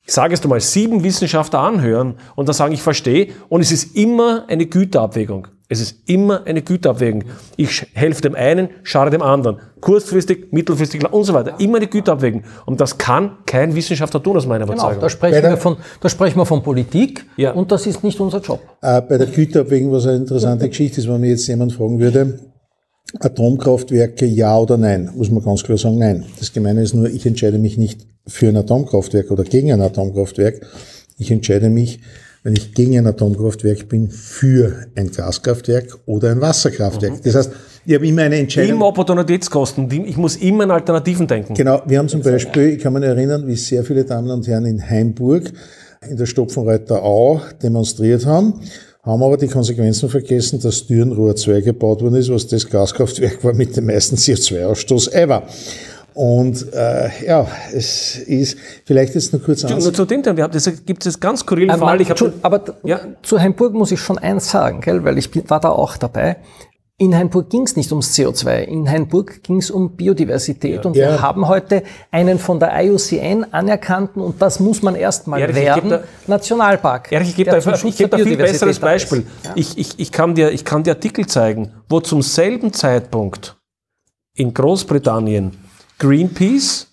ich 0.05 0.13
sage 0.13 0.33
es 0.33 0.43
mal, 0.45 0.61
sieben 0.61 1.03
Wissenschaftler 1.03 1.59
anhören 1.59 2.15
und 2.35 2.47
dann 2.47 2.55
sagen, 2.55 2.73
ich 2.73 2.81
verstehe. 2.81 3.33
Und 3.49 3.61
es 3.61 3.71
ist 3.71 3.95
immer 3.97 4.45
eine 4.47 4.65
Güterabwägung. 4.65 5.47
Es 5.71 5.79
ist 5.81 5.97
immer 6.09 6.45
eine 6.47 6.63
Güterabwägung. 6.63 7.25
Ich 7.55 7.85
helfe 7.93 8.23
dem 8.23 8.33
einen, 8.33 8.69
schade 8.81 9.11
dem 9.11 9.21
anderen. 9.21 9.57
Kurzfristig, 9.81 10.51
mittelfristig 10.51 11.07
und 11.13 11.23
so 11.23 11.33
weiter. 11.35 11.59
Immer 11.59 11.77
eine 11.77 11.85
Güterabwägung. 11.85 12.43
Und 12.65 12.81
das 12.81 12.97
kann 12.97 13.37
kein 13.45 13.75
Wissenschaftler 13.75 14.21
tun, 14.23 14.35
aus 14.35 14.47
meiner 14.47 14.65
Genau, 14.65 14.73
Überzeugung. 14.77 15.01
da 15.01 15.09
sprechen, 15.09 15.43
wir 15.43 15.57
von, 15.57 15.77
da 16.01 16.09
sprechen 16.09 16.37
wir 16.39 16.45
von 16.47 16.63
Politik 16.63 17.23
Ja. 17.37 17.51
und 17.51 17.71
das 17.71 17.85
ist 17.85 18.03
nicht 18.03 18.19
unser 18.19 18.39
Job. 18.41 18.59
Äh, 18.81 19.01
bei 19.03 19.19
der 19.19 19.27
Güterabwägung, 19.27 19.91
was 19.91 20.07
eine 20.07 20.17
interessante 20.17 20.67
Geschichte 20.67 21.01
ist, 21.01 21.07
wenn 21.07 21.21
mir 21.21 21.29
jetzt 21.29 21.47
jemand 21.47 21.71
fragen 21.71 21.99
würde, 21.99 22.39
Atomkraftwerke 23.19 24.25
ja 24.25 24.57
oder 24.57 24.77
nein, 24.77 25.11
muss 25.15 25.29
man 25.29 25.43
ganz 25.43 25.63
klar 25.63 25.77
sagen, 25.77 25.97
nein. 25.99 26.25
Das 26.39 26.51
Gemeine 26.51 26.81
ist 26.81 26.93
nur, 26.95 27.07
ich 27.09 27.25
entscheide 27.25 27.59
mich 27.59 27.77
nicht 27.77 28.07
für 28.27 28.47
ein 28.49 28.57
Atomkraftwerk 28.57 29.29
oder 29.31 29.43
gegen 29.43 29.71
ein 29.71 29.81
Atomkraftwerk. 29.81 30.61
Ich 31.17 31.29
entscheide 31.31 31.69
mich, 31.69 31.99
wenn 32.43 32.53
ich 32.53 32.73
gegen 32.73 32.97
ein 32.97 33.07
Atomkraftwerk 33.07 33.89
bin, 33.89 34.09
für 34.09 34.87
ein 34.95 35.11
Gaskraftwerk 35.11 35.97
oder 36.05 36.31
ein 36.31 36.41
Wasserkraftwerk. 36.41 37.21
Das 37.23 37.35
heißt, 37.35 37.51
ich 37.85 37.95
habe 37.95 38.07
immer 38.07 38.23
eine 38.23 38.37
Entscheidung. 38.37 38.75
Immer 38.75 38.87
Opportunitätskosten. 38.87 39.89
Ich 40.05 40.17
muss 40.17 40.35
immer 40.37 40.63
in 40.63 40.71
Alternativen 40.71 41.27
denken. 41.27 41.53
Genau, 41.53 41.81
wir 41.85 41.97
haben 41.97 42.09
zum 42.09 42.21
Beispiel, 42.21 42.73
ich 42.73 42.79
kann 42.79 42.93
mich 42.93 43.03
erinnern, 43.03 43.47
wie 43.47 43.55
sehr 43.55 43.83
viele 43.83 44.05
Damen 44.05 44.29
und 44.29 44.47
Herren 44.47 44.65
in 44.65 44.89
Heimburg 44.89 45.51
in 46.07 46.15
der 46.15 46.25
Stopfenreuther 46.25 47.03
Au 47.03 47.41
demonstriert 47.61 48.25
haben, 48.25 48.61
haben 49.03 49.23
aber 49.23 49.37
die 49.37 49.47
Konsequenzen 49.47 50.07
vergessen, 50.09 50.59
dass 50.61 50.87
Dürrenrohr 50.87 51.35
2 51.35 51.61
gebaut 51.61 52.01
worden 52.01 52.15
ist, 52.15 52.29
was 52.29 52.47
das 52.47 52.69
Gaskraftwerk 52.69 53.43
war 53.43 53.53
mit 53.53 53.75
dem 53.75 53.85
meisten 53.85 54.15
CO2-Ausstoß 54.15 55.11
ever. 55.13 55.43
Und 56.13 56.73
äh, 56.73 57.09
ja, 57.25 57.47
es 57.73 58.17
ist 58.17 58.57
vielleicht 58.85 59.15
jetzt 59.15 59.31
nur 59.33 59.41
kurz 59.41 59.63
Nur 59.63 59.93
zu 59.93 60.05
dem 60.05 60.21
Thema, 60.23 60.37
wir 60.37 60.43
haben- 60.45 60.53
das 60.53 60.69
gibt 60.85 61.05
es 61.05 61.19
ganz 61.19 61.41
skurrilen 61.41 61.71
Aber, 61.71 61.85
Fall. 61.87 62.01
Ich 62.01 62.09
Entschuldigung, 62.09 62.43
aber 62.43 62.61
Ja. 62.83 62.99
zu 63.23 63.39
Heimburg 63.39 63.73
muss 63.73 63.91
ich 63.91 63.99
schon 63.99 64.17
eins 64.17 64.49
sagen, 64.51 64.81
gell, 64.81 65.03
weil 65.03 65.17
ich 65.17 65.31
bin, 65.31 65.49
war 65.49 65.59
da 65.59 65.69
auch 65.69 65.97
dabei. 65.97 66.37
In 67.01 67.15
Heimburg 67.15 67.49
ging 67.49 67.61
es 67.63 67.77
nicht 67.77 67.89
ums 67.93 68.13
CO2, 68.13 68.63
in 68.63 68.89
Heimburg 68.89 69.41
ging 69.43 69.59
es 69.59 69.71
um 69.71 69.95
Biodiversität 69.95 70.85
und 70.85 70.97
Ja. 70.97 71.11
wir 71.11 71.21
haben 71.21 71.47
heute 71.47 71.83
einen 72.11 72.37
von 72.39 72.59
der 72.59 72.73
IUCN 72.83 73.45
anerkannten, 73.53 74.21
und 74.21 74.41
das 74.41 74.59
muss 74.59 74.81
man 74.81 74.95
erstmal 74.95 75.53
werden, 75.55 75.89
da- 75.91 76.03
Nationalpark. 76.27 77.09
Erich, 77.13 77.29
ich 77.29 77.35
gebe 77.37 77.51
da, 77.51 77.57
ich 77.57 77.95
gebe 77.97 78.09
da 78.09 78.17
viel 78.17 78.35
besseres. 78.35 78.79
Beispiel. 78.79 79.25
Ich, 79.55 79.77
ich, 79.77 79.97
ich, 79.97 80.11
kann 80.11 80.35
dir, 80.35 80.51
ich 80.51 80.65
kann 80.65 80.83
dir 80.83 80.91
Artikel 80.91 81.25
zeigen, 81.25 81.71
wo 81.87 82.01
zum 82.01 82.21
selben 82.21 82.73
Zeitpunkt 82.73 83.55
in 84.35 84.53
Großbritannien 84.53 85.51
Greenpeace 85.99 86.87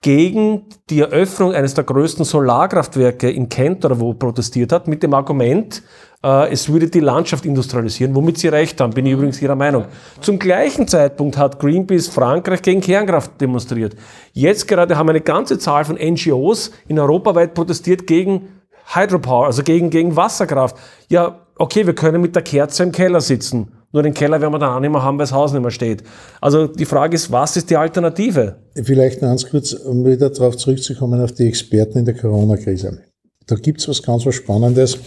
gegen 0.00 0.66
die 0.90 1.00
Eröffnung 1.00 1.54
eines 1.54 1.74
der 1.74 1.84
größten 1.84 2.24
Solarkraftwerke 2.24 3.30
in 3.30 3.48
Kent 3.48 3.84
oder 3.84 3.98
wo 3.98 4.14
protestiert 4.14 4.70
hat, 4.70 4.86
mit 4.86 5.02
dem 5.02 5.12
Argument, 5.12 5.82
äh, 6.22 6.52
es 6.52 6.68
würde 6.68 6.88
die 6.88 7.00
Landschaft 7.00 7.44
industrialisieren, 7.44 8.14
womit 8.14 8.38
sie 8.38 8.48
recht 8.48 8.80
haben, 8.80 8.92
bin 8.92 9.06
ich 9.06 9.12
übrigens 9.12 9.42
ihrer 9.42 9.56
Meinung. 9.56 9.86
Zum 10.20 10.38
gleichen 10.38 10.86
Zeitpunkt 10.86 11.36
hat 11.36 11.58
Greenpeace 11.58 12.08
Frankreich 12.08 12.62
gegen 12.62 12.80
Kernkraft 12.80 13.40
demonstriert. 13.40 13.96
Jetzt 14.32 14.68
gerade 14.68 14.96
haben 14.96 15.08
eine 15.08 15.20
ganze 15.20 15.58
Zahl 15.58 15.84
von 15.84 15.96
NGOs 15.96 16.70
in 16.86 16.98
Europa 16.98 17.34
weit 17.34 17.54
protestiert 17.54 18.06
gegen 18.06 18.48
Hydropower, 18.94 19.46
also 19.46 19.62
gegen, 19.62 19.90
gegen 19.90 20.14
Wasserkraft. 20.14 20.76
Ja, 21.08 21.40
okay, 21.56 21.86
wir 21.86 21.94
können 21.94 22.20
mit 22.20 22.36
der 22.36 22.42
Kerze 22.42 22.84
im 22.84 22.92
Keller 22.92 23.20
sitzen. 23.20 23.77
Nur 23.92 24.02
den 24.02 24.12
Keller 24.12 24.40
werden 24.40 24.52
wir 24.52 24.58
dann 24.58 24.74
auch 24.74 24.80
nicht 24.80 24.90
mehr 24.90 25.02
haben, 25.02 25.18
weil 25.18 25.24
das 25.24 25.32
Haus 25.32 25.52
nicht 25.52 25.62
mehr 25.62 25.70
steht. 25.70 26.02
Also 26.40 26.66
die 26.66 26.84
Frage 26.84 27.14
ist, 27.14 27.32
was 27.32 27.56
ist 27.56 27.70
die 27.70 27.76
Alternative? 27.76 28.56
Vielleicht 28.74 29.20
ganz 29.20 29.48
kurz, 29.48 29.72
um 29.72 30.04
wieder 30.04 30.28
darauf 30.28 30.56
zurückzukommen, 30.56 31.20
auf 31.22 31.32
die 31.32 31.46
Experten 31.48 31.98
in 31.98 32.04
der 32.04 32.14
Corona-Krise. 32.14 33.00
Da 33.46 33.54
gibt's 33.56 33.88
was 33.88 34.02
ganz 34.02 34.26
was 34.26 34.34
Spannendes, 34.34 34.98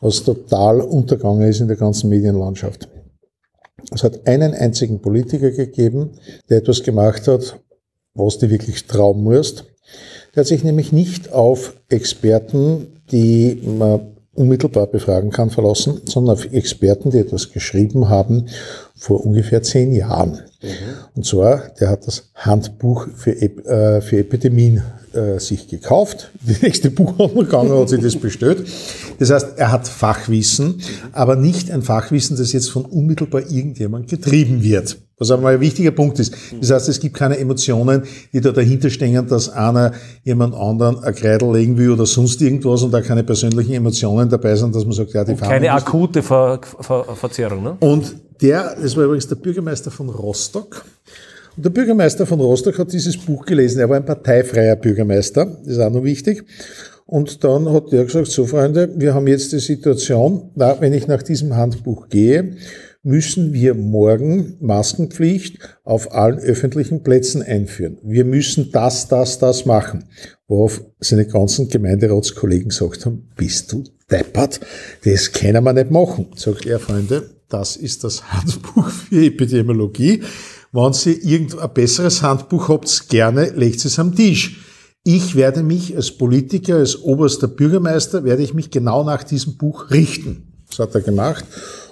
was 0.00 0.22
total 0.22 0.82
untergegangen 0.82 1.48
ist 1.48 1.60
in 1.60 1.68
der 1.68 1.78
ganzen 1.78 2.10
Medienlandschaft. 2.10 2.88
Es 3.94 4.02
hat 4.04 4.26
einen 4.26 4.52
einzigen 4.52 5.00
Politiker 5.00 5.50
gegeben, 5.50 6.10
der 6.50 6.58
etwas 6.58 6.82
gemacht 6.82 7.26
hat, 7.28 7.58
was 8.12 8.38
du 8.38 8.50
wirklich 8.50 8.86
trauen 8.86 9.22
musst. 9.22 9.64
Der 10.34 10.40
hat 10.42 10.48
sich 10.48 10.64
nämlich 10.64 10.92
nicht 10.92 11.32
auf 11.32 11.80
Experten, 11.88 13.00
die 13.10 13.62
man 13.64 14.17
unmittelbar 14.38 14.86
befragen 14.86 15.30
kann, 15.30 15.50
verlassen, 15.50 16.00
sondern 16.04 16.36
auf 16.36 16.52
Experten, 16.52 17.10
die 17.10 17.18
etwas 17.18 17.52
geschrieben 17.52 18.08
haben 18.08 18.46
vor 18.96 19.24
ungefähr 19.24 19.62
zehn 19.62 19.92
Jahren. 19.92 20.40
Und 21.14 21.24
zwar, 21.24 21.62
der 21.80 21.90
hat 21.90 22.06
das 22.06 22.30
Handbuch 22.34 23.08
für, 23.14 23.40
Ep 23.40 23.66
äh, 23.66 24.00
für 24.00 24.18
Epidemien 24.18 24.82
äh, 25.12 25.38
sich 25.38 25.68
gekauft. 25.68 26.30
Die 26.40 26.56
nächste 26.64 26.90
Buchhandlung 26.90 27.44
gegangen 27.44 27.78
hat 27.78 27.88
sich 27.88 28.00
das 28.00 28.16
bestellt. 28.16 28.66
Das 29.18 29.30
heißt, 29.30 29.56
er 29.56 29.72
hat 29.72 29.86
Fachwissen, 29.86 30.80
aber 31.12 31.36
nicht 31.36 31.70
ein 31.70 31.82
Fachwissen, 31.82 32.36
das 32.36 32.52
jetzt 32.52 32.70
von 32.70 32.84
unmittelbar 32.84 33.42
irgendjemand 33.42 34.08
getrieben 34.08 34.62
wird. 34.62 34.98
Was 35.18 35.30
einmal 35.32 35.54
ein 35.54 35.60
wichtiger 35.60 35.90
Punkt 35.90 36.18
ist. 36.20 36.32
Das 36.60 36.70
heißt, 36.70 36.88
es 36.88 37.00
gibt 37.00 37.16
keine 37.16 37.38
Emotionen, 37.38 38.02
die 38.32 38.40
da 38.40 38.52
dahinter 38.52 38.88
stehen, 38.88 39.26
dass 39.26 39.48
einer 39.48 39.92
jemand 40.22 40.54
anderen 40.54 41.02
ein 41.02 41.14
Kreidel 41.14 41.52
legen 41.52 41.76
will 41.76 41.90
oder 41.90 42.06
sonst 42.06 42.40
irgendwas 42.40 42.82
und 42.82 42.92
da 42.92 43.00
keine 43.00 43.24
persönlichen 43.24 43.72
Emotionen 43.74 44.28
dabei 44.28 44.54
sind, 44.54 44.74
dass 44.74 44.84
man 44.84 44.92
sagt, 44.92 45.12
ja, 45.14 45.24
die 45.24 45.34
Keine 45.34 45.66
Pharmaindustrie- 45.66 45.88
akute 45.88 46.22
Ver 46.22 46.60
Ver 46.80 47.04
Verzehrung. 47.16 47.62
Ne? 47.64 47.76
und 47.80 48.14
der, 48.40 48.76
das 48.80 48.96
war 48.96 49.04
übrigens 49.04 49.26
der 49.26 49.34
Bürgermeister 49.34 49.90
von 49.90 50.08
Rostock. 50.08 50.84
Und 51.56 51.64
der 51.64 51.70
Bürgermeister 51.70 52.24
von 52.24 52.38
Rostock 52.40 52.78
hat 52.78 52.92
dieses 52.92 53.16
Buch 53.16 53.44
gelesen. 53.44 53.80
Er 53.80 53.88
war 53.88 53.96
ein 53.96 54.04
parteifreier 54.04 54.76
Bürgermeister, 54.76 55.44
das 55.44 55.72
ist 55.72 55.80
auch 55.80 55.90
noch 55.90 56.04
wichtig. 56.04 56.44
Und 57.06 57.42
dann 57.42 57.72
hat 57.72 57.90
der 57.90 58.04
gesagt, 58.04 58.28
so 58.28 58.46
Freunde, 58.46 58.90
wir 58.96 59.14
haben 59.14 59.26
jetzt 59.26 59.50
die 59.50 59.58
Situation, 59.58 60.50
na, 60.54 60.76
wenn 60.80 60.92
ich 60.92 61.08
nach 61.08 61.22
diesem 61.24 61.56
Handbuch 61.56 62.08
gehe, 62.08 62.54
müssen 63.02 63.52
wir 63.52 63.74
morgen 63.74 64.56
Maskenpflicht 64.60 65.58
auf 65.84 66.12
allen 66.12 66.38
öffentlichen 66.38 67.02
Plätzen 67.02 67.42
einführen. 67.42 67.98
Wir 68.02 68.24
müssen 68.24 68.70
das, 68.72 69.08
das, 69.08 69.38
das 69.38 69.66
machen. 69.66 70.04
Worauf 70.46 70.82
seine 71.00 71.26
ganzen 71.26 71.68
Gemeinderatskollegen 71.68 72.70
gesagt 72.70 73.06
haben, 73.06 73.28
bist 73.36 73.72
du 73.72 73.84
deppert? 74.10 74.60
Das 75.04 75.32
können 75.32 75.64
wir 75.64 75.72
nicht 75.72 75.90
machen. 75.90 76.26
Sagt 76.34 76.66
er, 76.66 76.80
Freunde, 76.80 77.30
das 77.48 77.76
ist 77.76 78.04
das 78.04 78.32
Handbuch 78.32 78.88
für 78.88 79.24
Epidemiologie. 79.24 80.22
Wenn 80.72 80.92
Sie 80.92 81.14
irgendein 81.14 81.72
besseres 81.72 82.22
Handbuch 82.22 82.68
habt, 82.68 83.08
gerne 83.08 83.50
legt 83.50 83.84
es 83.84 83.98
am 83.98 84.14
Tisch. 84.14 84.64
Ich 85.04 85.34
werde 85.34 85.62
mich 85.62 85.96
als 85.96 86.10
Politiker, 86.10 86.76
als 86.76 87.02
oberster 87.02 87.48
Bürgermeister, 87.48 88.24
werde 88.24 88.42
ich 88.42 88.52
mich 88.52 88.70
genau 88.70 89.04
nach 89.04 89.24
diesem 89.24 89.56
Buch 89.56 89.90
richten. 89.90 90.64
Das 90.68 90.78
hat 90.80 90.94
er 90.94 91.00
gemacht. 91.00 91.44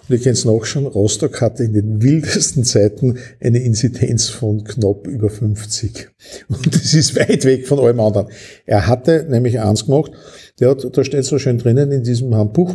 Und 0.08 0.14
ihr 0.14 0.22
kennt 0.22 0.36
es 0.36 0.44
noch 0.44 0.64
schon, 0.64 0.86
Rostock 0.86 1.40
hatte 1.40 1.64
in 1.64 1.72
den 1.72 2.02
wildesten 2.02 2.64
Zeiten 2.64 3.18
eine 3.40 3.58
Inzidenz 3.58 4.28
von 4.28 4.62
knapp 4.62 5.06
über 5.06 5.30
50. 5.30 6.08
Und 6.48 6.74
das 6.74 6.94
ist 6.94 7.16
weit 7.16 7.44
weg 7.44 7.66
von 7.66 7.80
allem 7.80 8.00
anderen. 8.00 8.28
Er 8.66 8.86
hatte 8.86 9.26
nämlich 9.28 9.58
eins 9.58 9.86
gemacht, 9.86 10.12
der 10.60 10.70
hat, 10.70 10.86
da 10.96 11.04
steht 11.04 11.24
so 11.24 11.38
schön 11.38 11.58
drinnen 11.58 11.90
in 11.90 12.04
diesem 12.04 12.34
Handbuch, 12.34 12.74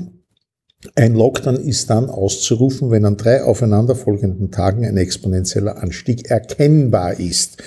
ein 0.95 1.13
Lockdown 1.13 1.57
ist 1.57 1.89
dann 1.91 2.09
auszurufen, 2.09 2.89
wenn 2.89 3.05
an 3.05 3.17
drei 3.17 3.43
aufeinanderfolgenden 3.43 4.49
Tagen 4.49 4.84
ein 4.84 4.97
exponentieller 4.97 5.77
Anstieg 5.82 6.29
erkennbar 6.32 7.19
ist. 7.19 7.61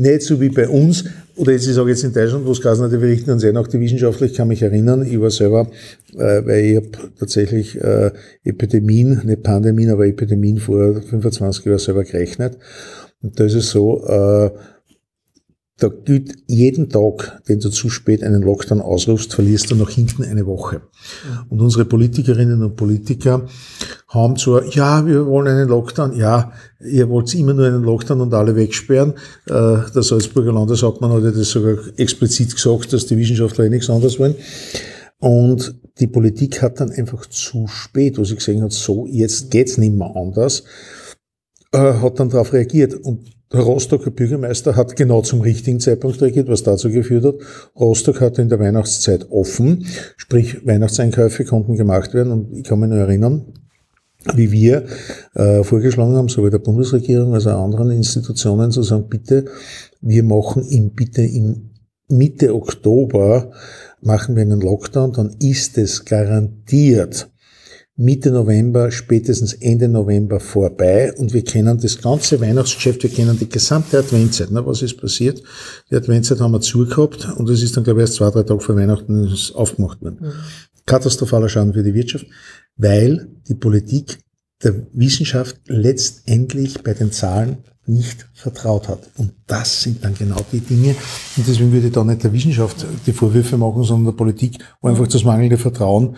Nicht 0.00 0.22
so 0.22 0.40
wie 0.40 0.48
bei 0.48 0.66
uns, 0.66 1.04
oder 1.36 1.52
jetzt, 1.52 1.66
ich 1.66 1.74
sage 1.74 1.90
jetzt 1.90 2.04
in 2.04 2.14
Deutschland, 2.14 2.46
wo 2.46 2.52
es 2.52 2.62
Gasen 2.62 2.86
hat, 2.86 2.90
wir 2.90 3.02
richten 3.02 3.32
uns 3.32 3.42
sehr 3.42 3.52
nach 3.52 3.68
die 3.68 3.78
Wissenschaftler, 3.78 4.28
ich 4.28 4.34
kann 4.34 4.48
mich 4.48 4.62
erinnern, 4.62 5.04
ich 5.06 5.20
war 5.20 5.30
selber, 5.30 5.68
äh, 6.14 6.40
weil 6.46 6.64
ich 6.64 6.76
habe 6.76 6.88
tatsächlich 7.18 7.78
äh, 7.78 8.10
Epidemien, 8.42 9.20
nicht 9.26 9.42
Pandemien, 9.42 9.90
aber 9.90 10.06
Epidemien 10.06 10.56
vor 10.56 11.02
25 11.02 11.66
Jahren 11.66 11.78
selber 11.78 12.04
gerechnet. 12.04 12.56
Und 13.20 13.38
da 13.38 13.44
ist 13.44 13.52
es 13.52 13.68
so, 13.68 14.02
äh, 14.06 14.50
da 15.80 15.88
gilt 15.88 16.34
jeden 16.46 16.90
Tag, 16.90 17.42
den 17.48 17.58
du 17.58 17.70
zu 17.70 17.88
spät 17.88 18.22
einen 18.22 18.42
Lockdown 18.42 18.82
ausrufst, 18.82 19.32
verlierst 19.34 19.70
du 19.70 19.76
nach 19.76 19.88
hinten 19.88 20.22
eine 20.22 20.46
Woche. 20.46 20.82
Und 21.48 21.60
unsere 21.60 21.86
Politikerinnen 21.86 22.62
und 22.62 22.76
Politiker 22.76 23.46
haben 24.08 24.36
zwar, 24.36 24.64
ja, 24.66 25.06
wir 25.06 25.26
wollen 25.26 25.48
einen 25.48 25.68
Lockdown, 25.68 26.14
ja, 26.14 26.52
ihr 26.80 27.08
wollt 27.08 27.34
immer 27.34 27.54
nur 27.54 27.66
einen 27.66 27.82
Lockdown 27.82 28.20
und 28.20 28.34
alle 28.34 28.54
wegsperren. 28.54 29.14
Äh, 29.46 29.78
Der 29.94 30.02
Salzburger 30.02 30.52
Landeshauptmann 30.52 31.12
hat 31.12 31.24
ja 31.24 31.30
das 31.30 31.48
sogar 31.48 31.78
explizit 31.96 32.54
gesagt, 32.54 32.92
dass 32.92 33.06
die 33.06 33.16
Wissenschaftler 33.16 33.64
eh 33.64 33.70
nichts 33.70 33.88
anderes 33.88 34.18
wollen. 34.18 34.34
Und 35.18 35.74
die 35.98 36.08
Politik 36.08 36.60
hat 36.60 36.80
dann 36.80 36.90
einfach 36.90 37.24
zu 37.26 37.66
spät, 37.68 38.18
wo 38.18 38.24
sie 38.24 38.36
gesehen 38.36 38.62
hat, 38.62 38.72
so, 38.72 39.06
jetzt 39.06 39.50
geht's 39.50 39.78
nicht 39.78 39.94
mehr 39.94 40.14
anders, 40.14 40.64
äh, 41.72 41.78
hat 41.78 42.20
dann 42.20 42.28
darauf 42.28 42.52
reagiert. 42.52 42.94
Und 42.94 43.39
der 43.52 43.60
Rostocker 43.60 44.10
Bürgermeister 44.10 44.76
hat 44.76 44.94
genau 44.94 45.22
zum 45.22 45.40
richtigen 45.40 45.80
Zeitpunkt 45.80 46.20
reagiert, 46.22 46.48
was 46.48 46.62
dazu 46.62 46.90
geführt 46.90 47.24
hat. 47.24 47.34
Rostock 47.78 48.20
hatte 48.20 48.42
in 48.42 48.48
der 48.48 48.60
Weihnachtszeit 48.60 49.30
offen, 49.30 49.86
sprich 50.16 50.64
Weihnachtseinkäufe 50.66 51.44
konnten 51.44 51.76
gemacht 51.76 52.14
werden. 52.14 52.32
Und 52.32 52.52
ich 52.52 52.64
kann 52.64 52.78
mich 52.78 52.90
nur 52.90 52.98
erinnern, 52.98 53.46
wie 54.34 54.52
wir 54.52 54.86
äh, 55.34 55.64
vorgeschlagen 55.64 56.14
haben, 56.14 56.28
sowohl 56.28 56.50
der 56.50 56.58
Bundesregierung 56.58 57.34
als 57.34 57.46
auch 57.46 57.64
anderen 57.64 57.90
Institutionen, 57.90 58.70
zu 58.70 58.82
sagen, 58.82 59.08
bitte, 59.08 59.46
wir 60.00 60.22
machen 60.22 60.64
im, 60.68 60.90
bitte 60.90 61.22
im 61.22 61.70
Mitte 62.08 62.54
Oktober 62.54 63.52
machen 64.00 64.34
wir 64.36 64.42
einen 64.42 64.60
Lockdown, 64.60 65.12
dann 65.12 65.36
ist 65.40 65.78
es 65.78 66.04
garantiert 66.04 67.30
Mitte 68.00 68.30
November, 68.30 68.90
spätestens 68.90 69.52
Ende 69.52 69.86
November 69.86 70.40
vorbei 70.40 71.12
und 71.18 71.34
wir 71.34 71.44
kennen 71.44 71.78
das 71.78 72.00
ganze 72.00 72.40
Weihnachtsgeschäft, 72.40 73.02
wir 73.02 73.10
kennen 73.10 73.38
die 73.38 73.48
gesamte 73.48 73.98
Adventszeit. 73.98 74.48
Na, 74.50 74.64
was 74.64 74.80
ist 74.80 74.98
passiert? 74.98 75.42
Die 75.90 75.96
Adventszeit 75.96 76.40
haben 76.40 76.52
wir 76.52 76.62
zugehabt 76.62 77.28
und 77.36 77.50
es 77.50 77.62
ist 77.62 77.76
dann, 77.76 77.84
glaube 77.84 78.00
ich, 78.00 78.04
erst 78.04 78.14
zwei, 78.14 78.30
drei 78.30 78.42
Tage 78.42 78.60
vor 78.60 78.74
Weihnachten 78.74 79.30
aufgemacht 79.52 80.00
worden. 80.00 80.16
Mhm. 80.18 80.32
Katastrophaler 80.86 81.50
Schaden 81.50 81.74
für 81.74 81.82
die 81.82 81.92
Wirtschaft, 81.92 82.24
weil 82.78 83.28
die 83.46 83.54
Politik 83.54 84.18
der 84.62 84.86
Wissenschaft 84.94 85.60
letztendlich 85.66 86.82
bei 86.82 86.94
den 86.94 87.12
Zahlen 87.12 87.58
nicht 87.84 88.30
vertraut 88.32 88.88
hat. 88.88 89.10
Und 89.18 89.32
das 89.46 89.82
sind 89.82 90.02
dann 90.02 90.14
genau 90.14 90.40
die 90.50 90.60
Dinge, 90.60 90.94
und 91.36 91.46
deswegen 91.46 91.70
würde 91.70 91.88
ich 91.88 91.92
da 91.92 92.02
nicht 92.02 92.24
der 92.24 92.32
Wissenschaft 92.32 92.86
die 93.06 93.12
Vorwürfe 93.12 93.58
machen, 93.58 93.82
sondern 93.82 94.14
der 94.14 94.18
Politik, 94.18 94.56
wo 94.80 94.88
einfach 94.88 95.06
das 95.06 95.22
mangelnde 95.22 95.58
Vertrauen 95.58 96.16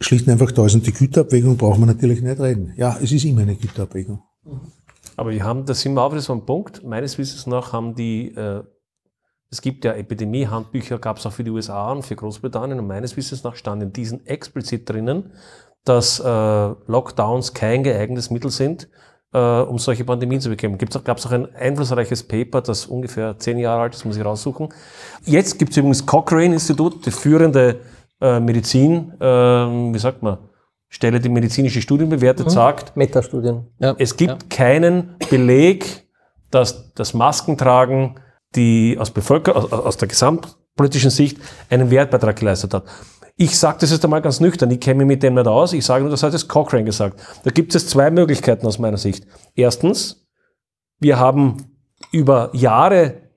schlicht 0.00 0.26
und 0.26 0.32
einfach 0.32 0.52
da 0.52 0.66
ist. 0.66 0.74
Und 0.74 0.86
die 0.86 0.92
Güterabwägung 0.92 1.56
braucht 1.56 1.78
man 1.78 1.88
natürlich 1.88 2.22
nicht 2.22 2.40
reden. 2.40 2.72
Ja, 2.76 2.96
es 3.02 3.12
ist 3.12 3.24
immer 3.24 3.42
eine 3.42 3.56
Güterabwägung. 3.56 4.22
Aber 5.16 5.30
wir 5.30 5.42
haben, 5.44 5.64
da 5.66 5.74
sind 5.74 5.94
wir 5.94 6.02
auch 6.02 6.12
wieder 6.12 6.22
so 6.22 6.32
ein 6.32 6.46
Punkt. 6.46 6.84
Meines 6.84 7.18
Wissens 7.18 7.46
nach 7.46 7.72
haben 7.72 7.94
die, 7.94 8.34
äh, 8.34 8.62
es 9.50 9.60
gibt 9.60 9.84
ja 9.84 9.94
Epidemie-Handbücher, 9.94 10.98
gab 10.98 11.18
es 11.18 11.26
auch 11.26 11.32
für 11.32 11.44
die 11.44 11.50
USA 11.50 11.90
und 11.90 12.04
für 12.04 12.14
Großbritannien. 12.14 12.78
Und 12.78 12.86
meines 12.86 13.16
Wissens 13.16 13.42
nach 13.42 13.56
stand 13.56 13.82
in 13.82 13.92
diesen 13.92 14.24
explizit 14.26 14.88
drinnen, 14.88 15.32
dass 15.84 16.20
äh, 16.20 16.24
Lockdowns 16.24 17.54
kein 17.54 17.82
geeignetes 17.82 18.30
Mittel 18.30 18.50
sind, 18.50 18.88
äh, 19.32 19.38
um 19.38 19.78
solche 19.78 20.04
Pandemien 20.04 20.40
zu 20.40 20.50
bekämpfen. 20.50 20.78
Gibt's 20.78 21.02
gab 21.02 21.18
es 21.18 21.26
auch 21.26 21.32
ein 21.32 21.52
einflussreiches 21.54 22.22
Paper, 22.22 22.60
das 22.60 22.86
ungefähr 22.86 23.38
zehn 23.38 23.58
Jahre 23.58 23.82
alt 23.82 23.94
ist, 23.94 24.04
muss 24.04 24.16
ich 24.16 24.24
raussuchen. 24.24 24.68
Jetzt 25.24 25.58
gibt 25.58 25.72
es 25.72 25.78
übrigens 25.78 26.06
Cochrane-Institut, 26.06 27.04
die 27.06 27.10
führende 27.10 27.80
äh, 28.20 28.40
Medizin, 28.40 29.12
äh, 29.20 29.24
wie 29.24 29.98
sagt 29.98 30.22
man, 30.22 30.38
Stelle, 30.88 31.20
die 31.20 31.28
medizinische 31.28 31.82
Studien 31.82 32.08
bewertet, 32.08 32.46
mhm. 32.46 32.50
sagt, 32.50 32.96
Metastudien. 32.96 33.66
Ja. 33.78 33.94
es 33.98 34.16
gibt 34.16 34.42
ja. 34.42 34.48
keinen 34.48 35.16
Beleg, 35.30 36.08
dass 36.50 36.92
das 36.94 37.12
Maskentragen 37.12 38.18
die 38.54 38.96
aus, 38.98 39.10
Bevölker 39.10 39.56
aus, 39.56 39.70
aus 39.70 39.96
der 39.98 40.08
gesamtpolitischen 40.08 41.10
Sicht 41.10 41.38
einen 41.68 41.90
Wertbeitrag 41.90 42.36
geleistet 42.36 42.74
hat. 42.74 42.84
Ich 43.36 43.56
sage 43.56 43.78
das 43.80 43.92
jetzt 43.92 44.04
einmal 44.04 44.22
ganz 44.22 44.40
nüchtern, 44.40 44.70
ich 44.70 44.80
kenne 44.80 44.98
mich 44.98 45.06
mit 45.06 45.22
dem 45.22 45.34
nicht 45.34 45.46
aus, 45.46 45.72
ich 45.72 45.84
sage 45.84 46.02
nur, 46.02 46.10
das 46.10 46.22
hat 46.22 46.34
es 46.34 46.48
Cochrane 46.48 46.84
gesagt. 46.84 47.20
Da 47.44 47.50
gibt 47.50 47.74
es 47.74 47.86
zwei 47.86 48.10
Möglichkeiten 48.10 48.66
aus 48.66 48.78
meiner 48.78 48.96
Sicht. 48.96 49.26
Erstens, 49.54 50.26
wir 50.98 51.18
haben 51.18 51.78
über 52.10 52.50
Jahre 52.52 53.28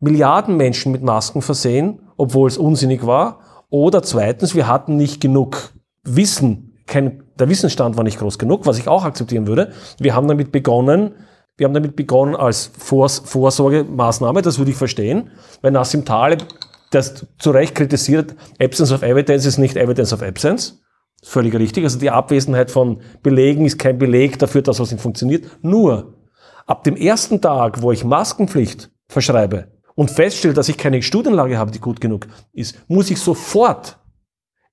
Milliarden 0.00 0.56
Menschen 0.56 0.90
mit 0.90 1.02
Masken 1.02 1.42
versehen, 1.42 2.00
obwohl 2.16 2.48
es 2.48 2.58
unsinnig 2.58 3.06
war. 3.06 3.40
Oder 3.72 4.02
zweitens, 4.02 4.54
wir 4.54 4.68
hatten 4.68 4.96
nicht 4.96 5.22
genug 5.22 5.72
Wissen, 6.04 6.74
kein, 6.86 7.22
der 7.38 7.48
Wissensstand 7.48 7.96
war 7.96 8.04
nicht 8.04 8.18
groß 8.18 8.38
genug, 8.38 8.66
was 8.66 8.78
ich 8.78 8.86
auch 8.86 9.02
akzeptieren 9.02 9.46
würde. 9.46 9.72
Wir 9.98 10.14
haben 10.14 10.28
damit 10.28 10.52
begonnen, 10.52 11.14
wir 11.56 11.64
haben 11.64 11.72
damit 11.72 11.96
begonnen 11.96 12.36
als 12.36 12.70
Vors 12.76 13.20
Vorsorgemaßnahme, 13.24 14.42
das 14.42 14.58
würde 14.58 14.72
ich 14.72 14.76
verstehen, 14.76 15.30
weil 15.62 15.70
Nassim 15.70 16.04
Taleb 16.04 16.44
das 16.90 17.26
zu 17.38 17.50
Recht 17.50 17.74
kritisiert, 17.74 18.34
Absence 18.60 18.92
of 18.92 19.02
Evidence 19.02 19.46
ist 19.46 19.56
nicht 19.56 19.78
Evidence 19.78 20.12
of 20.12 20.22
Absence. 20.22 20.82
Völlig 21.24 21.54
richtig. 21.54 21.84
Also 21.84 21.98
die 21.98 22.10
Abwesenheit 22.10 22.70
von 22.70 23.00
Belegen 23.22 23.64
ist 23.64 23.78
kein 23.78 23.96
Beleg 23.96 24.38
dafür, 24.38 24.60
dass 24.60 24.80
was 24.80 24.92
nicht 24.92 25.00
funktioniert. 25.00 25.46
Nur 25.62 26.18
ab 26.66 26.84
dem 26.84 26.96
ersten 26.96 27.40
Tag, 27.40 27.80
wo 27.80 27.90
ich 27.90 28.04
Maskenpflicht 28.04 28.90
verschreibe 29.08 29.71
und 29.94 30.10
feststelle, 30.10 30.54
dass 30.54 30.68
ich 30.68 30.78
keine 30.78 31.02
Studienlage 31.02 31.58
habe, 31.58 31.70
die 31.70 31.80
gut 31.80 32.00
genug 32.00 32.26
ist, 32.52 32.78
muss 32.88 33.10
ich 33.10 33.18
sofort 33.18 33.98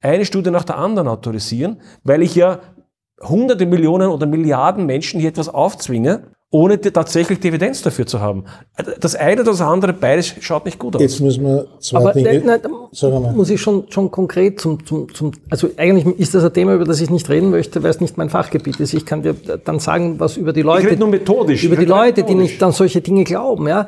eine 0.02 0.26
Studie 0.26 0.52
nach 0.52 0.64
der 0.64 0.78
anderen 0.78 1.08
autorisieren, 1.08 1.82
weil 2.04 2.22
ich 2.22 2.36
ja 2.36 2.60
hunderte 3.22 3.66
Millionen 3.66 4.10
oder 4.10 4.26
Milliarden 4.26 4.86
Menschen 4.86 5.20
hier 5.20 5.30
etwas 5.30 5.50
aufzwinge, 5.50 6.36
ohne 6.52 6.82
tatsächlich 6.82 7.40
die 7.40 7.50
Evidenz 7.50 7.84
dafür 7.84 8.08
zu 8.08 8.22
haben. 8.22 8.46
Das 9.00 9.14
eine 9.14 9.42
oder 9.42 9.52
das 9.52 9.62
andere, 9.62 9.94
beides 9.94 10.34
schaut 10.40 10.66
nicht 10.66 10.80
gut 10.80 10.96
aus. 10.96 11.02
Jetzt 11.02 11.20
müssen 11.20 11.44
wir 11.44 11.68
zwei 11.80 12.00
Aber 12.00 12.14
Dinge... 12.14 12.42
Nein, 12.44 12.62
nein, 12.64 13.36
muss 13.36 13.50
ich 13.52 13.62
schon, 13.62 13.92
schon 13.92 14.10
konkret 14.10 14.60
zum, 14.60 14.84
zum, 14.84 15.14
zum... 15.14 15.32
Also 15.50 15.70
eigentlich 15.78 16.18
ist 16.18 16.34
das 16.34 16.44
ein 16.44 16.54
Thema, 16.54 16.74
über 16.74 16.86
das 16.86 17.02
ich 17.02 17.12
nicht 17.12 17.30
reden 17.30 17.52
möchte, 17.52 17.84
weil 17.84 17.92
es 17.92 18.02
nicht 18.02 18.18
mein 18.18 18.30
Fachgebiet 18.30 18.80
ist. 18.80 18.94
Ich 18.94 19.06
kann 19.06 19.22
dir 19.22 19.34
dann 19.34 19.78
sagen, 19.80 20.20
was 20.20 20.38
über 20.38 20.52
die 20.52 20.64
Leute... 20.64 20.86
Ich 20.86 20.92
rede 20.92 21.02
nur 21.02 21.10
methodisch. 21.10 21.64
Über 21.64 21.76
die 21.76 21.86
Leute, 21.86 22.24
die 22.24 22.34
nicht 22.34 22.64
an 22.64 22.72
solche 22.72 23.02
Dinge 23.02 23.26
glauben, 23.26 23.68
ja. 23.68 23.88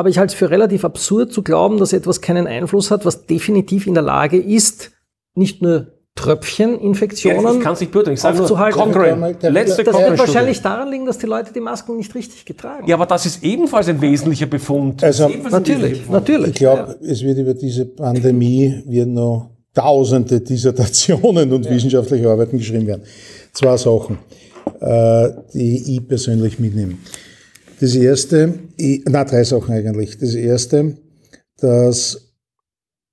Aber 0.00 0.08
ich 0.08 0.16
halte 0.16 0.32
es 0.32 0.34
für 0.34 0.48
relativ 0.48 0.86
absurd 0.86 1.30
zu 1.30 1.42
glauben, 1.42 1.76
dass 1.76 1.92
etwas 1.92 2.22
keinen 2.22 2.46
Einfluss 2.46 2.90
hat, 2.90 3.04
was 3.04 3.26
definitiv 3.26 3.86
in 3.86 3.92
der 3.92 4.02
Lage 4.02 4.38
ist, 4.38 4.92
nicht 5.34 5.60
nur 5.60 5.88
Tröpfcheninfektionen 6.14 7.44
ja, 7.44 7.52
ich 7.52 7.60
kann 7.60 7.76
nicht 7.78 7.92
beurteilen. 7.92 8.14
Ich 8.14 8.22
sage 8.22 8.40
aufzuhalten. 8.40 8.80
Cochrane, 8.80 9.36
letzte 9.42 9.84
das 9.84 9.98
wird 9.98 10.18
wahrscheinlich 10.18 10.62
daran 10.62 10.90
liegen, 10.90 11.04
dass 11.04 11.18
die 11.18 11.26
Leute 11.26 11.52
die 11.52 11.60
Masken 11.60 11.98
nicht 11.98 12.14
richtig 12.14 12.46
getragen 12.46 12.78
haben. 12.78 12.88
Ja, 12.88 12.96
aber 12.96 13.04
das 13.04 13.26
ist 13.26 13.44
ebenfalls 13.44 13.88
ein 13.88 14.00
wesentlicher 14.00 14.46
Befund. 14.46 15.04
Also, 15.04 15.28
natürlich, 15.50 16.08
natürlich. 16.08 16.48
Ich 16.48 16.54
glaube, 16.54 16.96
ja. 16.98 17.10
es 17.10 17.20
wird 17.22 17.36
über 17.36 17.52
diese 17.52 17.84
Pandemie 17.84 18.82
werden 18.86 19.12
noch 19.12 19.50
tausende 19.74 20.40
Dissertationen 20.40 21.52
und 21.52 21.66
ja. 21.66 21.72
wissenschaftliche 21.72 22.26
Arbeiten 22.26 22.56
geschrieben 22.56 22.86
werden. 22.86 23.02
Zwei 23.52 23.76
Sachen, 23.76 24.16
äh, 24.80 25.28
die 25.52 25.96
ich 25.96 26.08
persönlich 26.08 26.58
mitnehme. 26.58 26.94
Das 27.80 27.94
erste, 27.94 28.58
ich, 28.76 29.02
na, 29.08 29.24
drei 29.24 29.42
Sachen 29.42 29.74
eigentlich. 29.74 30.18
Das 30.18 30.34
erste, 30.34 30.98
dass 31.56 32.30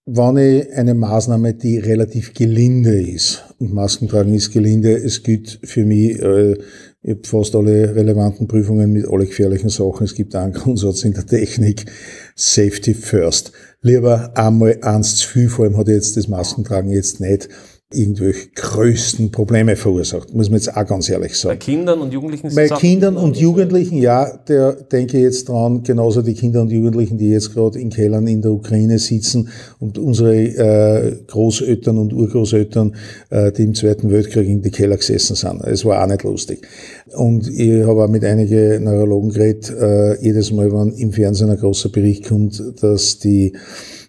wenn 0.06 0.38
ich 0.38 0.74
eine 0.74 0.94
Maßnahme, 0.94 1.54
die 1.54 1.80
relativ 1.80 2.34
gelinde 2.34 3.02
ist, 3.02 3.44
und 3.60 3.74
Maskentragen 3.74 4.34
ist 4.34 4.52
gelinde, 4.52 4.94
es 4.94 5.24
gilt 5.24 5.60
für 5.64 5.86
mich, 5.86 6.22
äh, 6.22 6.58
ich 7.02 7.26
fast 7.26 7.56
alle 7.56 7.96
relevanten 7.96 8.48
Prüfungen 8.48 8.92
mit 8.92 9.08
alle 9.08 9.26
gefährlichen 9.26 9.70
Sachen. 9.70 10.04
Es 10.04 10.16
gibt 10.16 10.36
einen 10.36 10.54
Grundsatz 10.54 11.04
in 11.04 11.14
der 11.14 11.26
Technik, 11.26 11.86
Safety 12.36 12.94
first. 12.94 13.54
Lieber 13.82 14.32
einmal 14.38 14.78
eins 14.82 15.16
zu 15.16 15.30
viel, 15.30 15.50
vor 15.50 15.66
allem 15.66 15.78
hat 15.78 15.88
jetzt 15.88 16.18
das 16.18 16.28
Maskentragen 16.28 16.92
jetzt 16.92 17.22
nicht 17.22 17.48
irgendwelche 17.94 18.50
größten 18.54 19.32
Probleme 19.32 19.78
verursacht, 19.78 20.34
muss 20.34 20.50
man 20.50 20.60
jetzt 20.60 20.76
auch 20.76 20.86
ganz 20.86 21.10
ehrlich 21.10 21.36
sagen. 21.36 21.58
Bei 21.58 21.66
Kindern 21.66 22.02
und 22.02 22.12
Jugendlichen? 22.12 22.54
Bei 22.54 22.68
Kindern 22.68 23.16
und 23.16 23.38
Jugendlichen, 23.38 23.98
ja, 24.00 24.30
der 24.46 24.74
denke 24.74 25.20
jetzt 25.20 25.48
dran, 25.48 25.84
genauso 25.84 26.22
die 26.22 26.34
Kinder 26.34 26.62
und 26.62 26.70
Jugendlichen, 26.70 27.18
die 27.18 27.30
jetzt 27.30 27.54
gerade 27.54 27.80
in 27.80 27.90
Kellern 27.90 28.28
in 28.28 28.42
der 28.42 28.52
Ukraine 28.52 29.00
sitzen 29.00 29.48
und 29.80 29.98
unsere 29.98 30.36
äh, 30.36 31.16
Großeltern 31.28 31.98
und 31.98 32.12
Urgroßeltern, 32.12 32.94
äh, 33.30 33.54
die 33.54 33.64
im 33.64 33.74
Zweiten 33.74 34.12
Weltkrieg 34.12 34.50
in 34.50 34.62
die 34.62 34.72
Keller 34.72 34.98
gesessen 34.98 35.38
sind. 35.38 35.64
Es 35.64 35.86
war 35.86 36.04
auch 36.04 36.08
nicht 36.08 36.24
lustig. 36.24 36.68
Und 37.16 37.48
ich 37.48 37.86
habe 37.86 38.04
auch 38.04 38.10
mit 38.10 38.26
einigen 38.26 38.84
Neurologen 38.84 39.30
geredet, 39.30 39.70
äh, 39.70 40.22
jedes 40.22 40.52
Mal, 40.52 40.74
wenn 40.74 40.92
im 40.92 41.14
Fernsehen 41.14 41.50
ein 41.50 41.58
großer 41.58 41.88
Bericht 41.88 42.28
kommt, 42.28 42.62
dass 42.82 43.20
die 43.20 43.54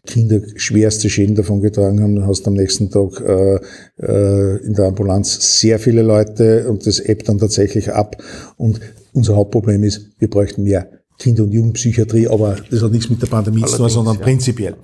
Kinder 0.08 0.40
schwerste 0.56 1.10
Schäden 1.10 1.34
davon 1.34 1.60
getragen 1.60 2.02
haben. 2.02 2.16
Du 2.16 2.26
hast 2.26 2.46
am 2.48 2.54
nächsten 2.54 2.90
Tag 2.90 3.20
äh, 3.20 3.60
äh, 4.00 4.56
in 4.64 4.72
der 4.72 4.86
Ambulanz 4.86 5.60
sehr 5.60 5.78
viele 5.78 6.02
Leute 6.02 6.68
und 6.68 6.86
das 6.86 6.98
ebbt 6.98 7.28
dann 7.28 7.38
tatsächlich 7.38 7.92
ab. 7.92 8.16
Und 8.56 8.80
unser 9.12 9.36
Hauptproblem 9.36 9.84
ist, 9.84 10.06
wir 10.18 10.30
bräuchten 10.30 10.62
mehr 10.62 10.88
Kinder- 11.18 11.42
und 11.42 11.52
Jugendpsychiatrie, 11.52 12.26
aber 12.28 12.56
das 12.70 12.82
hat 12.82 12.92
nichts 12.92 13.10
mit 13.10 13.20
der 13.20 13.26
Pandemie 13.26 13.64
zu 13.64 13.76
tun, 13.76 13.90
sondern 13.90 14.16
ja. 14.16 14.22
prinzipiell. 14.22 14.76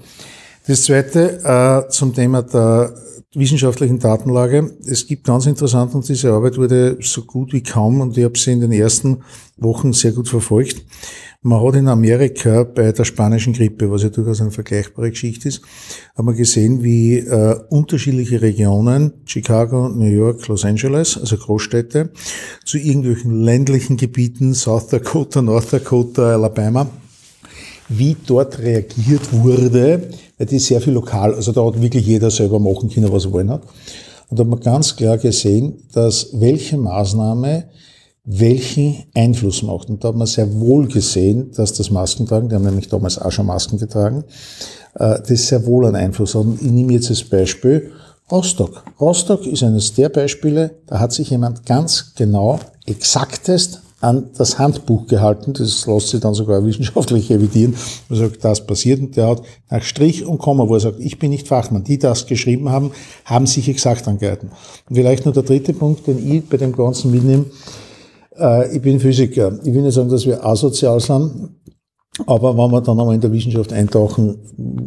Das 0.67 0.85
Zweite 0.85 1.41
äh, 1.45 1.91
zum 1.91 2.15
Thema 2.15 2.43
der 2.43 2.95
wissenschaftlichen 3.35 3.99
Datenlage. 3.99 4.71
Es 4.87 5.07
gibt 5.07 5.25
ganz 5.25 5.45
interessant, 5.45 5.95
und 5.95 6.09
diese 6.09 6.33
Arbeit 6.33 6.57
wurde 6.57 6.97
so 7.01 7.23
gut 7.25 7.53
wie 7.53 7.63
kaum, 7.63 8.01
und 8.01 8.17
ich 8.17 8.25
habe 8.25 8.39
sie 8.39 8.53
in 8.53 8.61
den 8.61 8.73
ersten 8.73 9.23
Wochen 9.59 9.93
sehr 9.93 10.13
gut 10.13 10.29
verfolgt, 10.29 10.83
man 11.43 11.63
hat 11.63 11.75
in 11.75 11.89
Amerika 11.89 12.63
bei 12.63 12.93
der 12.93 13.05
spanischen 13.05 13.53
Grippe, 13.53 13.91
was 13.91 14.05
ja 14.05 14.09
durchaus 14.09 14.41
eine 14.41 14.53
vergleichbare 14.53 15.11
Geschichte 15.11 15.49
ist, 15.49 15.61
hat 16.17 16.25
man 16.25 16.35
gesehen, 16.35 16.83
wie 16.83 17.19
äh, 17.19 17.61
unterschiedliche 17.69 18.41
Regionen, 18.41 19.13
Chicago, 19.27 19.91
New 19.91 20.11
York, 20.11 20.49
Los 20.49 20.65
Angeles, 20.65 21.19
also 21.19 21.37
Großstädte, 21.37 22.11
zu 22.65 22.79
irgendwelchen 22.79 23.43
ländlichen 23.43 23.99
Gebieten, 23.99 24.55
South 24.55 24.87
Dakota, 24.87 25.43
North 25.43 25.75
Dakota, 25.75 26.33
Alabama, 26.33 26.89
wie 27.89 28.17
dort 28.27 28.59
reagiert 28.59 29.33
wurde, 29.33 30.09
weil 30.39 30.47
die 30.47 30.59
sehr 30.59 30.81
viel 30.81 30.95
lokal, 30.95 31.35
also 31.35 31.53
da 31.53 31.65
hat 31.65 31.81
wirklich 31.81 32.07
jeder 32.07 32.31
selber 32.31 32.59
machen 32.59 32.89
können, 32.89 33.13
was 33.13 33.27
er 33.27 33.33
wollen 33.33 33.51
hat. 33.51 33.63
Und 34.29 34.39
da 34.39 34.43
hat 34.43 34.51
man 34.51 34.61
ganz 34.61 34.97
klar 34.97 35.19
gesehen, 35.19 35.83
dass 35.93 36.29
welche 36.33 36.77
Maßnahme 36.77 37.65
welchen 38.25 39.05
Einfluss 39.15 39.63
macht. 39.63 39.91
Und 39.91 40.03
da 40.03 40.09
hat 40.09 40.17
man 40.17 40.27
sehr 40.27 40.53
wohl 40.59 40.89
gesehen, 40.89 41.51
dass 41.55 41.75
das 41.75 41.91
Maskentragen, 41.91 42.49
die 42.49 42.55
haben 42.55 42.65
nämlich 42.65 42.89
damals 42.89 43.19
auch 43.19 43.31
schon 43.31 43.47
Masken 43.47 43.79
getragen, 43.79 44.25
äh, 44.95 45.19
das 45.27 45.49
sehr 45.49 45.67
wohl 45.67 45.87
einen 45.87 45.97
Einfluss 45.97 46.35
hat. 46.35 46.43
Und 46.43 46.63
ich 46.63 46.71
nehme 46.71 46.95
jetzt 46.95 47.11
das 47.11 47.23
Beispiel 47.23 47.93
Rostock. 48.31 48.83
Rostock 48.99 49.47
ist 49.47 49.63
eines 49.63 49.93
der 49.93 50.09
Beispiele, 50.09 50.71
da 50.87 51.01
hat 51.01 51.13
sich 51.13 51.29
jemand 51.29 51.67
ganz 51.67 52.15
genau 52.17 52.59
exaktest 52.87 53.83
an 54.05 54.31
das 54.37 54.59
Handbuch 54.59 55.07
gehalten, 55.07 55.55
das 55.55 55.87
lässt 55.87 56.09
sich 56.09 56.21
dann 56.21 56.35
sogar 56.35 56.65
wissenschaftlich 56.67 57.31
revidieren, 57.31 57.75
er 58.11 58.17
sagt, 58.17 58.45
das 58.45 58.67
passiert 58.67 59.01
und 59.01 59.17
der 59.17 59.29
hat 59.29 59.43
nach 59.71 59.83
Strich 59.83 60.25
und 60.25 60.39
Komma, 60.39 60.69
wo 60.69 60.75
er 60.75 60.81
sagt, 60.81 61.01
ich 61.01 61.19
bin 61.19 61.31
nicht 61.31 61.49
Fachmann, 61.49 61.85
die 61.85 61.99
das 61.99 62.27
geschrieben 62.27 62.69
haben, 62.69 62.93
haben 63.25 63.47
sich 63.47 63.69
exakt 63.69 64.07
angehalten. 64.07 64.51
Und 64.89 64.97
vielleicht 64.97 65.25
nur 65.25 65.33
der 65.33 65.43
dritte 65.43 65.73
Punkt, 65.73 66.07
den 66.07 66.19
ich 66.31 66.49
bei 66.49 66.59
dem 66.59 66.73
Ganzen 66.73 67.11
mitnehme, 67.11 67.47
äh, 68.39 68.77
ich 68.77 68.83
bin 68.83 69.01
Physiker. 69.01 69.59
Ich 69.65 69.73
will 69.73 69.83
nicht 69.83 69.95
sagen, 69.95 70.11
dass 70.11 70.27
wir 70.27 70.45
asozial 70.45 71.01
sind, 71.01 71.51
aber 72.27 72.57
wenn 72.57 72.71
wir 72.71 72.81
dann 72.81 73.01
einmal 73.01 73.15
in 73.15 73.21
der 73.21 73.33
Wissenschaft 73.33 73.73
eintauchen, 73.73 74.39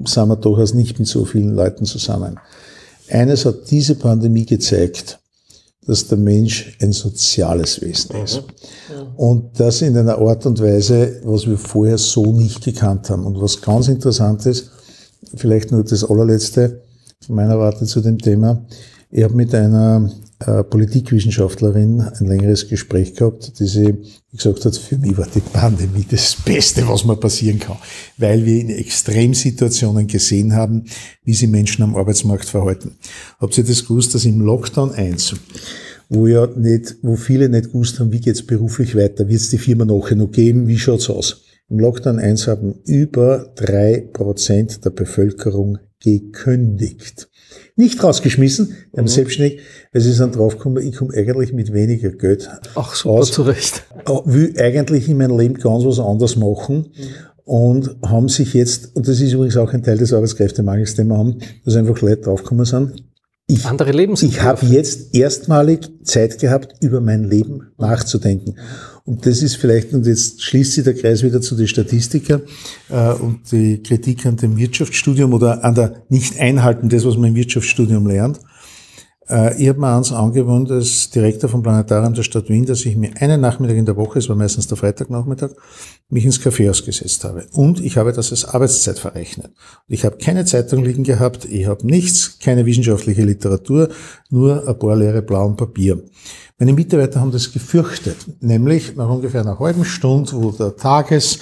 sind 0.06 0.28
wir 0.30 0.36
durchaus 0.36 0.74
nicht 0.74 1.00
mit 1.00 1.08
so 1.08 1.26
vielen 1.26 1.56
Leuten 1.56 1.86
zusammen. 1.86 2.40
Eines 3.10 3.46
hat 3.46 3.72
diese 3.72 3.96
Pandemie 3.96 4.46
gezeigt, 4.46 5.20
dass 5.88 6.08
der 6.08 6.18
Mensch 6.18 6.78
ein 6.82 6.92
soziales 6.92 7.82
Wesen 7.82 8.18
ist. 8.24 8.44
Und 9.16 9.60
das 9.60 9.82
in 9.82 9.98
einer 9.98 10.18
Art 10.18 10.46
und 10.46 10.62
Weise, 10.62 11.22
was 11.24 11.48
wir 11.48 11.58
vorher 11.58 11.98
so 11.98 12.26
nicht 12.34 12.64
gekannt 12.64 13.10
haben. 13.10 13.26
Und 13.26 13.42
was 13.42 13.62
ganz 13.62 13.88
interessant 13.88 14.46
ist, 14.46 14.70
vielleicht 15.36 15.72
nur 15.72 15.84
das 15.84 16.04
allerletzte 16.04 16.82
von 17.26 17.36
meiner 17.36 17.58
Warte 17.58 17.86
zu 17.86 18.02
dem 18.02 18.20
Thema. 18.20 18.66
Ich 19.10 19.24
habe 19.24 19.34
mit 19.34 19.56
einer 19.56 20.12
äh, 20.40 20.64
Politikwissenschaftlerin 20.64 22.02
ein 22.02 22.28
längeres 22.28 22.68
Gespräch 22.70 23.16
gehabt, 23.16 23.60
die 23.60 23.66
sie 23.66 23.96
gesagt 24.32 24.66
hat, 24.66 24.76
für 24.76 24.98
mich 24.98 25.18
war 25.18 25.28
die 25.34 25.40
Pandemie 25.40 26.06
das 26.10 26.36
Beste, 26.46 26.88
was 26.88 27.06
mir 27.06 27.16
passieren 27.16 27.60
kann, 27.60 27.78
weil 28.18 28.46
wir 28.46 28.62
in 28.62 28.70
Extremsituationen 28.70 30.06
gesehen 30.06 30.54
haben, 30.54 30.86
wie 31.24 31.34
sich 31.34 31.50
Menschen 31.50 31.84
am 31.84 31.96
Arbeitsmarkt 31.96 32.46
verhalten. 32.46 32.98
Habt 33.40 33.58
ihr 33.58 33.64
das 33.64 33.88
gewusst, 33.88 34.14
dass 34.14 34.26
im 34.26 34.42
Lockdown 34.42 34.92
1, 34.92 35.34
wo 36.10 36.28
ja 36.28 36.46
nicht, 36.46 36.98
wo 37.02 37.16
viele 37.16 37.50
nicht 37.50 37.72
gewusst 37.72 38.00
haben, 38.00 38.12
wie 38.12 38.22
geht's 38.22 38.46
beruflich 38.46 38.96
weiter, 38.96 39.28
wird 39.28 39.42
es 39.42 39.50
die 39.50 39.58
Firma 39.58 39.86
nachher 39.86 40.16
noch 40.16 40.32
geben, 40.32 40.68
wie 40.68 40.78
schaut's 40.78 41.10
aus? 41.10 41.42
Im 41.70 41.80
Lockdown 41.80 42.20
1 42.20 42.48
haben 42.48 42.76
über 42.86 43.52
drei 43.56 44.08
Prozent 44.14 44.86
der 44.86 44.92
Bevölkerung 44.92 45.80
gekündigt. 46.00 47.28
Nicht 47.76 48.04
rausgeschmissen, 48.04 48.70
wir 48.92 48.98
haben 48.98 49.06
mhm. 49.06 49.10
selbstständig, 49.10 49.60
weil 49.94 50.02
sie 50.02 50.14
sind 50.14 50.36
draufgekommen, 50.36 50.86
ich 50.86 50.96
komme 50.96 51.14
eigentlich 51.14 51.54
mit 51.54 51.74
weniger 51.74 52.12
Geld 52.12 52.50
Ach, 52.76 52.96
super 52.96 53.16
aus, 53.16 53.32
zurecht. 53.32 53.84
will 54.26 54.54
eigentlich 54.60 55.08
in 55.08 55.18
meinem 55.18 55.38
Leben 55.38 55.56
ganz 55.56 55.86
was 55.86 56.00
anderes 56.00 56.36
machen 56.36 56.78
mhm. 56.78 57.08
und 57.46 57.98
haben 58.04 58.30
sich 58.30 58.54
jetzt, 58.54 58.96
und 58.96 59.08
das 59.08 59.20
ist 59.20 59.34
übrigens 59.34 59.58
auch 59.58 59.72
ein 59.74 59.84
Teil 59.84 59.98
des 59.98 60.14
Arbeitskräftemangels, 60.14 60.96
den 60.96 61.08
wir 61.08 61.18
haben, 61.18 61.38
dass 61.66 61.76
einfach 61.76 62.02
Leute 62.02 62.22
draufgekommen 62.24 62.66
sind, 62.66 63.04
ich, 63.50 63.66
Andere 63.66 63.92
Ich 64.28 64.42
habe 64.42 64.66
jetzt 64.66 65.16
erstmalig 65.16 65.90
Zeit 66.04 66.38
gehabt, 66.40 66.76
über 66.82 67.00
mein 67.00 67.24
Leben 67.24 67.72
nachzudenken. 67.78 68.56
Und 69.08 69.26
das 69.26 69.42
ist 69.42 69.56
vielleicht, 69.56 69.94
und 69.94 70.06
jetzt 70.06 70.44
schließt 70.44 70.74
sich 70.74 70.84
der 70.84 70.94
Kreis 70.94 71.24
wieder 71.24 71.40
zu 71.40 71.56
den 71.56 71.70
Statistikern 71.70 72.42
äh, 72.90 73.14
und 73.14 73.50
die 73.54 73.82
Kritik 73.82 74.26
an 74.26 74.36
dem 74.36 74.58
Wirtschaftsstudium 74.58 75.34
oder 75.34 75.64
an 75.64 75.76
der 75.76 76.04
Nicht-Einhalten 76.10 76.90
des, 76.90 77.06
was 77.06 77.16
man 77.16 77.30
im 77.30 77.36
Wirtschaftsstudium 77.36 78.06
lernt. 78.06 78.42
Äh, 79.30 79.62
ich 79.62 79.70
habe 79.70 79.80
mir 79.80 79.96
eins 79.96 80.12
angewohnt 80.12 80.72
als 80.72 81.10
Direktor 81.10 81.50
vom 81.50 81.62
Planetarium 81.64 82.14
der 82.14 82.24
Stadt 82.24 82.50
Wien, 82.50 82.66
dass 82.66 82.86
ich 82.86 82.96
mir 82.96 83.12
einen 83.20 83.42
Nachmittag 83.42 83.76
in 83.76 83.86
der 83.86 83.96
Woche, 83.96 84.20
es 84.20 84.30
war 84.30 84.36
meistens 84.36 84.68
der 84.68 84.78
Freitagnachmittag, 84.78 85.52
mich 86.10 86.26
ins 86.26 86.40
Café 86.40 86.70
ausgesetzt 86.70 87.24
habe. 87.24 87.46
Und 87.54 87.82
ich 87.82 87.98
habe 87.98 88.14
das 88.14 88.32
als 88.32 88.46
Arbeitszeit 88.46 89.00
verrechnet. 89.00 89.52
Ich 89.88 90.06
habe 90.06 90.18
keine 90.18 90.46
Zeitung 90.46 90.84
liegen 90.84 91.04
gehabt, 91.04 91.46
ich 91.46 91.68
habe 91.68 91.86
nichts, 91.86 92.40
keine 92.40 92.66
wissenschaftliche 92.66 93.24
Literatur, 93.24 93.90
nur 94.30 94.68
ein 94.68 94.80
paar 94.80 94.96
leere 94.96 95.22
blauen 95.22 95.56
Papier. 95.56 96.02
Meine 96.60 96.74
Mitarbeiter 96.74 97.20
haben 97.20 97.32
das 97.32 97.52
gefürchtet, 97.52 98.18
nämlich 98.42 98.96
nach 98.96 99.10
ungefähr 99.10 99.42
einer 99.42 99.60
halben 99.60 99.86
Stunde, 99.86 100.32
wo 100.34 100.52
der 100.52 100.76
Tages, 100.76 101.40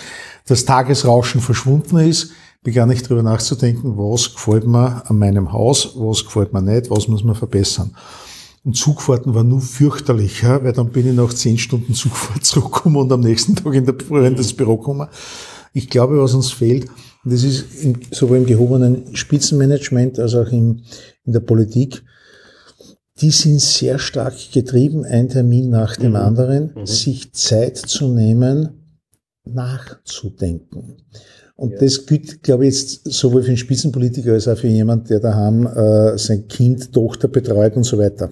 das 0.47 0.65
Tagesrauschen 0.65 1.41
verschwunden 1.41 1.97
ist, 1.99 2.31
begann 2.65 2.89
ich 2.89 3.03
darüber 3.03 3.21
nachzudenken, 3.21 3.95
was 3.95 4.33
gefällt 4.33 4.65
mir 4.65 5.07
an 5.07 5.19
meinem 5.19 5.53
Haus, 5.53 5.91
was 5.95 6.25
gefällt 6.25 6.51
mir 6.51 6.63
nicht, 6.63 6.89
was 6.89 7.07
muss 7.07 7.23
man 7.23 7.35
verbessern. 7.35 7.95
Und 8.63 8.75
Zugfahrten 8.75 9.35
war 9.35 9.43
nur 9.43 9.61
fürchterlicher, 9.61 10.63
weil 10.63 10.73
dann 10.73 10.89
bin 10.89 11.07
ich 11.07 11.15
nach 11.15 11.31
zehn 11.31 11.59
Stunden 11.59 11.93
Zugfahrt 11.93 12.43
zurückgekommen 12.43 12.97
und 12.97 13.11
am 13.11 13.21
nächsten 13.21 13.55
Tag 13.55 13.75
in 13.75 13.85
der 13.85 13.95
Früh 13.95 14.25
in 14.25 14.35
das 14.35 14.51
Büro 14.51 14.77
gekommen. 14.77 15.07
Ich 15.73 15.89
glaube, 15.91 16.19
was 16.19 16.33
uns 16.33 16.51
fehlt, 16.51 16.87
und 17.23 17.31
das 17.33 17.43
ist 17.43 17.83
im, 17.83 17.99
sowohl 18.11 18.37
im 18.37 18.47
gehobenen 18.47 19.15
Spitzenmanagement 19.15 20.17
als 20.17 20.33
auch 20.33 20.47
im, 20.47 20.81
in 21.23 21.33
der 21.33 21.41
Politik, 21.41 22.03
die 23.21 23.29
sind 23.29 23.61
sehr 23.61 23.99
stark 23.99 24.33
getrieben, 24.51 25.05
ein 25.05 25.29
Termin 25.29 25.69
nach 25.69 25.97
dem 25.97 26.11
mhm. 26.11 26.15
anderen, 26.15 26.71
mhm. 26.75 26.87
sich 26.87 27.31
Zeit 27.33 27.77
zu 27.77 28.07
nehmen, 28.07 28.99
nachzudenken. 29.45 30.97
Und 31.55 31.71
ja. 31.71 31.79
das 31.79 32.05
gilt, 32.05 32.43
glaube 32.43 32.67
ich, 32.67 32.73
jetzt 32.73 33.13
sowohl 33.13 33.41
für 33.41 33.49
einen 33.49 33.57
Spitzenpolitiker 33.57 34.33
als 34.33 34.47
auch 34.47 34.57
für 34.57 34.67
jemand, 34.67 35.09
der 35.09 35.19
daheim 35.19 35.65
äh, 35.65 36.17
sein 36.17 36.47
Kind, 36.47 36.91
Tochter 36.91 37.29
betreut 37.29 37.75
und 37.77 37.83
so 37.83 37.97
weiter. 37.97 38.29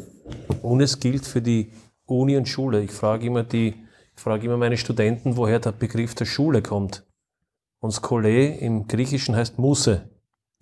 Und 0.62 0.82
es 0.82 1.00
gilt 1.00 1.26
für 1.26 1.42
die 1.42 1.70
Uni 2.06 2.36
und 2.36 2.48
Schule. 2.48 2.82
Ich 2.82 2.92
frage 2.92 3.26
immer 3.26 3.44
die, 3.44 3.76
ich 4.16 4.22
frage 4.22 4.46
immer 4.46 4.58
meine 4.58 4.78
Studenten, 4.78 5.38
woher 5.38 5.60
der 5.60 5.72
Begriff 5.72 6.16
der 6.16 6.26
Schule 6.26 6.62
kommt. 6.62 7.06
Und 7.80 7.92
Skole 7.92 8.58
im 8.58 8.88
Griechischen 8.88 9.36
heißt 9.36 9.58
Musse. 9.58 10.10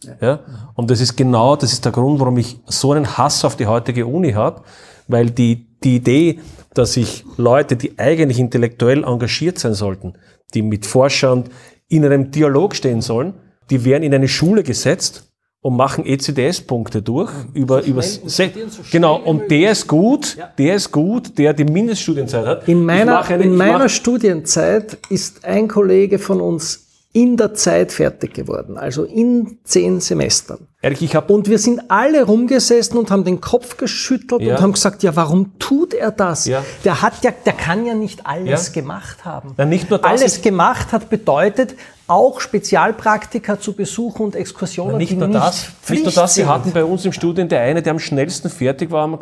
Ja. 0.03 0.15
ja. 0.21 0.39
Und 0.75 0.89
das 0.91 1.01
ist 1.01 1.15
genau, 1.15 1.55
das 1.55 1.73
ist 1.73 1.85
der 1.85 1.91
Grund, 1.91 2.19
warum 2.19 2.37
ich 2.37 2.59
so 2.67 2.91
einen 2.91 3.17
Hass 3.17 3.43
auf 3.43 3.55
die 3.55 3.67
heutige 3.67 4.05
Uni 4.05 4.33
habe, 4.33 4.63
weil 5.07 5.29
die, 5.31 5.67
die 5.83 5.97
Idee, 5.97 6.39
dass 6.73 6.95
ich 6.97 7.25
Leute, 7.37 7.75
die 7.75 7.97
eigentlich 7.99 8.39
intellektuell 8.39 9.03
engagiert 9.03 9.59
sein 9.59 9.73
sollten, 9.73 10.13
die 10.53 10.61
mit 10.61 10.85
Forschern 10.85 11.45
in 11.91 12.05
einem 12.05 12.31
Dialog 12.31 12.75
stehen 12.75 13.01
sollen, 13.01 13.33
die 13.69 13.83
werden 13.83 14.03
in 14.03 14.13
eine 14.13 14.27
Schule 14.27 14.63
gesetzt 14.63 15.31
und 15.61 15.75
machen 15.75 16.05
ECDS-Punkte 16.05 17.01
durch 17.01 17.31
über, 17.53 17.83
über 17.83 18.01
so 18.01 18.43
genau 18.91 19.17
und 19.17 19.51
der 19.51 19.71
ist 19.71 19.87
gut, 19.87 20.35
ja. 20.37 20.51
der 20.57 20.75
ist 20.75 20.91
gut, 20.91 21.37
der 21.37 21.53
die 21.53 21.65
Mindeststudienzeit 21.65 22.45
hat. 22.45 22.67
In 22.67 22.83
meiner, 22.83 23.23
eine, 23.23 23.43
in 23.43 23.55
meiner 23.55 23.89
Studienzeit 23.89 24.97
ist 25.09 25.45
ein 25.45 25.67
Kollege 25.67 26.17
von 26.17 26.41
uns 26.41 26.87
in 27.13 27.37
der 27.37 27.53
Zeit 27.53 27.91
fertig 27.91 28.33
geworden, 28.33 28.77
also 28.77 29.03
in 29.03 29.59
zehn 29.63 29.99
Semestern. 29.99 30.67
Ehrlich, 30.83 31.03
ich 31.03 31.15
hab 31.15 31.29
und 31.29 31.47
wir 31.47 31.59
sind 31.59 31.91
alle 31.91 32.23
rumgesessen 32.23 32.97
und 32.97 33.11
haben 33.11 33.23
den 33.23 33.39
Kopf 33.39 33.77
geschüttelt 33.77 34.41
ja. 34.41 34.55
und 34.55 34.61
haben 34.63 34.73
gesagt, 34.73 35.03
ja, 35.03 35.15
warum 35.15 35.59
tut 35.59 35.93
er 35.93 36.09
das? 36.09 36.45
Ja. 36.47 36.65
Der 36.83 37.03
hat 37.03 37.23
ja, 37.23 37.29
der 37.29 37.53
kann 37.53 37.85
ja 37.85 37.93
nicht 37.93 38.25
alles 38.25 38.67
ja. 38.67 38.81
gemacht 38.81 39.23
haben. 39.23 39.53
Ja, 39.59 39.65
nicht 39.65 39.91
nur 39.91 39.99
das 39.99 40.09
alles 40.09 40.41
gemacht 40.41 40.91
hat 40.91 41.11
bedeutet, 41.11 41.75
auch 42.07 42.41
Spezialpraktika 42.41 43.59
zu 43.59 43.73
besuchen 43.73 44.23
und 44.23 44.35
Exkursionen, 44.35 44.97
nicht 44.97 45.15
nur 45.15 45.27
nicht 45.27 45.39
das, 45.39 45.67
nicht 45.87 46.03
nur 46.03 46.13
das. 46.13 46.33
Sie 46.33 46.47
hatten 46.47 46.71
bei 46.71 46.83
uns 46.83 47.05
im 47.05 47.13
Studium 47.13 47.47
der 47.47 47.61
eine, 47.61 47.83
der 47.83 47.91
am 47.91 47.99
schnellsten 47.99 48.49
fertig 48.49 48.89
war, 48.89 49.19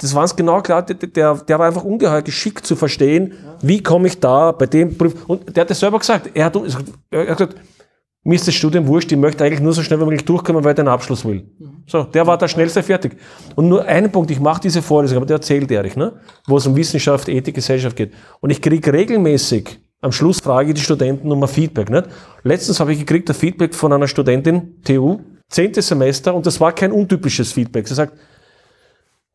das 0.00 0.14
war 0.14 0.22
uns 0.22 0.34
genau 0.34 0.60
klar, 0.60 0.82
der, 0.82 0.96
der, 0.96 1.34
der 1.36 1.58
war 1.58 1.66
einfach 1.66 1.84
ungeheuer 1.84 2.22
geschickt 2.22 2.66
zu 2.66 2.74
verstehen, 2.74 3.34
wie 3.62 3.82
komme 3.82 4.08
ich 4.08 4.18
da 4.18 4.50
bei 4.50 4.66
dem 4.66 4.98
Prüf. 4.98 5.14
Und 5.28 5.56
der 5.56 5.62
hat 5.62 5.70
das 5.70 5.78
selber 5.78 6.00
gesagt. 6.00 6.30
Er 6.34 6.46
hat, 6.46 6.56
er 7.10 7.28
hat 7.28 7.38
gesagt, 7.38 7.56
mir 8.24 8.36
ist 8.36 8.48
das 8.48 8.54
Studium 8.54 8.86
wurscht, 8.86 9.12
ich 9.12 9.18
möchte 9.18 9.44
eigentlich 9.44 9.60
nur 9.60 9.74
so 9.74 9.82
schnell 9.82 10.00
wie 10.00 10.04
möglich 10.04 10.24
durchkommen, 10.24 10.64
weil 10.64 10.72
ich 10.72 10.76
den 10.76 10.88
Abschluss 10.88 11.24
will. 11.26 11.46
Mhm. 11.58 11.84
So, 11.86 12.04
der 12.04 12.26
war 12.26 12.38
der 12.38 12.48
schnellste 12.48 12.82
fertig. 12.82 13.16
Und 13.54 13.68
nur 13.68 13.84
einen 13.84 14.10
Punkt, 14.10 14.30
ich 14.30 14.40
mache 14.40 14.62
diese 14.62 14.80
Vorlesung, 14.80 15.18
aber 15.18 15.26
der 15.26 15.36
erzählt 15.36 15.70
Erich, 15.70 15.94
ne? 15.94 16.14
wo 16.46 16.56
es 16.56 16.66
um 16.66 16.74
Wissenschaft, 16.74 17.28
Ethik, 17.28 17.54
Gesellschaft 17.54 17.96
geht. 17.96 18.14
Und 18.40 18.48
ich 18.48 18.62
kriege 18.62 18.92
regelmäßig, 18.92 19.78
am 20.00 20.10
Schluss 20.10 20.40
frage 20.40 20.70
ich 20.70 20.74
die 20.74 20.80
Studenten 20.80 21.30
um 21.30 21.42
ein 21.42 21.48
Feedback. 21.48 21.90
Nicht? 21.90 22.06
Letztens 22.42 22.80
habe 22.80 22.92
ich 22.92 22.98
gekriegt 22.98 23.28
ein 23.28 23.34
Feedback 23.34 23.74
von 23.74 23.92
einer 23.92 24.08
Studentin, 24.08 24.82
TU, 24.82 25.20
zehntes 25.50 25.88
Semester, 25.88 26.34
und 26.34 26.46
das 26.46 26.60
war 26.60 26.72
kein 26.72 26.92
untypisches 26.92 27.52
Feedback. 27.52 27.86
Sie 27.86 27.94
sagt, 27.94 28.18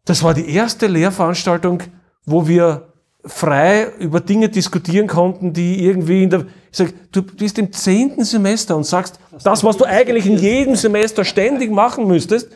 das 0.06 0.24
war 0.24 0.34
die 0.34 0.49
erste 0.49 0.88
Lehrveranstaltung, 0.88 1.84
wo 2.26 2.48
wir 2.48 2.89
frei 3.26 3.88
über 4.00 4.22
Dinge 4.22 4.50
diskutieren 4.50 5.08
konnten, 5.08 5.54
die 5.54 5.84
irgendwie 5.84 6.24
in 6.24 6.30
der, 6.30 6.46
ich 6.72 6.78
sag, 6.78 6.94
du 7.12 7.22
bist 7.22 7.58
im 7.58 7.72
zehnten 7.72 8.24
Semester 8.24 8.78
und 8.78 8.86
sagst, 8.86 9.20
das, 9.44 9.64
was 9.64 9.78
du 9.78 9.86
eigentlich 9.86 10.26
in 10.26 10.38
jedem 10.38 10.76
Semester 10.76 11.26
ständig 11.26 11.72
machen 11.72 12.08
müsstest, 12.08 12.50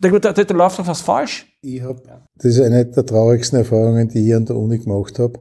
da, 0.00 0.10
da, 0.10 0.32
da 0.32 0.54
läuft 0.54 0.78
doch 0.78 0.86
was 0.86 1.00
falsch. 1.00 1.46
Ich 1.62 1.82
hab, 1.82 2.02
das 2.36 2.56
ist 2.56 2.60
eine 2.60 2.86
der 2.86 3.04
traurigsten 3.04 3.58
Erfahrungen, 3.58 4.08
die 4.08 4.28
ich 4.28 4.34
an 4.34 4.44
der 4.44 4.56
Uni 4.56 4.78
gemacht 4.78 5.18
habe. 5.18 5.40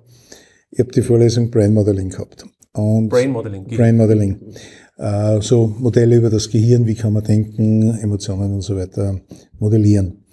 Ich 0.72 0.80
habe 0.80 0.92
die 0.92 1.02
Vorlesung 1.02 1.52
Brain 1.52 1.74
Modeling 1.74 2.10
gehabt. 2.10 2.46
Und 2.74 3.10
Brain 3.10 3.32
Modeling. 3.32 3.66
Brain 3.66 3.98
Modeling. 3.98 4.40
Äh, 4.98 5.42
so 5.42 5.68
Modelle 5.78 6.16
über 6.16 6.30
das 6.30 6.50
Gehirn, 6.50 6.86
wie 6.86 6.96
kann 6.96 7.14
man 7.14 7.24
denken, 7.24 7.98
Emotionen 8.00 8.54
und 8.54 8.62
so 8.62 8.76
weiter 8.76 9.20
modellieren. 9.60 10.26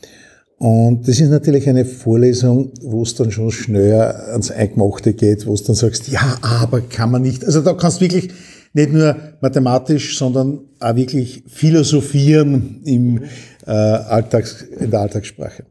Und 0.59 1.09
das 1.09 1.21
ist 1.21 1.31
natürlich 1.31 1.69
eine 1.69 1.85
Vorlesung, 1.85 2.73
wo 2.83 3.03
es 3.03 3.15
dann 3.15 3.31
schon 3.31 3.51
schneller 3.51 4.29
ans 4.33 4.51
Eingemachte 4.51 5.13
geht, 5.15 5.47
wo 5.47 5.55
du 5.55 5.63
dann 5.65 5.75
sagst, 5.75 6.09
ja, 6.09 6.39
aber 6.43 6.81
kann 6.81 7.11
man 7.11 7.23
nicht. 7.23 7.45
Also 7.45 7.61
da 7.61 7.75
kannst 7.75 7.99
du 7.99 8.03
wirklich 8.03 8.31
nicht 8.73 8.93
nur 8.93 9.17
mathematisch, 9.41 10.19
sondern 10.19 10.61
auch 10.81 10.97
wirklich 10.97 11.45
philosophieren 11.47 12.81
im, 12.85 13.23
äh, 13.67 13.71
Alltags, 13.71 14.63
in 14.63 14.91
der 14.91 15.01
Alltagssprache. 15.01 15.65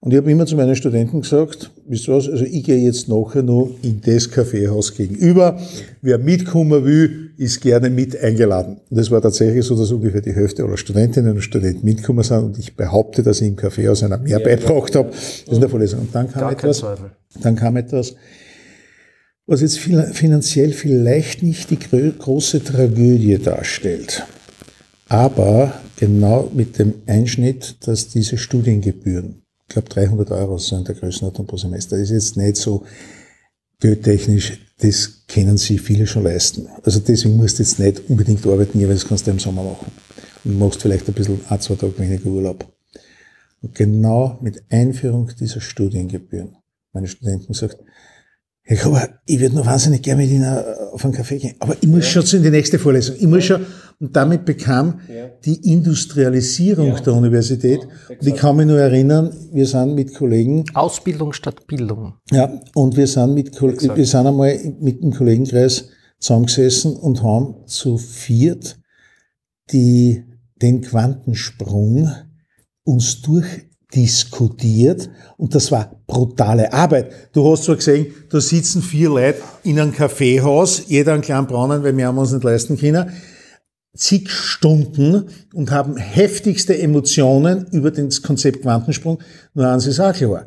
Und 0.00 0.12
ich 0.12 0.18
habe 0.18 0.30
immer 0.30 0.46
zu 0.46 0.56
meinen 0.56 0.76
Studenten 0.76 1.22
gesagt, 1.22 1.70
wisst 1.86 2.06
ihr 2.06 2.14
was, 2.14 2.28
also 2.28 2.44
ich 2.44 2.64
gehe 2.64 2.76
jetzt 2.76 3.08
nachher 3.08 3.42
noch 3.42 3.70
in 3.82 4.00
das 4.04 4.30
Kaffeehaus 4.30 4.94
gegenüber. 4.94 5.58
Wer 6.02 6.18
mitkommen 6.18 6.84
will, 6.84 7.30
ist 7.38 7.60
gerne 7.60 7.90
mit 7.90 8.18
eingeladen. 8.18 8.78
Und 8.88 8.98
es 8.98 9.10
war 9.10 9.20
tatsächlich 9.20 9.64
so, 9.64 9.76
dass 9.76 9.90
ungefähr 9.90 10.20
die 10.20 10.32
Hälfte 10.32 10.64
aller 10.64 10.76
Studentinnen 10.76 11.32
und 11.34 11.42
Studenten 11.42 11.84
mitkommen 11.84 12.22
sind 12.22 12.44
und 12.44 12.58
ich 12.58 12.76
behaupte, 12.76 13.22
dass 13.22 13.40
ich 13.40 13.48
im 13.48 13.56
Kaffeehaus 13.56 14.02
einer 14.02 14.18
mehr 14.18 14.38
beigebracht 14.38 14.94
habe. 14.96 15.10
Das 15.10 15.52
ist 15.52 15.60
der 15.60 15.68
Vorlesung. 15.68 16.00
Und 16.00 16.14
dann 16.14 16.30
kam 16.30 16.52
etwas, 16.52 16.78
Zweifel. 16.78 17.10
dann 17.42 17.56
kam 17.56 17.76
etwas, 17.76 18.14
was 19.46 19.60
jetzt 19.60 19.78
finanziell 19.78 20.72
vielleicht 20.72 21.42
nicht 21.42 21.70
die 21.70 21.78
große 21.78 22.64
Tragödie 22.64 23.38
darstellt, 23.38 24.26
aber 25.08 25.72
genau 25.96 26.50
mit 26.54 26.78
dem 26.78 26.94
Einschnitt, 27.06 27.76
dass 27.86 28.08
diese 28.08 28.38
Studiengebühren, 28.38 29.42
ich 29.68 29.74
glaube 29.74 29.88
300 29.88 30.30
Euro 30.30 30.58
sind 30.58 30.78
in 30.78 30.84
der 30.84 30.94
Größenordnung 30.94 31.46
pro 31.46 31.56
Semester, 31.56 31.96
das 31.96 32.10
ist 32.10 32.12
jetzt 32.12 32.36
nicht 32.36 32.56
so 32.56 32.84
geldtechnisch, 33.80 34.58
das 34.78 35.26
können 35.26 35.56
sich 35.56 35.80
viele 35.80 36.06
schon 36.06 36.24
leisten. 36.24 36.68
Also 36.82 37.00
deswegen 37.00 37.36
musst 37.36 37.58
du 37.58 37.62
jetzt 37.62 37.78
nicht 37.78 38.08
unbedingt 38.08 38.46
arbeiten, 38.46 38.80
weil 38.80 38.88
das 38.88 39.06
kannst 39.06 39.26
du 39.26 39.30
im 39.30 39.38
Sommer 39.38 39.62
machen. 39.62 39.90
Und 40.44 40.58
machst 40.58 40.82
vielleicht 40.82 41.08
ein 41.08 41.14
bisschen, 41.14 41.40
ein, 41.48 41.60
zwei 41.60 41.74
Tage 41.74 41.98
weniger 41.98 42.26
Urlaub. 42.26 42.72
Und 43.62 43.74
genau 43.74 44.38
mit 44.40 44.62
Einführung 44.70 45.30
dieser 45.38 45.60
Studiengebühren, 45.60 46.56
meine 46.92 47.08
Studenten 47.08 47.48
gesagt, 47.48 47.78
Herr 48.68 48.76
Gruber, 48.78 49.08
ich 49.26 49.38
würde 49.40 49.54
noch 49.54 49.64
wahnsinnig 49.66 50.02
gerne 50.02 50.22
mit 50.22 50.30
Ihnen 50.32 50.44
auf 50.92 51.04
einen 51.04 51.14
Kaffee 51.14 51.38
gehen, 51.38 51.54
aber 51.60 51.76
ich 51.80 51.88
muss 51.88 52.06
schon 52.06 52.24
zu 52.26 52.36
in 52.36 52.42
die 52.42 52.50
nächste 52.50 52.80
Vorlesung. 52.80 53.14
Ich 53.16 53.26
muss 53.26 53.44
schon, 53.44 53.64
und 54.00 54.14
damit 54.16 54.44
bekam 54.44 54.98
die 55.44 55.72
Industrialisierung 55.72 56.96
der 57.04 57.14
Universität, 57.14 57.86
und 58.08 58.26
ich 58.26 58.34
kann 58.34 58.56
mich 58.56 58.66
nur 58.66 58.80
erinnern, 58.80 59.32
wir 59.52 59.66
sind 59.66 59.94
mit 59.94 60.12
Kollegen, 60.14 60.64
Ausbildung 60.74 61.32
statt 61.32 61.66
Bildung. 61.68 62.14
ja, 62.32 62.60
und 62.74 62.96
wir 62.96 63.06
sind 63.06 63.34
mit, 63.34 63.56
Kol- 63.56 63.76
wir 63.80 64.04
sind 64.06 64.26
einmal 64.26 64.58
mit 64.80 65.00
dem 65.00 65.12
Kollegenkreis 65.12 65.88
zusammengesessen 66.18 66.96
und 66.96 67.22
haben 67.22 67.66
zu 67.66 67.98
viert 67.98 68.78
die, 69.70 70.24
den 70.60 70.80
Quantensprung 70.80 72.10
uns 72.84 73.20
durchdiskutiert 73.92 75.08
und 75.36 75.54
das 75.54 75.70
war 75.70 76.00
brutale 76.06 76.72
Arbeit. 76.72 77.12
Du 77.32 77.50
hast 77.50 77.64
zwar 77.64 77.76
gesehen, 77.76 78.06
da 78.30 78.40
sitzen 78.40 78.82
vier 78.82 79.08
Leute 79.08 79.40
in 79.62 79.78
einem 79.78 79.92
Kaffeehaus, 79.92 80.84
jeder 80.88 81.14
einen 81.14 81.22
kleinen 81.22 81.46
braunen, 81.46 81.82
weil 81.82 81.96
wir 81.96 82.06
haben 82.06 82.18
uns 82.18 82.32
nicht 82.32 82.44
leisten 82.44 82.76
können, 82.76 83.10
zig 83.94 84.30
Stunden 84.30 85.26
und 85.54 85.70
haben 85.70 85.96
heftigste 85.96 86.78
Emotionen 86.78 87.66
über 87.72 87.90
das 87.90 88.22
Konzept 88.22 88.62
Quantensprung. 88.62 89.18
Nur 89.54 89.66
eins 89.66 89.86
ist 89.86 90.00
auch 90.00 90.12
klar, 90.12 90.46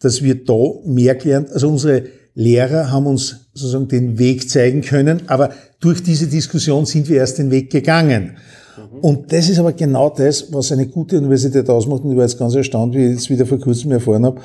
dass 0.00 0.22
wir 0.22 0.44
da 0.44 0.58
mehr 0.84 1.14
gelernt, 1.14 1.50
also 1.50 1.68
unsere 1.68 2.04
Lehrer 2.34 2.90
haben 2.90 3.06
uns 3.06 3.50
sozusagen 3.54 3.88
den 3.88 4.18
Weg 4.18 4.48
zeigen 4.48 4.82
können, 4.82 5.22
aber 5.26 5.50
durch 5.80 6.02
diese 6.02 6.26
Diskussion 6.26 6.86
sind 6.86 7.08
wir 7.08 7.16
erst 7.16 7.38
den 7.38 7.50
Weg 7.50 7.70
gegangen. 7.70 8.36
Und 9.00 9.32
das 9.32 9.48
ist 9.48 9.58
aber 9.58 9.72
genau 9.72 10.10
das, 10.10 10.52
was 10.52 10.72
eine 10.72 10.86
gute 10.86 11.18
Universität 11.18 11.68
ausmacht. 11.68 12.02
Und 12.04 12.12
ich 12.12 12.16
war 12.16 12.24
jetzt 12.24 12.38
ganz 12.38 12.54
erstaunt, 12.54 12.94
wie 12.94 13.06
ich 13.06 13.12
jetzt 13.12 13.30
wieder 13.30 13.46
vor 13.46 13.58
kurzem 13.58 13.92
erfahren 13.92 14.24
habe, 14.24 14.40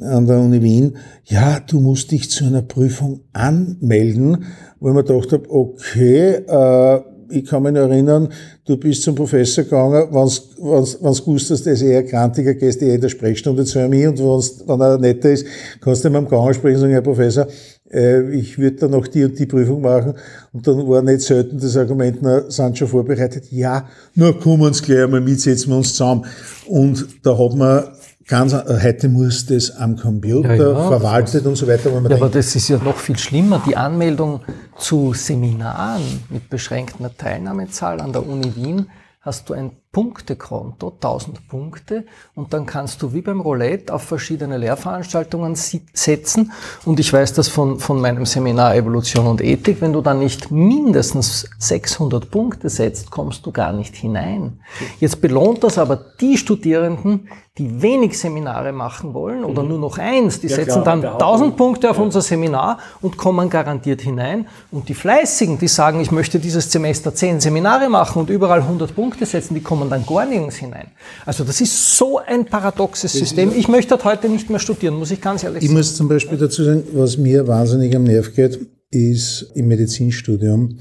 an 0.00 0.26
der 0.26 0.38
Uni 0.38 0.62
Wien, 0.62 0.96
ja, 1.24 1.58
du 1.60 1.80
musst 1.80 2.10
dich 2.12 2.30
zu 2.30 2.44
einer 2.44 2.62
Prüfung 2.62 3.20
anmelden, 3.32 4.44
wo 4.78 4.88
ich 4.88 4.94
mir 4.94 5.04
gedacht 5.04 5.32
habe, 5.32 5.50
okay, 5.50 6.34
äh, 6.46 7.00
ich 7.30 7.44
kann 7.44 7.62
mich 7.62 7.74
erinnern, 7.74 8.28
du 8.66 8.76
bist 8.76 9.02
zum 9.02 9.14
Professor 9.14 9.64
gegangen, 9.64 10.08
wenn's, 10.10 10.48
wenn's 10.58 11.24
gewusst 11.24 11.50
hast, 11.50 11.66
ist 11.66 11.82
eher 11.82 12.04
krantiger, 12.04 12.54
gehst 12.54 12.80
du 12.80 12.86
eher 12.86 12.94
in 12.96 13.00
der 13.00 13.08
Sprechstunde 13.08 13.64
zu 13.64 13.78
mir 13.88 14.10
und 14.10 14.18
wenn's, 14.18 14.62
wenn 14.66 14.80
er 14.80 14.98
netter 14.98 15.30
ist, 15.30 15.46
kannst 15.80 16.04
du 16.04 16.08
ihm 16.08 16.16
am 16.16 16.28
Gang 16.28 16.48
ansprechen 16.48 16.76
und 16.76 16.80
sagen, 16.82 16.92
Herr 16.92 17.02
Professor, 17.02 17.46
äh, 17.92 18.30
ich 18.30 18.58
würde 18.58 18.76
da 18.76 18.88
noch 18.88 19.06
die 19.06 19.24
und 19.24 19.38
die 19.38 19.46
Prüfung 19.46 19.82
machen. 19.82 20.14
Und 20.52 20.66
dann 20.66 20.88
war 20.88 21.02
nicht 21.02 21.22
selten 21.22 21.58
das 21.58 21.76
Argument, 21.76 22.18
na, 22.20 22.50
sind 22.50 22.78
schon 22.78 22.88
vorbereitet. 22.88 23.50
Ja, 23.50 23.88
nur 24.14 24.38
kommen 24.38 24.62
uns 24.62 24.82
gleich 24.82 25.04
einmal 25.04 25.20
mit, 25.20 25.40
setzen 25.40 25.70
wir 25.70 25.78
uns 25.78 25.94
zusammen. 25.94 26.24
Und 26.66 27.06
da 27.22 27.36
hat 27.36 27.54
man 27.56 27.84
ganz, 28.30 28.52
äh, 28.54 28.80
heute 28.82 29.08
muss 29.08 29.44
das 29.44 29.76
am 29.76 29.96
Computer 29.96 30.54
Ja, 30.54 30.72
ja, 30.72 30.88
verwaltet 30.88 31.44
und 31.44 31.56
so 31.56 31.66
weiter, 31.66 31.90
wo 31.90 31.96
man 31.96 32.04
Ja, 32.04 32.08
denkt, 32.10 32.22
aber 32.22 32.32
das 32.32 32.54
ist 32.56 32.68
ja 32.68 32.78
noch 32.78 32.96
viel 32.96 33.18
schlimmer. 33.18 33.62
Die 33.66 33.76
Anmeldung 33.76 34.40
zu 34.78 35.12
Seminaren 35.12 36.02
mit 36.30 36.48
beschränkter 36.48 37.14
Teilnahmezahl 37.14 38.00
an 38.00 38.12
der 38.12 38.26
Uni 38.26 38.54
Wien 38.56 38.86
hast 39.20 39.48
du 39.50 39.54
ein 39.54 39.72
Punktekonto, 39.92 40.92
1000 40.94 41.48
Punkte, 41.48 42.04
und 42.36 42.52
dann 42.52 42.64
kannst 42.64 43.02
du 43.02 43.12
wie 43.12 43.22
beim 43.22 43.40
Roulette 43.40 43.92
auf 43.92 44.02
verschiedene 44.02 44.56
Lehrveranstaltungen 44.56 45.56
setzen. 45.56 46.52
Und 46.84 47.00
ich 47.00 47.12
weiß 47.12 47.32
das 47.32 47.48
von, 47.48 47.80
von 47.80 48.00
meinem 48.00 48.24
Seminar 48.24 48.76
Evolution 48.76 49.26
und 49.26 49.40
Ethik, 49.42 49.80
wenn 49.80 49.92
du 49.92 50.00
dann 50.00 50.20
nicht 50.20 50.52
mindestens 50.52 51.50
600 51.58 52.30
Punkte 52.30 52.68
setzt, 52.68 53.10
kommst 53.10 53.44
du 53.46 53.50
gar 53.50 53.72
nicht 53.72 53.96
hinein. 53.96 54.60
Jetzt 55.00 55.20
belohnt 55.20 55.64
das 55.64 55.76
aber 55.76 55.96
die 55.96 56.38
Studierenden, 56.38 57.28
die 57.58 57.82
wenig 57.82 58.18
Seminare 58.18 58.72
machen 58.72 59.12
wollen 59.12 59.44
oder 59.44 59.62
nur 59.62 59.78
noch 59.78 59.98
eins, 59.98 60.40
die 60.40 60.48
setzen 60.48 60.82
klar, 60.82 60.84
dann 60.84 61.00
der 61.02 61.12
1000 61.12 61.56
Punkte 61.56 61.90
auf 61.90 61.98
unser 61.98 62.22
Seminar 62.22 62.78
und 63.02 63.18
kommen 63.18 63.50
garantiert 63.50 64.00
hinein. 64.00 64.46
Und 64.70 64.88
die 64.88 64.94
Fleißigen, 64.94 65.58
die 65.58 65.68
sagen, 65.68 66.00
ich 66.00 66.10
möchte 66.10 66.38
dieses 66.38 66.70
Semester 66.70 67.14
10 67.14 67.40
Seminare 67.40 67.88
machen 67.88 68.20
und 68.20 68.30
überall 68.30 68.60
100 68.60 68.94
Punkte 68.94 69.26
setzen, 69.26 69.54
die 69.54 69.62
kommen 69.62 69.79
dann 69.88 70.04
gar 70.04 70.26
nirgends 70.26 70.56
hinein. 70.56 70.88
Also 71.24 71.44
das 71.44 71.60
ist 71.60 71.96
so 71.96 72.18
ein 72.18 72.44
paradoxes 72.44 73.12
System. 73.12 73.52
Ich 73.56 73.68
möchte 73.68 73.90
dort 73.90 74.04
heute 74.04 74.28
nicht 74.28 74.50
mehr 74.50 74.58
studieren, 74.58 74.94
muss 74.94 75.10
ich 75.10 75.20
ganz 75.20 75.44
ehrlich 75.44 75.62
Ich 75.62 75.68
sagen. 75.68 75.78
muss 75.78 75.94
zum 75.94 76.08
Beispiel 76.08 76.36
dazu 76.36 76.64
sagen, 76.64 76.82
was 76.92 77.16
mir 77.16 77.46
wahnsinnig 77.46 77.94
am 77.96 78.04
Nerv 78.04 78.34
geht, 78.34 78.58
ist 78.90 79.46
im 79.54 79.68
Medizinstudium. 79.68 80.76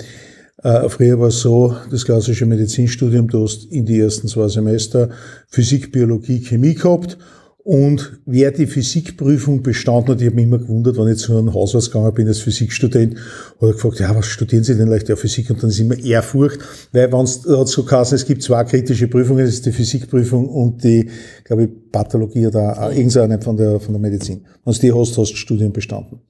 Äh, 0.63 0.89
früher 0.89 1.19
war 1.19 1.27
es 1.29 1.39
so, 1.39 1.75
das 1.89 2.03
klassische 2.03 2.45
Medizinstudium, 2.45 3.29
du 3.29 3.43
hast 3.43 3.71
in 3.71 3.85
die 3.85 3.99
ersten 3.99 4.27
zwei 4.27 4.47
Semester 4.49 5.09
Physik, 5.47 5.91
Biologie, 5.91 6.41
Chemie 6.41 6.73
gehabt. 6.75 7.17
Und 7.63 8.21
wer 8.25 8.51
die 8.51 8.67
Physikprüfung 8.67 9.61
bestanden 9.61 10.13
hat, 10.13 10.21
ich 10.21 10.27
habe 10.27 10.35
mich 10.37 10.45
immer 10.45 10.59
gewundert, 10.59 10.97
wenn 10.97 11.09
ich 11.09 11.17
zu 11.17 11.37
einem 11.37 11.53
Hausarzt 11.53 11.91
gegangen 11.91 12.13
bin 12.13 12.27
als 12.27 12.39
Physikstudent, 12.39 13.15
hat 13.15 13.61
er 13.61 13.73
gefragt, 13.73 13.99
ja, 13.99 14.15
was 14.15 14.27
studieren 14.27 14.63
Sie 14.63 14.75
denn 14.75 14.87
leicht? 14.87 15.09
Ja, 15.09 15.17
Physik. 15.17 15.49
Und 15.49 15.61
dann 15.61 15.69
ist 15.69 15.79
immer 15.79 15.99
Ehrfurcht, 15.99 16.59
weil 16.93 17.11
wenn 17.11 17.25
es 17.25 17.45
hat 17.45 17.67
so 17.67 17.83
geheißen, 17.83 18.15
es 18.15 18.25
gibt 18.25 18.43
zwei 18.43 18.63
kritische 18.63 19.09
Prüfungen, 19.09 19.45
das 19.45 19.55
ist 19.55 19.65
die 19.65 19.73
Physikprüfung 19.73 20.47
und 20.47 20.83
die, 20.83 21.09
glaube 21.43 21.65
ich, 21.65 21.69
Pathologie 21.91 22.47
oder 22.47 22.91
irgendeine 22.91 23.41
von 23.41 23.57
der, 23.57 23.79
von 23.79 23.93
der 23.93 24.01
Medizin. 24.01 24.45
Wenn 24.63 24.73
du 24.73 24.79
die 24.79 24.93
hast, 24.93 25.17
hast 25.17 25.31
du 25.31 25.35
Studium 25.35 25.73
bestanden. 25.73 26.21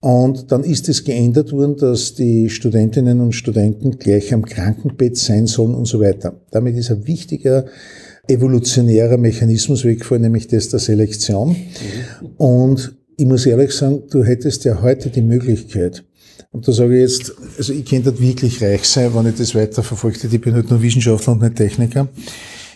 Und 0.00 0.52
dann 0.52 0.64
ist 0.64 0.88
es 0.88 1.04
geändert 1.04 1.52
worden, 1.52 1.76
dass 1.76 2.14
die 2.14 2.48
Studentinnen 2.48 3.20
und 3.20 3.34
Studenten 3.34 3.98
gleich 3.98 4.32
am 4.32 4.44
Krankenbett 4.44 5.16
sein 5.16 5.46
sollen 5.46 5.74
und 5.74 5.86
so 5.86 6.00
weiter. 6.00 6.40
Damit 6.50 6.76
ist 6.76 6.90
ein 6.90 7.06
wichtiger 7.06 7.66
evolutionärer 8.28 9.16
Mechanismus 9.16 9.84
weggefallen, 9.84 10.22
nämlich 10.22 10.48
das 10.48 10.68
der 10.68 10.80
Selektion. 10.80 11.56
Und 12.36 12.96
ich 13.16 13.26
muss 13.26 13.46
ehrlich 13.46 13.72
sagen, 13.72 14.02
du 14.10 14.24
hättest 14.24 14.64
ja 14.64 14.82
heute 14.82 15.10
die 15.10 15.22
Möglichkeit, 15.22 16.04
und 16.52 16.66
da 16.66 16.72
sage 16.72 16.94
ich 16.94 17.02
jetzt, 17.02 17.34
also 17.58 17.72
ich 17.74 17.84
könnte 17.84 18.10
dort 18.10 18.20
wirklich 18.20 18.62
reich 18.62 18.84
sein, 18.84 19.14
wenn 19.14 19.26
ich 19.26 19.34
das 19.34 19.54
weiter 19.54 19.82
verfolgt 19.82 20.22
hätte. 20.22 20.36
Ich 20.36 20.40
bin 20.40 20.54
halt 20.54 20.70
nur 20.70 20.80
Wissenschaftler 20.80 21.34
und 21.34 21.42
nicht 21.42 21.56
Techniker. 21.56 22.08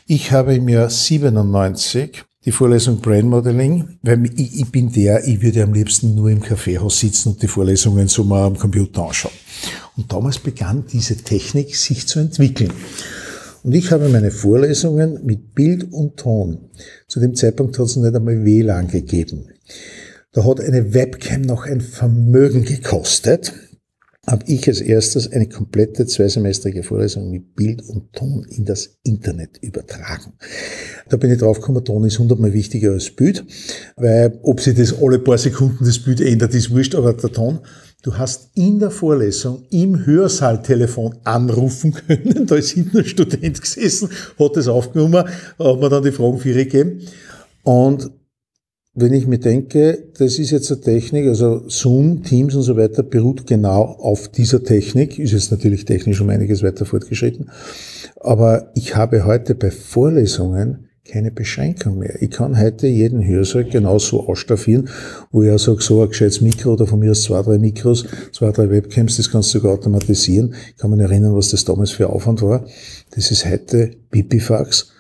Ich 0.07 0.33
habe 0.33 0.55
im 0.55 0.69
Jahr 0.69 0.91
97 0.91 2.25
die 2.45 2.53
Vorlesung 2.53 3.01
Brain 3.01 3.29
Modeling, 3.29 3.99
weil 4.03 4.27
ich, 4.39 4.61
ich 4.61 4.71
bin 4.71 4.93
der, 4.93 5.27
ich 5.27 5.41
würde 5.41 5.63
am 5.63 5.73
liebsten 5.73 6.15
nur 6.15 6.31
im 6.31 6.41
Kaffeehaus 6.41 7.01
sitzen 7.01 7.31
und 7.31 7.43
die 7.43 7.49
Vorlesungen 7.49 8.09
so 8.09 8.25
mal 8.25 8.45
am 8.45 8.59
Computer 8.59 9.07
anschauen. 9.07 9.33
Und 9.97 10.13
damals 10.13 10.39
begann 10.39 10.85
diese 10.91 11.17
Technik 11.17 11.77
sich 11.77 12.07
zu 12.07 12.19
entwickeln. 12.19 12.73
Und 13.63 13.75
ich 13.75 13.91
habe 13.91 14.09
meine 14.09 14.31
Vorlesungen 14.31 15.21
mit 15.25 15.55
Bild 15.55 15.93
und 15.93 16.17
Ton. 16.17 16.71
Zu 17.09 17.21
dem 17.21 17.35
Zeitpunkt 17.35 17.79
hat 17.79 17.87
es 17.87 17.97
nicht 17.97 18.15
einmal 18.15 18.45
WLAN 18.45 18.89
gegeben. 18.89 19.49
Da 20.33 20.45
hat 20.45 20.61
eine 20.61 20.95
Webcam 20.95 21.43
noch 21.43 21.67
ein 21.67 21.81
Vermögen 21.81 22.65
gekostet. 22.65 23.53
Habe 24.27 24.45
ich 24.47 24.69
als 24.69 24.81
erstes 24.81 25.33
eine 25.33 25.49
komplette 25.49 26.07
zweisemestrige 26.07 26.83
Vorlesung 26.83 27.31
mit 27.31 27.55
Bild 27.55 27.83
und 27.83 28.13
Ton 28.13 28.47
in 28.49 28.65
das 28.65 28.99
Internet 29.03 29.59
übertragen. 29.61 30.35
Da 31.09 31.17
bin 31.17 31.33
ich 31.33 31.39
draufgekommen, 31.39 31.85
Ton 31.85 32.05
ist 32.05 32.19
hundertmal 32.19 32.53
wichtiger 32.53 32.93
als 32.93 33.11
Bild, 33.11 33.45
weil 33.97 34.39
ob 34.43 34.61
sich 34.61 34.77
das 34.77 34.95
alle 35.03 35.19
paar 35.19 35.39
Sekunden 35.39 35.85
das 35.85 35.99
Bild 35.99 36.21
ändert, 36.21 36.55
ist 36.55 36.71
wurscht, 36.71 36.95
aber 36.95 37.15
der 37.15 37.33
Ton, 37.33 37.61
Du 38.03 38.17
hast 38.17 38.51
in 38.55 38.79
der 38.79 38.91
Vorlesung 38.91 39.65
im 39.71 40.07
Hörsaal-Telefon 40.07 41.17
anrufen 41.25 41.93
können. 41.93 42.47
Da 42.47 42.55
ist 42.57 42.71
hinten 42.71 42.99
ein 42.99 43.05
Student 43.05 43.61
gesessen, 43.61 44.09
hat 44.39 44.57
das 44.57 44.69
aufgenommen, 44.69 45.25
hat 45.25 45.81
mir 45.81 45.89
dann 45.89 46.03
die 46.03 46.13
Fragen 46.13 46.39
für 46.39 46.55
gegeben. 46.55 47.03
Und 47.63 48.11
wenn 48.95 49.13
ich 49.13 49.27
mir 49.27 49.39
denke, 49.39 50.13
das 50.19 50.39
ist 50.39 50.51
jetzt 50.51 50.73
eine 50.73 50.81
Technik, 50.81 51.27
also 51.29 51.69
Zoom, 51.69 52.23
Teams 52.23 52.55
und 52.55 52.63
so 52.63 52.77
weiter, 52.77 53.03
beruht 53.03 53.47
genau 53.47 53.83
auf 53.83 54.29
dieser 54.29 54.65
Technik, 54.65 55.19
ist 55.19 55.33
jetzt 55.33 55.51
natürlich 55.51 55.85
technisch 55.85 56.21
um 56.21 56.29
einiges 56.31 56.63
weiter 56.63 56.87
fortgeschritten. 56.87 57.51
Aber 58.19 58.73
ich 58.75 58.97
habe 58.97 59.27
heute 59.27 59.55
bei 59.55 59.71
Vorlesungen 59.71 60.90
keine 61.11 61.31
Beschränkung 61.31 61.99
mehr. 61.99 62.21
Ich 62.23 62.31
kann 62.31 62.59
heute 62.59 62.87
jeden 62.87 63.27
Hörsaal 63.27 63.65
genauso 63.65 64.27
ausstaffieren, 64.27 64.89
wo 65.31 65.43
ich 65.43 65.51
auch 65.51 65.59
sage, 65.59 65.83
so 65.83 66.03
ein 66.03 66.09
gescheites 66.09 66.41
Mikro 66.41 66.73
oder 66.73 66.87
von 66.87 67.01
mir 67.01 67.11
aus 67.11 67.23
zwei, 67.23 67.43
drei 67.43 67.59
Mikros, 67.59 68.07
zwei, 68.33 68.51
drei 68.53 68.71
Webcams, 68.71 69.17
das 69.17 69.31
kannst 69.31 69.53
du 69.55 69.59
sogar 69.59 69.75
automatisieren. 69.75 70.55
Ich 70.69 70.77
kann 70.77 70.91
mich 70.91 71.01
erinnern, 71.01 71.35
was 71.35 71.51
das 71.51 71.65
damals 71.65 71.91
für 71.91 72.09
Aufwand 72.09 72.43
war. 72.43 72.65
Das 73.15 73.31
ist 73.31 73.45
heute 73.45 73.91
Pipifax 74.11 74.93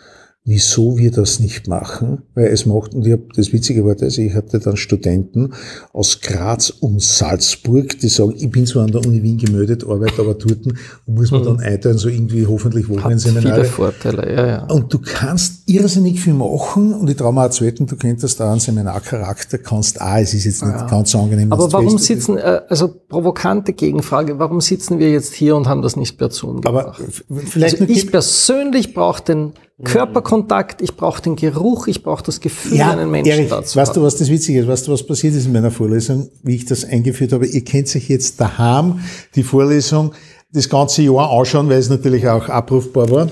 wieso 0.44 0.96
wir 0.96 1.10
das 1.10 1.38
nicht 1.38 1.68
machen, 1.68 2.22
weil 2.34 2.46
es 2.46 2.64
macht, 2.64 2.94
und 2.94 3.06
ich 3.06 3.12
hab, 3.12 3.32
das 3.34 3.52
Witzige 3.52 3.84
war 3.84 3.94
das, 3.94 4.16
ich 4.16 4.34
hatte 4.34 4.58
dann 4.58 4.76
Studenten 4.76 5.52
aus 5.92 6.20
Graz 6.22 6.70
und 6.70 7.02
Salzburg, 7.02 7.98
die 8.00 8.08
sagen, 8.08 8.34
ich 8.36 8.50
bin 8.50 8.66
zwar 8.66 8.84
an 8.84 8.90
der 8.90 9.04
Uni 9.04 9.22
Wien 9.22 9.36
gemeldet, 9.36 9.84
arbeite 9.86 10.22
aber 10.22 10.34
dort, 10.34 10.60
muss 11.06 11.30
man 11.30 11.42
mhm. 11.42 11.44
dann 11.44 11.60
einteilen, 11.60 11.98
so 11.98 12.08
irgendwie 12.08 12.46
hoffentlich 12.46 12.88
Wochenendseminare. 12.88 13.64
viele 13.64 13.64
Vorteile, 13.66 14.34
ja, 14.34 14.46
ja. 14.46 14.64
Und 14.64 14.92
du 14.92 14.98
kannst 14.98 15.68
irrsinnig 15.68 16.20
viel 16.20 16.34
machen, 16.34 16.94
und 16.94 17.10
ich 17.10 17.16
traue 17.16 17.34
mir 17.34 17.44
auch 17.44 17.50
zu 17.50 17.66
wetten, 17.66 17.86
du 17.86 17.96
könntest 17.96 18.40
da 18.40 18.50
einen 18.50 18.60
Seminarcharakter, 18.60 19.58
kannst 19.58 20.00
auch, 20.00 20.16
es 20.16 20.32
ist 20.32 20.46
jetzt 20.46 20.64
nicht 20.64 20.74
ja. 20.74 20.86
ganz 20.86 21.10
so 21.10 21.20
angenehm. 21.20 21.52
Aber 21.52 21.70
warum 21.70 21.98
sitzen, 21.98 22.38
äh, 22.38 22.62
also 22.66 22.88
provokante 22.88 23.74
Gegenfrage, 23.74 24.38
warum 24.38 24.62
sitzen 24.62 24.98
wir 24.98 25.10
jetzt 25.10 25.34
hier 25.34 25.54
und 25.54 25.68
haben 25.68 25.82
das 25.82 25.96
nicht 25.96 26.16
per 26.16 26.30
Zoom 26.30 26.62
gemacht? 26.62 26.86
Aber 26.86 26.96
vielleicht 27.28 27.82
also 27.82 27.92
ich 27.92 28.10
persönlich 28.10 28.94
brauche 28.94 29.22
den 29.22 29.52
Körperkontakt, 29.84 30.82
ich 30.82 30.96
brauche 30.96 31.22
den 31.22 31.36
Geruch, 31.36 31.86
ich 31.86 32.02
brauche 32.02 32.22
das 32.22 32.40
Gefühl, 32.40 32.78
ja, 32.78 32.90
einen 32.90 33.10
Menschen 33.10 33.32
Erich, 33.32 33.48
dazu 33.48 33.76
Weißt 33.78 33.96
du, 33.96 34.02
was 34.02 34.16
das 34.16 34.30
Witzige 34.30 34.60
ist? 34.60 34.68
Weißt 34.68 34.86
du, 34.86 34.92
was 34.92 35.06
passiert 35.06 35.34
ist 35.34 35.46
in 35.46 35.52
meiner 35.52 35.70
Vorlesung, 35.70 36.28
wie 36.42 36.56
ich 36.56 36.64
das 36.64 36.84
eingeführt 36.84 37.32
habe? 37.32 37.46
Ihr 37.46 37.64
kennt 37.64 37.88
sich 37.88 38.08
jetzt 38.08 38.40
daheim 38.40 39.00
die 39.34 39.42
Vorlesung 39.42 40.12
das 40.52 40.68
ganze 40.68 41.02
Jahr 41.02 41.30
anschauen, 41.30 41.68
weil 41.68 41.78
es 41.78 41.88
natürlich 41.88 42.26
auch 42.28 42.48
abrufbar 42.48 43.10
war. 43.10 43.30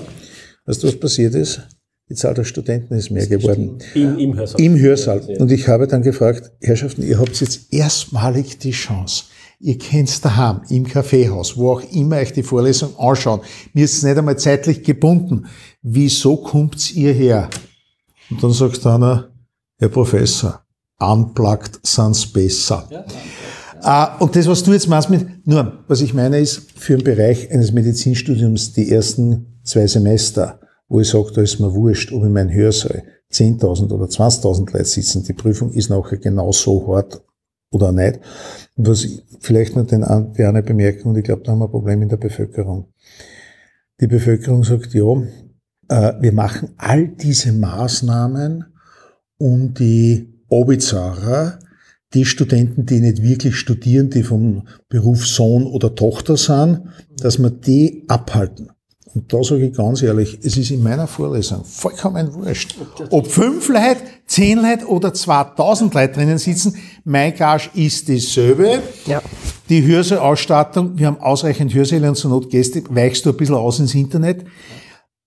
Weißt 0.65 0.83
du, 0.83 0.87
was 0.87 0.99
passiert 0.99 1.35
ist? 1.35 1.61
Die 2.09 2.15
Zahl 2.15 2.33
der 2.33 2.43
Studenten 2.43 2.95
ist 2.95 3.11
mehr 3.11 3.27
geworden. 3.27 3.77
Im, 3.93 4.17
Im 4.17 4.35
Hörsaal. 4.35 4.61
Im 4.61 4.79
Hörsaal. 4.79 5.21
Und 5.37 5.51
ich 5.51 5.67
habe 5.67 5.85
dann 5.85 6.01
gefragt, 6.01 6.51
Herrschaften, 6.59 7.03
ihr 7.03 7.19
habt 7.19 7.39
jetzt 7.39 7.71
erstmalig 7.71 8.57
die 8.57 8.71
Chance, 8.71 9.25
Ihr 9.61 9.77
kennt's 9.77 10.21
daheim, 10.21 10.61
im 10.69 10.87
Kaffeehaus, 10.87 11.57
wo 11.57 11.71
auch 11.71 11.81
immer 11.91 12.15
euch 12.15 12.31
die 12.31 12.43
Vorlesung 12.43 12.97
anschauen. 12.97 13.41
Mir 13.73 13.83
ist 13.83 13.97
es 13.97 14.03
nicht 14.03 14.17
einmal 14.17 14.39
zeitlich 14.39 14.83
gebunden. 14.83 15.47
Wieso 15.81 16.37
kommt's 16.37 16.91
ihr 16.91 17.13
her? 17.13 17.49
Und 18.29 18.43
dann 18.43 18.51
sagt 18.51 18.85
einer, 18.85 19.29
Herr 19.77 19.89
Professor, 19.89 20.61
unplugged 20.99 21.79
sind's 21.83 22.25
besser. 22.25 22.87
Ja, 22.89 22.99
ja. 22.99 23.05
Uh, 23.81 24.23
und 24.23 24.35
das, 24.35 24.45
was 24.47 24.61
du 24.61 24.73
jetzt 24.73 24.89
machst 24.89 25.09
mit, 25.09 25.47
nur, 25.47 25.79
was 25.87 26.01
ich 26.01 26.13
meine 26.13 26.39
ist, 26.39 26.69
für 26.75 26.97
den 26.97 27.05
Bereich 27.05 27.49
eines 27.49 27.71
Medizinstudiums 27.71 28.73
die 28.73 28.91
ersten 28.91 29.61
zwei 29.63 29.87
Semester, 29.87 30.59
wo 30.89 30.99
ich 30.99 31.07
sage, 31.07 31.31
da 31.33 31.41
ist 31.41 31.59
mir 31.59 31.73
wurscht, 31.73 32.11
ob 32.11 32.25
ich 32.25 32.29
mein 32.29 32.51
Hörsaal 32.51 33.03
10.000 33.31 33.91
oder 33.91 34.05
20.000 34.05 34.73
Leute 34.73 34.85
sitzen, 34.85 35.23
die 35.23 35.33
Prüfung 35.33 35.71
ist 35.71 35.89
nachher 35.89 36.17
genauso 36.17 36.87
hart 36.87 37.23
oder 37.71 37.93
nicht. 37.93 38.19
Und 38.75 38.87
was 38.87 39.07
vielleicht 39.39 39.75
noch 39.77 39.85
den, 39.85 40.03
die 40.37 40.43
eine 40.43 40.63
Bemerkung, 40.63 41.11
und 41.11 41.17
ich 41.17 41.23
glaube, 41.23 41.43
da 41.43 41.51
haben 41.51 41.59
wir 41.59 41.65
ein 41.65 41.71
Problem 41.71 42.01
in 42.01 42.09
der 42.09 42.17
Bevölkerung. 42.17 42.91
Die 44.01 44.07
Bevölkerung 44.07 44.63
sagt, 44.63 44.93
ja, 44.93 45.05
wir 45.89 46.31
machen 46.33 46.69
all 46.77 47.07
diese 47.07 47.51
Maßnahmen, 47.51 48.65
um 49.37 49.73
die 49.73 50.33
Obizara, 50.47 51.59
die 52.13 52.25
Studenten, 52.25 52.85
die 52.85 52.99
nicht 52.99 53.21
wirklich 53.21 53.55
studieren, 53.55 54.09
die 54.09 54.23
vom 54.23 54.67
Beruf 54.87 55.25
Sohn 55.25 55.65
oder 55.65 55.95
Tochter 55.95 56.37
sind, 56.37 56.81
dass 57.17 57.37
wir 57.39 57.49
die 57.49 58.03
abhalten. 58.07 58.71
Und 59.15 59.33
da 59.33 59.43
sage 59.43 59.67
ich 59.67 59.73
ganz 59.73 60.03
ehrlich, 60.03 60.39
es 60.43 60.55
ist 60.55 60.69
in 60.69 60.83
meiner 60.83 61.07
Vorlesung 61.07 61.65
vollkommen 61.65 62.31
wurscht. 62.33 62.75
Ob 63.09 63.27
fünf 63.27 63.67
Leute, 63.67 64.01
zehn 64.27 64.61
Leute 64.61 64.85
oder 64.85 65.13
2000 65.13 65.93
Leute 65.93 66.13
drinnen 66.13 66.37
sitzen, 66.37 66.75
mein 67.03 67.35
Gage 67.35 67.69
ist 67.73 68.07
dasselbe. 68.07 68.79
Ja. 69.07 69.21
Die 69.67 69.85
Hörsaalausstattung, 69.85 70.97
wir 70.97 71.07
haben 71.07 71.19
ausreichend 71.19 71.73
Hörsäle 71.73 72.07
und 72.07 72.15
zur 72.15 72.29
Not 72.29 72.49
Gäste, 72.51 72.83
weichst 72.89 73.25
du 73.25 73.31
ein 73.31 73.37
bisschen 73.37 73.55
aus 73.55 73.79
ins 73.79 73.95
Internet. 73.95 74.45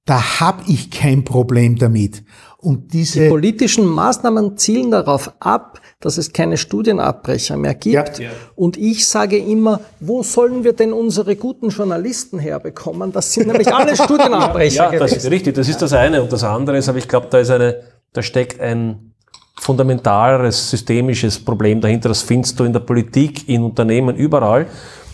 Da 0.04 0.40
habe 0.40 0.64
ich 0.66 0.90
kein 0.90 1.24
Problem 1.24 1.76
damit. 1.76 2.24
Und 2.58 2.92
diese 2.92 3.24
die 3.24 3.28
politischen 3.28 3.86
Maßnahmen 3.86 4.56
zielen 4.56 4.90
darauf 4.90 5.32
ab, 5.38 5.80
dass 6.00 6.18
es 6.18 6.32
keine 6.32 6.56
Studienabbrecher 6.56 7.56
mehr 7.56 7.74
gibt. 7.74 8.18
Ja. 8.18 8.30
Und 8.56 8.76
ich 8.76 9.06
sage 9.06 9.38
immer, 9.38 9.80
wo 10.00 10.22
sollen 10.24 10.64
wir 10.64 10.72
denn 10.72 10.92
unsere 10.92 11.36
guten 11.36 11.68
Journalisten 11.68 12.38
herbekommen? 12.38 13.12
Das 13.12 13.32
sind 13.32 13.46
nämlich 13.46 13.72
alle 13.72 13.96
Studienabbrecher. 14.02 14.92
Ja, 14.92 14.98
das 14.98 15.12
ist 15.12 15.30
richtig. 15.30 15.54
Das 15.54 15.68
ist 15.68 15.82
das 15.82 15.92
eine. 15.92 16.22
Und 16.22 16.32
das 16.32 16.42
andere 16.42 16.78
ist, 16.78 16.88
aber 16.88 16.98
ich 16.98 17.08
glaube, 17.08 17.28
da 17.30 17.38
ist 17.38 17.50
eine, 17.50 17.82
da 18.12 18.22
steckt 18.22 18.60
ein 18.60 19.12
fundamentaleres 19.60 20.70
systemisches 20.70 21.44
Problem 21.44 21.80
dahinter. 21.80 22.08
Das 22.08 22.22
findest 22.22 22.58
du 22.58 22.64
in 22.64 22.72
der 22.72 22.80
Politik, 22.80 23.48
in 23.48 23.62
Unternehmen, 23.62 24.16
überall. 24.16 24.66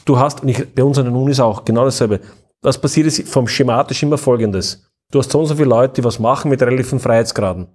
Du 0.07 0.19
hast, 0.19 0.43
und 0.43 0.49
ich, 0.49 0.75
bei 0.75 0.83
uns 0.83 0.99
an 0.99 1.05
den 1.05 1.15
Unis 1.15 1.41
auch, 1.41 1.65
genau 1.65 1.85
dasselbe. 1.85 2.21
Was 2.63 2.81
passiert 2.81 3.07
ist 3.07 3.29
vom 3.29 3.47
schematisch 3.47 4.03
immer 4.03 4.19
Folgendes. 4.19 4.85
Du 5.11 5.19
hast 5.19 5.31
so 5.31 5.41
und 5.41 5.47
so 5.47 5.55
viele 5.55 5.69
Leute, 5.69 5.95
die 5.95 6.05
was 6.05 6.19
machen 6.19 6.51
mit 6.51 6.61
relativen 6.61 7.01
Freiheitsgraden 7.01 7.69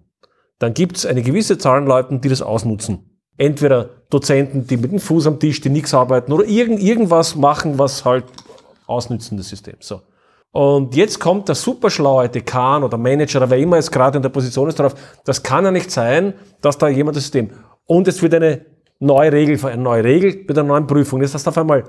dann 0.64 0.74
gibt 0.74 0.96
es 0.96 1.06
eine 1.06 1.22
gewisse 1.22 1.58
Zahl 1.58 1.80
an 1.80 1.88
Leuten, 1.88 2.22
die 2.22 2.30
das 2.30 2.42
ausnutzen. 2.42 3.20
Entweder 3.38 3.90
Dozenten, 4.10 4.66
die 4.66 4.78
mit 4.78 4.92
dem 4.92 5.00
Fuß 5.00 5.28
am 5.28 5.40
Tisch, 5.40 5.60
die 5.60 5.70
nichts 5.70 5.94
arbeiten 5.94 6.32
oder 6.32 6.46
irgend, 6.46 6.82
irgendwas 6.82 7.36
machen, 7.36 7.78
was 7.78 8.06
halt 8.06 8.24
ausnützen 8.86 9.38
das 9.38 9.50
System. 9.50 9.76
So. 9.80 10.02
Und 10.52 10.96
jetzt 10.96 11.20
kommt 11.20 11.50
der 11.50 11.56
superschlaue 11.56 12.30
Dekan 12.30 12.84
oder 12.84 12.98
Manager 12.98 13.40
oder 13.40 13.50
wer 13.50 13.58
immer 13.58 13.78
es 13.78 13.92
gerade 13.92 14.18
in 14.18 14.22
der 14.22 14.30
Position 14.30 14.70
ist 14.70 14.80
darauf, 14.80 14.96
das 15.26 15.44
kann 15.44 15.66
ja 15.66 15.72
nicht 15.72 15.92
sein, 15.92 16.34
dass 16.62 16.78
da 16.78 16.88
jemand 16.88 17.18
das 17.18 17.24
System. 17.24 17.50
Und 17.86 18.08
es 18.08 18.22
wird 18.22 18.36
eine 18.36 18.66
neue 19.00 19.34
Regel, 19.34 19.60
eine 19.66 19.82
neue 19.82 20.04
Regel 20.04 20.46
mit 20.48 20.52
einer 20.52 20.68
neuen 20.68 20.88
Prüfung. 20.88 21.22
Jetzt 21.22 21.34
hast 21.34 21.46
du 21.46 21.50
auf 21.50 21.58
einmal, 21.58 21.84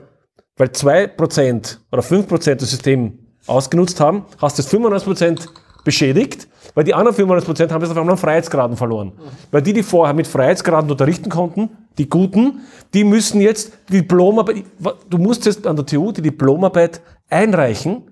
weil 0.56 0.68
2% 0.68 1.78
oder 1.90 2.02
5% 2.02 2.54
das 2.54 2.70
System 2.70 3.18
ausgenutzt 3.46 4.00
haben, 4.00 4.24
hast 4.40 4.58
du 4.58 4.62
das 4.62 4.72
95% 4.72 5.48
beschädigt, 5.84 6.48
weil 6.74 6.84
die 6.84 6.94
anderen 6.94 7.16
95% 7.16 7.70
haben 7.70 7.80
das 7.80 7.90
auf 7.90 7.96
einmal 7.96 8.14
an 8.14 8.18
Freiheitsgraden 8.18 8.76
verloren. 8.76 9.08
Mhm. 9.08 9.20
Weil 9.50 9.62
die, 9.62 9.72
die 9.72 9.82
vorher 9.82 10.14
mit 10.14 10.26
Freiheitsgraden 10.26 10.90
unterrichten 10.90 11.28
konnten, 11.28 11.70
die 11.98 12.08
Guten, 12.08 12.60
die 12.94 13.04
müssen 13.04 13.40
jetzt 13.40 13.72
die 13.88 14.00
Diplomarbeit, 14.00 14.64
du 15.08 15.18
musst 15.18 15.46
jetzt 15.46 15.66
an 15.66 15.76
der 15.76 15.86
TU 15.86 16.10
die 16.10 16.22
Diplomarbeit 16.22 17.00
einreichen, 17.28 18.02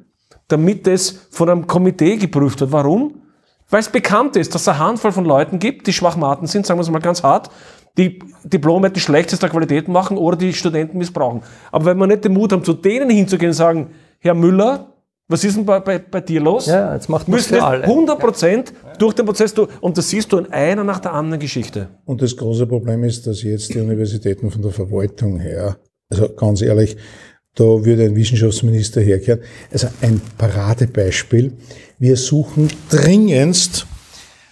damit 0.49 0.87
es 0.87 1.27
von 1.31 1.49
einem 1.49 1.67
Komitee 1.67 2.17
geprüft 2.17 2.61
wird. 2.61 2.73
Warum? 2.73 3.23
Weil 3.71 3.81
es 3.81 3.89
bekannt 3.89 4.37
ist, 4.37 4.55
dass 4.55 4.63
es 4.63 4.69
eine 4.69 4.79
Handvoll 4.79 5.13
von 5.13 5.25
Leuten 5.25 5.59
gibt, 5.59 5.87
die 5.87 5.95
Schwachmaten 5.95 6.47
sind, 6.47 6.67
sagen 6.67 6.79
wir 6.79 6.83
es 6.83 6.91
mal 6.91 6.99
ganz 6.99 7.23
hart, 7.23 7.51
die 7.99 8.19
Diplomarbeit 8.45 8.97
die 8.97 9.01
schlechteste 9.01 9.49
Qualität 9.49 9.89
machen 9.89 10.17
oder 10.17 10.37
die 10.37 10.53
Studenten 10.53 10.99
missbrauchen. 10.99 11.43
Aber 11.71 11.85
wenn 11.85 11.99
wir 11.99 12.07
nicht 12.07 12.25
den 12.25 12.33
Mut 12.33 12.53
haben, 12.53 12.65
zu 12.65 12.73
denen 12.73 13.11
hinzugehen 13.11 13.51
und 13.51 13.55
sagen, 13.55 13.91
Herr 14.19 14.35
Müller, 14.35 14.93
was 15.29 15.45
ist 15.45 15.57
denn 15.57 15.65
bei, 15.65 15.81
bei, 15.81 15.99
bei 15.99 16.21
dir 16.21 16.41
los? 16.41 16.67
Ja, 16.67 16.95
jetzt 16.95 17.09
macht 17.09 17.29
man 17.29 17.39
es 17.39 17.47
für 17.47 17.63
alle. 17.63 17.85
100 17.85 18.19
Prozent 18.19 18.73
ja. 18.85 18.93
durch 18.97 19.15
den 19.15 19.25
Prozess 19.25 19.55
durch. 19.55 19.71
Und 19.81 19.97
das 19.97 20.09
siehst 20.11 20.33
du 20.33 20.39
in 20.39 20.53
einer 20.53 20.85
nach 20.85 21.01
der 21.01 21.13
anderen 21.13 21.41
Geschichte. 21.41 21.89
Und 22.05 22.23
das 22.23 22.37
große 22.37 22.67
Problem 22.67 23.05
ist, 23.05 23.27
dass 23.27 23.43
jetzt 23.43 23.73
die 23.73 23.81
Universitäten 23.81 24.51
von 24.51 24.63
der 24.63 24.73
Verwaltung 24.73 25.39
her, 25.39 25.79
also 26.11 26.29
ganz 26.35 26.61
ehrlich, 26.61 26.97
da 27.55 27.65
würde 27.65 28.05
ein 28.05 28.17
Wissenschaftsminister 28.17 29.01
herkehren. 29.01 29.41
Also 29.71 29.89
ein 30.01 30.21
Paradebeispiel. 30.39 31.53
Wir 31.99 32.17
suchen 32.17 32.69
dringendst 32.91 33.87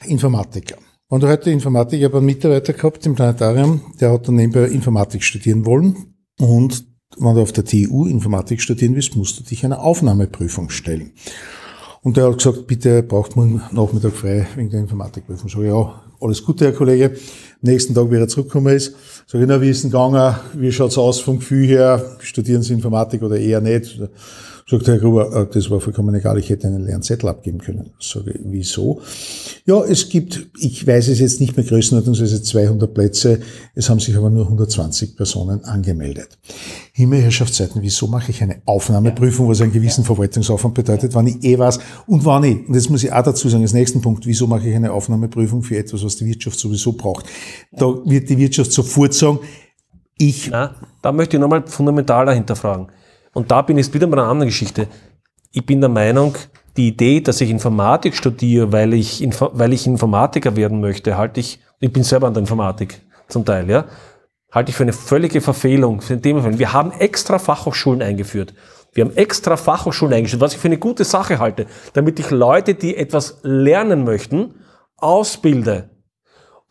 Informatiker. 0.07 0.77
Und 1.11 1.25
heute 1.25 1.51
Informatiker, 1.51 1.99
ich 1.99 2.05
habe 2.05 2.19
einen 2.19 2.27
Mitarbeiter 2.27 2.73
gehabt 2.73 3.05
im 3.05 3.17
Planetarium, 3.17 3.81
der 4.01 4.13
hat 4.13 4.29
dann 4.29 4.37
nebenbei 4.37 4.69
Informatik 4.69 5.25
studieren 5.25 5.67
wollen. 5.67 6.15
Und 6.39 6.85
wenn 7.19 7.35
du 7.35 7.43
auf 7.43 7.51
der 7.51 7.65
TU 7.65 8.07
Informatik 8.07 8.61
studieren 8.61 8.95
willst, 8.95 9.17
musst 9.17 9.41
du 9.41 9.43
dich 9.43 9.65
einer 9.65 9.83
Aufnahmeprüfung 9.83 10.71
stellen. 10.71 11.11
Und 12.03 12.17
der 12.17 12.29
hat 12.29 12.39
gesagt, 12.39 12.69
bitte 12.69 13.03
braucht 13.03 13.35
man 13.35 13.61
Nachmittag 13.73 14.13
frei 14.13 14.47
wegen 14.55 14.71
der 14.71 14.83
Informatikprüfung. 14.83 15.49
So, 15.49 15.65
ja, 15.65 16.01
alles 16.21 16.45
Gute, 16.45 16.67
Herr 16.67 16.73
Kollege. 16.75 17.17
Nächsten 17.61 17.93
Tag, 17.93 18.09
wie 18.13 18.15
er 18.15 18.29
zurückgekommen 18.29 18.73
ist, 18.77 18.95
sage 19.27 19.43
ich, 19.43 19.49
na, 19.49 19.61
wie 19.61 19.71
ist 19.71 19.83
denn 19.83 19.91
gegangen? 19.91 20.37
Wie 20.55 20.71
schaut's 20.71 20.97
aus 20.97 21.19
vom 21.19 21.41
Gefühl 21.41 21.67
her? 21.67 22.19
Studieren 22.21 22.63
Sie 22.63 22.73
Informatik 22.73 23.23
oder 23.23 23.37
eher 23.37 23.61
nicht? 23.61 24.01
Sagt 24.71 24.87
Herr 24.87 24.99
Gruber, 24.99 25.35
äh, 25.35 25.47
das 25.53 25.69
war 25.69 25.81
vollkommen 25.81 26.15
egal, 26.15 26.39
ich 26.39 26.49
hätte 26.49 26.69
einen 26.69 26.85
leeren 26.85 27.03
Zettel 27.03 27.29
abgeben 27.29 27.59
können. 27.59 27.91
Sage 27.99 28.39
wieso? 28.45 29.01
Ja, 29.67 29.83
es 29.83 30.09
gibt, 30.09 30.47
ich 30.61 30.87
weiß 30.87 31.09
es 31.09 31.19
jetzt 31.19 31.41
nicht 31.41 31.57
mehr 31.57 31.67
größenordnungsweise 31.67 32.41
200 32.41 32.95
Plätze, 32.95 33.41
es 33.75 33.91
haben 33.91 33.99
sich 33.99 34.17
aber 34.17 34.31
nur 34.31 34.45
120 34.45 35.17
Personen 35.17 35.65
angemeldet. 35.65 36.39
Himmelherrschaftszeiten, 36.93 37.83
wieso 37.83 38.07
mache 38.07 38.31
ich 38.31 38.45
eine 38.45 38.63
Aufnahmeprüfung, 38.65 39.49
was 39.49 39.61
einen 39.61 39.73
gewissen 39.73 40.05
Verwaltungsaufwand 40.05 40.75
bedeutet, 40.75 41.17
wann 41.17 41.27
ich 41.27 41.43
eh 41.43 41.59
was 41.59 41.81
und 42.07 42.25
wann 42.25 42.45
ich, 42.45 42.69
und 42.69 42.75
jetzt 42.75 42.91
muss 42.91 43.03
ich 43.03 43.13
auch 43.13 43.25
dazu 43.25 43.49
sagen, 43.49 43.65
als 43.65 43.73
nächsten 43.73 44.01
Punkt, 44.01 44.25
wieso 44.25 44.47
mache 44.47 44.69
ich 44.69 44.77
eine 44.77 44.93
Aufnahmeprüfung 44.93 45.65
für 45.65 45.79
etwas, 45.79 46.05
was 46.05 46.15
die 46.15 46.27
Wirtschaft 46.27 46.61
sowieso 46.61 46.93
braucht? 46.93 47.27
Da 47.73 47.87
wird 48.05 48.31
die 48.31 48.39
Wirtschaft 48.39 48.71
sofort 48.71 49.15
sagen, 49.15 49.41
ich... 50.17 50.49
Na, 50.49 50.77
da 51.03 51.11
möchte 51.11 51.39
ich 51.39 51.41
nochmal 51.41 51.65
fundamentaler 51.67 52.35
hinterfragen 52.35 52.87
und 53.33 53.51
da 53.51 53.63
bin 53.63 53.79
ich 53.79 53.93
wieder 53.93 54.07
bei 54.07 54.19
einer 54.19 54.29
anderen 54.29 54.49
Geschichte. 54.49 54.89
Ich 55.53 55.65
bin 55.65 55.81
der 55.81 55.91
Meinung, 55.91 56.35
die 56.35 56.61
die 56.77 56.89
Idee, 56.89 57.21
dass 57.21 57.41
ich 57.41 57.51
Informatik 57.51 58.15
studiere, 58.15 58.73
weil 58.73 58.95
ich, 58.95 59.27
weil 59.53 59.73
ich 59.73 59.87
Informatiker 59.87 60.57
werden 60.57 60.81
möchte, 60.81 61.17
halte 61.17 61.41
ich, 61.41 61.61
ich 61.81 61.93
bin 61.93 62.03
selber 62.03 62.27
an 62.27 62.35
der 62.35 62.43
Informatik 62.43 63.01
zum 63.29 63.45
Teil, 63.45 63.69
ja, 63.69 63.85
halte 64.51 64.71
ich 64.71 64.77
für 64.77 64.85
eine 64.85 64.93
völlige 64.93 65.41
Verfehlung. 65.41 66.01
Für 66.01 66.15
ein 66.15 66.23
Thema. 66.23 66.59
Wir 66.59 66.73
haben 66.73 66.93
extra 66.93 67.39
Fachhochschulen 67.39 68.03
eingeführt. 68.03 68.55
Wir 68.93 69.05
haben 69.05 69.15
extra 69.17 69.57
Fachhochschulen 69.57 70.15
eingestellt, 70.15 70.41
was 70.41 70.55
ich 70.55 70.59
für 70.59 70.69
eine 70.69 70.79
gute 70.79 71.05
Sache 71.05 71.39
halte, 71.39 71.67
damit 71.93 72.19
ich 72.19 72.31
Leute, 72.31 72.75
die 72.75 72.97
etwas 72.97 73.39
lernen 73.43 74.05
möchten, 74.05 74.55
ausbilde. 74.97 75.91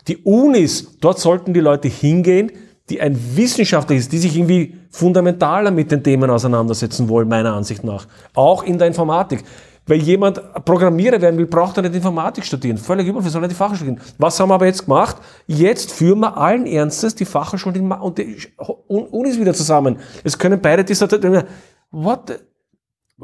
Die 0.07 0.18
Unis, 0.18 0.98
dort 0.99 1.19
sollten 1.19 1.53
die 1.53 1.60
Leute 1.61 1.88
hingehen, 1.88 2.52
die 2.89 2.99
ein 2.99 3.17
wissenschaftliches, 3.35 4.09
die 4.09 4.17
sich 4.17 4.35
irgendwie 4.35 4.75
fundamentaler 4.89 5.71
mit 5.71 5.91
den 5.91 6.03
Themen 6.03 6.29
auseinandersetzen 6.29 7.07
wollen, 7.09 7.27
meiner 7.27 7.53
Ansicht 7.53 7.83
nach. 7.83 8.07
Auch 8.33 8.63
in 8.63 8.77
der 8.77 8.87
Informatik. 8.87 9.43
Weil 9.85 9.97
jemand 9.97 10.39
Programmierer 10.65 11.19
werden 11.19 11.37
will, 11.39 11.47
braucht 11.47 11.77
er 11.77 11.83
nicht 11.83 11.95
Informatik 11.95 12.45
studieren. 12.45 12.77
Völlig 12.77 13.07
überflüssig, 13.07 13.33
soll 13.33 13.43
er 13.43 13.47
die 13.47 13.55
Fachhochschule 13.55 13.93
studieren. 13.93 14.13
Was 14.19 14.39
haben 14.39 14.49
wir 14.49 14.53
aber 14.53 14.67
jetzt 14.67 14.85
gemacht? 14.85 15.17
Jetzt 15.47 15.91
führen 15.91 16.19
wir 16.19 16.37
allen 16.37 16.67
Ernstes 16.67 17.15
die 17.15 17.25
Fachhochschulen 17.25 17.91
und 17.91 18.17
die 18.19 18.37
Unis 18.87 19.39
wieder 19.39 19.53
zusammen. 19.53 19.97
Es 20.23 20.37
können 20.37 20.61
beide 20.61 20.83
Dissertationen. 20.83 21.43
What? 21.89 22.39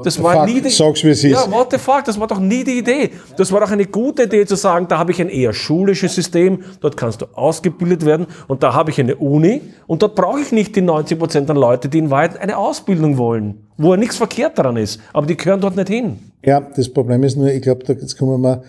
Das 0.04 0.22
war 0.22 0.34
fuck? 0.34 0.46
nie 0.46 0.62
die, 0.62 0.70
Sag's, 0.70 1.04
wie 1.04 1.10
es 1.10 1.24
ist. 1.24 1.32
Ja, 1.32 1.50
what 1.50 1.72
the 1.72 1.78
fuck, 1.78 2.04
das 2.04 2.20
war 2.20 2.28
doch 2.28 2.40
nie 2.40 2.64
die 2.64 2.80
Idee. 2.80 3.12
Das 3.38 3.52
war 3.52 3.62
doch 3.62 3.72
eine 3.72 3.86
gute 3.86 4.24
Idee 4.24 4.46
zu 4.46 4.56
sagen, 4.56 4.88
da 4.90 4.98
habe 4.98 5.12
ich 5.12 5.22
ein 5.22 5.30
eher 5.30 5.54
schulisches 5.54 6.16
System, 6.16 6.64
dort 6.82 6.98
kannst 6.98 7.22
du 7.22 7.28
ausgebildet 7.34 8.06
werden 8.06 8.28
und 8.48 8.62
da 8.62 8.74
habe 8.74 8.92
ich 8.92 9.00
eine 9.00 9.16
Uni 9.16 9.62
und 9.88 10.02
dort 10.02 10.16
brauche 10.16 10.42
ich 10.42 10.52
nicht 10.52 10.76
die 10.76 10.82
90 10.82 11.18
Prozent 11.18 11.50
an 11.50 11.56
Leute, 11.56 11.88
die 11.88 12.00
in 12.00 12.10
Wahrheit 12.10 12.38
eine 12.38 12.58
Ausbildung 12.58 13.18
wollen, 13.18 13.68
wo 13.78 13.92
ja 13.94 13.98
nichts 13.98 14.18
verkehrt 14.18 14.58
daran 14.58 14.76
ist, 14.76 15.00
aber 15.14 15.28
die 15.28 15.38
gehören 15.38 15.62
dort 15.62 15.78
nicht 15.78 15.88
hin. 15.88 16.20
Ja, 16.44 16.60
das 16.60 16.90
Problem 16.90 17.24
ist 17.24 17.38
nur, 17.38 17.48
ich 17.48 17.62
glaube, 17.62 17.86
jetzt 17.88 18.18
kommen 18.18 18.42
wir, 18.42 18.64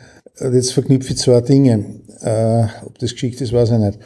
jetzt 0.52 0.72
verknüpfe 0.72 1.12
ich 1.12 1.18
zwei 1.18 1.40
Dinge. 1.40 1.84
Äh, 2.20 2.64
ob 2.86 2.98
das 2.98 3.12
geschickt 3.12 3.40
ist, 3.40 3.52
weiß 3.52 3.72
ich 3.72 3.78
nicht 3.78 3.98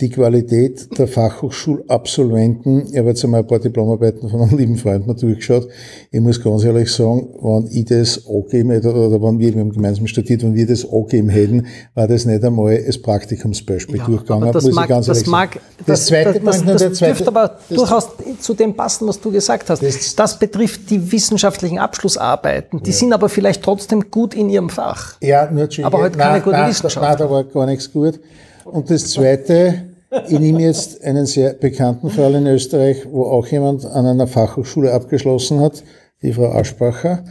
die 0.00 0.10
Qualität 0.10 0.96
der 0.96 1.08
Fachhochschulabsolventen. 1.08 2.86
Ich 2.92 2.98
habe 2.98 3.08
jetzt 3.08 3.24
einmal 3.24 3.40
ein 3.40 3.46
paar 3.46 3.58
Diplomarbeiten 3.58 4.28
von 4.28 4.42
einem 4.42 4.56
lieben 4.56 4.76
Freund 4.76 5.08
mal 5.08 5.14
durchgeschaut. 5.14 5.68
Ich 6.12 6.20
muss 6.20 6.40
ganz 6.42 6.62
ehrlich 6.62 6.92
sagen, 6.92 7.28
wenn 7.40 7.66
ich 7.66 7.86
das 7.86 8.24
angegeben 8.28 8.70
hätte, 8.70 8.94
oder 8.94 9.20
wenn 9.20 9.40
wir, 9.40 9.52
wir 9.54 9.60
haben 9.60 9.72
gemeinsam 9.72 10.06
studiert, 10.06 10.44
wenn 10.44 10.54
wir 10.54 10.66
das 10.68 10.88
angegeben 10.88 11.30
hätten, 11.30 11.66
war 11.94 12.06
das 12.06 12.26
nicht 12.26 12.44
einmal 12.44 12.76
als 12.76 12.98
Praktikumsbeispiel 12.98 13.96
ja, 13.96 14.06
durchgegangen. 14.06 14.52
das 14.52 14.64
muss 14.64 14.74
mag, 14.74 14.84
ich 14.84 14.88
ganz 14.88 15.06
das 15.06 15.18
ehrlich 15.18 15.30
mag, 15.30 15.54
sagen. 15.54 15.64
das, 15.86 16.06
zweite, 16.06 16.40
das, 16.40 16.64
das, 16.64 16.82
das 16.82 16.98
dürfte 16.98 17.26
aber 17.26 17.58
das 17.68 17.76
durchaus 17.76 18.08
zu 18.38 18.54
dem 18.54 18.74
passen, 18.74 19.08
was 19.08 19.20
du 19.20 19.32
gesagt 19.32 19.68
hast. 19.68 19.82
Das, 19.82 20.14
das 20.14 20.38
betrifft 20.38 20.90
die 20.90 21.10
wissenschaftlichen 21.10 21.80
Abschlussarbeiten. 21.80 22.82
Die 22.84 22.90
ja. 22.90 22.96
sind 22.96 23.12
aber 23.12 23.28
vielleicht 23.28 23.64
trotzdem 23.64 24.10
gut 24.12 24.34
in 24.34 24.48
ihrem 24.48 24.70
Fach. 24.70 25.16
Ja, 25.20 25.50
nur 25.50 25.68
Aber 25.82 26.02
halt 26.02 26.16
keine 26.16 26.40
gute 26.40 26.68
Wissenschaft. 26.68 27.04
Nein, 27.04 27.16
da 27.18 27.28
war 27.28 27.42
gar 27.42 27.66
nichts 27.66 27.92
gut. 27.92 28.20
Und 28.64 28.90
das 28.90 29.10
Zweite, 29.10 29.87
ich 30.28 30.38
nehme 30.38 30.62
jetzt 30.62 31.02
einen 31.02 31.26
sehr 31.26 31.54
bekannten 31.54 32.10
Fall 32.10 32.34
in 32.34 32.46
Österreich, 32.46 33.06
wo 33.10 33.24
auch 33.24 33.46
jemand 33.46 33.84
an 33.84 34.06
einer 34.06 34.26
Fachhochschule 34.26 34.92
abgeschlossen 34.92 35.60
hat, 35.60 35.82
die 36.22 36.32
Frau 36.32 36.50
Aschbacher. 36.52 37.24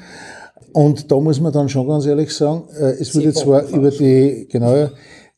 Und 0.74 1.12
da 1.12 1.20
muss 1.20 1.40
man 1.40 1.52
dann 1.52 1.70
schon 1.70 1.88
ganz 1.88 2.06
ehrlich 2.06 2.32
sagen, 2.32 2.64
äh, 2.80 2.92
es 3.00 3.16
wurde 3.16 3.34
zwar 3.34 3.68
über 3.70 3.90
die, 3.90 4.48
genau, 4.52 4.90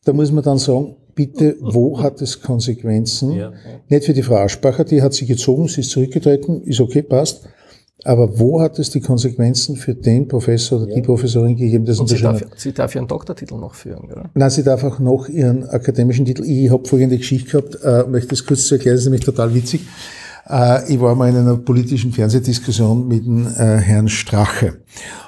da 0.04 0.14
muss 0.14 0.32
man 0.32 0.44
dann 0.44 0.58
sagen, 0.58 0.96
bitte, 1.16 1.56
wo 1.62 2.02
hat 2.02 2.22
es 2.22 2.42
Konsequenzen? 2.42 3.34
Ja. 3.34 3.54
Nicht 3.88 4.06
für 4.06 4.14
die 4.14 4.24
Frau 4.24 4.36
Aschbacher, 4.36 4.84
die 4.84 5.02
hat 5.02 5.14
sie 5.14 5.26
gezogen, 5.26 5.68
sie 5.68 5.82
ist 5.82 5.92
zurückgetreten, 5.92 6.64
ist 6.64 6.82
okay, 6.82 7.02
passt. 7.02 7.48
Aber 8.06 8.40
wo 8.40 8.62
hat 8.62 8.80
es 8.80 8.90
die 8.92 9.02
Konsequenzen 9.02 9.76
für 9.76 9.94
den 9.94 10.28
Professor 10.28 10.82
oder 10.82 10.90
ja. 10.90 10.96
die 10.96 11.02
Professorin 11.02 11.58
gegeben, 11.58 11.86
das 11.86 12.00
Und 12.00 12.08
sie 12.08 12.22
darf, 12.22 12.42
sie 12.56 12.72
darf 12.72 12.96
ihren 12.96 13.08
Doktortitel 13.08 13.56
noch 13.56 13.76
führen, 13.76 14.10
oder? 14.10 14.30
Nein, 14.34 14.50
sie 14.50 14.64
darf 14.64 14.84
auch 14.84 15.00
noch 15.00 15.28
ihren 15.28 15.68
akademischen 15.68 16.26
Titel. 16.26 16.44
Ich 16.46 16.72
habe 16.72 16.88
folgende 16.88 17.18
Geschichte 17.18 17.50
gehabt, 17.50 17.78
äh, 17.84 18.10
möchte 18.10 18.30
das 18.30 18.46
kurz 18.46 18.68
zu 18.68 18.76
erklären, 18.76 18.96
das 18.96 19.02
ist 19.02 19.08
nämlich 19.08 19.26
total 19.26 19.54
witzig. 19.54 19.82
Äh, 20.50 20.94
ich 20.94 21.00
war 21.00 21.14
mal 21.16 21.30
in 21.30 21.36
einer 21.36 21.58
politischen 21.58 22.12
Fernsehdiskussion 22.12 23.08
mit 23.08 23.26
dem 23.26 23.48
äh, 23.48 23.78
Herrn 23.78 24.08
Strache. 24.08 24.78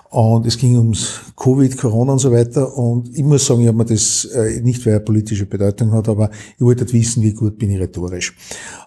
Und 0.09 0.45
es 0.45 0.57
ging 0.57 0.77
ums 0.77 1.21
Covid, 1.37 1.77
Corona 1.77 2.11
und 2.11 2.19
so 2.19 2.33
weiter. 2.33 2.77
Und 2.77 3.17
ich 3.17 3.23
muss 3.23 3.45
sagen, 3.45 3.61
ich 3.61 3.67
habe 3.67 3.77
mir 3.77 3.85
das 3.85 4.25
äh, 4.25 4.59
nicht, 4.59 4.85
weil 4.85 4.93
er 4.93 4.99
politische 4.99 5.45
Bedeutung 5.45 5.93
hat, 5.93 6.09
aber 6.09 6.29
ich 6.55 6.61
wollte 6.61 6.81
halt 6.81 6.93
wissen, 6.93 7.23
wie 7.23 7.33
gut 7.33 7.57
bin 7.57 7.71
ich 7.71 7.79
rhetorisch. 7.79 8.35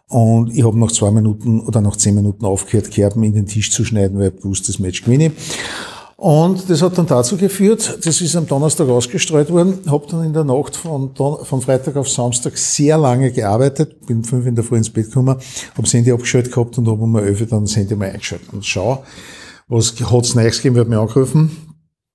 Und 0.09 0.55
ich 0.55 0.65
habe 0.65 0.79
nach 0.79 0.93
zwei 0.93 1.11
Minuten 1.11 1.61
oder 1.61 1.81
nach 1.81 1.97
zehn 1.97 2.15
Minuten 2.15 2.45
aufgehört, 2.45 2.91
Kerben 2.91 3.25
in 3.25 3.35
den 3.35 3.47
Tisch 3.47 3.71
zu 3.71 3.85
schneiden, 3.85 4.19
weil 4.19 4.33
ich 4.37 4.45
wusste, 4.45 4.69
das 4.69 4.79
Match 4.79 5.03
gewinne. 5.03 5.33
Und 6.17 6.71
das 6.71 6.81
hat 6.81 6.97
dann 6.97 7.07
dazu 7.07 7.37
geführt, 7.37 7.99
das 8.05 8.21
ist 8.21 8.37
am 8.37 8.47
Donnerstag 8.47 8.89
ausgestreut 8.89 9.51
worden, 9.51 9.81
habe 9.87 10.07
dann 10.09 10.25
in 10.25 10.33
der 10.33 10.45
Nacht 10.45 10.77
von, 10.77 11.13
Don 11.13 11.45
von 11.45 11.61
Freitag 11.61 11.97
auf 11.97 12.09
Samstag 12.09 12.57
sehr 12.57 12.97
lange 12.97 13.33
gearbeitet, 13.33 14.07
bin 14.07 14.23
fünf 14.23 14.47
in 14.47 14.55
der 14.55 14.63
Früh 14.63 14.77
ins 14.77 14.91
Bett 14.91 15.07
gekommen, 15.07 15.37
habe 15.37 15.83
das 15.83 15.93
Handy 15.93 16.13
abgeschaltet 16.13 16.53
gehabt 16.53 16.79
und 16.79 16.87
habe 16.87 17.03
um 17.03 17.17
elf 17.17 17.47
dann 17.49 17.65
das 17.65 17.77
Handy 17.77 17.97
mal 17.97 18.11
eingeschaltet. 18.11 18.53
Und 18.53 18.65
schau, 18.65 19.05
was 19.67 19.95
hat's 20.01 20.35
Neues 20.35 20.59
gegeben, 20.59 20.77
wird 20.77 20.89
mir 20.89 21.01
angerufen, 21.01 21.51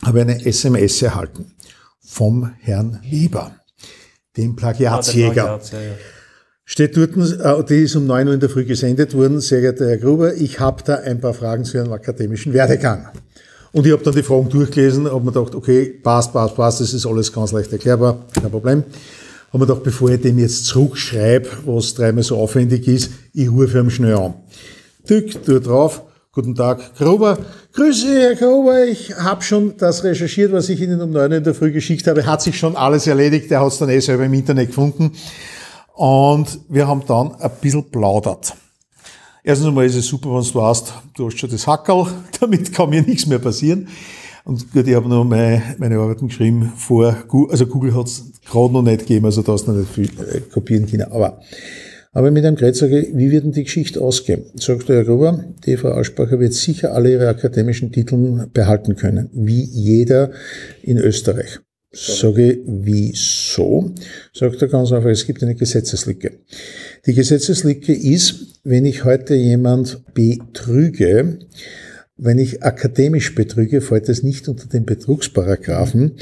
habe 0.04 0.22
eine 0.22 0.46
SMS 0.46 1.02
erhalten 1.02 1.54
vom 2.00 2.52
Herrn 2.62 3.00
Weber, 3.04 3.52
dem 4.38 4.56
Plagiatsjäger. 4.56 5.60
Ah, 5.62 6.19
Steht 6.72 6.96
dort, 6.96 7.18
äh, 7.18 7.64
die 7.64 7.84
ist 7.86 7.96
um 7.96 8.06
9 8.06 8.28
Uhr 8.28 8.34
in 8.36 8.40
der 8.40 8.48
Früh 8.48 8.64
gesendet 8.64 9.16
worden, 9.16 9.42
sehr 9.42 9.60
geehrter 9.60 9.88
Herr 9.88 9.98
Gruber, 9.98 10.36
ich 10.36 10.60
habe 10.60 10.84
da 10.86 10.98
ein 10.98 11.20
paar 11.20 11.34
Fragen 11.34 11.66
zu 11.66 11.78
Ihrem 11.78 11.92
akademischen 11.92 12.54
Werdegang. 12.54 13.08
Und 13.72 13.88
ich 13.88 13.92
habe 13.92 14.04
dann 14.04 14.14
die 14.14 14.22
Fragen 14.22 14.50
durchgelesen, 14.50 15.08
habe 15.08 15.20
mir 15.20 15.32
gedacht, 15.32 15.56
okay, 15.56 15.88
passt, 15.88 16.32
passt, 16.32 16.56
passt, 16.56 16.80
das 16.80 16.94
ist 16.94 17.08
alles 17.08 17.34
ganz 17.34 17.54
leicht 17.54 17.72
erklärbar, 17.72 18.24
kein 18.40 18.52
Problem. 18.52 18.84
Habe 19.48 19.58
mir 19.58 19.66
gedacht, 19.66 19.84
bevor 19.84 20.12
ich 20.12 20.22
dem 20.22 20.38
jetzt 20.38 20.68
zurückschreibe, 20.68 21.50
was 21.66 21.96
dreimal 21.96 22.22
so 22.22 22.38
aufwendig 22.38 22.88
ist, 22.88 23.14
ich 23.34 23.50
rufe 23.50 23.80
ihm 23.80 23.90
schnell 23.90 24.18
an. 24.18 24.36
Tück, 25.08 25.44
tu 25.44 25.60
drauf, 25.60 26.04
Guten 26.32 26.54
Tag, 26.54 26.96
Gruber. 26.96 27.40
Grüße, 27.74 28.08
Herr 28.08 28.36
Gruber. 28.36 28.86
Ich 28.86 29.16
habe 29.16 29.42
schon 29.42 29.76
das 29.78 30.04
recherchiert, 30.04 30.54
was 30.54 30.70
ich 30.70 30.80
Ihnen 30.80 31.02
um 31.02 31.10
neun 31.10 31.32
in 31.32 31.44
der 31.44 31.56
Früh 31.56 31.72
geschickt 31.72 32.06
habe. 32.06 32.24
Hat 32.28 32.44
sich 32.44 32.60
schon 32.60 32.76
alles 32.76 33.08
erledigt. 33.08 33.52
Er 33.52 33.62
hat 33.62 33.72
es 33.72 33.80
dann 33.80 33.90
eh 33.90 34.00
selber 34.00 34.26
im 34.26 34.34
Internet 34.36 34.68
gefunden. 34.68 35.12
Und 36.00 36.62
wir 36.70 36.88
haben 36.88 37.04
dann 37.08 37.36
ein 37.36 37.52
bisschen 37.60 37.84
plaudert. 37.92 38.54
Erstens 39.44 39.68
einmal 39.68 39.86
ist 39.86 39.98
es 39.98 40.08
super, 40.08 40.30
wenn 40.30 40.50
du 40.50 40.62
hast, 40.62 40.94
du 41.14 41.26
hast 41.26 41.38
schon 41.38 41.50
das 41.50 41.68
Hackerl, 41.68 42.08
damit 42.40 42.72
kann 42.72 42.90
mir 42.90 43.02
nichts 43.02 43.26
mehr 43.26 43.40
passieren. 43.40 43.90
Und 44.46 44.72
gut, 44.72 44.88
ich 44.88 44.96
habe 44.96 45.10
noch 45.10 45.26
meine, 45.26 45.62
meine 45.78 46.00
Arbeiten 46.00 46.30
geschrieben 46.30 46.72
vor, 46.78 47.18
also 47.50 47.66
Google 47.66 47.94
hat 47.94 48.08
es 48.08 48.32
gerade 48.50 48.72
noch 48.72 48.82
nicht 48.82 49.00
gegeben, 49.02 49.26
also 49.26 49.42
da 49.42 49.52
hast 49.52 49.66
du 49.66 49.74
noch 49.74 49.80
nicht 49.80 49.92
viel 49.92 50.06
äh, 50.06 50.40
kopieren 50.40 50.90
können. 50.90 51.12
Aber 51.12 51.42
aber 52.14 52.32
mit 52.32 52.46
einem 52.46 52.56
Gerät 52.56 52.78
sage 52.78 53.02
ich, 53.02 53.18
wie 53.18 53.30
wird 53.30 53.44
denn 53.44 53.52
die 53.52 53.66
Geschichte 53.66 54.00
ausgehen? 54.00 54.46
Sagt 54.56 54.88
der 54.88 54.96
Herr 54.96 55.04
Gruber, 55.04 55.44
die 55.66 55.76
Frau 55.76 55.92
Aschbacher 55.92 56.40
wird 56.40 56.54
sicher 56.54 56.94
alle 56.94 57.12
ihre 57.12 57.28
akademischen 57.28 57.92
Titel 57.92 58.48
behalten 58.54 58.96
können, 58.96 59.30
wie 59.34 59.64
jeder 59.64 60.32
in 60.82 60.98
Österreich. 60.98 61.60
Sage 61.92 62.52
ich, 62.52 62.60
wieso? 62.66 63.92
Sagt 64.32 64.62
er 64.62 64.68
ganz 64.68 64.92
einfach, 64.92 65.10
es 65.10 65.26
gibt 65.26 65.42
eine 65.42 65.56
Gesetzeslücke. 65.56 66.40
Die 67.06 67.14
Gesetzeslücke 67.14 67.94
ist, 67.94 68.60
wenn 68.64 68.86
ich 68.86 69.06
heute 69.06 69.34
jemand 69.34 70.04
betrüge, 70.14 71.40
wenn 72.16 72.38
ich 72.38 72.62
akademisch 72.64 73.34
betrüge, 73.34 73.82
fällt 73.82 74.10
das 74.10 74.24
nicht 74.24 74.48
unter 74.50 74.68
den 74.68 74.86
Betrugsparagraphen, 74.86 76.18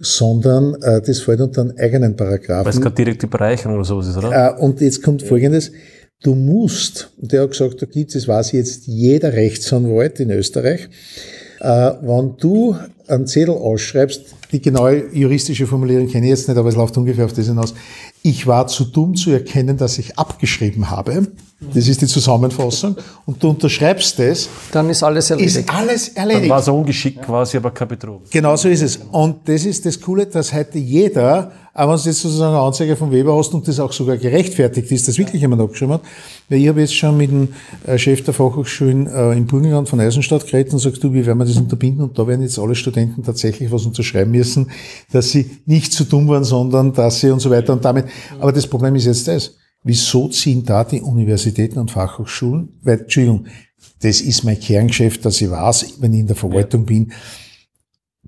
sondern 0.00 0.74
äh, 0.82 1.00
das 1.02 1.20
fällt 1.20 1.40
unter 1.40 1.60
einen 1.60 1.78
eigenen 1.78 2.16
Paragraphen. 2.16 2.64
Weil 2.64 2.72
es 2.72 2.80
gerade 2.80 2.96
direkt 2.96 3.22
die 3.22 3.26
Bereicherung 3.26 3.76
oder 3.76 3.84
sowas 3.84 4.08
ist, 4.08 4.16
oder? 4.16 4.56
Äh, 4.56 4.60
und 4.60 4.80
jetzt 4.80 5.02
kommt 5.02 5.22
Folgendes. 5.22 5.70
Du 6.22 6.34
musst, 6.34 7.12
und 7.20 7.32
der 7.32 7.42
hat 7.42 7.50
gesagt, 7.50 7.82
da 7.82 7.86
gibt 7.86 8.14
es, 8.14 8.26
weiß 8.26 8.52
jetzt 8.52 8.86
jeder 8.86 9.32
Rechtsanwalt 9.34 10.20
in 10.20 10.30
Österreich, 10.30 10.88
wenn 11.62 12.36
du 12.38 12.76
einen 13.06 13.26
Zettel 13.26 13.54
ausschreibst, 13.54 14.22
die 14.50 14.60
genaue 14.60 15.04
juristische 15.12 15.66
Formulierung 15.66 16.08
kenne 16.08 16.26
ich 16.26 16.30
jetzt 16.30 16.48
nicht, 16.48 16.58
aber 16.58 16.68
es 16.68 16.76
läuft 16.76 16.96
ungefähr 16.96 17.24
auf 17.24 17.32
das 17.32 17.46
hinaus. 17.46 17.74
Ich 18.22 18.46
war 18.46 18.66
zu 18.66 18.84
dumm 18.84 19.14
zu 19.14 19.30
erkennen, 19.30 19.76
dass 19.76 19.98
ich 19.98 20.18
abgeschrieben 20.18 20.90
habe. 20.90 21.26
Das 21.74 21.88
ist 21.88 22.00
die 22.00 22.06
Zusammenfassung. 22.06 22.96
Und 23.24 23.42
du 23.42 23.50
unterschreibst 23.50 24.18
das. 24.18 24.48
Dann 24.72 24.90
ist 24.90 25.02
alles 25.02 25.30
erledigt. 25.30 25.56
Ist 25.56 25.70
alles 25.70 26.08
erledigt. 26.08 26.44
Dann 26.44 26.50
war 26.50 26.58
es 26.58 26.68
ungeschickt 26.68 27.22
quasi, 27.22 27.56
aber 27.56 27.70
kein 27.70 27.88
Betrug. 27.88 28.30
Genau 28.30 28.56
so 28.56 28.68
ist 28.68 28.82
es. 28.82 28.98
Und 29.10 29.48
das 29.48 29.64
ist 29.64 29.86
das 29.86 30.00
Coole, 30.00 30.26
dass 30.26 30.52
heute 30.52 30.78
jeder, 30.78 31.52
auch 31.72 31.88
wenn 31.88 31.96
du 31.96 32.02
jetzt 32.02 32.20
sozusagen 32.20 32.54
eine 32.54 32.62
Anzeige 32.62 32.96
von 32.96 33.10
Weber 33.10 33.36
hast 33.36 33.54
und 33.54 33.66
das 33.66 33.78
auch 33.80 33.92
sogar 33.92 34.16
gerechtfertigt 34.16 34.90
ist, 34.90 35.08
dass 35.08 35.16
wirklich 35.18 35.40
jemand 35.40 35.62
abgeschrieben 35.62 35.94
hat. 35.94 36.02
Weil 36.48 36.58
ich 36.58 36.68
habe 36.68 36.80
jetzt 36.80 36.94
schon 36.94 37.16
mit 37.16 37.30
dem 37.30 37.48
äh, 37.86 37.96
Chef 37.96 38.22
der 38.22 38.34
Fachhochschulen 38.34 39.06
äh, 39.06 39.32
im 39.32 39.46
Burgenland 39.46 39.88
von 39.88 40.00
Eisenstadt 40.00 40.46
geredet 40.46 40.72
und 40.72 40.80
sagst 40.80 41.02
du, 41.02 41.12
wie 41.12 41.24
werden 41.24 41.38
wir 41.38 41.46
das 41.46 41.56
unterbinden? 41.56 42.04
Und 42.04 42.18
da 42.18 42.26
werden 42.26 42.42
jetzt 42.42 42.58
alle 42.58 42.74
Studenten 42.74 43.22
tatsächlich 43.22 43.70
was 43.70 43.86
unterschreiben 43.86 44.32
müssen, 44.32 44.70
dass 45.12 45.30
sie 45.30 45.58
nicht 45.64 45.92
zu 45.92 46.04
dumm 46.04 46.28
waren, 46.28 46.44
sondern 46.44 46.92
dass 46.92 47.20
sie 47.20 47.30
und 47.30 47.40
so 47.40 47.50
weiter. 47.50 47.72
Und 47.72 47.84
damit, 47.84 48.06
aber 48.40 48.52
das 48.52 48.66
Problem 48.66 48.94
ist 48.96 49.06
jetzt 49.06 49.28
das 49.28 49.52
Wieso 49.84 50.28
ziehen 50.28 50.64
da 50.64 50.84
die 50.84 51.00
Universitäten 51.00 51.78
und 51.78 51.90
Fachhochschulen? 51.90 52.68
Weil, 52.82 53.00
Entschuldigung, 53.00 53.46
das 54.00 54.20
ist 54.20 54.44
mein 54.44 54.60
Kerngeschäft, 54.60 55.24
dass 55.24 55.40
ich 55.40 55.50
weiß, 55.50 55.94
wenn 56.00 56.12
ich 56.12 56.20
in 56.20 56.26
der 56.26 56.36
Verwaltung 56.36 56.84
bin, 56.86 57.12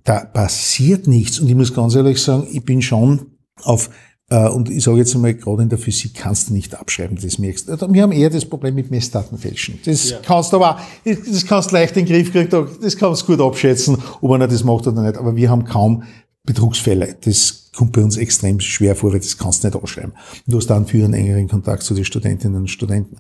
da 0.03 0.25
passiert 0.25 1.07
nichts. 1.07 1.39
Und 1.39 1.49
ich 1.49 1.55
muss 1.55 1.75
ganz 1.75 1.95
ehrlich 1.95 2.21
sagen, 2.21 2.47
ich 2.51 2.65
bin 2.65 2.83
schon 2.83 3.27
auf 3.63 3.91
äh, 4.31 4.49
und 4.49 4.71
ich 4.71 4.83
sage 4.83 4.99
jetzt 4.99 5.15
einmal, 5.15 5.35
gerade 5.35 5.63
in 5.63 5.69
der 5.69 5.79
Physik 5.79 6.15
kannst 6.15 6.49
du 6.49 6.55
nicht 6.55 6.75
abschreiben, 6.75 7.19
das 7.21 7.39
merkst 7.39 7.69
du. 7.69 7.93
Wir 7.93 8.03
haben 8.03 8.13
eher 8.13 8.31
das 8.31 8.45
Problem 8.45 8.75
mit 8.75 8.91
Messdatenfälschen. 8.91 9.81
Das 9.85 10.11
ja. 10.11 10.19
kannst 10.23 10.53
du 10.53 10.57
aber, 10.57 10.81
das 11.05 11.47
kannst 11.47 11.73
leicht 11.73 11.97
in 11.97 12.07
den 12.07 12.15
Griff 12.15 12.33
kriegen, 12.33 12.51
das 12.81 12.97
kannst 12.97 13.23
du 13.23 13.27
gut 13.27 13.41
abschätzen, 13.41 13.99
ob 14.21 14.31
einer 14.33 14.49
das 14.49 14.65
macht 14.65 14.87
oder 14.87 15.03
nicht. 15.03 15.19
Aber 15.19 15.37
wir 15.37 15.51
haben 15.51 15.65
kaum 15.65 16.05
Betrugsfälle. 16.45 17.17
Das 17.25 17.71
kommt 17.75 17.93
bei 17.93 18.03
uns 18.03 18.17
extrem 18.17 18.61
schwer 18.61 18.95
vor, 18.95 19.13
weil 19.13 19.21
das 19.21 19.37
kannst 19.37 19.65
du 19.65 19.69
nicht 19.69 19.77
ausschreiben. 19.77 20.13
Du 20.47 20.59
hast 20.59 20.69
dann 20.69 20.87
für 20.87 21.05
einen 21.05 21.15
engeren 21.15 21.49
Kontakt 21.49 21.83
zu 21.83 21.95
den 21.95 22.05
Studentinnen 22.05 22.57
und 22.57 22.69
Studenten. 22.69 23.19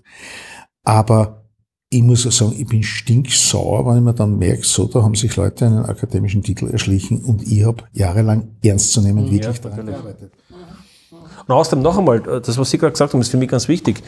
Aber 0.85 1.45
ich 1.89 2.03
muss 2.03 2.27
auch 2.27 2.33
sagen, 2.33 2.55
ich 2.59 2.67
bin 2.67 2.83
stinksauer, 2.83 3.87
wenn 3.87 3.99
ich 3.99 4.03
mir 4.03 4.15
dann 4.15 4.39
merke, 4.39 4.65
so, 4.65 4.87
da 4.87 5.03
haben 5.03 5.15
sich 5.15 5.37
Leute 5.37 5.67
einen 5.67 5.85
akademischen 5.85 6.43
Titel 6.43 6.69
erschlichen 6.69 7.23
und 7.23 7.43
ich 7.43 7.65
habe 7.65 7.85
jahrelang 7.93 8.57
ernst 8.63 8.93
zu 8.93 9.01
nehmen 9.01 9.31
wirklich 9.31 9.45
ja, 9.45 9.71
daran 9.71 9.87
gearbeitet. 9.87 10.33
Und 11.47 11.55
außerdem 11.55 11.83
noch 11.83 11.99
einmal, 11.99 12.19
äh, 12.29 12.41
das, 12.41 12.59
was 12.59 12.71
Sie 12.71 12.79
gerade 12.79 12.93
gesagt 12.93 13.13
haben, 13.13 13.21
ist 13.21 13.31
für 13.31 13.37
mich 13.37 13.49
ganz 13.49 13.69
wichtig. 13.69 14.03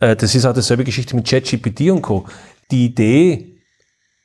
Äh, 0.00 0.16
das 0.16 0.34
ist 0.34 0.44
auch 0.46 0.54
dieselbe 0.54 0.84
Geschichte 0.84 1.14
mit 1.14 1.28
ChatGPT 1.28 1.90
und 1.90 2.02
Co. 2.02 2.24
Die 2.70 2.86
Idee, 2.86 3.58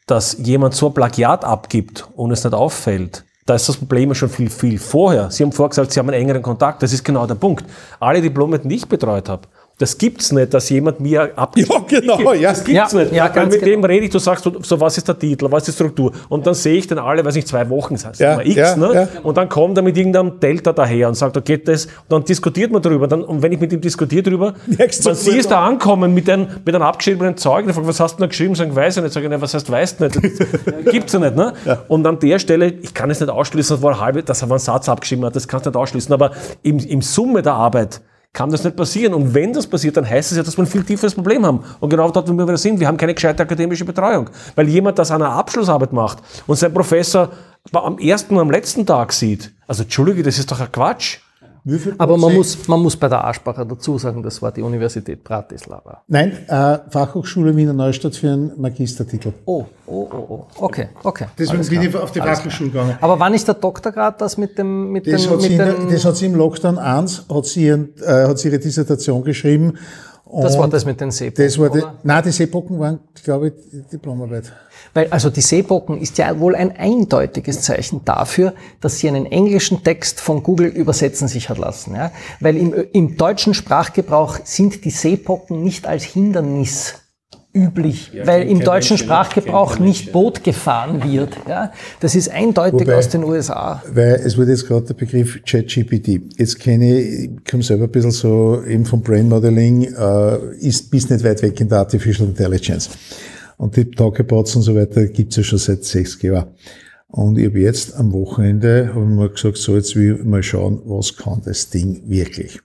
dass 0.07 0.37
jemand 0.39 0.73
so 0.73 0.87
ein 0.87 0.93
Plagiat 0.93 1.43
abgibt 1.43 2.07
und 2.15 2.31
es 2.31 2.43
nicht 2.43 2.53
auffällt, 2.53 3.25
da 3.45 3.55
ist 3.55 3.67
das 3.67 3.77
Problem 3.77 4.13
schon 4.13 4.29
viel, 4.29 4.49
viel 4.49 4.77
vorher. 4.77 5.31
Sie 5.31 5.43
haben 5.43 5.51
vorher 5.51 5.69
gesagt, 5.69 5.91
Sie 5.91 5.99
haben 5.99 6.09
einen 6.09 6.21
engeren 6.21 6.41
Kontakt. 6.41 6.83
Das 6.83 6.93
ist 6.93 7.03
genau 7.03 7.25
der 7.25 7.35
Punkt. 7.35 7.65
Alle 7.99 8.21
Diplome, 8.21 8.59
die 8.59 8.75
ich 8.75 8.87
betreut 8.87 9.29
habe, 9.29 9.47
das 9.81 9.97
gibt's 9.97 10.31
nicht, 10.31 10.53
dass 10.53 10.69
jemand 10.69 10.99
mir 10.99 11.31
ab. 11.35 11.57
Ja, 11.57 11.65
genau, 11.87 12.33
ja. 12.33 12.51
Das 12.51 12.63
gibt's 12.63 12.93
ja, 12.93 12.99
nicht. 12.99 13.13
Ja, 13.13 13.35
Weil 13.35 13.47
mit 13.47 13.59
genau. 13.61 13.65
dem 13.65 13.83
rede 13.83 14.05
ich, 14.05 14.11
du 14.11 14.19
sagst, 14.19 14.47
so, 14.61 14.79
was 14.79 14.97
ist 14.97 15.07
der 15.07 15.17
Titel, 15.17 15.47
was 15.49 15.67
ist 15.67 15.69
die 15.69 15.83
Struktur? 15.83 16.11
Und 16.29 16.45
dann 16.45 16.53
sehe 16.53 16.77
ich 16.77 16.85
dann 16.85 16.99
alle, 16.99 17.25
weiß 17.25 17.35
ich, 17.35 17.47
zwei 17.47 17.67
Wochen, 17.69 17.95
das 17.95 18.05
heißt 18.05 18.19
ja, 18.19 18.41
X, 18.41 18.55
ja, 18.55 18.75
ne? 18.75 18.93
Ja. 18.93 19.07
Und 19.23 19.37
dann 19.37 19.49
kommt 19.49 19.77
er 19.77 19.81
mit 19.81 19.97
irgendeinem 19.97 20.39
Delta 20.39 20.71
daher 20.71 21.07
und 21.07 21.15
sagt, 21.15 21.35
okay, 21.35 21.57
das, 21.57 21.85
und 21.85 21.91
dann 22.09 22.23
diskutiert 22.23 22.71
man 22.71 22.81
darüber. 22.81 23.07
Dann, 23.07 23.23
und 23.23 23.41
wenn 23.41 23.51
ich 23.51 23.59
mit 23.59 23.73
ihm 23.73 23.81
diskutiere 23.81 24.23
darüber, 24.23 24.53
Merkst 24.67 25.05
dann 25.05 25.15
sie 25.15 25.37
ist 25.37 25.49
da 25.49 25.65
ankommen 25.65 26.13
mit 26.13 26.29
einem, 26.29 26.47
mit 26.63 26.75
einem 26.75 26.83
abgeschriebenen 26.83 27.37
Zeug, 27.37 27.65
und 27.65 27.73
fragt, 27.73 27.87
was 27.87 27.99
hast 27.99 28.15
du 28.17 28.21
da 28.21 28.27
geschrieben? 28.27 28.53
Sagen, 28.53 28.75
weiß 28.75 28.97
ich 28.97 29.03
nicht. 29.03 29.13
Sag 29.13 29.23
ich, 29.23 29.41
was 29.41 29.53
heißt, 29.53 29.71
weißt 29.71 29.99
du 29.99 30.03
nicht? 30.03 30.21
gibt's 30.91 31.13
ja 31.13 31.19
nicht, 31.19 31.35
ne? 31.35 31.53
Und 31.87 32.05
an 32.05 32.19
der 32.19 32.37
Stelle, 32.37 32.67
ich 32.67 32.93
kann 32.93 33.09
es 33.09 33.19
nicht 33.19 33.29
ausschließen, 33.29 33.83
er, 33.83 33.99
halbe, 33.99 34.21
dass 34.21 34.43
er 34.43 34.49
einen 34.49 34.59
Satz 34.59 34.87
abgeschrieben 34.89 35.25
hat, 35.25 35.35
das 35.35 35.47
kannst 35.47 35.65
du 35.65 35.71
nicht 35.71 35.77
ausschließen, 35.77 36.13
aber 36.13 36.31
im, 36.61 36.77
im 36.77 37.01
Summe 37.01 37.41
der 37.41 37.53
Arbeit, 37.53 38.01
kann 38.33 38.49
das 38.49 38.63
nicht 38.63 38.75
passieren. 38.75 39.13
Und 39.13 39.33
wenn 39.33 39.53
das 39.53 39.67
passiert, 39.67 39.97
dann 39.97 40.09
heißt 40.09 40.31
es 40.31 40.37
ja, 40.37 40.43
dass 40.43 40.57
wir 40.57 40.63
ein 40.63 40.67
viel 40.67 40.83
tieferes 40.83 41.15
Problem 41.15 41.45
haben. 41.45 41.63
Und 41.79 41.89
genau 41.89 42.09
dort, 42.11 42.29
wo 42.29 42.33
wir 42.33 42.47
wieder 42.47 42.57
sind, 42.57 42.79
wir 42.79 42.87
haben 42.87 42.97
keine 42.97 43.13
gescheite 43.13 43.43
akademische 43.43 43.85
Betreuung. 43.85 44.29
Weil 44.55 44.69
jemand 44.69 44.99
das 44.99 45.11
an 45.11 45.21
einer 45.21 45.33
Abschlussarbeit 45.33 45.91
macht 45.91 46.19
und 46.47 46.55
sein 46.55 46.73
Professor 46.73 47.29
am 47.73 47.97
ersten 47.99 48.35
und 48.35 48.41
am 48.41 48.51
letzten 48.51 48.85
Tag 48.85 49.11
sieht, 49.13 49.51
also 49.67 49.83
Entschuldige, 49.83 50.23
das 50.23 50.39
ist 50.39 50.51
doch 50.51 50.59
ein 50.59 50.71
Quatsch. 50.71 51.19
Aber 51.97 52.17
man 52.17 52.33
muss, 52.33 52.67
man 52.67 52.81
muss 52.81 52.97
bei 52.97 53.07
der 53.07 53.27
Aussprache 53.27 53.65
dazu 53.65 53.97
sagen, 53.97 54.23
das 54.23 54.41
war 54.41 54.51
die 54.51 54.63
Universität 54.63 55.23
Bratislava. 55.23 56.01
Nein, 56.07 56.35
äh, 56.47 56.79
Fachhochschule 56.89 57.55
Wiener 57.55 57.73
Neustadt 57.73 58.15
für 58.15 58.31
einen 58.31 58.59
Magistertitel. 58.59 59.31
Oh, 59.45 59.65
oh, 59.85 60.09
oh, 60.11 60.15
oh. 60.29 60.45
Okay, 60.57 60.89
okay. 61.03 61.25
Deswegen 61.37 61.67
bin 61.67 61.81
ich 61.83 61.95
auf 61.95 62.11
die 62.11 62.19
Fachhochschule 62.19 62.71
gegangen. 62.71 62.97
Aber 62.99 63.19
wann 63.19 63.35
ist 63.35 63.47
der 63.47 63.55
Doktorgrad 63.55 64.19
das 64.19 64.37
mit 64.37 64.57
dem... 64.57 64.91
Mit 64.91 65.05
das, 65.05 65.21
dem, 65.21 65.31
hat 65.31 65.41
mit 65.41 65.51
sie 65.51 65.57
den, 65.57 65.89
das 65.89 66.05
hat 66.05 66.17
sie 66.17 66.25
im 66.25 66.35
Lockdown 66.35 66.79
1, 66.79 67.25
hat 67.29 67.45
sie, 67.45 67.65
ihren, 67.65 67.93
äh, 68.01 68.27
hat 68.27 68.39
sie 68.39 68.47
ihre 68.47 68.57
Dissertation 68.57 69.23
geschrieben. 69.23 69.77
das 70.41 70.57
war 70.57 70.67
das 70.67 70.83
mit 70.83 70.99
den 70.99 71.11
Seepocken, 71.11 71.45
das 71.45 71.59
war 71.59 71.69
die, 71.69 71.83
Nein, 72.01 72.23
die 72.23 72.31
Seepocken 72.31 72.79
waren, 72.79 72.99
glaube 73.23 73.49
ich, 73.49 73.53
Diplomarbeit. 73.91 74.51
Weil 74.93 75.07
also 75.07 75.29
die 75.29 75.41
Seebocken 75.41 75.99
ist 75.99 76.17
ja 76.17 76.39
wohl 76.39 76.55
ein 76.55 76.75
eindeutiges 76.77 77.61
Zeichen 77.61 78.03
dafür, 78.05 78.53
dass 78.81 78.99
sie 78.99 79.07
einen 79.07 79.25
englischen 79.25 79.83
Text 79.83 80.19
von 80.19 80.43
Google 80.43 80.67
übersetzen 80.67 81.27
sich 81.27 81.49
hat 81.49 81.57
lassen. 81.57 81.95
Ja? 81.95 82.11
Weil 82.39 82.57
im, 82.57 82.73
im 82.91 83.17
deutschen 83.17 83.53
Sprachgebrauch 83.53 84.39
sind 84.43 84.83
die 84.85 84.89
Seepocken 84.89 85.63
nicht 85.63 85.87
als 85.87 86.03
Hindernis 86.03 86.95
üblich, 87.53 88.11
ja, 88.13 88.25
weil 88.25 88.47
im 88.47 88.61
deutschen 88.61 88.97
Sprachgebrauch 88.97 89.77
nicht 89.77 90.13
Boot 90.13 90.43
gefahren 90.43 91.03
wird. 91.03 91.35
Ja, 91.47 91.73
das 91.99 92.15
ist 92.15 92.29
eindeutig 92.29 92.87
Wobei, 92.87 92.95
aus 92.95 93.09
den 93.09 93.23
USA. 93.23 93.83
Weil 93.93 94.21
es 94.25 94.37
wurde 94.37 94.51
jetzt 94.51 94.67
gerade 94.67 94.85
der 94.85 94.93
Begriff 94.93 95.41
ChatGPT. 95.45 96.37
Jetzt 96.37 96.59
kenne 96.59 96.99
ich, 96.99 97.29
ich 97.29 97.29
komme 97.49 97.63
selber 97.63 97.85
ein 97.85 97.91
bisschen 97.91 98.11
so 98.11 98.63
eben 98.65 98.85
vom 98.85 99.01
Brain 99.01 99.27
Modeling, 99.27 99.83
äh, 99.83 100.55
ist 100.59 100.89
bis 100.89 101.09
nicht 101.09 101.23
weit 101.23 101.41
weg 101.41 101.59
in 101.59 101.67
der 101.67 101.79
Artificial 101.79 102.27
Intelligence. 102.29 102.89
Und 103.61 103.77
die 103.77 103.85
Talkabouts 103.85 104.55
und 104.55 104.63
so 104.63 104.73
weiter 104.73 105.05
gibt's 105.05 105.35
ja 105.35 105.43
schon 105.43 105.59
seit 105.59 105.83
sechs 105.83 106.19
Jahren. 106.23 106.55
Und 107.09 107.37
ich 107.37 107.45
habe 107.45 107.59
jetzt 107.59 107.95
am 107.95 108.11
Wochenende 108.11 108.87
hab 108.87 109.03
ich 109.03 109.07
mir 109.07 109.29
gesagt, 109.29 109.57
so 109.57 109.75
jetzt 109.75 109.95
will 109.95 110.15
ich 110.15 110.25
mal 110.25 110.41
schauen, 110.41 110.81
was 110.85 111.15
kann 111.15 111.43
das 111.45 111.69
Ding 111.69 112.09
wirklich. 112.09 112.59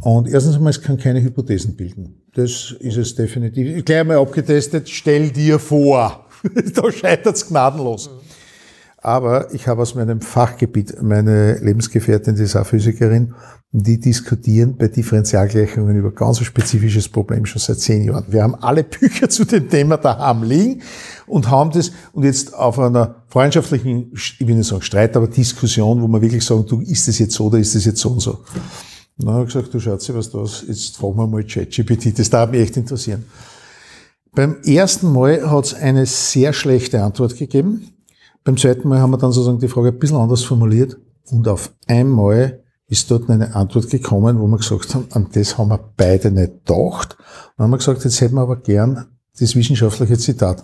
Und 0.00 0.26
erstens 0.26 0.56
einmal, 0.56 0.70
es 0.70 0.80
kann 0.80 0.96
keine 0.96 1.22
Hypothesen 1.22 1.76
bilden. 1.76 2.22
Das 2.32 2.74
ist 2.80 2.96
es 2.96 3.14
definitiv. 3.14 3.84
Gleich 3.84 4.00
einmal 4.00 4.16
abgetestet, 4.16 4.88
stell 4.88 5.30
dir 5.30 5.58
vor. 5.58 6.30
da 6.74 6.90
scheitert's 6.90 7.46
gnadenlos. 7.46 8.08
Aber 9.04 9.52
ich 9.52 9.68
habe 9.68 9.82
aus 9.82 9.94
meinem 9.94 10.22
Fachgebiet 10.22 11.02
meine 11.02 11.58
Lebensgefährtin, 11.58 12.36
die 12.36 12.44
ist 12.44 12.56
auch 12.56 12.64
Physikerin, 12.64 13.34
die 13.70 14.00
diskutieren 14.00 14.78
bei 14.78 14.88
Differentialgleichungen 14.88 15.94
über 15.94 16.10
ganz 16.10 16.38
ein 16.38 16.46
spezifisches 16.46 17.10
Problem 17.10 17.44
schon 17.44 17.60
seit 17.60 17.80
zehn 17.80 18.04
Jahren. 18.04 18.24
Wir 18.28 18.42
haben 18.42 18.54
alle 18.54 18.82
Bücher 19.00 19.28
zu 19.28 19.44
dem 19.44 19.68
Thema 19.68 19.98
daheim 19.98 20.42
liegen 20.42 20.80
und 21.26 21.50
haben 21.50 21.70
das, 21.72 21.92
und 22.14 22.24
jetzt 22.24 22.54
auf 22.54 22.78
einer 22.78 23.26
freundschaftlichen, 23.28 24.10
ich 24.14 24.38
will 24.40 24.54
nicht 24.54 24.68
sagen 24.68 24.80
Streit, 24.80 25.14
aber 25.18 25.28
Diskussion, 25.28 26.00
wo 26.00 26.08
man 26.08 26.22
wirklich 26.22 26.42
sagen, 26.42 26.64
du, 26.66 26.80
ist 26.80 27.06
das 27.06 27.18
jetzt 27.18 27.34
so 27.34 27.48
oder 27.48 27.58
ist 27.58 27.74
das 27.74 27.84
jetzt 27.84 28.00
so 28.00 28.08
und 28.08 28.20
so. 28.20 28.38
Und 29.18 29.26
dann 29.26 29.34
habe 29.34 29.44
ich 29.44 29.52
gesagt, 29.52 29.74
du 29.74 29.80
Schatzi, 29.80 30.14
was 30.14 30.30
das, 30.30 30.64
jetzt 30.66 30.96
fragen 30.96 31.16
wir 31.18 31.26
mal 31.26 31.44
ChatGPT, 31.44 32.18
das 32.18 32.30
darf 32.30 32.50
mich 32.50 32.62
echt 32.62 32.78
interessieren. 32.78 33.26
Beim 34.34 34.62
ersten 34.64 35.12
Mal 35.12 35.50
hat 35.50 35.66
es 35.66 35.74
eine 35.74 36.06
sehr 36.06 36.54
schlechte 36.54 37.02
Antwort 37.04 37.36
gegeben. 37.36 37.93
Beim 38.44 38.58
zweiten 38.58 38.88
Mal 38.88 39.00
haben 39.00 39.10
wir 39.10 39.16
dann 39.16 39.32
sozusagen 39.32 39.58
die 39.58 39.68
Frage 39.68 39.88
ein 39.88 39.98
bisschen 39.98 40.18
anders 40.18 40.42
formuliert 40.42 40.98
und 41.30 41.48
auf 41.48 41.72
einmal 41.86 42.62
ist 42.88 43.10
dort 43.10 43.30
eine 43.30 43.54
Antwort 43.54 43.88
gekommen, 43.88 44.38
wo 44.38 44.46
wir 44.46 44.58
gesagt 44.58 44.94
haben, 44.94 45.06
an 45.12 45.28
das 45.32 45.56
haben 45.56 45.70
wir 45.70 45.92
beide 45.96 46.30
nicht 46.30 46.66
gedacht. 46.66 47.16
Dann 47.56 47.64
haben 47.64 47.70
wir 47.70 47.78
gesagt, 47.78 48.04
jetzt 48.04 48.20
hätten 48.20 48.34
wir 48.34 48.42
aber 48.42 48.56
gern 48.56 49.06
das 49.38 49.56
wissenschaftliche 49.56 50.18
Zitat. 50.18 50.62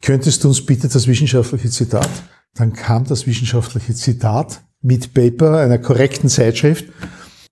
Könntest 0.00 0.44
du 0.44 0.48
uns 0.48 0.64
bitte 0.64 0.86
das 0.86 1.08
wissenschaftliche 1.08 1.68
Zitat? 1.68 2.08
Dann 2.54 2.72
kam 2.72 3.04
das 3.04 3.26
wissenschaftliche 3.26 3.94
Zitat 3.94 4.62
mit 4.80 5.14
Paper, 5.14 5.58
einer 5.58 5.78
korrekten 5.78 6.28
Zeitschrift. 6.28 6.84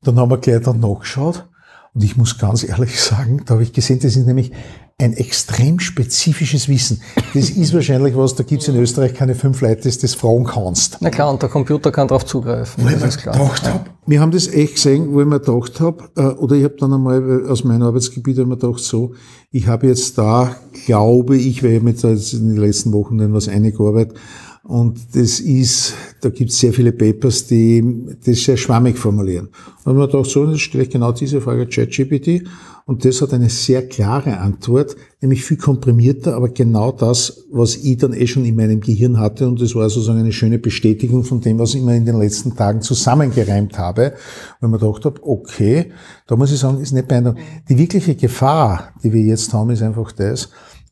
Dann 0.02 0.20
haben 0.20 0.30
wir 0.30 0.38
gleich 0.38 0.62
dann 0.62 0.78
nachgeschaut. 0.78 1.48
Und 1.94 2.04
ich 2.04 2.16
muss 2.16 2.38
ganz 2.38 2.62
ehrlich 2.62 3.00
sagen, 3.00 3.42
da 3.44 3.54
habe 3.54 3.64
ich 3.64 3.72
gesehen, 3.72 3.98
das 3.98 4.16
ist 4.16 4.26
nämlich 4.26 4.52
ein 4.98 5.14
extrem 5.14 5.80
spezifisches 5.80 6.68
Wissen. 6.68 7.00
Das 7.34 7.50
ist 7.50 7.74
wahrscheinlich 7.74 8.16
was, 8.16 8.34
da 8.34 8.44
gibt 8.44 8.62
es 8.62 8.68
in 8.68 8.76
Österreich 8.76 9.14
keine 9.14 9.34
fünf 9.34 9.60
Leute, 9.60 9.82
dass 9.82 9.98
das 9.98 10.14
fragen 10.14 10.44
kannst. 10.44 10.98
Na 11.00 11.10
klar, 11.10 11.30
und 11.30 11.42
der 11.42 11.48
Computer 11.48 11.90
kann 11.90 12.08
darauf 12.08 12.24
zugreifen. 12.24 12.84
Wo 12.84 12.88
ich 12.88 13.00
mir 13.00 13.08
gedacht 13.08 13.64
habe, 13.64 13.84
wir 14.06 14.20
haben 14.20 14.32
das 14.32 14.48
echt 14.48 14.74
gesehen, 14.74 15.12
wo 15.12 15.20
ich 15.20 15.26
mir 15.26 15.40
gedacht 15.40 15.80
habe, 15.80 16.04
äh, 16.16 16.22
oder 16.22 16.56
ich 16.56 16.64
habe 16.64 16.76
dann 16.78 16.92
einmal 16.92 17.46
aus 17.48 17.64
meinem 17.64 17.82
Arbeitsgebiet 17.82 18.38
immer 18.38 18.56
gedacht, 18.56 18.80
so, 18.80 19.12
ich 19.50 19.66
habe 19.66 19.86
jetzt 19.86 20.18
da, 20.18 20.56
glaube 20.86 21.36
ich, 21.36 21.62
weil 21.62 21.72
ich 21.72 21.82
mit 21.82 22.02
in 22.02 22.48
den 22.48 22.56
letzten 22.56 22.92
Wochen 22.92 23.18
dann 23.18 23.32
was 23.32 23.48
eingearbeitet 23.48 24.16
und 24.64 25.00
das 25.16 25.40
ist, 25.40 25.94
da 26.20 26.30
gibt 26.30 26.50
es 26.50 26.60
sehr 26.60 26.72
viele 26.72 26.92
Papers, 26.92 27.46
die 27.46 28.06
das 28.24 28.44
sehr 28.44 28.56
schwammig 28.56 28.96
formulieren. 28.96 29.48
Und 29.84 29.96
man 29.96 30.08
dachte 30.08 30.28
so, 30.28 30.48
jetzt 30.48 30.60
stelle 30.60 30.84
ich 30.84 30.90
genau 30.90 31.10
diese 31.10 31.40
Frage 31.40 31.66
ChatGPT 31.66 32.44
und 32.84 33.04
das 33.04 33.22
hat 33.22 33.32
eine 33.32 33.48
sehr 33.48 33.86
klare 33.86 34.38
Antwort, 34.38 34.96
nämlich 35.20 35.44
viel 35.44 35.56
komprimierter, 35.56 36.34
aber 36.34 36.48
genau 36.48 36.90
das, 36.90 37.44
was 37.52 37.76
ich 37.76 37.98
dann 37.98 38.12
eh 38.12 38.26
schon 38.26 38.44
in 38.44 38.56
meinem 38.56 38.80
Gehirn 38.80 39.18
hatte. 39.18 39.46
Und 39.46 39.60
das 39.60 39.74
war 39.74 39.88
sozusagen 39.88 40.18
eine 40.18 40.32
schöne 40.32 40.58
Bestätigung 40.58 41.22
von 41.22 41.40
dem, 41.40 41.58
was 41.60 41.74
ich 41.74 41.82
mir 41.82 41.96
in 41.96 42.06
den 42.06 42.18
letzten 42.18 42.56
Tagen 42.56 42.82
zusammengereimt 42.82 43.78
habe. 43.78 44.14
Weil 44.60 44.70
man 44.70 44.80
gedacht 44.80 45.04
habe, 45.04 45.20
okay, 45.22 45.92
da 46.26 46.34
muss 46.34 46.52
ich 46.52 46.58
sagen, 46.58 46.80
ist 46.80 46.92
nicht 46.92 47.06
beeindruckend. 47.06 47.44
Die 47.68 47.78
wirkliche 47.78 48.16
Gefahr, 48.16 48.92
die 49.04 49.12
wir 49.12 49.22
jetzt 49.22 49.52
haben, 49.52 49.70
ist 49.70 49.82
einfach 49.82 50.10
das, 50.10 50.48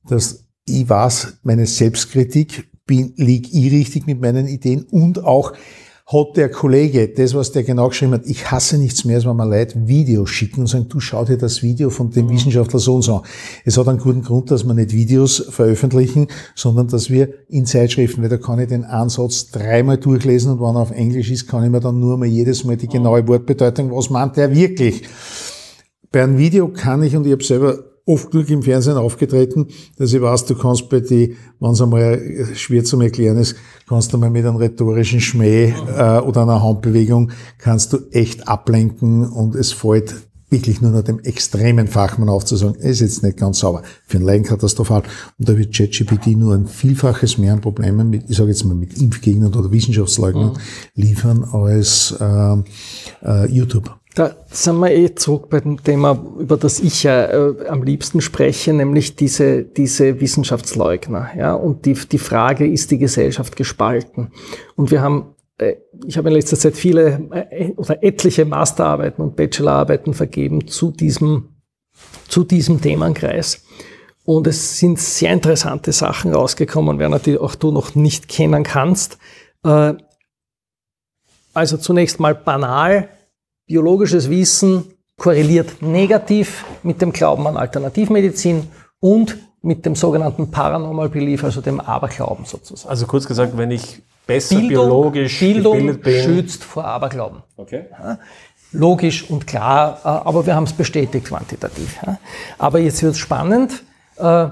dass 0.08 0.44
ich 0.66 0.88
weiß, 0.88 1.38
meine 1.42 1.66
Selbstkritik 1.66 2.70
bin, 2.86 3.14
liege 3.16 3.48
ich 3.50 3.72
richtig 3.72 4.06
mit 4.06 4.20
meinen 4.20 4.46
Ideen 4.46 4.84
und 4.84 5.24
auch 5.24 5.52
hat 6.12 6.36
der 6.36 6.48
Kollege, 6.48 7.08
das, 7.08 7.34
was 7.34 7.52
der 7.52 7.62
genau 7.62 7.88
geschrieben 7.88 8.14
hat, 8.14 8.26
ich 8.26 8.50
hasse 8.50 8.78
nichts 8.78 9.04
mehr, 9.04 9.16
als 9.16 9.26
wenn 9.26 9.36
man 9.36 9.48
Leute 9.48 9.86
Videos 9.86 10.30
schicken 10.30 10.62
und 10.62 10.66
sagen, 10.66 10.88
du 10.88 10.98
schau 10.98 11.24
dir 11.24 11.38
das 11.38 11.62
Video 11.62 11.88
von 11.88 12.10
dem 12.10 12.28
Wissenschaftler 12.28 12.80
so 12.80 12.96
und 12.96 13.02
so 13.02 13.16
an. 13.16 13.22
Es 13.64 13.78
hat 13.78 13.86
einen 13.86 13.98
guten 13.98 14.22
Grund, 14.22 14.50
dass 14.50 14.64
wir 14.64 14.74
nicht 14.74 14.92
Videos 14.92 15.46
veröffentlichen, 15.50 16.26
sondern 16.56 16.88
dass 16.88 17.10
wir 17.10 17.28
in 17.48 17.64
Zeitschriften, 17.64 18.22
weil 18.22 18.28
da 18.28 18.38
kann 18.38 18.58
ich 18.58 18.68
den 18.68 18.84
Ansatz 18.84 19.50
dreimal 19.50 19.98
durchlesen 19.98 20.52
und 20.52 20.60
wenn 20.60 20.74
er 20.74 20.80
auf 20.80 20.90
Englisch 20.90 21.30
ist, 21.30 21.46
kann 21.46 21.62
ich 21.62 21.70
mir 21.70 21.80
dann 21.80 22.00
nur 22.00 22.18
mal 22.18 22.26
jedes 22.26 22.64
Mal 22.64 22.76
die 22.76 22.88
genaue 22.88 23.26
Wortbedeutung, 23.28 23.94
was 23.94 24.10
meint 24.10 24.36
er 24.36 24.52
wirklich. 24.52 25.02
Bei 26.10 26.24
einem 26.24 26.38
Video 26.38 26.66
kann 26.68 27.04
ich, 27.04 27.14
und 27.14 27.24
ich 27.24 27.32
habe 27.32 27.44
selber 27.44 27.89
oft 28.10 28.30
genug 28.30 28.50
im 28.50 28.62
Fernsehen 28.62 28.96
aufgetreten, 28.96 29.66
dass 29.96 30.12
ich 30.12 30.20
weiß, 30.20 30.46
du 30.46 30.54
kannst 30.54 30.88
bei 30.88 31.00
die, 31.00 31.36
wenn 31.60 31.70
es 31.70 31.80
einmal 31.80 32.20
schwer 32.54 32.84
zum 32.84 33.00
Erklären 33.00 33.38
ist, 33.38 33.56
kannst 33.88 34.12
du 34.12 34.18
mal 34.18 34.30
mit 34.30 34.44
einem 34.44 34.56
rhetorischen 34.56 35.20
Schmäh 35.20 35.74
äh, 35.96 36.18
oder 36.18 36.42
einer 36.42 36.62
Handbewegung, 36.62 37.30
kannst 37.58 37.92
du 37.92 37.98
echt 38.10 38.48
ablenken 38.48 39.28
und 39.28 39.54
es 39.54 39.72
fällt 39.72 40.14
wirklich 40.50 40.80
nur 40.80 40.90
noch 40.90 41.02
dem 41.02 41.20
extremen 41.20 41.86
Fachmann 41.86 42.28
aufzusagen, 42.28 42.74
ist 42.74 43.00
jetzt 43.00 43.22
nicht 43.22 43.38
ganz 43.38 43.60
sauber. 43.60 43.82
Für 44.06 44.18
einen 44.18 44.26
Laien 44.26 44.42
katastrophal. 44.42 45.02
Und 45.38 45.48
da 45.48 45.56
wird 45.56 45.74
ChatGPT 45.74 46.36
nur 46.36 46.54
ein 46.54 46.66
Vielfaches 46.66 47.38
mehr 47.38 47.52
an 47.52 47.60
Problemen 47.60 48.10
mit, 48.10 48.28
ich 48.28 48.36
sage 48.36 48.50
jetzt 48.50 48.64
mal 48.64 48.74
mit 48.74 49.00
Impfgegnern 49.00 49.54
oder 49.54 49.70
Wissenschaftsleugnern 49.70 50.52
mhm. 50.52 50.56
liefern 51.02 51.44
als 51.44 52.16
äh, 52.20 52.56
äh, 53.22 53.46
YouTube. 53.46 53.99
Da 54.14 54.34
sind 54.50 54.78
wir 54.78 54.90
eh 54.90 55.14
zurück 55.14 55.48
bei 55.50 55.60
dem 55.60 55.82
Thema, 55.82 56.18
über 56.38 56.56
das 56.56 56.80
ich 56.80 57.04
ja 57.04 57.26
äh, 57.26 57.68
am 57.68 57.84
liebsten 57.84 58.20
spreche, 58.20 58.72
nämlich 58.72 59.14
diese, 59.14 59.62
diese 59.62 60.20
Wissenschaftsleugner. 60.20 61.30
Ja? 61.36 61.54
Und 61.54 61.86
die, 61.86 61.94
die 61.94 62.18
Frage, 62.18 62.66
ist 62.66 62.90
die 62.90 62.98
Gesellschaft 62.98 63.54
gespalten? 63.54 64.32
Und 64.74 64.90
wir 64.90 65.00
haben 65.00 65.36
äh, 65.60 65.76
ich 66.06 66.16
habe 66.16 66.28
in 66.28 66.34
letzter 66.34 66.58
Zeit 66.58 66.76
viele 66.76 67.28
äh, 67.50 67.72
oder 67.76 68.02
etliche 68.02 68.44
Masterarbeiten 68.44 69.22
und 69.22 69.36
Bachelorarbeiten 69.36 70.14
vergeben 70.14 70.66
zu 70.66 70.90
diesem, 70.90 71.56
zu 72.28 72.44
diesem 72.44 72.80
Themenkreis. 72.80 73.64
Und 74.24 74.46
es 74.46 74.78
sind 74.78 74.98
sehr 74.98 75.32
interessante 75.32 75.92
Sachen 75.92 76.32
rausgekommen, 76.32 76.98
werden 76.98 77.20
die 77.24 77.38
auch 77.38 77.54
du 77.54 77.72
noch 77.72 77.94
nicht 77.94 78.28
kennen 78.28 78.64
kannst. 78.64 79.18
Äh, 79.64 79.94
also 81.52 81.76
zunächst 81.76 82.20
mal 82.20 82.34
banal, 82.34 83.08
biologisches 83.70 84.28
Wissen 84.28 84.82
korreliert 85.16 85.80
negativ 85.80 86.64
mit 86.82 87.00
dem 87.00 87.12
Glauben 87.12 87.46
an 87.46 87.56
Alternativmedizin 87.56 88.66
und 88.98 89.38
mit 89.62 89.86
dem 89.86 89.94
sogenannten 89.94 90.50
Paranormal 90.50 91.08
Belief, 91.08 91.44
also 91.44 91.60
dem 91.60 91.78
Aberglauben 91.78 92.46
sozusagen. 92.46 92.90
Also 92.90 93.06
kurz 93.06 93.28
gesagt, 93.28 93.56
wenn 93.56 93.70
ich 93.70 94.02
besser 94.26 94.56
Bildung, 94.56 94.68
biologisch 94.68 95.38
Bildung 95.38 95.86
gebildet 95.86 96.02
bin. 96.02 96.22
schützt 96.24 96.64
vor 96.64 96.84
Aberglauben. 96.84 97.44
Okay. 97.56 97.84
Ja, 97.92 98.18
logisch 98.72 99.30
und 99.30 99.46
klar, 99.46 100.00
äh, 100.02 100.08
aber 100.08 100.46
wir 100.46 100.56
haben 100.56 100.64
es 100.64 100.72
bestätigt 100.72 101.26
quantitativ. 101.26 101.96
Ja. 102.04 102.18
Aber 102.58 102.80
jetzt 102.80 103.00
wird 103.04 103.12
es 103.12 103.18
spannend. 103.18 103.84
Äh, 104.16 104.48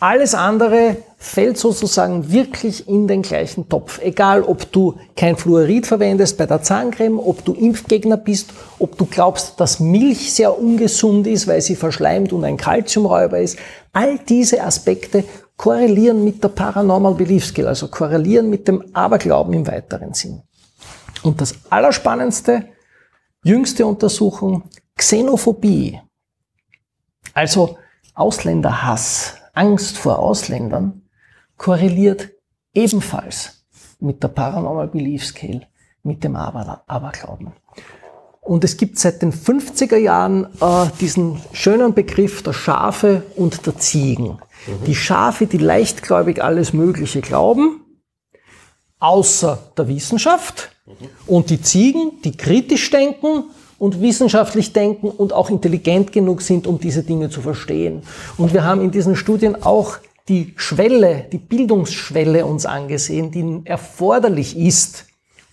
alles 0.00 0.34
andere 0.34 0.96
fällt 1.22 1.56
sozusagen 1.56 2.32
wirklich 2.32 2.88
in 2.88 3.06
den 3.06 3.22
gleichen 3.22 3.68
Topf. 3.68 4.00
Egal, 4.02 4.42
ob 4.42 4.72
du 4.72 4.96
kein 5.16 5.36
Fluorid 5.36 5.86
verwendest 5.86 6.36
bei 6.36 6.46
der 6.46 6.62
Zahncreme, 6.62 7.20
ob 7.20 7.44
du 7.44 7.52
Impfgegner 7.52 8.16
bist, 8.16 8.50
ob 8.80 8.98
du 8.98 9.06
glaubst, 9.06 9.60
dass 9.60 9.78
Milch 9.78 10.32
sehr 10.34 10.58
ungesund 10.58 11.28
ist, 11.28 11.46
weil 11.46 11.60
sie 11.60 11.76
verschleimt 11.76 12.32
und 12.32 12.44
ein 12.44 12.56
Kalziumräuber 12.56 13.38
ist. 13.38 13.56
All 13.92 14.18
diese 14.18 14.64
Aspekte 14.64 15.22
korrelieren 15.56 16.24
mit 16.24 16.42
der 16.42 16.48
Paranormal 16.48 17.14
Belief 17.14 17.46
Skill, 17.46 17.68
also 17.68 17.86
korrelieren 17.86 18.50
mit 18.50 18.66
dem 18.66 18.84
Aberglauben 18.92 19.54
im 19.54 19.66
weiteren 19.68 20.14
Sinn. 20.14 20.42
Und 21.22 21.40
das 21.40 21.54
Allerspannendste, 21.70 22.64
jüngste 23.44 23.86
Untersuchung, 23.86 24.64
Xenophobie. 24.96 26.00
Also 27.32 27.78
Ausländerhass, 28.12 29.36
Angst 29.54 29.98
vor 29.98 30.18
Ausländern, 30.18 31.01
korreliert 31.62 32.28
ebenfalls 32.74 33.64
mit 34.00 34.20
der 34.22 34.28
Paranormal 34.28 34.88
Belief 34.88 35.24
Scale, 35.24 35.62
mit 36.02 36.24
dem 36.24 36.34
Aber 36.34 36.82
Aberglauben. 36.88 37.52
Und 38.40 38.64
es 38.64 38.76
gibt 38.76 38.98
seit 38.98 39.22
den 39.22 39.32
50er 39.32 39.96
Jahren 39.96 40.46
äh, 40.60 40.86
diesen 41.00 41.40
schönen 41.52 41.94
Begriff 41.94 42.42
der 42.42 42.52
Schafe 42.52 43.22
und 43.36 43.64
der 43.64 43.78
Ziegen. 43.78 44.38
Mhm. 44.66 44.84
Die 44.86 44.96
Schafe, 44.96 45.46
die 45.46 45.58
leichtgläubig 45.58 46.42
alles 46.42 46.72
Mögliche 46.72 47.20
glauben, 47.20 47.80
außer 48.98 49.56
der 49.78 49.86
Wissenschaft. 49.86 50.72
Mhm. 50.86 50.92
Und 51.28 51.50
die 51.50 51.62
Ziegen, 51.62 52.20
die 52.24 52.36
kritisch 52.36 52.90
denken 52.90 53.44
und 53.78 54.00
wissenschaftlich 54.00 54.72
denken 54.72 55.10
und 55.10 55.32
auch 55.32 55.48
intelligent 55.48 56.10
genug 56.10 56.42
sind, 56.42 56.66
um 56.66 56.80
diese 56.80 57.04
Dinge 57.04 57.30
zu 57.30 57.40
verstehen. 57.40 58.02
Und 58.36 58.52
wir 58.52 58.64
haben 58.64 58.80
in 58.80 58.90
diesen 58.90 59.14
Studien 59.14 59.62
auch 59.62 59.98
die 60.28 60.54
Schwelle, 60.56 61.26
die 61.32 61.38
Bildungsschwelle 61.38 62.46
uns 62.46 62.66
angesehen, 62.66 63.30
die 63.30 63.62
erforderlich 63.64 64.56
ist, 64.56 65.06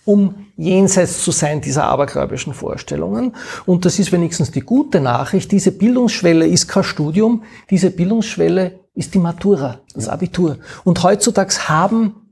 um 0.04 0.46
jenseits 0.56 1.22
zu 1.22 1.30
sein 1.30 1.60
dieser 1.60 1.84
abergläubischen 1.84 2.54
Vorstellungen. 2.54 3.36
Und 3.66 3.84
das 3.84 3.98
ist 3.98 4.12
wenigstens 4.12 4.50
die 4.50 4.60
gute 4.60 5.00
Nachricht. 5.00 5.52
Diese 5.52 5.72
Bildungsschwelle 5.72 6.46
ist 6.46 6.68
kein 6.68 6.84
Studium, 6.84 7.44
diese 7.68 7.90
Bildungsschwelle 7.90 8.80
ist 8.94 9.14
die 9.14 9.18
Matura, 9.18 9.80
das 9.94 10.08
Abitur. 10.08 10.58
Und 10.84 11.02
heutzutage 11.02 11.68
haben 11.68 12.30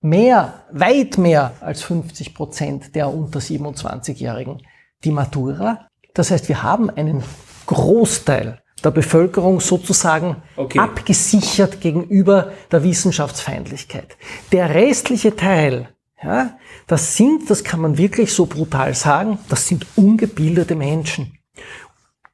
mehr, 0.00 0.64
weit 0.72 1.18
mehr 1.18 1.54
als 1.60 1.82
50 1.82 2.34
Prozent 2.34 2.94
der 2.94 3.12
unter 3.12 3.40
27-Jährigen 3.40 4.62
die 5.04 5.10
Matura. 5.10 5.88
Das 6.14 6.30
heißt, 6.30 6.48
wir 6.48 6.62
haben 6.62 6.90
einen 6.90 7.22
Großteil 7.66 8.62
der 8.84 8.90
Bevölkerung 8.90 9.60
sozusagen 9.60 10.36
okay. 10.56 10.78
abgesichert 10.78 11.80
gegenüber 11.80 12.52
der 12.70 12.82
Wissenschaftsfeindlichkeit. 12.82 14.16
Der 14.52 14.74
restliche 14.74 15.34
Teil, 15.34 15.88
ja, 16.22 16.56
das 16.86 17.16
sind, 17.16 17.50
das 17.50 17.64
kann 17.64 17.80
man 17.80 17.98
wirklich 17.98 18.32
so 18.32 18.46
brutal 18.46 18.94
sagen, 18.94 19.38
das 19.48 19.66
sind 19.66 19.86
ungebildete 19.96 20.74
Menschen. 20.74 21.38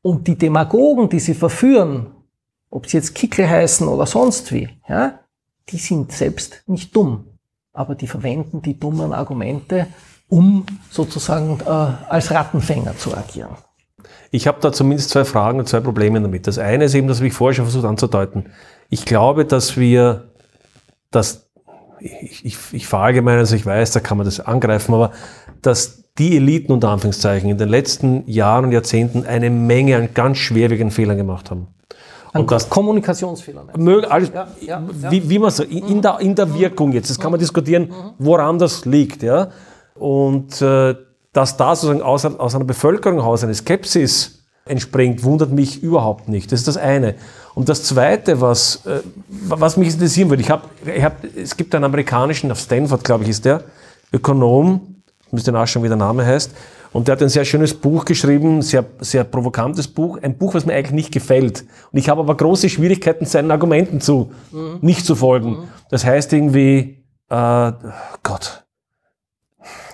Und 0.02 0.26
die 0.26 0.36
Demagogen, 0.36 1.08
die 1.08 1.20
sie 1.20 1.34
verführen, 1.34 2.08
ob 2.70 2.86
sie 2.88 2.98
jetzt 2.98 3.14
Kickel 3.14 3.48
heißen 3.48 3.86
oder 3.88 4.06
sonst 4.06 4.52
wie, 4.52 4.68
ja, 4.88 5.20
die 5.68 5.78
sind 5.78 6.12
selbst 6.12 6.62
nicht 6.66 6.94
dumm, 6.94 7.24
aber 7.72 7.94
die 7.94 8.06
verwenden 8.06 8.60
die 8.60 8.78
dummen 8.78 9.12
Argumente, 9.12 9.86
um 10.28 10.66
sozusagen 10.90 11.60
äh, 11.60 11.68
als 11.68 12.30
Rattenfänger 12.30 12.96
zu 12.96 13.16
agieren. 13.16 13.56
Ich 14.34 14.48
habe 14.48 14.58
da 14.60 14.72
zumindest 14.72 15.10
zwei 15.10 15.24
Fragen 15.24 15.60
und 15.60 15.68
zwei 15.68 15.78
Probleme 15.78 16.20
damit. 16.20 16.48
Das 16.48 16.58
eine 16.58 16.86
ist 16.86 16.94
eben, 16.96 17.06
das 17.06 17.18
habe 17.18 17.28
ich 17.28 17.32
vorher 17.32 17.54
schon 17.54 17.66
versucht 17.66 17.84
anzudeuten. 17.84 18.46
Ich 18.90 19.04
glaube, 19.04 19.44
dass 19.44 19.76
wir, 19.76 20.24
dass 21.12 21.46
ich, 22.00 22.44
ich, 22.44 22.58
ich 22.72 22.86
verallgemeine, 22.88 23.38
also 23.38 23.54
ich 23.54 23.64
weiß, 23.64 23.92
da 23.92 24.00
kann 24.00 24.18
man 24.18 24.24
das 24.24 24.40
angreifen, 24.40 24.92
aber 24.92 25.12
dass 25.62 26.02
die 26.18 26.34
Eliten 26.36 26.72
unter 26.72 26.88
Anführungszeichen 26.88 27.48
in 27.48 27.58
den 27.58 27.68
letzten 27.68 28.28
Jahren 28.28 28.64
und 28.64 28.72
Jahrzehnten 28.72 29.24
eine 29.24 29.50
Menge 29.50 29.96
an 29.98 30.08
ganz 30.14 30.38
schwerwiegenden 30.38 30.90
Fehlern 30.90 31.16
gemacht 31.16 31.52
haben. 31.52 31.68
Und 32.32 32.50
das 32.50 32.68
Kommunikationsfehler. 32.68 33.66
Alles, 34.10 34.32
ja, 34.34 34.48
ja, 34.60 34.82
wie, 35.10 35.30
wie 35.30 35.38
man 35.38 35.52
so, 35.52 35.62
in, 35.62 36.02
der, 36.02 36.18
in 36.18 36.34
der 36.34 36.52
Wirkung 36.52 36.90
jetzt, 36.90 37.08
das 37.08 37.20
kann 37.20 37.30
man 37.30 37.38
diskutieren, 37.38 37.92
woran 38.18 38.58
das 38.58 38.84
liegt. 38.84 39.22
Ja? 39.22 39.50
Und 39.94 40.60
äh, 40.60 40.96
dass 41.34 41.58
da 41.58 41.76
sozusagen 41.76 42.00
aus, 42.00 42.24
aus 42.24 42.54
einer 42.54 42.64
Bevölkerung 42.64 43.20
heraus 43.20 43.44
eine 43.44 43.54
Skepsis 43.54 44.44
entspringt, 44.64 45.22
wundert 45.24 45.50
mich 45.50 45.82
überhaupt 45.82 46.28
nicht. 46.28 46.50
Das 46.50 46.60
ist 46.60 46.68
das 46.68 46.76
eine. 46.78 47.16
Und 47.54 47.68
das 47.68 47.84
zweite, 47.84 48.40
was, 48.40 48.86
äh, 48.86 49.00
was 49.28 49.76
mich 49.76 49.92
interessieren 49.92 50.30
würde, 50.30 50.42
ich 50.42 50.50
hab, 50.50 50.70
ich 50.86 51.04
hab, 51.04 51.22
es 51.36 51.56
gibt 51.56 51.74
einen 51.74 51.84
amerikanischen, 51.84 52.50
auf 52.50 52.58
Stanford, 52.58 53.04
glaube 53.04 53.24
ich, 53.24 53.30
ist 53.30 53.44
der, 53.44 53.64
Ökonom, 54.12 55.02
müsste 55.30 55.52
nachschauen, 55.52 55.84
wie 55.84 55.88
der 55.88 55.96
Name 55.96 56.24
heißt, 56.24 56.52
und 56.92 57.08
der 57.08 57.16
hat 57.16 57.22
ein 57.22 57.28
sehr 57.28 57.44
schönes 57.44 57.74
Buch 57.74 58.04
geschrieben, 58.04 58.62
sehr, 58.62 58.84
sehr 59.00 59.24
provokantes 59.24 59.88
Buch, 59.88 60.18
ein 60.22 60.38
Buch, 60.38 60.54
was 60.54 60.64
mir 60.64 60.74
eigentlich 60.74 60.92
nicht 60.92 61.12
gefällt. 61.12 61.64
Und 61.90 61.98
ich 61.98 62.08
habe 62.08 62.20
aber 62.20 62.36
große 62.36 62.68
Schwierigkeiten, 62.68 63.26
seinen 63.26 63.50
Argumenten 63.50 64.00
zu, 64.00 64.30
mhm. 64.52 64.78
nicht 64.80 65.04
zu 65.04 65.16
folgen. 65.16 65.50
Mhm. 65.50 65.68
Das 65.90 66.04
heißt 66.04 66.32
irgendwie, 66.32 67.04
äh, 67.28 67.72
Gott, 68.22 68.63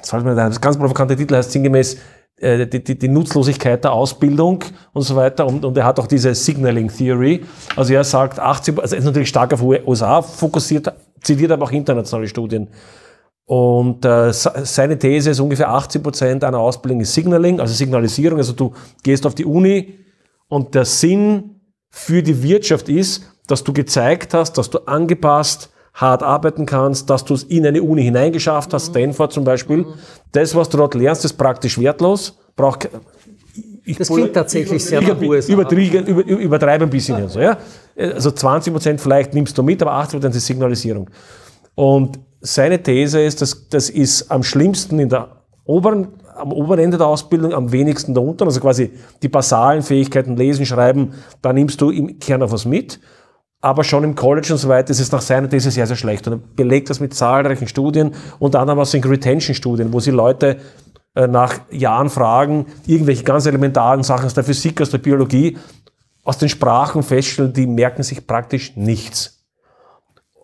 das, 0.00 0.12
mir 0.24 0.34
das 0.34 0.60
ganz 0.60 0.76
provokante 0.76 1.16
Titel 1.16 1.34
heißt 1.34 1.52
sinngemäß, 1.52 1.96
äh, 2.40 2.66
die, 2.66 2.82
die, 2.82 2.98
die, 2.98 3.08
Nutzlosigkeit 3.08 3.84
der 3.84 3.92
Ausbildung 3.92 4.64
und 4.92 5.02
so 5.02 5.14
weiter. 5.14 5.46
Und, 5.46 5.64
und 5.64 5.76
er 5.76 5.84
hat 5.84 5.98
auch 6.00 6.06
diese 6.06 6.34
Signaling 6.34 6.88
Theory. 6.88 7.44
Also 7.76 7.92
er 7.92 8.04
sagt, 8.04 8.38
80, 8.38 8.78
also 8.78 8.94
er 8.94 8.98
ist 8.98 9.04
natürlich 9.04 9.28
stark 9.28 9.52
auf 9.52 9.62
USA 9.62 10.22
fokussiert, 10.22 10.92
zitiert 11.20 11.52
aber 11.52 11.66
auch 11.66 11.72
internationale 11.72 12.28
Studien. 12.28 12.68
Und 13.44 14.04
äh, 14.04 14.32
seine 14.32 14.96
These 14.96 15.30
ist 15.30 15.40
ungefähr 15.40 15.68
80 15.68 16.02
Prozent 16.02 16.44
einer 16.44 16.58
Ausbildung 16.58 17.00
ist 17.00 17.12
Signaling, 17.12 17.60
also 17.60 17.74
Signalisierung. 17.74 18.38
Also 18.38 18.52
du 18.52 18.72
gehst 19.02 19.26
auf 19.26 19.34
die 19.34 19.44
Uni 19.44 19.98
und 20.48 20.74
der 20.74 20.84
Sinn 20.84 21.60
für 21.90 22.22
die 22.22 22.42
Wirtschaft 22.42 22.88
ist, 22.88 23.24
dass 23.48 23.64
du 23.64 23.72
gezeigt 23.72 24.34
hast, 24.34 24.56
dass 24.56 24.70
du 24.70 24.78
angepasst 24.86 25.70
hart 25.94 26.22
arbeiten 26.22 26.66
kannst, 26.66 27.10
dass 27.10 27.24
du 27.24 27.34
es 27.34 27.42
in 27.44 27.66
eine 27.66 27.82
Uni 27.82 28.02
hineingeschafft 28.02 28.72
hast, 28.72 28.88
Stanford 28.88 29.32
zum 29.32 29.44
Beispiel. 29.44 29.86
Das, 30.32 30.54
was 30.54 30.68
du 30.68 30.76
dort 30.76 30.94
lernst, 30.94 31.24
ist 31.24 31.34
praktisch 31.34 31.78
wertlos. 31.78 32.38
Braucht 32.56 32.88
ich 33.84 33.96
das 33.96 34.08
klingt 34.08 34.34
tatsächlich 34.34 34.84
sehr 34.84 35.00
nach 35.00 35.20
USA. 35.20 35.52
Übertreibe, 35.52 35.98
über, 35.98 36.24
übertreibe 36.24 36.84
ein 36.84 36.90
bisschen. 36.90 37.16
Also, 37.16 37.40
ja? 37.40 37.56
also 37.96 38.30
20 38.30 38.72
Prozent 38.72 39.00
vielleicht 39.00 39.34
nimmst 39.34 39.56
du 39.56 39.62
mit, 39.62 39.82
aber 39.82 39.92
80 39.92 40.20
Prozent 40.20 40.36
ist 40.36 40.46
Signalisierung. 40.46 41.10
Und 41.74 42.20
seine 42.40 42.82
These 42.82 43.20
ist, 43.20 43.42
dass 43.42 43.68
das 43.68 43.90
ist 43.90 44.30
am 44.30 44.42
schlimmsten 44.42 44.98
in 44.98 45.08
der 45.08 45.28
oberen 45.64 46.08
am 46.36 46.52
oberen 46.52 46.80
Ende 46.80 46.96
der 46.96 47.06
Ausbildung, 47.06 47.52
am 47.52 47.70
wenigsten 47.70 48.14
der 48.14 48.22
unteren, 48.22 48.48
also 48.48 48.60
quasi 48.60 48.90
die 49.22 49.28
basalen 49.28 49.82
Fähigkeiten, 49.82 50.36
Lesen, 50.36 50.64
Schreiben, 50.64 51.12
da 51.42 51.52
nimmst 51.52 51.80
du 51.80 51.90
im 51.90 52.18
Kern 52.18 52.42
auf 52.42 52.52
was 52.52 52.64
mit. 52.64 52.98
Aber 53.62 53.84
schon 53.84 54.04
im 54.04 54.14
College 54.14 54.52
und 54.52 54.58
so 54.58 54.68
weiter 54.68 54.90
ist 54.90 55.00
es 55.00 55.12
nach 55.12 55.20
seiner 55.20 55.48
These 55.48 55.70
sehr, 55.70 55.86
sehr 55.86 55.96
schlecht. 55.96 56.26
Und 56.26 56.32
er 56.34 56.40
belegt 56.56 56.88
das 56.88 56.98
mit 56.98 57.12
zahlreichen 57.12 57.68
Studien, 57.68 58.12
unter 58.38 58.60
anderem 58.60 58.78
aus 58.78 58.92
den 58.92 59.04
Retention-Studien, 59.04 59.92
wo 59.92 60.00
sie 60.00 60.12
Leute 60.12 60.56
äh, 61.14 61.26
nach 61.26 61.60
Jahren 61.70 62.08
fragen, 62.08 62.66
irgendwelche 62.86 63.24
ganz 63.24 63.44
elementaren 63.44 64.02
Sachen 64.02 64.26
aus 64.26 64.34
der 64.34 64.44
Physik, 64.44 64.80
aus 64.80 64.90
der 64.90 64.98
Biologie, 64.98 65.58
aus 66.24 66.38
den 66.38 66.48
Sprachen 66.48 67.02
feststellen, 67.02 67.52
die 67.52 67.66
merken 67.66 68.02
sich 68.02 68.26
praktisch 68.26 68.76
nichts. 68.76 69.44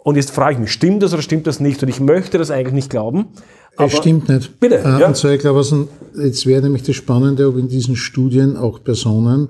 Und 0.02 0.16
jetzt 0.16 0.30
frage 0.30 0.55
ich 0.55 0.59
mich, 0.59 0.72
stimmt 0.72 1.02
das 1.02 1.12
oder 1.12 1.22
stimmt 1.22 1.47
das 1.47 1.59
nicht? 1.59 1.82
Und 1.82 1.88
ich 1.88 2.01
möchte 2.01 2.38
das 2.38 2.51
eigentlich 2.51 2.74
nicht 2.74 2.90
glauben. 2.90 3.28
Es 3.78 3.97
stimmt 3.97 4.28
nicht. 4.28 4.60
Bitte. 4.60 4.78
Äh, 4.78 5.01
ja. 5.01 5.06
Und 5.09 5.16
zwar, 5.16 5.32
ich 5.32 5.40
glaube, 5.40 5.59
also, 5.59 5.88
jetzt 6.16 6.47
wäre 6.47 6.62
nämlich 6.62 6.82
das 6.82 6.97
Spannende, 6.97 7.48
ob 7.48 7.56
in 7.56 7.68
diesen 7.68 7.97
Studien 7.97 8.56
auch 8.56 8.82
Personen 8.82 9.48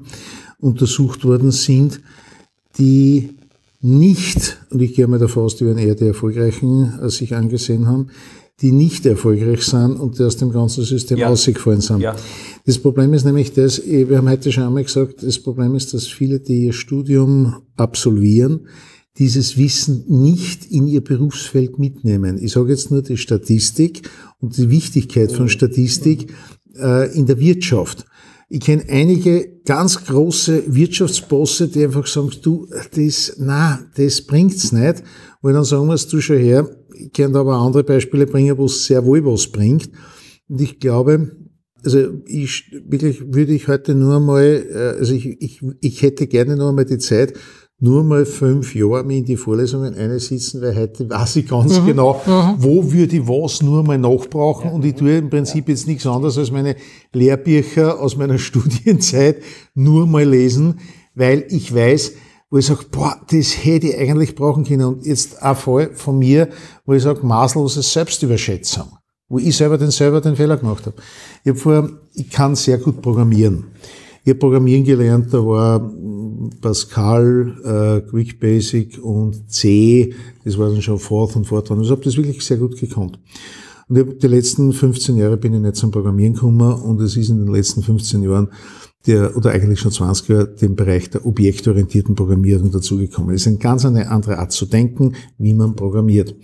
untersucht 0.58 1.24
worden 1.24 1.50
sind, 1.50 2.00
die 2.78 3.35
nicht, 3.86 4.58
und 4.70 4.82
ich 4.82 4.94
gehe 4.94 5.06
mal 5.06 5.18
davon 5.18 5.44
aus, 5.44 5.56
die 5.56 5.64
werden 5.64 5.78
eher 5.78 5.94
die 5.94 6.06
Erfolgreichen 6.06 6.98
äh, 7.00 7.08
sich 7.08 7.34
angesehen 7.34 7.86
haben, 7.86 8.08
die 8.60 8.72
nicht 8.72 9.04
erfolgreich 9.04 9.62
sind 9.62 9.96
und 9.96 10.18
die 10.18 10.22
aus 10.24 10.38
dem 10.38 10.50
ganzen 10.50 10.82
System 10.84 11.18
Ja. 11.18 11.28
rausgefallen 11.28 11.82
sind. 11.82 12.00
Ja. 12.00 12.16
Das 12.64 12.78
Problem 12.78 13.12
ist 13.12 13.24
nämlich 13.24 13.52
das, 13.52 13.78
eh, 13.78 14.08
wir 14.08 14.16
haben 14.16 14.28
heute 14.28 14.50
schon 14.50 14.64
einmal 14.64 14.84
gesagt, 14.84 15.22
das 15.22 15.38
Problem 15.38 15.74
ist, 15.74 15.92
dass 15.94 16.06
viele, 16.06 16.40
die 16.40 16.64
ihr 16.64 16.72
Studium 16.72 17.56
absolvieren, 17.76 18.66
dieses 19.18 19.56
Wissen 19.56 20.04
nicht 20.08 20.66
in 20.70 20.86
ihr 20.86 21.02
Berufsfeld 21.02 21.78
mitnehmen. 21.78 22.38
Ich 22.42 22.52
sage 22.52 22.70
jetzt 22.70 22.90
nur 22.90 23.02
die 23.02 23.16
Statistik 23.16 24.08
und 24.40 24.56
die 24.56 24.68
Wichtigkeit 24.70 25.32
von 25.32 25.48
Statistik 25.48 26.32
äh, 26.78 27.14
in 27.16 27.26
der 27.26 27.38
Wirtschaft. 27.38 28.04
Ich 28.48 28.60
kenne 28.60 28.84
einige 28.88 29.60
ganz 29.64 30.04
große 30.04 30.74
Wirtschaftsbosse, 30.74 31.68
die 31.68 31.84
einfach 31.84 32.06
sagen, 32.06 32.30
du, 32.42 32.68
das, 32.94 33.36
na, 33.38 33.84
das 33.96 34.22
bringt's 34.22 34.70
nicht. 34.70 35.02
Ich 35.42 35.52
dann 35.52 35.64
sagen 35.64 35.86
muss, 35.86 36.06
du 36.06 36.20
schon 36.20 36.38
her, 36.38 36.68
ich 36.94 37.12
kann 37.12 37.32
da 37.32 37.40
aber 37.40 37.56
andere 37.56 37.82
Beispiele 37.82 38.26
bringen, 38.26 38.56
wo 38.56 38.66
es 38.66 38.84
sehr 38.84 39.04
wohl 39.04 39.24
was 39.24 39.48
bringt. 39.48 39.90
Und 40.48 40.60
ich 40.60 40.78
glaube, 40.78 41.32
also 41.84 42.20
ich 42.26 42.72
wirklich 42.86 43.32
würde 43.32 43.52
ich 43.52 43.68
heute 43.68 43.94
nur 43.94 44.20
mal, 44.20 44.42
äh, 44.42 44.98
also 44.98 45.14
ich, 45.14 45.40
ich, 45.40 45.60
ich 45.80 46.02
hätte 46.02 46.26
gerne 46.26 46.56
nur 46.56 46.72
mal 46.72 46.84
die 46.84 46.98
Zeit, 46.98 47.34
nur 47.78 48.04
mal 48.04 48.24
fünf 48.24 48.74
Jahre 48.74 49.04
mich 49.04 49.18
in 49.18 49.24
die 49.26 49.36
Vorlesungen 49.36 49.94
einsitzen, 49.94 50.62
weil 50.62 50.74
heute 50.76 51.10
weiß 51.10 51.36
ich 51.36 51.48
ganz 51.48 51.84
genau, 51.84 52.20
wo 52.58 52.90
würde 52.90 53.16
ich 53.16 53.28
was 53.28 53.62
nur 53.62 53.82
mal 53.82 53.98
nachbrauchen 53.98 54.70
und 54.70 54.84
ich 54.84 54.94
tue 54.94 55.18
im 55.18 55.28
Prinzip 55.28 55.68
jetzt 55.68 55.86
nichts 55.86 56.06
anderes 56.06 56.38
als 56.38 56.50
meine 56.50 56.76
Lehrbücher 57.12 58.00
aus 58.00 58.16
meiner 58.16 58.38
Studienzeit 58.38 59.42
nur 59.74 60.06
mal 60.06 60.24
lesen, 60.24 60.80
weil 61.14 61.44
ich 61.50 61.74
weiß, 61.74 62.12
wo 62.50 62.58
ich 62.58 62.66
sage, 62.66 62.86
boah, 62.90 63.20
das 63.30 63.64
hätte 63.64 63.88
ich 63.88 63.98
eigentlich 63.98 64.34
brauchen 64.34 64.64
können. 64.64 64.84
Und 64.84 65.04
jetzt 65.04 65.42
ein 65.42 65.56
Fall 65.56 65.90
von 65.94 66.18
mir, 66.18 66.48
wo 66.86 66.94
ich 66.94 67.02
sage, 67.02 67.26
maßlose 67.26 67.82
Selbstüberschätzung 67.82 68.86
wo 69.28 69.38
ich 69.38 69.56
selber 69.56 69.76
den 69.78 69.90
selber 69.90 70.20
den 70.20 70.36
Fehler 70.36 70.56
gemacht 70.56 70.86
habe. 70.86 70.96
Ich 71.42 71.50
habe 71.50 71.58
vor, 71.58 71.90
ich 72.14 72.30
kann 72.30 72.54
sehr 72.54 72.78
gut 72.78 73.02
programmieren. 73.02 73.64
Ich 74.26 74.30
habe 74.30 74.40
Programmieren 74.40 74.82
gelernt, 74.82 75.32
da 75.32 75.38
war 75.38 75.88
Pascal, 76.60 77.54
äh, 77.62 78.10
Quick 78.10 78.40
Basic 78.40 78.98
und 79.00 79.48
C, 79.48 80.12
das 80.44 80.58
war 80.58 80.68
dann 80.68 80.82
schon 80.82 80.98
Forth 80.98 81.36
und 81.36 81.46
Fortran. 81.46 81.78
Also 81.78 81.92
ich 81.92 81.96
habe 81.96 82.04
das 82.04 82.16
wirklich 82.16 82.44
sehr 82.44 82.56
gut 82.56 82.76
gekonnt. 82.76 83.20
Und 83.88 83.96
ich 83.96 84.04
hab, 84.04 84.18
die 84.18 84.26
letzten 84.26 84.72
15 84.72 85.16
Jahre 85.16 85.36
bin 85.36 85.54
ich 85.54 85.60
nicht 85.60 85.76
zum 85.76 85.92
Programmieren 85.92 86.34
gekommen 86.34 86.72
und 86.72 87.00
es 87.02 87.16
ist 87.16 87.28
in 87.28 87.38
den 87.38 87.54
letzten 87.54 87.84
15 87.84 88.24
Jahren 88.24 88.48
der, 89.06 89.36
oder 89.36 89.52
eigentlich 89.52 89.78
schon 89.78 89.92
20 89.92 90.28
Jahre, 90.28 90.48
den 90.48 90.74
Bereich 90.74 91.08
der 91.08 91.24
objektorientierten 91.24 92.16
Programmierung 92.16 92.72
dazugekommen. 92.72 93.32
Es 93.32 93.42
ist 93.42 93.46
eine 93.46 93.58
ganz 93.58 93.84
eine 93.84 94.10
andere 94.10 94.40
Art 94.40 94.50
zu 94.50 94.66
denken, 94.66 95.12
wie 95.38 95.54
man 95.54 95.76
programmiert. 95.76 96.34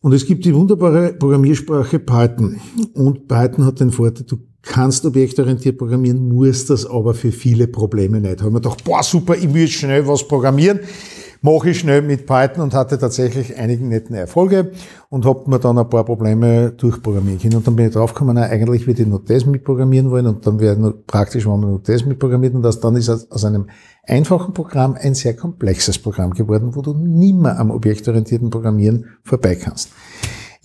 Und 0.00 0.14
es 0.14 0.24
gibt 0.24 0.46
die 0.46 0.54
wunderbare 0.54 1.12
Programmiersprache 1.12 1.98
Python. 1.98 2.58
Und 2.94 3.28
Python 3.28 3.66
hat 3.66 3.80
den 3.80 3.90
Vorteil, 3.90 4.24
du 4.26 4.38
kannst 4.64 5.04
objektorientiert 5.04 5.78
programmieren, 5.78 6.28
musst 6.28 6.70
das 6.70 6.86
aber 6.86 7.14
für 7.14 7.32
viele 7.32 7.66
Probleme 7.66 8.20
nicht. 8.20 8.40
Da 8.40 8.44
habe 8.44 8.48
ich 8.48 8.54
mir 8.54 8.60
gedacht, 8.60 8.84
boah, 8.84 9.02
super, 9.02 9.36
ich 9.36 9.52
will 9.52 9.68
schnell 9.68 10.06
was 10.06 10.26
programmieren. 10.26 10.80
Mache 11.42 11.70
ich 11.70 11.80
schnell 11.80 12.00
mit 12.00 12.24
Python 12.24 12.62
und 12.62 12.72
hatte 12.72 12.98
tatsächlich 12.98 13.54
einige 13.58 13.84
netten 13.84 14.16
Erfolge 14.16 14.72
und 15.10 15.26
habe 15.26 15.50
mir 15.50 15.58
dann 15.58 15.76
ein 15.76 15.90
paar 15.90 16.02
Probleme 16.02 16.70
durchprogrammieren 16.70 17.38
können. 17.38 17.56
Und 17.56 17.66
dann 17.66 17.76
bin 17.76 17.88
ich 17.88 17.92
draufgekommen, 17.92 18.38
eigentlich 18.38 18.86
würde 18.86 19.02
ich 19.02 19.08
nur 19.08 19.22
das 19.22 19.44
mitprogrammieren 19.44 20.10
wollen 20.10 20.26
und 20.26 20.46
dann 20.46 20.58
wäre 20.58 20.74
nur 20.78 21.04
praktisch, 21.06 21.44
wenn 21.44 21.52
man 21.52 21.60
nur 21.60 21.80
das 21.84 22.06
mitprogrammiert 22.06 22.54
und 22.54 22.62
das, 22.62 22.80
dann 22.80 22.96
ist 22.96 23.10
aus 23.10 23.30
aus 23.30 23.44
einem 23.44 23.66
einfachen 24.06 24.54
Programm 24.54 24.96
ein 24.98 25.14
sehr 25.14 25.36
komplexes 25.36 25.98
Programm 25.98 26.32
geworden, 26.32 26.74
wo 26.74 26.80
du 26.80 26.94
nimmer 26.94 27.58
am 27.58 27.70
objektorientierten 27.70 28.48
Programmieren 28.48 29.10
vorbei 29.22 29.54
kannst. 29.56 29.90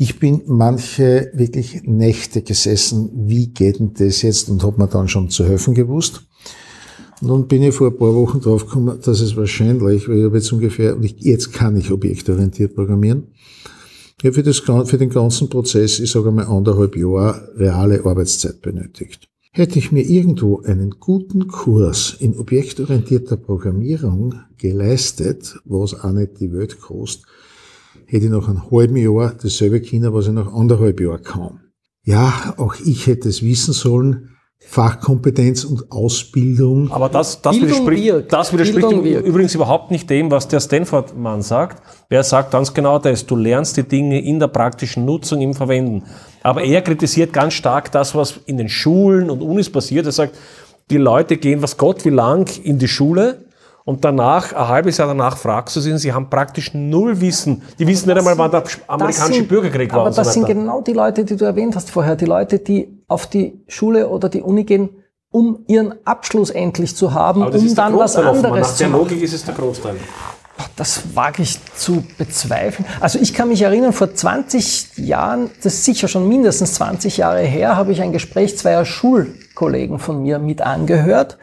Ich 0.01 0.17
bin 0.17 0.43
manche 0.45 1.30
wirklich 1.34 1.84
Nächte 1.84 2.41
gesessen, 2.41 3.09
wie 3.27 3.47
geht 3.47 3.80
denn 3.80 3.93
das 3.95 4.21
jetzt? 4.21 4.47
Und 4.47 4.63
habe 4.63 4.81
mir 4.81 4.88
dann 4.88 5.09
schon 5.09 5.30
zu 5.30 5.43
helfen 5.43 5.73
gewusst. 5.73 6.21
Dann 7.21 7.49
bin 7.49 7.63
ich 7.63 7.76
vor 7.76 7.89
ein 7.89 7.97
paar 7.97 8.15
Wochen 8.15 8.39
draufgekommen, 8.39 9.01
dass 9.01 9.19
es 9.19 9.35
wahrscheinlich, 9.35 9.84
weil 9.84 9.95
ich 9.95 10.07
habe 10.07 10.38
jetzt 10.38 10.53
ungefähr, 10.53 10.97
jetzt 11.17 11.51
kann 11.51 11.76
ich 11.76 11.91
objektorientiert 11.91 12.76
programmieren. 12.76 13.27
Ich 14.23 14.23
habe 14.23 14.41
für, 14.41 14.85
für 14.85 14.97
den 14.97 15.09
ganzen 15.09 15.49
Prozess, 15.49 15.99
ich 15.99 16.09
sage 16.09 16.31
mal 16.31 16.45
anderthalb 16.45 16.95
Jahre, 16.95 17.51
reale 17.57 18.05
Arbeitszeit 18.05 18.61
benötigt. 18.61 19.27
Hätte 19.51 19.80
ich 19.80 19.91
mir 19.91 20.03
irgendwo 20.03 20.61
einen 20.61 20.91
guten 21.01 21.49
Kurs 21.49 22.15
in 22.19 22.38
objektorientierter 22.39 23.35
Programmierung 23.35 24.35
geleistet, 24.57 25.59
was 25.65 25.93
auch 25.93 26.13
nicht 26.13 26.39
die 26.39 26.53
Welt 26.53 26.80
kostet, 26.80 27.26
hätte 28.10 28.26
ich 28.26 28.31
nach 28.31 28.48
einem 28.48 28.69
halben 28.72 28.98
Jahr 28.98 29.34
dasselbe 29.41 29.81
Kinder, 29.81 30.14
was 30.14 30.27
ich 30.27 30.34
nach 30.34 30.52
anderthalb 30.52 30.99
Jahren 30.99 31.23
kann. 31.23 31.60
Ja, 32.03 32.56
auch 32.57 32.76
ich 32.84 33.06
hätte 33.07 33.30
es 33.30 33.44
wissen 33.44 33.73
sollen. 33.73 34.30
Fachkompetenz 34.61 35.64
und 35.64 35.90
Ausbildung. 35.90 36.91
Aber 36.91 37.07
das, 37.07 37.41
das 37.41 37.53
Bildung 37.53 37.69
widerspricht, 37.69 38.03
wirkt. 38.03 38.34
das 38.34 38.52
widerspricht 38.52 38.91
übrigens 39.26 39.56
überhaupt 39.56 39.90
nicht 39.90 40.10
dem, 40.10 40.30
was 40.31 40.49
der 40.49 40.60
Stanford-Mann 40.60 41.41
sagt. 41.41 41.81
Der 42.11 42.23
sagt 42.23 42.52
ganz 42.52 42.73
genau 42.73 42.99
das, 42.99 43.26
du 43.26 43.38
lernst 43.38 43.77
die 43.77 43.84
Dinge 43.84 44.22
in 44.22 44.38
der 44.38 44.48
praktischen 44.48 45.06
Nutzung, 45.06 45.40
im 45.40 45.53
Verwenden. 45.53 46.03
Aber 46.44 46.61
er 46.64 46.81
kritisiert 46.81 47.31
ganz 47.31 47.53
stark 47.53 47.91
das, 47.91 48.15
was 48.15 48.41
in 48.48 48.57
den 48.57 48.69
Schulen 48.69 49.30
und 49.30 49.41
Unis 49.41 49.69
passiert. 49.69 50.06
Er 50.06 50.11
sagt, 50.11 50.36
die 50.90 50.98
Leute 50.98 51.38
gehen, 51.38 51.61
was 51.61 51.77
Gott 51.77 52.03
wie 52.03 52.10
lang, 52.10 52.49
in 52.61 52.80
die 52.80 52.88
Schule 52.88 53.45
und 53.89 54.05
danach, 54.05 54.53
ein 54.53 54.67
halbes 54.67 54.97
Jahr 54.97 55.07
danach 55.07 55.35
fragst 55.35 55.75
du 55.75 55.79
sie, 55.81 55.91
und 55.91 55.97
sie 55.97 56.13
haben 56.13 56.29
praktisch 56.29 56.75
null 56.75 57.19
Wissen. 57.21 57.63
Die 57.79 57.87
wissen 57.87 58.07
nicht 58.07 58.17
einmal, 58.19 58.37
wann 58.37 58.51
der 58.51 58.63
amerikanische 58.87 59.39
sind- 59.39 59.47
Bürgerkrieg 59.49 59.91
war 59.91 60.01
Aber 60.01 60.07
und 60.09 60.13
so 60.13 60.21
das 60.21 60.33
sind 60.35 60.45
genau 60.45 60.81
die 60.81 60.93
Leute, 60.93 61.25
die 61.25 61.35
du 61.35 61.43
erwähnt 61.45 61.75
hast 61.75 61.89
vorher. 61.89 62.15
Die 62.15 62.25
Leute, 62.25 62.59
die 62.59 63.01
auf 63.07 63.25
die 63.25 63.59
Schule 63.67 64.07
oder 64.09 64.29
die 64.29 64.41
Uni 64.43 64.63
gehen, 64.63 64.89
um 65.31 65.63
ihren 65.67 65.95
Abschluss 66.05 66.51
endlich 66.51 66.95
zu 66.95 67.15
haben, 67.15 67.41
das 67.51 67.61
um 67.61 67.65
der 67.67 67.75
dann 67.75 67.97
was 67.97 68.15
offenbar. 68.15 68.35
anderes 68.35 68.67
Nach 68.67 68.73
zu 68.75 68.77
der 68.83 68.89
machen. 68.89 68.99
Logik 69.01 69.21
ist 69.23 69.33
es 69.33 69.43
der 69.45 69.55
Großteil. 69.55 69.95
Das 70.75 71.15
wage 71.15 71.41
ich 71.41 71.57
zu 71.75 72.03
bezweifeln. 72.19 72.85
Also 72.99 73.17
ich 73.17 73.33
kann 73.33 73.47
mich 73.47 73.61
erinnern, 73.63 73.93
vor 73.93 74.13
20 74.13 74.97
Jahren, 74.97 75.49
das 75.63 75.73
ist 75.73 75.85
sicher 75.85 76.07
schon 76.07 76.27
mindestens 76.27 76.73
20 76.75 77.17
Jahre 77.17 77.41
her, 77.41 77.75
habe 77.75 77.91
ich 77.91 78.01
ein 78.03 78.11
Gespräch 78.11 78.55
zweier 78.55 78.85
Schulkollegen 78.85 79.97
von 79.97 80.21
mir 80.21 80.37
mit 80.37 80.61
angehört. 80.61 81.37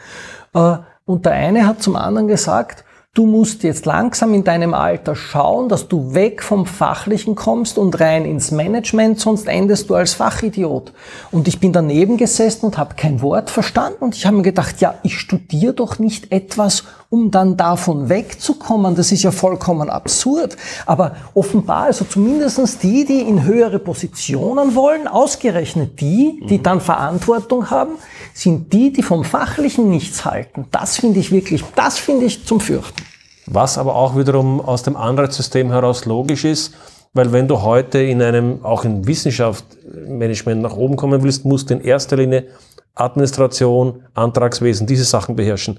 Äh, 0.55 0.77
Und 1.07 1.25
der 1.25 1.33
eine 1.33 1.67
hat 1.67 1.83
zum 1.83 1.97
anderen 1.97 2.29
gesagt, 2.29 2.85
du 3.17 3.25
musst 3.25 3.63
jetzt 3.63 3.87
langsam 3.87 4.35
in 4.35 4.45
deinem 4.45 4.75
Alter 4.75 5.17
schauen, 5.17 5.71
dass 5.71 5.89
du 5.89 6.13
weg 6.13 6.43
vom 6.43 6.67
Fachlichen 6.67 7.35
kommst 7.35 7.79
und 7.79 7.99
rein 7.99 8.27
ins 8.27 8.51
Management, 8.51 9.19
sonst 9.19 9.49
endest 9.49 9.89
du 9.89 9.95
als 9.95 10.13
Fachidiot. 10.13 10.93
Und 11.31 11.49
ich 11.49 11.59
bin 11.59 11.73
daneben 11.73 12.19
gesessen 12.19 12.67
und 12.67 12.77
habe 12.77 12.95
kein 12.95 13.23
Wort 13.23 13.49
verstanden 13.49 14.05
und 14.05 14.15
ich 14.15 14.27
habe 14.27 14.37
mir 14.37 14.43
gedacht, 14.43 14.83
ja, 14.83 14.97
ich 15.03 15.19
studiere 15.19 15.73
doch 15.73 15.99
nicht 15.99 16.31
etwas, 16.31 16.85
um 17.09 17.31
dann 17.31 17.57
davon 17.57 18.11
wegzukommen. 18.11 18.95
Das 18.97 19.13
ist 19.13 19.23
ja 19.23 19.31
vollkommen 19.31 19.89
absurd. 19.89 20.57
Aber 20.85 21.17
offenbar, 21.33 21.85
also 21.85 22.05
zumindestens 22.05 22.79
die, 22.79 23.07
die 23.07 23.21
in 23.21 23.45
höhere 23.45 23.79
Positionen 23.79 24.75
wollen, 24.75 25.09
ausgerechnet 25.09 26.01
die, 26.01 26.43
die 26.51 26.63
dann 26.63 26.83
Verantwortung 26.83 27.71
haben, 27.71 27.93
sind 28.35 28.75
die, 28.75 28.93
die 28.93 29.03
vom 29.03 29.25
Fachlichen 29.25 29.89
nichts 29.89 30.27
halten. 30.27 30.67
Das 30.71 30.97
finde 30.97 31.21
ich 31.21 31.33
wirklich, 31.33 31.65
das 31.75 31.99
finde 31.99 32.27
ich 32.27 32.45
zum 32.45 32.61
Fürchten. 32.61 33.06
Was 33.47 33.79
aber 33.79 33.95
auch 33.95 34.17
wiederum 34.17 34.61
aus 34.61 34.83
dem 34.83 34.97
Anreizsystem 34.97 35.71
heraus 35.71 36.05
logisch 36.05 36.45
ist, 36.45 36.75
weil 37.13 37.33
wenn 37.33 37.49
du 37.49 37.63
heute 37.63 37.99
in 37.99 38.21
einem, 38.21 38.65
auch 38.65 38.85
in 38.85 39.07
Wissenschaftsmanagement 39.07 40.63
nach 40.63 40.77
oben 40.77 40.97
kommen 40.97 41.23
willst, 41.23 41.45
musst 41.45 41.71
du 41.71 41.75
in 41.75 41.81
erster 41.81 42.17
Linie 42.17 42.47
Administration, 42.95 44.03
Antragswesen, 44.15 44.87
diese 44.87 45.05
Sachen 45.05 45.37
beherrschen. 45.37 45.79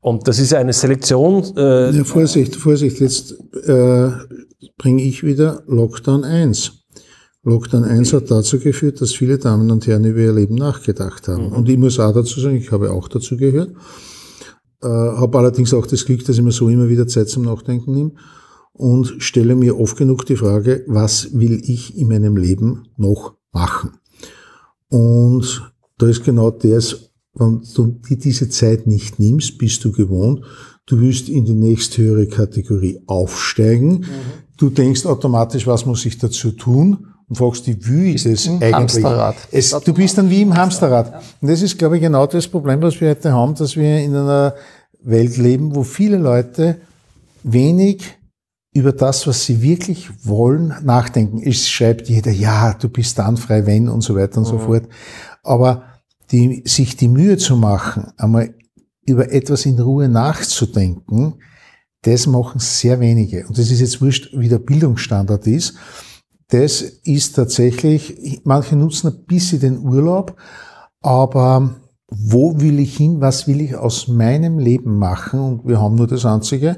Und 0.00 0.26
das 0.26 0.38
ist 0.38 0.52
ja 0.52 0.58
eine 0.58 0.72
Selektion. 0.72 1.44
Äh, 1.56 1.90
Ja, 1.90 2.04
Vorsicht, 2.04 2.56
Vorsicht, 2.56 2.98
jetzt 3.00 3.32
äh, 3.66 4.10
bringe 4.78 5.02
ich 5.02 5.22
wieder 5.22 5.62
Lockdown 5.66 6.24
1. 6.24 6.72
Lockdown 7.42 7.84
1 7.84 8.12
hat 8.12 8.30
dazu 8.30 8.58
geführt, 8.58 9.00
dass 9.00 9.12
viele 9.12 9.38
Damen 9.38 9.70
und 9.70 9.86
Herren 9.86 10.04
über 10.04 10.20
ihr 10.20 10.32
Leben 10.32 10.56
nachgedacht 10.56 11.28
haben. 11.28 11.48
Mhm. 11.48 11.52
Und 11.52 11.68
ich 11.68 11.78
muss 11.78 12.00
auch 12.00 12.12
dazu 12.12 12.40
sagen, 12.40 12.56
ich 12.56 12.72
habe 12.72 12.90
auch 12.90 13.08
dazu 13.08 13.36
gehört. 13.36 13.70
Äh, 14.82 14.88
habe 14.88 15.38
allerdings 15.38 15.72
auch 15.72 15.86
das 15.86 16.04
Glück, 16.04 16.24
dass 16.24 16.36
ich 16.36 16.42
mir 16.42 16.52
so 16.52 16.68
immer 16.68 16.88
wieder 16.88 17.06
Zeit 17.06 17.28
zum 17.28 17.44
Nachdenken 17.44 17.92
nehme 17.92 18.12
und 18.72 19.14
stelle 19.18 19.54
mir 19.54 19.78
oft 19.78 19.96
genug 19.96 20.26
die 20.26 20.36
Frage, 20.36 20.84
was 20.86 21.32
will 21.32 21.60
ich 21.64 21.96
in 21.96 22.08
meinem 22.08 22.36
Leben 22.36 22.88
noch 22.96 23.34
machen? 23.52 23.92
Und 24.88 25.72
da 25.98 26.08
ist 26.08 26.24
genau 26.24 26.50
das, 26.50 27.10
wenn 27.34 27.62
du 27.74 27.86
dir 28.08 28.18
diese 28.18 28.48
Zeit 28.48 28.86
nicht 28.86 29.18
nimmst, 29.18 29.58
bist 29.58 29.84
du 29.84 29.92
gewohnt, 29.92 30.42
du 30.86 31.00
willst 31.00 31.28
in 31.28 31.44
die 31.44 31.54
nächsthöhere 31.54 32.26
Kategorie 32.26 33.00
aufsteigen. 33.06 34.06
Du 34.56 34.70
denkst 34.70 35.04
automatisch, 35.06 35.66
was 35.66 35.84
muss 35.84 36.06
ich 36.06 36.18
dazu 36.18 36.52
tun? 36.52 37.08
Und 37.28 37.36
fragst 37.36 37.66
dich, 37.66 37.76
wie 37.80 38.12
ist 38.12 38.26
es 38.26 38.48
eigentlich? 38.48 38.72
Hamsterrad. 38.72 39.36
Es, 39.50 39.70
du 39.70 39.92
bist 39.92 40.16
dann 40.16 40.30
wie 40.30 40.42
im 40.42 40.56
Hamsterrad. 40.56 41.22
Und 41.40 41.48
das 41.48 41.60
ist, 41.60 41.76
glaube 41.76 41.96
ich, 41.96 42.02
genau 42.02 42.26
das 42.26 42.46
Problem, 42.46 42.80
was 42.82 43.00
wir 43.00 43.10
heute 43.10 43.32
haben, 43.32 43.54
dass 43.54 43.76
wir 43.76 43.98
in 43.98 44.14
einer 44.14 44.54
Welt 45.02 45.36
leben, 45.36 45.74
wo 45.74 45.82
viele 45.82 46.18
Leute 46.18 46.76
wenig 47.42 48.16
über 48.72 48.92
das, 48.92 49.26
was 49.26 49.44
sie 49.44 49.62
wirklich 49.62 50.10
wollen, 50.22 50.74
nachdenken. 50.82 51.42
Es 51.42 51.68
schreibt 51.68 52.08
jeder, 52.08 52.30
ja, 52.30 52.74
du 52.74 52.88
bist 52.88 53.18
dann 53.18 53.36
frei, 53.36 53.66
wenn 53.66 53.88
und 53.88 54.02
so 54.02 54.14
weiter 54.14 54.38
und 54.38 54.44
so 54.44 54.58
fort. 54.58 54.84
Aber 55.42 55.84
die, 56.30 56.62
sich 56.66 56.96
die 56.96 57.08
Mühe 57.08 57.38
zu 57.38 57.56
machen, 57.56 58.12
einmal 58.18 58.54
über 59.06 59.32
etwas 59.32 59.64
in 59.64 59.78
Ruhe 59.78 60.08
nachzudenken, 60.08 61.36
das 62.02 62.26
machen 62.26 62.60
sehr 62.60 63.00
wenige. 63.00 63.46
Und 63.46 63.58
das 63.58 63.70
ist 63.70 63.80
jetzt 63.80 64.00
wurscht, 64.00 64.30
wie 64.32 64.48
der 64.48 64.58
Bildungsstandard 64.58 65.46
ist. 65.46 65.74
Das 66.48 66.80
ist 66.80 67.34
tatsächlich, 67.34 68.40
manche 68.44 68.76
nutzen 68.76 69.08
ein 69.08 69.24
bisschen 69.24 69.60
den 69.60 69.78
Urlaub, 69.78 70.36
aber 71.00 71.74
wo 72.08 72.60
will 72.60 72.78
ich 72.78 72.96
hin, 72.96 73.20
was 73.20 73.48
will 73.48 73.60
ich 73.60 73.74
aus 73.74 74.06
meinem 74.06 74.58
Leben 74.58 74.98
machen? 74.98 75.40
Und 75.40 75.68
wir 75.68 75.80
haben 75.80 75.96
nur 75.96 76.06
das 76.06 76.24
Einzige, 76.24 76.76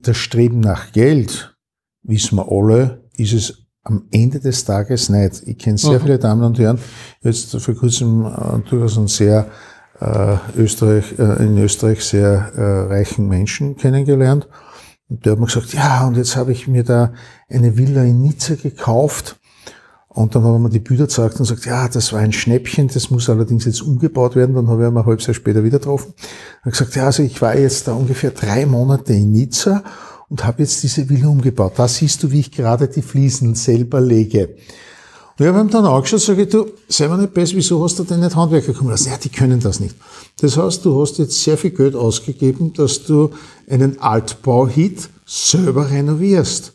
das 0.00 0.16
Streben 0.16 0.60
nach 0.60 0.92
Geld, 0.92 1.56
wissen 2.02 2.36
wir 2.36 2.50
alle, 2.50 3.04
ist 3.16 3.34
es 3.34 3.66
am 3.82 4.06
Ende 4.10 4.40
des 4.40 4.64
Tages 4.64 5.08
nicht. 5.08 5.42
Ich 5.46 5.58
kenne 5.58 5.78
sehr 5.78 6.00
viele 6.00 6.18
Damen 6.18 6.42
und 6.42 6.58
Herren, 6.58 6.78
jetzt 7.22 7.56
vor 7.56 7.74
kurzem 7.74 8.24
äh, 8.24 8.58
durchaus 8.68 8.98
einen 8.98 9.08
sehr 9.08 9.48
äh, 10.00 10.36
Österreich, 10.56 11.18
äh, 11.18 11.44
in 11.44 11.58
Österreich 11.58 12.04
sehr 12.04 12.52
äh, 12.54 12.92
reichen 12.92 13.28
Menschen 13.28 13.76
kennengelernt. 13.76 14.48
Und 15.08 15.24
der 15.24 15.32
hat 15.32 15.40
mir 15.40 15.46
gesagt, 15.46 15.72
ja, 15.72 16.06
und 16.06 16.16
jetzt 16.16 16.36
habe 16.36 16.52
ich 16.52 16.68
mir 16.68 16.84
da 16.84 17.12
eine 17.48 17.76
Villa 17.76 18.02
in 18.02 18.20
Nizza 18.20 18.54
gekauft. 18.54 19.36
Und 20.08 20.34
dann 20.34 20.42
haben 20.42 20.62
wir 20.62 20.68
die 20.68 20.80
Bilder 20.80 21.04
gezeigt 21.04 21.34
und 21.34 21.48
gesagt, 21.48 21.64
ja, 21.66 21.86
das 21.88 22.12
war 22.12 22.20
ein 22.20 22.32
Schnäppchen, 22.32 22.88
das 22.88 23.10
muss 23.10 23.30
allerdings 23.30 23.64
jetzt 23.66 23.82
umgebaut 23.82 24.36
werden. 24.36 24.54
Dann 24.54 24.68
habe 24.68 24.82
ich 24.82 24.88
ihn 24.88 24.96
ein 24.96 25.06
halbes 25.06 25.26
Jahr 25.26 25.34
später 25.34 25.62
wieder 25.62 25.78
getroffen. 25.78 26.12
Und 26.64 26.72
gesagt, 26.72 26.96
ja, 26.96 27.06
also 27.06 27.22
ich 27.22 27.40
war 27.40 27.56
jetzt 27.56 27.86
da 27.86 27.92
ungefähr 27.92 28.30
drei 28.30 28.66
Monate 28.66 29.12
in 29.12 29.30
Nizza 29.30 29.84
und 30.28 30.44
habe 30.44 30.62
jetzt 30.62 30.82
diese 30.82 31.08
Villa 31.08 31.28
umgebaut. 31.28 31.74
Da 31.76 31.88
siehst 31.88 32.22
du, 32.22 32.32
wie 32.32 32.40
ich 32.40 32.50
gerade 32.50 32.88
die 32.88 33.02
Fliesen 33.02 33.54
selber 33.54 34.00
lege. 34.00 34.56
Und 35.38 35.44
ich 35.44 35.52
habe 35.52 35.60
ihm 35.60 35.70
dann 35.70 35.86
angeschaut, 35.86 36.20
sage 36.20 36.42
ich, 36.42 36.48
du, 36.48 36.66
sei 36.88 37.06
mir 37.06 37.16
nicht 37.16 37.32
besser, 37.32 37.54
wieso 37.54 37.82
hast 37.82 37.96
du 37.98 38.02
denn 38.02 38.18
nicht 38.18 38.34
Handwerker 38.34 38.72
kommen 38.72 38.90
lassen? 38.90 39.10
Ja, 39.10 39.16
die 39.18 39.28
können 39.28 39.60
das 39.60 39.78
nicht. 39.78 39.94
Das 40.40 40.56
heißt, 40.56 40.84
du 40.84 41.00
hast 41.00 41.18
jetzt 41.18 41.40
sehr 41.40 41.56
viel 41.56 41.70
Geld 41.70 41.94
ausgegeben, 41.94 42.72
dass 42.72 43.04
du 43.04 43.30
einen 43.70 44.00
Altbauhit 44.00 45.08
selber 45.24 45.88
renovierst. 45.90 46.72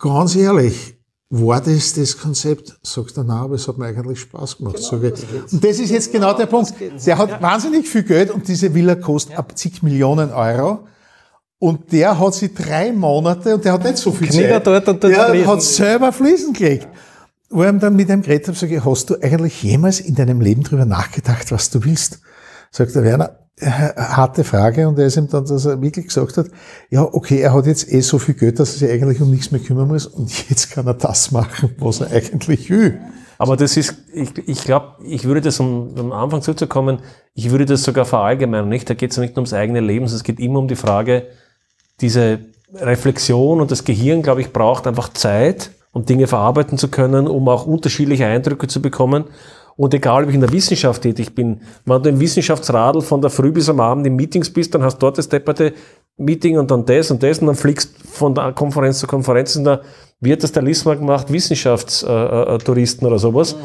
Ganz 0.00 0.34
ehrlich, 0.34 0.96
war 1.28 1.60
das 1.60 1.92
das 1.92 2.18
Konzept? 2.18 2.76
Sagt 2.82 3.16
er, 3.16 3.22
nein, 3.22 3.36
aber 3.36 3.54
es 3.54 3.68
hat 3.68 3.78
mir 3.78 3.86
eigentlich 3.86 4.18
Spaß 4.18 4.58
gemacht. 4.58 4.78
Sage 4.78 5.14
ich. 5.14 5.52
Und 5.52 5.62
das 5.62 5.78
ist 5.78 5.90
jetzt 5.90 6.10
genau 6.10 6.32
der 6.32 6.46
Punkt. 6.46 6.74
Der 7.06 7.18
hat 7.18 7.40
wahnsinnig 7.40 7.88
viel 7.88 8.02
Geld 8.02 8.32
und 8.32 8.48
diese 8.48 8.74
Villa 8.74 8.96
kostet 8.96 9.38
ab 9.38 9.56
zig 9.56 9.80
Millionen 9.80 10.32
Euro. 10.32 10.80
Und 11.60 11.92
der 11.92 12.18
hat 12.18 12.34
sie 12.34 12.52
drei 12.52 12.90
Monate, 12.90 13.54
und 13.54 13.64
der 13.64 13.74
hat 13.74 13.84
nicht 13.84 13.98
so 13.98 14.10
viel 14.10 14.26
Knitter 14.26 14.64
Zeit, 14.64 14.66
dort 14.66 14.88
und 14.88 15.04
dort 15.04 15.12
der 15.12 15.46
hat 15.46 15.62
selber 15.62 16.10
Fliesen 16.10 16.52
gelegt. 16.52 16.88
Wo 17.52 17.64
ich 17.64 17.78
dann 17.78 17.96
mit 17.96 18.08
ihm 18.08 18.22
geredet 18.22 18.46
habe, 18.46 18.56
sage 18.56 18.76
ich, 18.76 18.84
hast 18.84 19.10
du 19.10 19.16
eigentlich 19.20 19.62
jemals 19.62 19.98
in 19.98 20.14
deinem 20.14 20.40
Leben 20.40 20.62
drüber 20.62 20.84
nachgedacht, 20.84 21.50
was 21.50 21.68
du 21.70 21.84
willst? 21.84 22.20
Sagt 22.70 22.94
der 22.94 23.02
Werner, 23.02 23.40
äh, 23.56 23.66
harte 23.66 24.44
Frage, 24.44 24.88
und 24.88 24.98
er 25.00 25.06
ist 25.06 25.16
ihm 25.16 25.28
dann, 25.28 25.44
dass 25.44 25.64
er 25.64 25.82
wirklich 25.82 26.06
gesagt 26.06 26.36
hat, 26.36 26.46
ja, 26.90 27.02
okay, 27.02 27.40
er 27.40 27.52
hat 27.52 27.66
jetzt 27.66 27.92
eh 27.92 28.00
so 28.00 28.20
viel 28.20 28.34
Geld, 28.34 28.60
dass 28.60 28.74
er 28.74 28.78
sich 28.78 28.90
eigentlich 28.90 29.20
um 29.20 29.30
nichts 29.30 29.50
mehr 29.50 29.60
kümmern 29.60 29.88
muss, 29.88 30.06
und 30.06 30.48
jetzt 30.48 30.70
kann 30.70 30.86
er 30.86 30.94
das 30.94 31.32
machen, 31.32 31.74
was 31.78 32.00
er 32.00 32.12
eigentlich 32.12 32.70
will. 32.70 33.00
Aber 33.36 33.56
das 33.56 33.76
ist, 33.76 33.96
ich, 34.12 34.30
ich 34.46 34.64
glaube, 34.64 35.02
ich 35.02 35.24
würde 35.24 35.40
das, 35.40 35.58
um 35.58 35.94
am 35.98 36.12
Anfang 36.12 36.42
zuzukommen, 36.42 37.00
ich 37.34 37.50
würde 37.50 37.66
das 37.66 37.82
sogar 37.82 38.04
verallgemeinern, 38.04 38.68
nicht? 38.68 38.88
Da 38.88 38.94
geht 38.94 39.10
es 39.10 39.18
nicht 39.18 39.34
nur 39.34 39.38
ums 39.38 39.54
eigene 39.54 39.80
Leben, 39.80 40.06
sondern 40.06 40.20
es 40.20 40.24
geht 40.24 40.38
immer 40.38 40.60
um 40.60 40.68
die 40.68 40.76
Frage, 40.76 41.26
diese 42.00 42.40
Reflexion 42.74 43.60
und 43.60 43.70
das 43.72 43.84
Gehirn, 43.84 44.22
glaube 44.22 44.40
ich, 44.40 44.52
braucht 44.52 44.86
einfach 44.86 45.12
Zeit, 45.12 45.70
um 45.92 46.04
Dinge 46.04 46.26
verarbeiten 46.26 46.78
zu 46.78 46.88
können, 46.88 47.26
um 47.26 47.48
auch 47.48 47.66
unterschiedliche 47.66 48.26
Eindrücke 48.26 48.66
zu 48.68 48.80
bekommen. 48.80 49.24
Und 49.76 49.94
egal, 49.94 50.24
ob 50.24 50.28
ich 50.28 50.34
in 50.34 50.42
der 50.42 50.52
Wissenschaft 50.52 51.02
tätig 51.02 51.34
bin, 51.34 51.62
wenn 51.86 52.02
du 52.02 52.10
im 52.10 52.20
Wissenschaftsradl 52.20 53.00
von 53.00 53.20
der 53.22 53.30
Früh 53.30 53.50
bis 53.50 53.68
am 53.68 53.80
Abend 53.80 54.06
in 54.06 54.14
Meetings 54.14 54.50
bist, 54.50 54.74
dann 54.74 54.82
hast 54.82 54.96
du 54.96 55.00
dort 55.00 55.18
das 55.18 55.28
depperte 55.28 55.72
Meeting 56.18 56.58
und 56.58 56.70
dann 56.70 56.84
das 56.84 57.10
und 57.10 57.22
das 57.22 57.38
und 57.38 57.46
dann 57.46 57.56
fliegst 57.56 57.94
von 58.06 58.34
der 58.34 58.52
Konferenz 58.52 58.98
zu 58.98 59.06
Konferenz 59.06 59.56
und 59.56 59.64
da 59.64 59.80
wird 60.20 60.42
das 60.42 60.52
der 60.52 60.62
Lisma 60.62 60.94
gemacht, 60.94 61.32
Wissenschaftstouristen 61.32 62.58
Touristen 62.64 63.06
oder 63.06 63.18
sowas, 63.18 63.56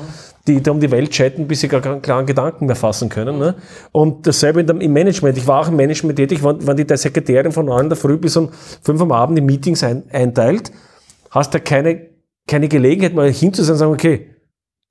die, 0.47 0.61
die 0.61 0.69
um 0.69 0.79
die 0.79 0.89
Welt 0.89 1.11
chatten, 1.11 1.47
bis 1.47 1.61
sie 1.61 1.67
gar 1.67 1.81
keinen 1.81 2.01
klaren 2.01 2.25
Gedanken 2.25 2.65
mehr 2.65 2.75
fassen 2.75 3.09
können. 3.09 3.37
Ne? 3.37 3.55
Und 3.91 4.25
dasselbe 4.25 4.61
im 4.61 4.93
Management. 4.93 5.37
Ich 5.37 5.47
war 5.47 5.61
auch 5.61 5.67
im 5.67 5.75
Management 5.75 6.17
tätig, 6.17 6.41
wenn, 6.43 6.77
die 6.77 6.85
der 6.85 6.97
Sekretärin 6.97 7.51
von 7.51 7.65
9 7.65 7.83
in 7.83 7.89
der 7.89 7.97
Früh 7.97 8.17
bis 8.17 8.37
um 8.37 8.49
5 8.83 9.01
am 9.01 9.11
Abend 9.11 9.37
in 9.37 9.45
Meetings 9.45 9.83
ein, 9.83 10.03
einteilt, 10.11 10.71
hast 11.29 11.53
du 11.53 11.59
keine, 11.59 12.14
keine 12.47 12.67
Gelegenheit 12.67 13.13
mal 13.13 13.31
hinzusehen 13.31 13.73
und 13.73 13.79
sagen, 13.79 13.93
okay, 13.93 14.29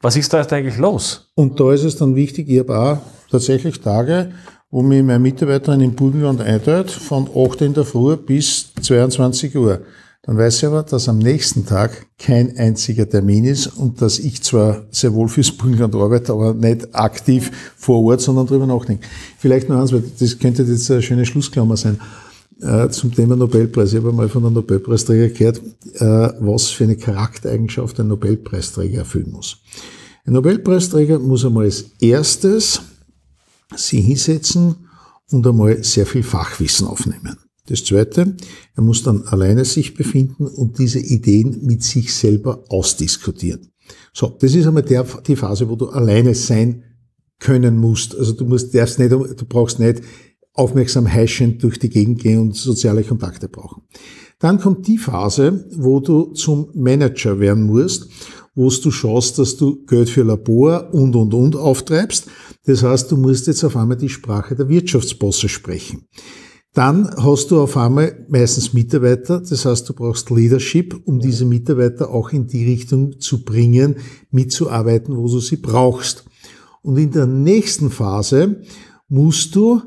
was 0.00 0.16
ist 0.16 0.32
da 0.32 0.40
jetzt 0.40 0.52
eigentlich 0.52 0.76
los? 0.76 1.30
Und 1.34 1.58
da 1.58 1.72
ist 1.72 1.84
es 1.84 1.96
dann 1.96 2.14
wichtig, 2.14 2.48
ich 2.48 2.58
habe 2.58 2.78
auch 2.78 2.98
tatsächlich 3.30 3.80
Tage, 3.80 4.32
wo 4.70 4.82
mich 4.82 5.02
meine 5.02 5.18
Mitarbeiterin 5.18 5.80
im 5.80 5.94
Burgenland 5.94 6.40
einteilt, 6.40 6.90
von 6.90 7.28
8 7.34 7.62
in 7.62 7.74
der 7.74 7.84
Früh 7.84 8.16
bis 8.16 8.72
22 8.82 9.56
Uhr. 9.56 9.80
Dann 10.22 10.38
weiß 10.38 10.56
ich 10.56 10.66
aber, 10.66 10.82
dass 10.82 11.08
am 11.08 11.18
nächsten 11.18 11.66
Tag 11.66 12.06
kein 12.18 12.56
einziger 12.56 13.08
Termin 13.08 13.44
ist 13.44 13.66
und 13.66 14.00
dass 14.00 14.18
ich 14.18 14.42
zwar 14.42 14.86
sehr 14.90 15.12
wohl 15.12 15.28
fürs 15.28 15.52
Burgenland 15.52 15.94
arbeite, 15.94 16.32
aber 16.32 16.54
nicht 16.54 16.94
aktiv 16.94 17.50
vor 17.76 18.02
Ort, 18.04 18.22
sondern 18.22 18.46
drüber 18.46 18.66
nachdenke. 18.66 19.06
Vielleicht 19.38 19.68
noch 19.68 19.80
eins, 19.80 19.92
weil 19.92 20.02
das 20.18 20.38
könnte 20.38 20.62
jetzt 20.62 20.90
eine 20.90 21.02
schöne 21.02 21.26
Schlussklammer 21.26 21.76
sein 21.76 22.00
äh, 22.60 22.88
zum 22.88 23.14
Thema 23.14 23.36
Nobelpreis. 23.36 23.92
Ich 23.92 23.98
habe 23.98 24.10
einmal 24.10 24.28
von 24.28 24.44
einem 24.44 24.54
Nobelpreisträger 24.54 25.28
gehört, 25.28 25.60
äh, 25.94 26.32
was 26.40 26.70
für 26.70 26.84
eine 26.84 26.96
Charaktereigenschaft 26.96 27.98
ein 28.00 28.08
Nobelpreisträger 28.08 28.98
erfüllen 28.98 29.32
muss. 29.32 29.58
Ein 30.24 30.34
Nobelpreisträger 30.34 31.18
muss 31.18 31.44
einmal 31.44 31.64
als 31.64 31.86
erstes 32.00 32.80
sie 33.76 34.00
hinsetzen 34.00 34.76
und 35.30 35.46
einmal 35.46 35.82
sehr 35.82 36.06
viel 36.06 36.22
Fachwissen 36.22 36.86
aufnehmen. 36.86 37.38
Das 37.66 37.82
zweite, 37.84 38.36
er 38.74 38.82
muss 38.82 39.02
dann 39.02 39.22
alleine 39.22 39.64
sich 39.64 39.94
befinden 39.94 40.46
und 40.46 40.78
diese 40.78 40.98
Ideen 40.98 41.60
mit 41.62 41.82
sich 41.82 42.14
selber 42.14 42.62
ausdiskutieren. 42.68 43.72
So, 44.12 44.36
das 44.38 44.54
ist 44.54 44.66
einmal 44.66 44.82
der, 44.82 45.04
die 45.26 45.36
Phase, 45.36 45.68
wo 45.68 45.76
du 45.76 45.88
alleine 45.88 46.34
sein 46.34 46.84
können 47.38 47.76
musst. 47.78 48.16
Also 48.16 48.32
du 48.32 48.44
musst, 48.44 48.74
nicht, 48.74 49.12
du 49.12 49.44
brauchst 49.48 49.78
nicht 49.78 50.02
aufmerksam 50.54 51.12
heischend 51.12 51.62
durch 51.62 51.78
die 51.78 51.90
Gegend 51.90 52.22
gehen 52.22 52.40
und 52.40 52.56
soziale 52.56 53.02
Kontakte 53.02 53.48
brauchen. 53.48 53.82
Dann 54.38 54.58
kommt 54.60 54.86
die 54.86 54.98
Phase, 54.98 55.68
wo 55.76 56.00
du 56.00 56.32
zum 56.32 56.70
Manager 56.74 57.38
werden 57.40 57.64
musst, 57.64 58.08
wo 58.54 58.68
du 58.70 58.90
schaust, 58.90 59.38
dass 59.38 59.56
du 59.56 59.84
Geld 59.84 60.08
für 60.08 60.22
Labor 60.22 60.92
und, 60.92 61.16
und, 61.16 61.34
und 61.34 61.56
auftreibst. 61.56 62.26
Das 62.66 62.82
heißt, 62.82 63.10
du 63.10 63.16
musst 63.16 63.46
jetzt 63.46 63.64
auf 63.64 63.76
einmal 63.76 63.96
die 63.96 64.08
Sprache 64.08 64.54
der 64.54 64.68
Wirtschaftsbosse 64.68 65.48
sprechen. 65.48 66.06
Dann 66.72 67.08
hast 67.16 67.52
du 67.52 67.60
auf 67.60 67.76
einmal 67.76 68.26
meistens 68.28 68.72
Mitarbeiter, 68.72 69.40
das 69.40 69.64
heißt, 69.64 69.88
du 69.88 69.94
brauchst 69.94 70.30
Leadership, 70.30 71.00
um 71.04 71.20
diese 71.20 71.44
Mitarbeiter 71.44 72.10
auch 72.10 72.30
in 72.32 72.48
die 72.48 72.64
Richtung 72.64 73.20
zu 73.20 73.44
bringen, 73.44 73.96
mitzuarbeiten, 74.32 75.16
wo 75.16 75.28
du 75.28 75.38
sie 75.38 75.56
brauchst. 75.56 76.24
Und 76.82 76.96
in 76.96 77.12
der 77.12 77.26
nächsten 77.26 77.90
Phase 77.90 78.60
musst 79.08 79.54
du 79.54 79.82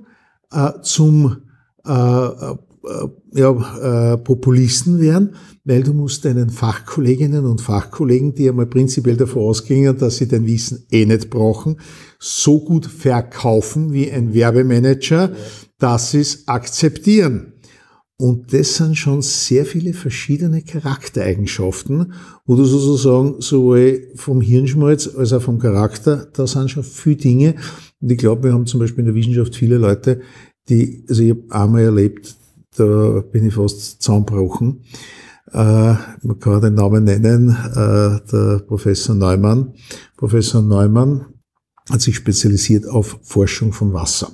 äh, 0.52 0.72
zum 0.82 1.38
äh, 1.86 2.56
äh, 2.88 3.08
ja, 3.34 4.14
äh, 4.14 4.18
Populisten 4.18 5.00
werden, 5.00 5.36
weil 5.66 5.84
du 5.84 5.94
musst 5.94 6.26
deinen 6.26 6.50
Fachkolleginnen 6.50 7.46
und 7.46 7.62
Fachkollegen, 7.62 8.34
die 8.34 8.50
einmal 8.50 8.66
prinzipiell 8.66 9.18
davon 9.18 9.44
ausgingen, 9.44 9.98
dass 9.98 10.18
sie 10.18 10.28
dein 10.28 10.46
Wissen 10.46 10.86
eh 10.90 11.06
nicht 11.06 11.30
brauchen, 11.30 11.80
so 12.20 12.60
gut 12.60 12.86
verkaufen 12.86 13.94
wie 13.94 14.10
ein 14.12 14.34
Werbemanager, 14.34 15.32
dass 15.78 16.12
sie 16.12 16.22
es 16.22 16.48
akzeptieren. 16.48 17.54
Und 18.20 18.52
das 18.52 18.78
sind 18.78 18.98
schon 18.98 19.22
sehr 19.22 19.66
viele 19.66 19.94
verschiedene 19.94 20.64
Charaktereigenschaften, 20.64 22.14
wo 22.48 22.56
du 22.56 22.66
sozusagen 22.66 23.42
sowohl 23.42 24.08
vom 24.16 24.42
Hirnschmalz 24.42 25.08
als 25.16 25.34
auch 25.34 25.42
vom 25.44 25.60
Charakter, 25.60 26.28
da 26.34 26.48
sind 26.48 26.72
schon 26.72 26.84
viele 26.84 27.18
Dinge. 27.18 27.56
Und 28.02 28.12
ich 28.12 28.18
glaube, 28.18 28.44
wir 28.44 28.54
haben 28.54 28.66
zum 28.66 28.80
Beispiel 28.80 29.00
in 29.00 29.06
der 29.08 29.16
Wissenschaft 29.16 29.56
viele 29.56 29.78
Leute, 29.78 30.22
die, 30.70 31.06
also 31.10 31.24
ich 31.24 31.32
habe 31.32 31.44
einmal 31.50 31.84
erlebt, 31.84 32.36
da 32.76 33.24
bin 33.32 33.48
ich 33.48 33.54
fast 33.54 34.02
zusammengebrochen. 34.02 34.84
Äh, 35.52 35.96
man 36.22 36.40
kann 36.40 36.62
den 36.62 36.74
Namen 36.76 37.06
nennen, 37.06 37.50
äh, 37.50 38.20
der 38.32 38.64
Professor 38.68 39.16
Neumann. 39.16 39.74
Professor 40.18 40.62
Neumann 40.62 41.26
hat 41.90 42.02
sich 42.02 42.18
spezialisiert 42.18 42.86
auf 42.86 43.18
Forschung 43.24 43.72
von 43.72 43.94
Wasser. 43.94 44.34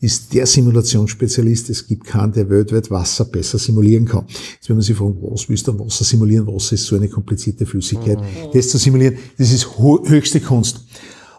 Ist 0.00 0.32
der 0.32 0.46
Simulationsspezialist. 0.46 1.68
Es 1.68 1.86
gibt 1.86 2.04
keinen, 2.06 2.32
der 2.32 2.48
weltweit 2.48 2.90
Wasser 2.90 3.26
besser 3.26 3.58
simulieren 3.58 4.06
kann. 4.06 4.24
Jetzt 4.26 4.68
wenn 4.68 4.76
man 4.76 4.82
sich 4.82 4.96
fragen, 4.96 5.18
was 5.20 5.48
willst 5.48 5.68
du 5.68 5.78
Wasser 5.78 6.04
simulieren? 6.04 6.46
Wasser 6.46 6.74
ist 6.74 6.86
so 6.86 6.96
eine 6.96 7.08
komplizierte 7.08 7.66
Flüssigkeit. 7.66 8.18
Mhm. 8.18 8.50
Das 8.54 8.70
zu 8.70 8.78
simulieren, 8.78 9.18
das 9.36 9.52
ist 9.52 9.68
höchste 9.78 10.40
Kunst. 10.40 10.80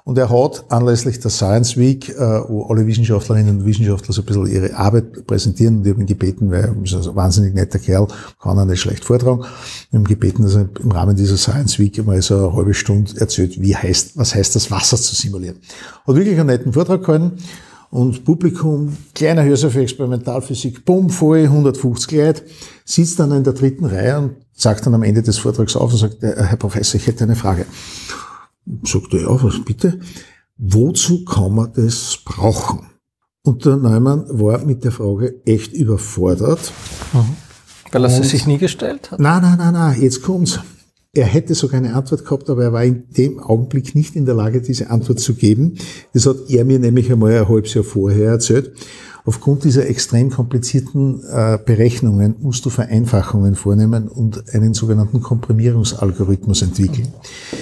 Und 0.06 0.19
er 0.19 0.30
hat 0.30 0.65
anlässlich 0.69 1.19
der 1.19 1.32
Science 1.32 1.77
Week, 1.77 2.10
äh, 2.10 2.19
wo 2.48 2.68
alle 2.68 2.86
Wissenschaftlerinnen 2.86 3.57
und 3.57 3.65
Wissenschaftler 3.65 4.14
so 4.14 4.22
ein 4.22 4.26
bisschen 4.26 4.45
ihre 4.45 4.76
Arbeit 4.76 5.26
präsentieren, 5.26 5.77
und 5.77 5.86
ich 5.88 5.94
habe 5.94 6.02
ihn 6.02 6.06
gebeten, 6.06 6.52
weil 6.52 6.65
er 6.65 6.84
ist 6.84 6.94
ein 6.94 7.15
wahnsinnig 7.15 7.56
netter 7.56 7.80
Kerl, 7.80 8.07
kann 8.40 8.56
er 8.56 8.65
nicht 8.65 8.82
schlecht 8.82 9.03
vortragen, 9.03 9.44
wir 9.90 9.98
haben 9.98 10.06
gebeten, 10.06 10.44
dass 10.44 10.53
er 10.53 10.69
im 10.80 10.91
Rahmen 10.91 11.15
dieser 11.15 11.38
Science 11.38 11.80
Week 11.80 12.06
mal 12.06 12.22
so 12.22 12.38
eine 12.38 12.56
halbe 12.56 12.76
Stunde 12.76 13.19
erzählt, 13.19 13.60
wie 13.60 13.76
heißt, 13.76 14.15
was 14.15 14.36
heißt 14.36 14.56
das 14.56 14.69
Wasser 14.69 14.98
zu 14.98 15.15
simulieren. 15.15 15.57
Hat 16.06 16.15
wirklich 16.15 16.38
einen 16.40 16.48
netten 16.48 16.72
Vortrag 16.72 17.03
gehalten 17.03 17.32
und 17.90 18.23
Publikum, 18.26 18.95
kleiner 19.15 19.44
Hörsaal 19.44 19.72
für 19.72 19.82
Experimentalphysik, 19.82 20.86
bumm, 20.86 21.10
voll, 21.10 21.45
150 21.45 22.11
Leute, 22.11 22.44
sitzt 22.86 23.19
dann 23.19 23.32
in 23.32 23.44
der 23.44 23.53
dritten 23.53 23.86
Reihe 23.86 24.19
und 24.19 24.36
sagt 24.53 24.86
dann 24.86 24.94
am 24.94 25.02
Ende 25.02 25.23
des 25.23 25.40
Vortrags 25.40 25.76
auf 25.76 25.91
und 25.91 25.98
sagt, 25.98 26.22
äh, 26.22 26.36
Herr 26.38 26.57
Professor, 26.57 26.99
ich 26.99 27.07
hätte 27.07 27.23
eine 27.23 27.36
Frage. 27.36 27.65
Sagt 28.83 29.13
er, 29.13 29.21
ja, 29.21 29.43
was 29.43 29.63
bitte? 29.63 29.99
Wozu 30.57 31.25
kann 31.25 31.53
man 31.53 31.73
das 31.73 32.19
brauchen? 32.23 32.87
Und 33.43 33.65
der 33.65 33.77
Neumann 33.77 34.25
war 34.29 34.65
mit 34.65 34.83
der 34.83 34.91
Frage 34.91 35.41
echt 35.45 35.73
überfordert. 35.73 36.71
Mhm. 37.13 37.35
Weil 37.91 38.03
er 38.03 38.09
sie 38.09 38.23
sich 38.23 38.47
nie 38.47 38.57
gestellt 38.57 39.11
hat? 39.11 39.19
Nein, 39.19 39.41
nein, 39.41 39.57
nein, 39.57 39.73
nein, 39.73 40.01
jetzt 40.01 40.23
kommt's. 40.23 40.59
Er 41.13 41.25
hätte 41.25 41.55
sogar 41.55 41.77
eine 41.77 41.93
Antwort 41.93 42.25
gehabt, 42.25 42.49
aber 42.49 42.63
er 42.63 42.73
war 42.73 42.83
in 42.83 43.05
dem 43.15 43.39
Augenblick 43.39 43.95
nicht 43.95 44.17
in 44.17 44.25
der 44.25 44.35
Lage, 44.35 44.61
diese 44.61 44.89
Antwort 44.89 45.19
zu 45.19 45.35
geben. 45.35 45.77
Das 46.13 46.25
hat 46.25 46.37
er 46.49 46.65
mir 46.65 46.79
nämlich 46.79 47.09
einmal 47.09 47.33
ein 47.33 47.47
halbes 47.47 47.73
Jahr 47.73 47.85
vorher 47.85 48.31
erzählt. 48.31 48.73
Aufgrund 49.23 49.63
dieser 49.63 49.87
extrem 49.87 50.29
komplizierten 50.29 51.23
äh, 51.23 51.57
Berechnungen 51.63 52.35
musst 52.41 52.65
du 52.65 52.69
Vereinfachungen 52.69 53.55
vornehmen 53.55 54.07
und 54.07 54.53
einen 54.53 54.73
sogenannten 54.73 55.21
Komprimierungsalgorithmus 55.21 56.63
entwickeln. 56.63 57.07
Mhm. 57.07 57.57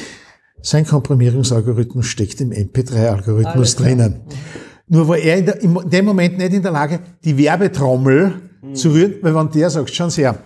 Sein 0.66 0.88
Komprimierungsalgorithmus 0.88 2.06
steckt 2.06 2.40
im 2.40 2.52
MP3-Algorithmus 2.52 3.76
drinnen. 3.76 4.22
Nur 4.88 5.10
war 5.10 5.18
er 5.18 5.38
in, 5.38 5.46
der, 5.46 5.62
in, 5.62 5.78
dem 5.90 6.06
Moment 6.06 6.38
nicht 6.38 6.54
in 6.54 6.62
der 6.64 6.72
Lage, 6.72 7.02
die 7.24 7.38
Werbetrommel 7.38 8.34
mhm. 8.62 8.74
zu 8.74 8.92
rühren, 8.92 9.16
weil 9.22 9.36
wenn 9.36 9.52
der 9.52 9.70
sagt, 9.70 9.94
schauen 9.94 10.10
Sie 10.10 10.22
her, 10.22 10.38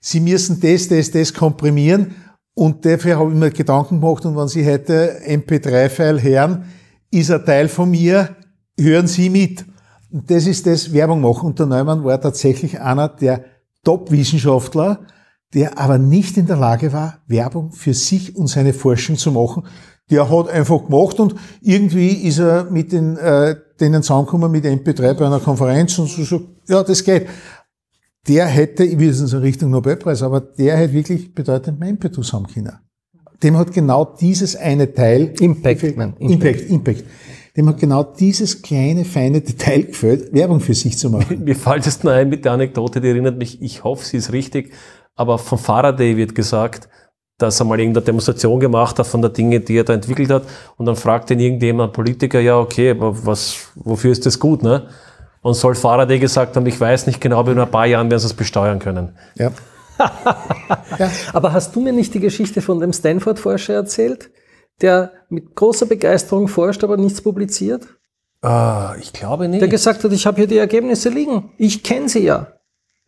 Sie 0.00 0.20
müssen 0.20 0.58
das, 0.60 0.88
das, 0.88 1.10
das 1.10 1.34
komprimieren 1.34 2.14
und 2.54 2.86
dafür 2.86 3.18
habe 3.18 3.30
ich 3.30 3.36
mir 3.36 3.50
Gedanken 3.50 4.00
gemacht 4.00 4.24
und 4.24 4.34
wenn 4.34 4.48
Sie 4.48 4.66
heute 4.66 5.20
MP3-File 5.26 6.22
hören, 6.22 6.64
ist 7.10 7.30
ein 7.30 7.44
Teil 7.44 7.68
von 7.68 7.90
mir, 7.90 8.34
hören 8.80 9.06
Sie 9.06 9.28
mit. 9.28 9.62
Und 10.10 10.30
das 10.30 10.46
ist 10.46 10.66
das 10.66 10.90
Werbung 10.90 11.20
machen. 11.20 11.48
Und 11.48 11.58
der 11.58 11.66
Neumann 11.66 12.02
war 12.02 12.18
tatsächlich 12.18 12.80
einer 12.80 13.08
der 13.08 13.44
Top-Wissenschaftler, 13.84 15.00
der 15.56 15.78
aber 15.78 15.96
nicht 15.96 16.36
in 16.36 16.46
der 16.46 16.58
Lage 16.58 16.92
war, 16.92 17.22
Werbung 17.26 17.72
für 17.72 17.94
sich 17.94 18.36
und 18.36 18.46
seine 18.46 18.74
Forschung 18.74 19.16
zu 19.16 19.32
machen. 19.32 19.62
Der 20.10 20.30
hat 20.30 20.50
einfach 20.50 20.84
gemacht 20.84 21.18
und 21.18 21.34
irgendwie 21.62 22.10
ist 22.10 22.38
er 22.38 22.64
mit 22.70 22.92
den, 22.92 23.16
äh, 23.16 23.56
denen 23.80 24.02
zusammengekommen 24.02 24.52
mit 24.52 24.66
MP3 24.66 25.14
bei 25.14 25.24
einer 25.24 25.40
Konferenz 25.40 25.98
und 25.98 26.10
so, 26.10 26.24
so 26.24 26.42
ja, 26.68 26.82
das 26.82 27.02
geht. 27.02 27.26
Der 28.28 28.44
hätte, 28.44 28.84
ich 28.84 28.98
will 28.98 29.08
es 29.08 29.32
in 29.32 29.38
Richtung 29.38 29.70
Nobelpreis, 29.70 30.22
aber 30.22 30.42
der 30.42 30.76
hätte 30.76 30.92
wirklich 30.92 31.34
bedeutend 31.34 31.80
mehr 31.80 31.88
Impetus 31.88 32.34
haben 32.34 32.46
können. 32.48 32.74
Dem 33.42 33.56
hat 33.56 33.72
genau 33.72 34.04
dieses 34.04 34.56
eine 34.56 34.92
Teil. 34.92 35.32
Impact, 35.40 35.84
Impact, 35.84 36.20
Impact. 36.20 36.70
Impact. 36.70 37.04
Dem 37.56 37.66
hat 37.70 37.78
genau 37.78 38.02
dieses 38.04 38.60
kleine, 38.60 39.06
feine 39.06 39.40
Detail 39.40 39.84
gefällt, 39.84 40.34
Werbung 40.34 40.60
für 40.60 40.74
sich 40.74 40.98
zu 40.98 41.08
machen. 41.08 41.40
Mir 41.44 41.56
fällt 41.56 41.86
es 41.86 42.02
nur 42.04 42.12
ein 42.12 42.28
mit 42.28 42.44
der 42.44 42.52
Anekdote, 42.52 43.00
die 43.00 43.08
erinnert 43.08 43.38
mich, 43.38 43.62
ich 43.62 43.84
hoffe, 43.84 44.04
sie 44.04 44.18
ist 44.18 44.32
richtig, 44.32 44.72
aber 45.16 45.38
von 45.38 45.58
Faraday 45.58 46.16
wird 46.16 46.34
gesagt, 46.34 46.88
dass 47.38 47.60
er 47.60 47.64
mal 47.64 47.78
irgendeine 47.78 48.04
Demonstration 48.04 48.60
gemacht 48.60 48.98
hat 48.98 49.06
von 49.06 49.20
der 49.20 49.30
Dinge, 49.30 49.60
die 49.60 49.76
er 49.76 49.84
da 49.84 49.92
entwickelt 49.92 50.30
hat. 50.30 50.44
Und 50.76 50.86
dann 50.86 50.96
fragt 50.96 51.30
ihn 51.30 51.40
irgendjemand, 51.40 51.92
Politiker, 51.92 52.40
ja, 52.40 52.58
okay, 52.58 52.90
aber 52.90 53.26
was, 53.26 53.68
wofür 53.74 54.12
ist 54.12 54.24
das 54.24 54.38
gut, 54.38 54.62
ne? 54.62 54.88
Und 55.42 55.54
soll 55.54 55.74
Faraday 55.74 56.18
gesagt 56.18 56.56
haben, 56.56 56.66
ich 56.66 56.80
weiß 56.80 57.06
nicht 57.06 57.20
genau, 57.20 57.38
aber 57.38 57.52
in 57.52 57.58
ein 57.58 57.70
paar 57.70 57.86
Jahren 57.86 58.10
werden 58.10 58.20
sie 58.20 58.26
es 58.26 58.34
besteuern 58.34 58.78
können. 58.78 59.16
Ja. 59.36 59.52
ja. 60.98 61.10
Aber 61.32 61.52
hast 61.52 61.74
du 61.76 61.80
mir 61.80 61.92
nicht 61.92 62.14
die 62.14 62.20
Geschichte 62.20 62.60
von 62.60 62.80
dem 62.80 62.92
Stanford-Forscher 62.92 63.74
erzählt, 63.74 64.30
der 64.80 65.12
mit 65.28 65.54
großer 65.54 65.86
Begeisterung 65.86 66.48
forscht, 66.48 66.82
aber 66.84 66.96
nichts 66.96 67.20
publiziert? 67.22 67.86
Uh, 68.44 68.98
ich 69.00 69.12
glaube 69.12 69.48
nicht. 69.48 69.60
Der 69.60 69.68
gesagt 69.68 70.04
hat, 70.04 70.12
ich 70.12 70.26
habe 70.26 70.36
hier 70.38 70.46
die 70.46 70.58
Ergebnisse 70.58 71.08
liegen. 71.08 71.52
Ich 71.58 71.82
kenne 71.82 72.08
sie 72.08 72.24
ja. 72.24 72.48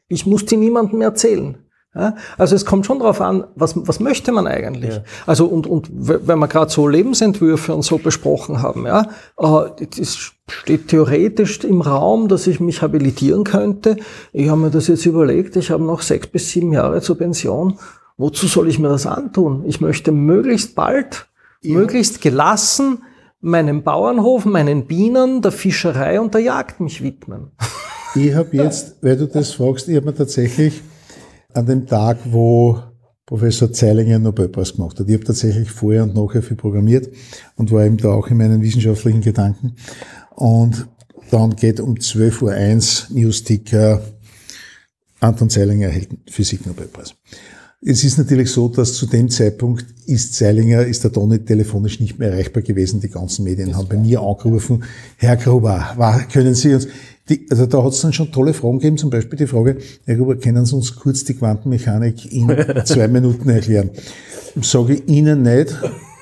Ich 0.09 0.25
muss 0.25 0.47
die 0.47 0.57
niemandem 0.57 1.03
erzählen. 1.03 1.68
Ja, 1.95 2.17
also 2.37 2.55
es 2.55 2.67
kommt 2.67 2.85
schon 2.85 2.99
darauf 2.99 3.21
an, 3.21 3.45
was, 3.55 3.75
was 3.75 3.99
möchte 3.99 4.31
man 4.31 4.47
eigentlich? 4.47 4.97
Ja. 4.97 5.03
Also 5.27 5.47
und, 5.47 5.67
und 5.67 5.89
wenn 5.91 6.39
wir 6.39 6.47
gerade 6.47 6.71
so 6.71 6.87
Lebensentwürfe 6.87 7.75
und 7.75 7.83
so 7.83 7.97
besprochen 7.97 8.61
haben, 8.61 8.87
ja, 8.87 9.09
äh, 9.39 9.87
es 9.99 10.33
steht 10.51 10.89
theoretisch 10.89 11.65
im 11.65 11.81
Raum, 11.81 12.29
dass 12.29 12.47
ich 12.47 12.61
mich 12.61 12.83
habilitieren 12.83 13.45
könnte. 13.45 13.97
Ich 14.33 14.49
habe 14.49 14.61
mir 14.61 14.71
das 14.71 14.89
jetzt 14.89 15.07
überlegt, 15.07 15.57
ich 15.57 15.71
habe 15.71 15.83
noch 15.83 16.03
sechs 16.03 16.27
bis 16.27 16.51
sieben 16.51 16.73
Jahre 16.73 17.01
zur 17.01 17.17
Pension. 17.17 17.79
Wozu 18.19 18.47
soll 18.47 18.69
ich 18.69 18.79
mir 18.79 18.89
das 18.89 19.07
antun? 19.07 19.65
Ich 19.67 19.81
möchte 19.81 20.13
möglichst 20.13 20.75
bald, 20.75 21.27
ja. 21.63 21.75
möglichst 21.75 22.21
gelassen 22.21 22.99
meinem 23.41 23.83
Bauernhof, 23.83 24.45
meinen 24.45 24.87
Bienen, 24.87 25.43
der 25.43 25.53
Fischerei 25.53 26.21
und 26.21 26.35
der 26.35 26.43
Jagd 26.43 26.81
mich 26.81 27.03
widmen. 27.03 27.53
Ich 28.15 28.35
habe 28.35 28.57
jetzt, 28.57 28.97
weil 29.03 29.17
du 29.17 29.27
das 29.27 29.53
fragst, 29.53 29.89
ich 29.89 29.97
habe 29.97 30.07
mir 30.07 30.15
tatsächlich 30.15 30.83
an 31.55 31.67
dem 31.67 31.87
Tag, 31.87 32.19
wo 32.25 32.83
Professor 33.27 33.73
Zeilinger 33.73 34.19
Nobelpreis 34.19 34.75
gemacht 34.75 34.99
hat. 34.99 35.09
Ich 35.09 35.15
habe 35.15 35.25
tatsächlich 35.25 35.71
vorher 35.71 36.03
und 36.05 36.15
nachher 36.15 36.43
viel 36.43 36.57
programmiert 36.57 37.09
und 37.57 37.71
war 37.71 37.85
eben 37.85 37.97
da 37.97 38.09
auch 38.13 38.29
in 38.29 38.39
meinen 38.39 38.63
wissenschaftlichen 38.63 39.21
Gedanken. 39.21 39.77
Und 40.35 40.87
dann 41.31 41.57
geht 41.57 41.81
um 41.81 41.95
12.01 41.95 43.11
Uhr 43.11 43.17
Newsticker, 43.17 44.03
Anton 45.21 45.51
Zeilinger 45.51 45.89
erhält 45.89 46.11
Physik-Nobelpreis. 46.31 47.15
Es 47.81 48.03
ist 48.03 48.19
natürlich 48.19 48.51
so, 48.51 48.69
dass 48.69 48.95
zu 48.95 49.07
dem 49.07 49.29
Zeitpunkt 49.29 49.87
ist 50.07 50.35
Zeilinger, 50.35 50.85
ist 50.85 51.05
der 51.05 51.13
Donny 51.13 51.39
telefonisch 51.39 52.01
nicht 52.01 52.19
mehr 52.19 52.33
erreichbar 52.33 52.63
gewesen. 52.63 53.01
Die 53.01 53.09
ganzen 53.09 53.45
Medien 53.45 53.77
haben 53.77 53.87
bei 53.87 53.97
mir 53.97 54.21
angerufen, 54.21 54.83
Herr 55.17 55.37
Gruber, 55.37 55.97
können 56.33 56.55
Sie 56.55 56.75
uns, 56.75 56.89
die, 57.29 57.47
also 57.49 57.67
da 57.67 57.85
hat 57.85 57.93
es 57.93 58.01
dann 58.01 58.13
schon 58.13 58.33
tolle 58.33 58.53
Fragen 58.53 58.81
gegeben, 58.81 58.99
zum 58.99 59.11
Beispiel 59.11 59.39
die 59.39 59.47
Frage, 59.47 59.77
Herr 60.07 60.17
Gruber, 60.17 60.37
können 60.37 60.67
Sie 60.67 60.75
uns 60.75 60.97
kurz 60.97 61.23
die 61.23 61.35
Quantenmechanik 61.35 62.33
in 62.33 62.49
zwei 62.85 63.07
Minuten 63.07 63.49
erklären? 63.49 63.91
Sage 64.61 64.95
ich 64.95 65.09
Ihnen 65.09 65.43
nicht, 65.43 65.73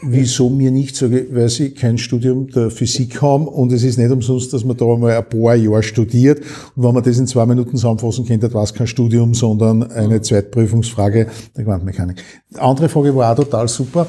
Wieso 0.09 0.51
mir 0.51 0.71
nicht? 0.71 0.97
Sage 0.97 1.27
weil 1.33 1.49
sie 1.49 1.71
kein 1.71 1.99
Studium 1.99 2.49
der 2.49 2.71
Physik 2.71 3.21
haben 3.23 3.49
und 3.49 3.73
es 3.73 3.83
ist 3.83 3.99
nicht 3.99 4.11
umsonst, 4.11 4.53
dass 4.53 4.65
man 4.65 4.77
da 4.77 4.85
einmal 4.85 5.17
ein 5.17 5.29
paar 5.29 5.55
Jahre 5.55 5.83
studiert. 5.83 6.41
Und 6.75 6.85
wenn 6.85 6.95
man 6.95 7.03
das 7.03 7.19
in 7.19 7.27
zwei 7.27 7.47
Minuten 7.47 7.73
zusammenfassen 7.73 8.25
könnte, 8.25 8.53
war 8.55 8.63
es 8.63 8.73
kein 8.73 8.87
Studium, 8.87 9.35
sondern 9.35 9.83
eine 9.91 10.21
Zweitprüfungsfrage 10.21 11.27
der 11.57 11.65
Quantenmechanik. 11.65 12.23
Andere 12.59 12.89
Frage 12.89 13.15
war 13.15 13.33
auch 13.33 13.37
total 13.37 13.69
super. 13.69 14.07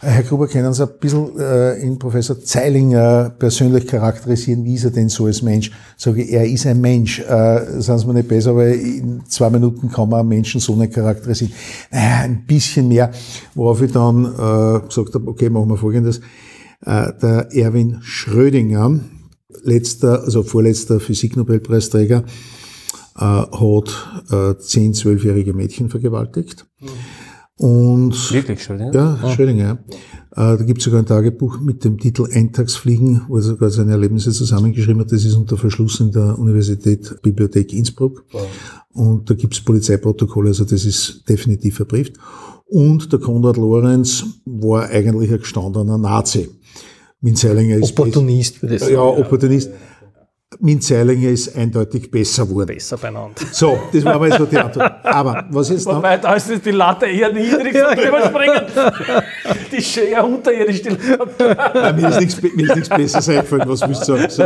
Herr 0.00 0.22
Gruber, 0.22 0.46
können 0.46 0.72
Sie 0.72 0.82
ein 0.82 0.90
bisschen 1.00 1.38
äh, 1.38 1.80
in 1.80 1.98
Professor 1.98 2.40
Zeilinger 2.40 3.32
persönlich 3.38 3.86
charakterisieren? 3.86 4.64
Wie 4.64 4.74
ist 4.74 4.84
er 4.84 4.90
denn 4.90 5.08
so 5.08 5.26
als 5.26 5.42
Mensch? 5.42 5.70
Sage 5.96 6.22
ich, 6.22 6.32
er 6.32 6.46
ist 6.46 6.66
ein 6.66 6.80
Mensch. 6.80 7.20
Äh, 7.20 7.80
sagen 7.80 7.98
Sie 7.98 8.06
mir 8.06 8.14
nicht 8.14 8.28
besser, 8.28 8.50
aber 8.50 8.68
in 8.68 9.22
zwei 9.28 9.50
Minuten 9.50 9.90
kann 9.90 10.08
man 10.08 10.20
einen 10.20 10.28
Menschen 10.28 10.60
so 10.60 10.76
nicht 10.76 10.94
charakterisieren. 10.94 11.52
Naja, 11.90 12.20
ein 12.24 12.44
bisschen 12.46 12.88
mehr, 12.88 13.10
worauf 13.54 13.82
ich 13.82 13.92
dann 13.92 14.24
äh, 14.24 14.86
gesagt 14.86 15.14
habe, 15.14 15.28
okay, 15.28 15.39
machen 15.48 15.70
wir 15.70 15.78
Folgendes. 15.78 16.20
Äh, 16.84 17.12
der 17.22 17.48
Erwin 17.52 17.98
Schrödinger, 18.02 19.00
letzter, 19.62 20.24
also 20.24 20.42
vorletzter 20.42 21.00
Physiknobelpreisträger, 21.00 22.24
äh, 23.16 23.20
hat 23.20 24.24
äh, 24.30 24.58
zehn, 24.60 24.92
zwölfjährige 24.92 25.54
Mädchen 25.54 25.88
vergewaltigt. 25.88 26.66
Mhm. 26.80 26.88
Und 27.60 28.32
Wirklich, 28.32 28.62
Schrödinger? 28.62 28.94
ja, 28.94 29.32
Schrödinger, 29.34 29.64
ja. 29.64 29.72
Äh, 30.54 30.56
Da 30.56 30.64
gibt 30.64 30.78
es 30.78 30.84
sogar 30.86 31.00
ein 31.00 31.04
Tagebuch 31.06 31.60
mit 31.60 31.84
dem 31.84 31.98
Titel 31.98 32.26
Eintagsfliegen, 32.32 33.22
wo 33.28 33.36
er 33.36 33.42
sogar 33.42 33.68
seine 33.68 33.92
Erlebnisse 33.92 34.30
zusammengeschrieben 34.32 35.02
hat. 35.02 35.12
Das 35.12 35.26
ist 35.26 35.34
unter 35.34 35.58
Verschluss 35.58 36.00
in 36.00 36.10
der 36.10 36.38
Universität 36.38 37.16
Bibliothek 37.20 37.74
Innsbruck. 37.74 38.24
Und 38.94 39.28
da 39.28 39.34
gibt 39.34 39.52
es 39.52 39.60
Polizeiprotokolle, 39.60 40.48
also 40.48 40.64
das 40.64 40.86
ist 40.86 41.28
definitiv 41.28 41.76
verbrieft. 41.76 42.14
Und 42.64 43.12
der 43.12 43.18
Konrad 43.18 43.58
Lorenz 43.58 44.24
war 44.46 44.88
eigentlich 44.88 45.30
ein 45.30 45.40
gestandener 45.40 45.98
Nazi. 45.98 46.48
Minzerlinger 47.20 47.76
ist 47.76 47.90
Opportunist, 47.90 48.62
würde 48.62 48.76
ich 48.76 48.80
sagen. 48.80 48.94
ja, 48.94 49.02
Opportunist. 49.02 49.70
Minzerlinger 50.60 51.30
ist 51.30 51.56
eindeutig 51.56 52.10
besser 52.10 52.46
geworden. 52.46 52.66
Besser 52.66 52.98
beieinander. 52.98 53.40
So, 53.50 53.78
das 53.92 54.04
war 54.04 54.18
mal 54.18 54.30
so 54.36 54.44
die 54.44 54.58
Antwort. 54.58 54.92
Aber 55.04 55.46
was 55.50 55.70
jetzt 55.70 55.86
noch, 55.86 55.96
Wobei, 55.96 56.18
da 56.18 56.34
ist 56.34 56.50
die 56.64 56.70
Latte 56.70 57.06
eher 57.06 57.32
niedrig 57.32 57.72
zum 57.72 58.04
Überspringen. 58.04 58.62
Die 59.72 59.76
ist 59.76 59.92
schon 59.92 60.04
eher 60.04 60.24
unterirdisch. 60.24 60.82
Die 60.82 60.88
Latte. 60.88 61.56
Nein, 61.74 61.96
mir, 61.96 62.08
ist 62.08 62.20
nichts, 62.20 62.42
mir 62.42 62.64
ist 62.64 62.74
nichts 62.74 62.88
Besseres 62.88 63.28
eingefallen, 63.28 63.68
was 63.68 63.88
willst 63.88 64.08
du 64.08 64.16
sagen? 64.16 64.28
So. 64.28 64.44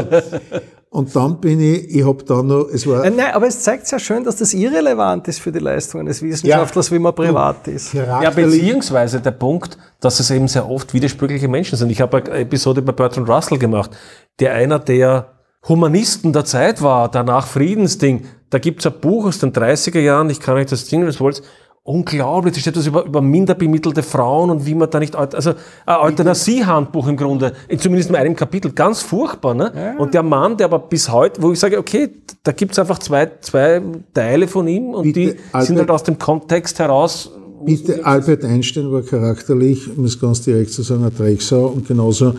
Und 0.90 1.16
dann 1.16 1.40
bin 1.40 1.60
ich, 1.60 1.90
ich 1.96 2.06
habe 2.06 2.22
dann 2.22 2.46
noch, 2.46 2.68
es 2.72 2.86
war 2.86 3.10
Nein, 3.10 3.32
aber 3.32 3.48
es 3.48 3.60
zeigt 3.60 3.86
sehr 3.86 3.98
schön, 3.98 4.22
dass 4.22 4.36
das 4.36 4.54
irrelevant 4.54 5.26
ist 5.26 5.40
für 5.40 5.50
die 5.50 5.58
Leistungen 5.58 6.06
des 6.06 6.22
Wissenschaftlers, 6.22 6.92
wie 6.92 7.00
man 7.00 7.12
privat 7.12 7.66
ist. 7.66 7.92
Ja, 7.94 8.30
beziehungsweise 8.30 9.20
der 9.20 9.32
Punkt, 9.32 9.76
dass 10.00 10.20
es 10.20 10.30
eben 10.30 10.46
sehr 10.46 10.70
oft 10.70 10.94
widersprüchliche 10.94 11.48
Menschen 11.48 11.76
sind. 11.76 11.90
Ich 11.90 12.00
habe 12.00 12.18
eine 12.18 12.38
Episode 12.38 12.80
bei 12.80 12.92
Bertrand 12.92 13.28
Russell 13.28 13.58
gemacht, 13.58 13.90
der 14.38 14.52
einer 14.52 14.78
der 14.78 15.34
Humanisten 15.68 16.32
der 16.32 16.44
Zeit 16.44 16.82
war, 16.82 17.10
danach 17.10 17.46
Friedensding. 17.46 18.26
Da 18.50 18.58
gibt's 18.58 18.86
ein 18.86 18.92
Buch 19.00 19.26
aus 19.26 19.38
den 19.38 19.52
30er 19.52 20.00
Jahren, 20.00 20.30
ich 20.30 20.40
kann 20.40 20.56
euch 20.56 20.66
das 20.66 20.86
Ding, 20.86 21.06
was 21.06 21.20
wollt. 21.20 21.42
Unglaublich, 21.86 22.54
da 22.54 22.60
steht 22.60 22.76
was 22.78 22.86
über, 22.86 23.04
über 23.04 23.20
minder 23.20 23.54
bemittelte 23.54 24.02
Frauen 24.02 24.48
und 24.48 24.64
wie 24.64 24.74
man 24.74 24.88
da 24.88 24.98
nicht, 24.98 25.14
also 25.14 25.52
ein 25.84 25.96
Euthanasie-Handbuch 26.00 27.08
im 27.08 27.16
Grunde, 27.18 27.52
in 27.68 27.78
zumindest 27.78 28.08
in 28.08 28.16
einem 28.16 28.34
Kapitel, 28.34 28.72
ganz 28.72 29.02
furchtbar. 29.02 29.54
Ne? 29.54 29.94
Und 29.98 30.14
der 30.14 30.22
Mann, 30.22 30.56
der 30.56 30.66
aber 30.66 30.78
bis 30.78 31.10
heute, 31.10 31.42
wo 31.42 31.52
ich 31.52 31.60
sage, 31.60 31.78
okay, 31.78 32.08
da 32.42 32.52
gibt's 32.52 32.78
einfach 32.78 33.00
zwei, 33.00 33.30
zwei 33.40 33.82
Teile 34.14 34.48
von 34.48 34.66
ihm 34.66 34.94
und 34.94 35.02
Bitte, 35.02 35.20
die 35.20 35.26
sind 35.28 35.40
Albert- 35.52 35.78
halt 35.78 35.90
aus 35.90 36.02
dem 36.04 36.18
Kontext 36.18 36.78
heraus 36.78 37.30
bitte, 37.64 38.04
Albert 38.04 38.44
Einstein 38.44 38.90
war 38.92 39.02
charakterlich, 39.02 39.88
um 39.96 40.04
es 40.04 40.20
ganz 40.20 40.42
direkt 40.42 40.70
zu 40.70 40.82
sagen, 40.82 41.02
eine 41.02 41.10
Drecksau 41.10 41.66
und 41.66 41.86
genauso 41.86 42.34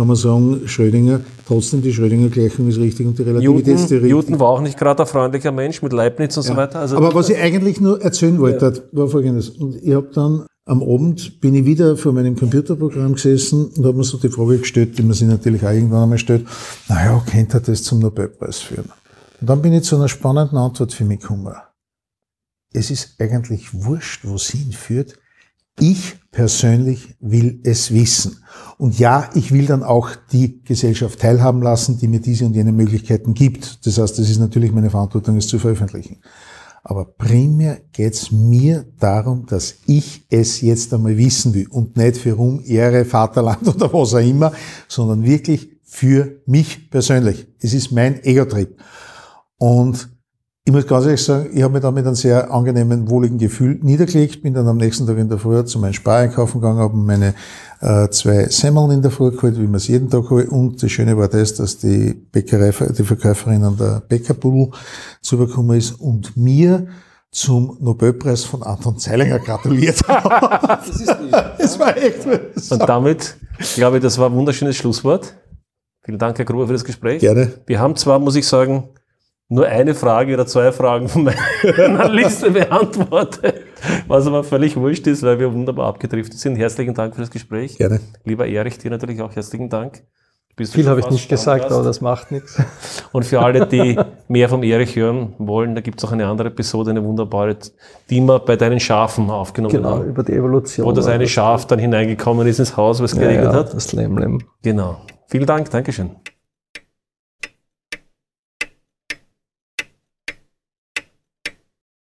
kann 0.00 0.06
man 0.06 0.16
sagen, 0.16 0.62
Schrödinger, 0.66 1.20
trotzdem 1.46 1.82
die 1.82 1.92
Schrödinger-Gleichung 1.92 2.66
ist 2.68 2.78
richtig 2.78 3.06
und 3.06 3.18
die 3.18 3.22
Newton, 3.22 3.36
Relativitätstheorie. 3.36 4.08
Newton 4.08 4.40
war 4.40 4.48
auch 4.48 4.62
nicht 4.62 4.78
gerade 4.78 5.02
ein 5.02 5.06
freundlicher 5.06 5.52
Mensch 5.52 5.82
mit 5.82 5.92
Leibniz 5.92 6.34
und 6.38 6.42
so 6.42 6.56
weiter. 6.56 6.80
Also 6.80 6.96
Aber 6.96 7.14
was 7.14 7.28
ich 7.28 7.36
eigentlich 7.36 7.82
nur 7.82 8.00
erzählen 8.00 8.40
wollte, 8.40 8.88
war 8.92 9.08
folgendes. 9.08 9.50
Und 9.50 9.76
ich 9.76 9.92
habe 9.92 10.08
dann 10.14 10.46
am 10.64 10.82
Abend 10.82 11.42
bin 11.42 11.54
ich 11.54 11.66
wieder 11.66 11.98
vor 11.98 12.14
meinem 12.14 12.34
Computerprogramm 12.34 13.12
gesessen 13.12 13.66
und 13.76 13.84
habe 13.84 13.98
mir 13.98 14.04
so 14.04 14.16
die 14.16 14.30
Frage 14.30 14.56
gestellt, 14.56 14.96
die 14.96 15.02
man 15.02 15.12
sich 15.12 15.28
natürlich 15.28 15.62
auch 15.66 15.70
irgendwann 15.70 16.04
einmal 16.04 16.18
stellt, 16.18 16.46
naja, 16.88 17.22
könnte 17.30 17.58
er 17.58 17.60
das 17.60 17.82
zum 17.82 17.98
Nobelpreis 17.98 18.60
führen? 18.60 18.90
Und 19.42 19.50
dann 19.50 19.60
bin 19.60 19.74
ich 19.74 19.82
zu 19.82 19.96
einer 19.96 20.08
spannenden 20.08 20.56
Antwort 20.56 20.94
für 20.94 21.04
mich 21.04 21.20
gekommen. 21.20 21.54
Es 22.72 22.90
ist 22.90 23.16
eigentlich 23.20 23.74
wurscht, 23.74 24.24
wo 24.24 24.36
es 24.36 24.48
hinführt. 24.48 25.18
Ich 25.78 26.18
persönlich 26.30 27.16
will 27.20 27.60
es 27.64 27.92
wissen. 27.92 28.38
Und 28.78 28.98
ja, 28.98 29.28
ich 29.34 29.52
will 29.52 29.66
dann 29.66 29.82
auch 29.82 30.10
die 30.32 30.62
Gesellschaft 30.64 31.20
teilhaben 31.20 31.62
lassen, 31.62 31.98
die 31.98 32.08
mir 32.08 32.20
diese 32.20 32.46
und 32.46 32.54
jene 32.54 32.72
Möglichkeiten 32.72 33.34
gibt. 33.34 33.86
Das 33.86 33.98
heißt, 33.98 34.18
es 34.18 34.30
ist 34.30 34.38
natürlich 34.38 34.72
meine 34.72 34.90
Verantwortung, 34.90 35.36
es 35.36 35.48
zu 35.48 35.58
veröffentlichen. 35.58 36.18
Aber 36.82 37.04
primär 37.04 37.80
geht's 37.92 38.30
mir 38.30 38.86
darum, 38.98 39.44
dass 39.46 39.76
ich 39.86 40.26
es 40.30 40.60
jetzt 40.62 40.94
einmal 40.94 41.16
wissen 41.18 41.52
will 41.52 41.66
und 41.68 41.96
nicht 41.96 42.16
für 42.16 42.32
Ruhm, 42.32 42.62
Ehre, 42.64 43.04
Vaterland 43.04 43.66
oder 43.74 43.92
was 43.92 44.14
auch 44.14 44.18
immer, 44.18 44.52
sondern 44.88 45.24
wirklich 45.24 45.68
für 45.82 46.40
mich 46.46 46.90
persönlich. 46.90 47.48
Es 47.58 47.74
ist 47.74 47.92
mein 47.92 48.22
Ego-Trip. 48.24 48.76
Und 49.58 50.08
ich 50.64 50.72
muss 50.72 50.86
ganz 50.86 51.06
ehrlich 51.06 51.22
sagen, 51.22 51.50
ich 51.54 51.62
habe 51.62 51.72
mich 51.72 51.82
da 51.82 51.90
mit 51.90 52.06
einem 52.06 52.14
sehr 52.14 52.52
angenehmen, 52.52 53.08
wohligen 53.08 53.38
Gefühl 53.38 53.78
niedergelegt, 53.82 54.42
bin 54.42 54.52
dann 54.52 54.68
am 54.68 54.76
nächsten 54.76 55.06
Tag 55.06 55.16
in 55.16 55.28
der 55.28 55.38
Früh 55.38 55.64
zu 55.64 55.78
meinem 55.78 55.94
Spar 55.94 56.18
einkaufen 56.18 56.60
gegangen, 56.60 56.80
habe 56.80 56.96
meine 56.96 57.34
äh, 57.80 58.08
zwei 58.10 58.44
Semmeln 58.44 58.90
in 58.90 59.02
der 59.02 59.10
Früh 59.10 59.30
geholt, 59.30 59.58
wie 59.58 59.66
man 59.66 59.76
es 59.76 59.88
jeden 59.88 60.10
Tag 60.10 60.28
holt. 60.28 60.50
Und 60.50 60.82
das 60.82 60.90
Schöne 60.92 61.16
war 61.16 61.28
das, 61.28 61.54
dass 61.54 61.78
die 61.78 62.12
Bäckerei, 62.12 62.72
die 62.90 63.04
Verkäuferin 63.04 63.64
an 63.64 63.78
der 63.78 64.02
Bäckerbudel 64.06 64.70
zugekommen 65.22 65.78
ist 65.78 65.92
und 65.92 66.36
mir 66.36 66.88
zum 67.30 67.78
Nobelpreis 67.80 68.44
von 68.44 68.62
Anton 68.62 68.98
Zeilinger 68.98 69.38
gratuliert 69.38 70.06
hat. 70.06 70.60
Das, 70.86 71.00
ist 71.00 71.08
das 71.58 71.78
war 71.78 71.96
echt 71.96 72.26
Und 72.70 72.88
damit, 72.88 73.36
glaube 73.76 73.96
ich, 73.96 74.02
das 74.02 74.18
war 74.18 74.28
ein 74.28 74.36
wunderschönes 74.36 74.76
Schlusswort. 74.76 75.34
Vielen 76.04 76.18
Dank, 76.18 76.38
Herr 76.38 76.44
Gruber, 76.44 76.66
für 76.66 76.72
das 76.74 76.84
Gespräch. 76.84 77.20
gerne. 77.20 77.60
Wir 77.66 77.80
haben 77.80 77.96
zwar, 77.96 78.18
muss 78.18 78.36
ich 78.36 78.46
sagen, 78.46 78.88
nur 79.50 79.66
eine 79.66 79.94
Frage 79.94 80.32
oder 80.32 80.46
zwei 80.46 80.72
Fragen 80.72 81.08
von 81.08 81.24
meiner 81.24 82.08
Liste 82.12 82.50
beantwortet, 82.52 83.62
was 84.06 84.26
aber 84.26 84.44
völlig 84.44 84.76
wurscht 84.76 85.06
ist, 85.08 85.22
weil 85.24 85.38
wir 85.38 85.52
wunderbar 85.52 85.88
abgedriftet 85.88 86.38
sind. 86.38 86.56
Herzlichen 86.56 86.94
Dank 86.94 87.14
für 87.14 87.20
das 87.20 87.30
Gespräch. 87.30 87.76
Gerne. 87.76 88.00
Lieber 88.24 88.46
Erich, 88.46 88.78
dir 88.78 88.90
natürlich 88.90 89.20
auch 89.20 89.34
herzlichen 89.34 89.68
Dank. 89.68 90.04
Viel 90.56 90.86
habe 90.88 91.00
ich 91.00 91.08
nicht 91.10 91.28
gesagt, 91.28 91.60
Stammgast. 91.60 91.72
aber 91.74 91.84
das 91.84 92.00
macht 92.02 92.32
nichts. 92.32 92.62
Und 93.12 93.24
für 93.24 93.40
alle, 93.40 93.66
die 93.66 93.98
mehr 94.28 94.48
vom 94.48 94.62
Erich 94.62 94.94
hören 94.94 95.34
wollen, 95.38 95.74
da 95.74 95.80
gibt 95.80 95.98
es 96.02 96.06
auch 96.06 96.12
eine 96.12 96.26
andere 96.26 96.48
Episode, 96.48 96.90
eine 96.90 97.02
wunderbare, 97.02 97.56
die 98.10 98.20
wir 98.20 98.38
bei 98.40 98.56
deinen 98.56 98.78
Schafen 98.78 99.30
aufgenommen 99.30 99.74
Genau, 99.74 99.90
haben. 99.90 100.04
über 100.04 100.22
die 100.22 100.32
Evolution. 100.34 100.86
Wo 100.86 100.92
das 100.92 101.06
eine 101.06 101.26
Schaf 101.26 101.66
dann 101.66 101.78
hineingekommen 101.78 102.46
ist 102.46 102.58
ins 102.58 102.76
Haus, 102.76 103.02
was 103.02 103.14
ja, 103.14 103.20
geregnet 103.20 103.52
ja, 103.52 103.52
hat. 103.54 103.74
das 103.74 103.92
Lämmlem. 103.92 104.42
Genau. 104.62 104.98
Vielen 105.28 105.46
Dank, 105.46 105.70
Dankeschön. 105.70 106.10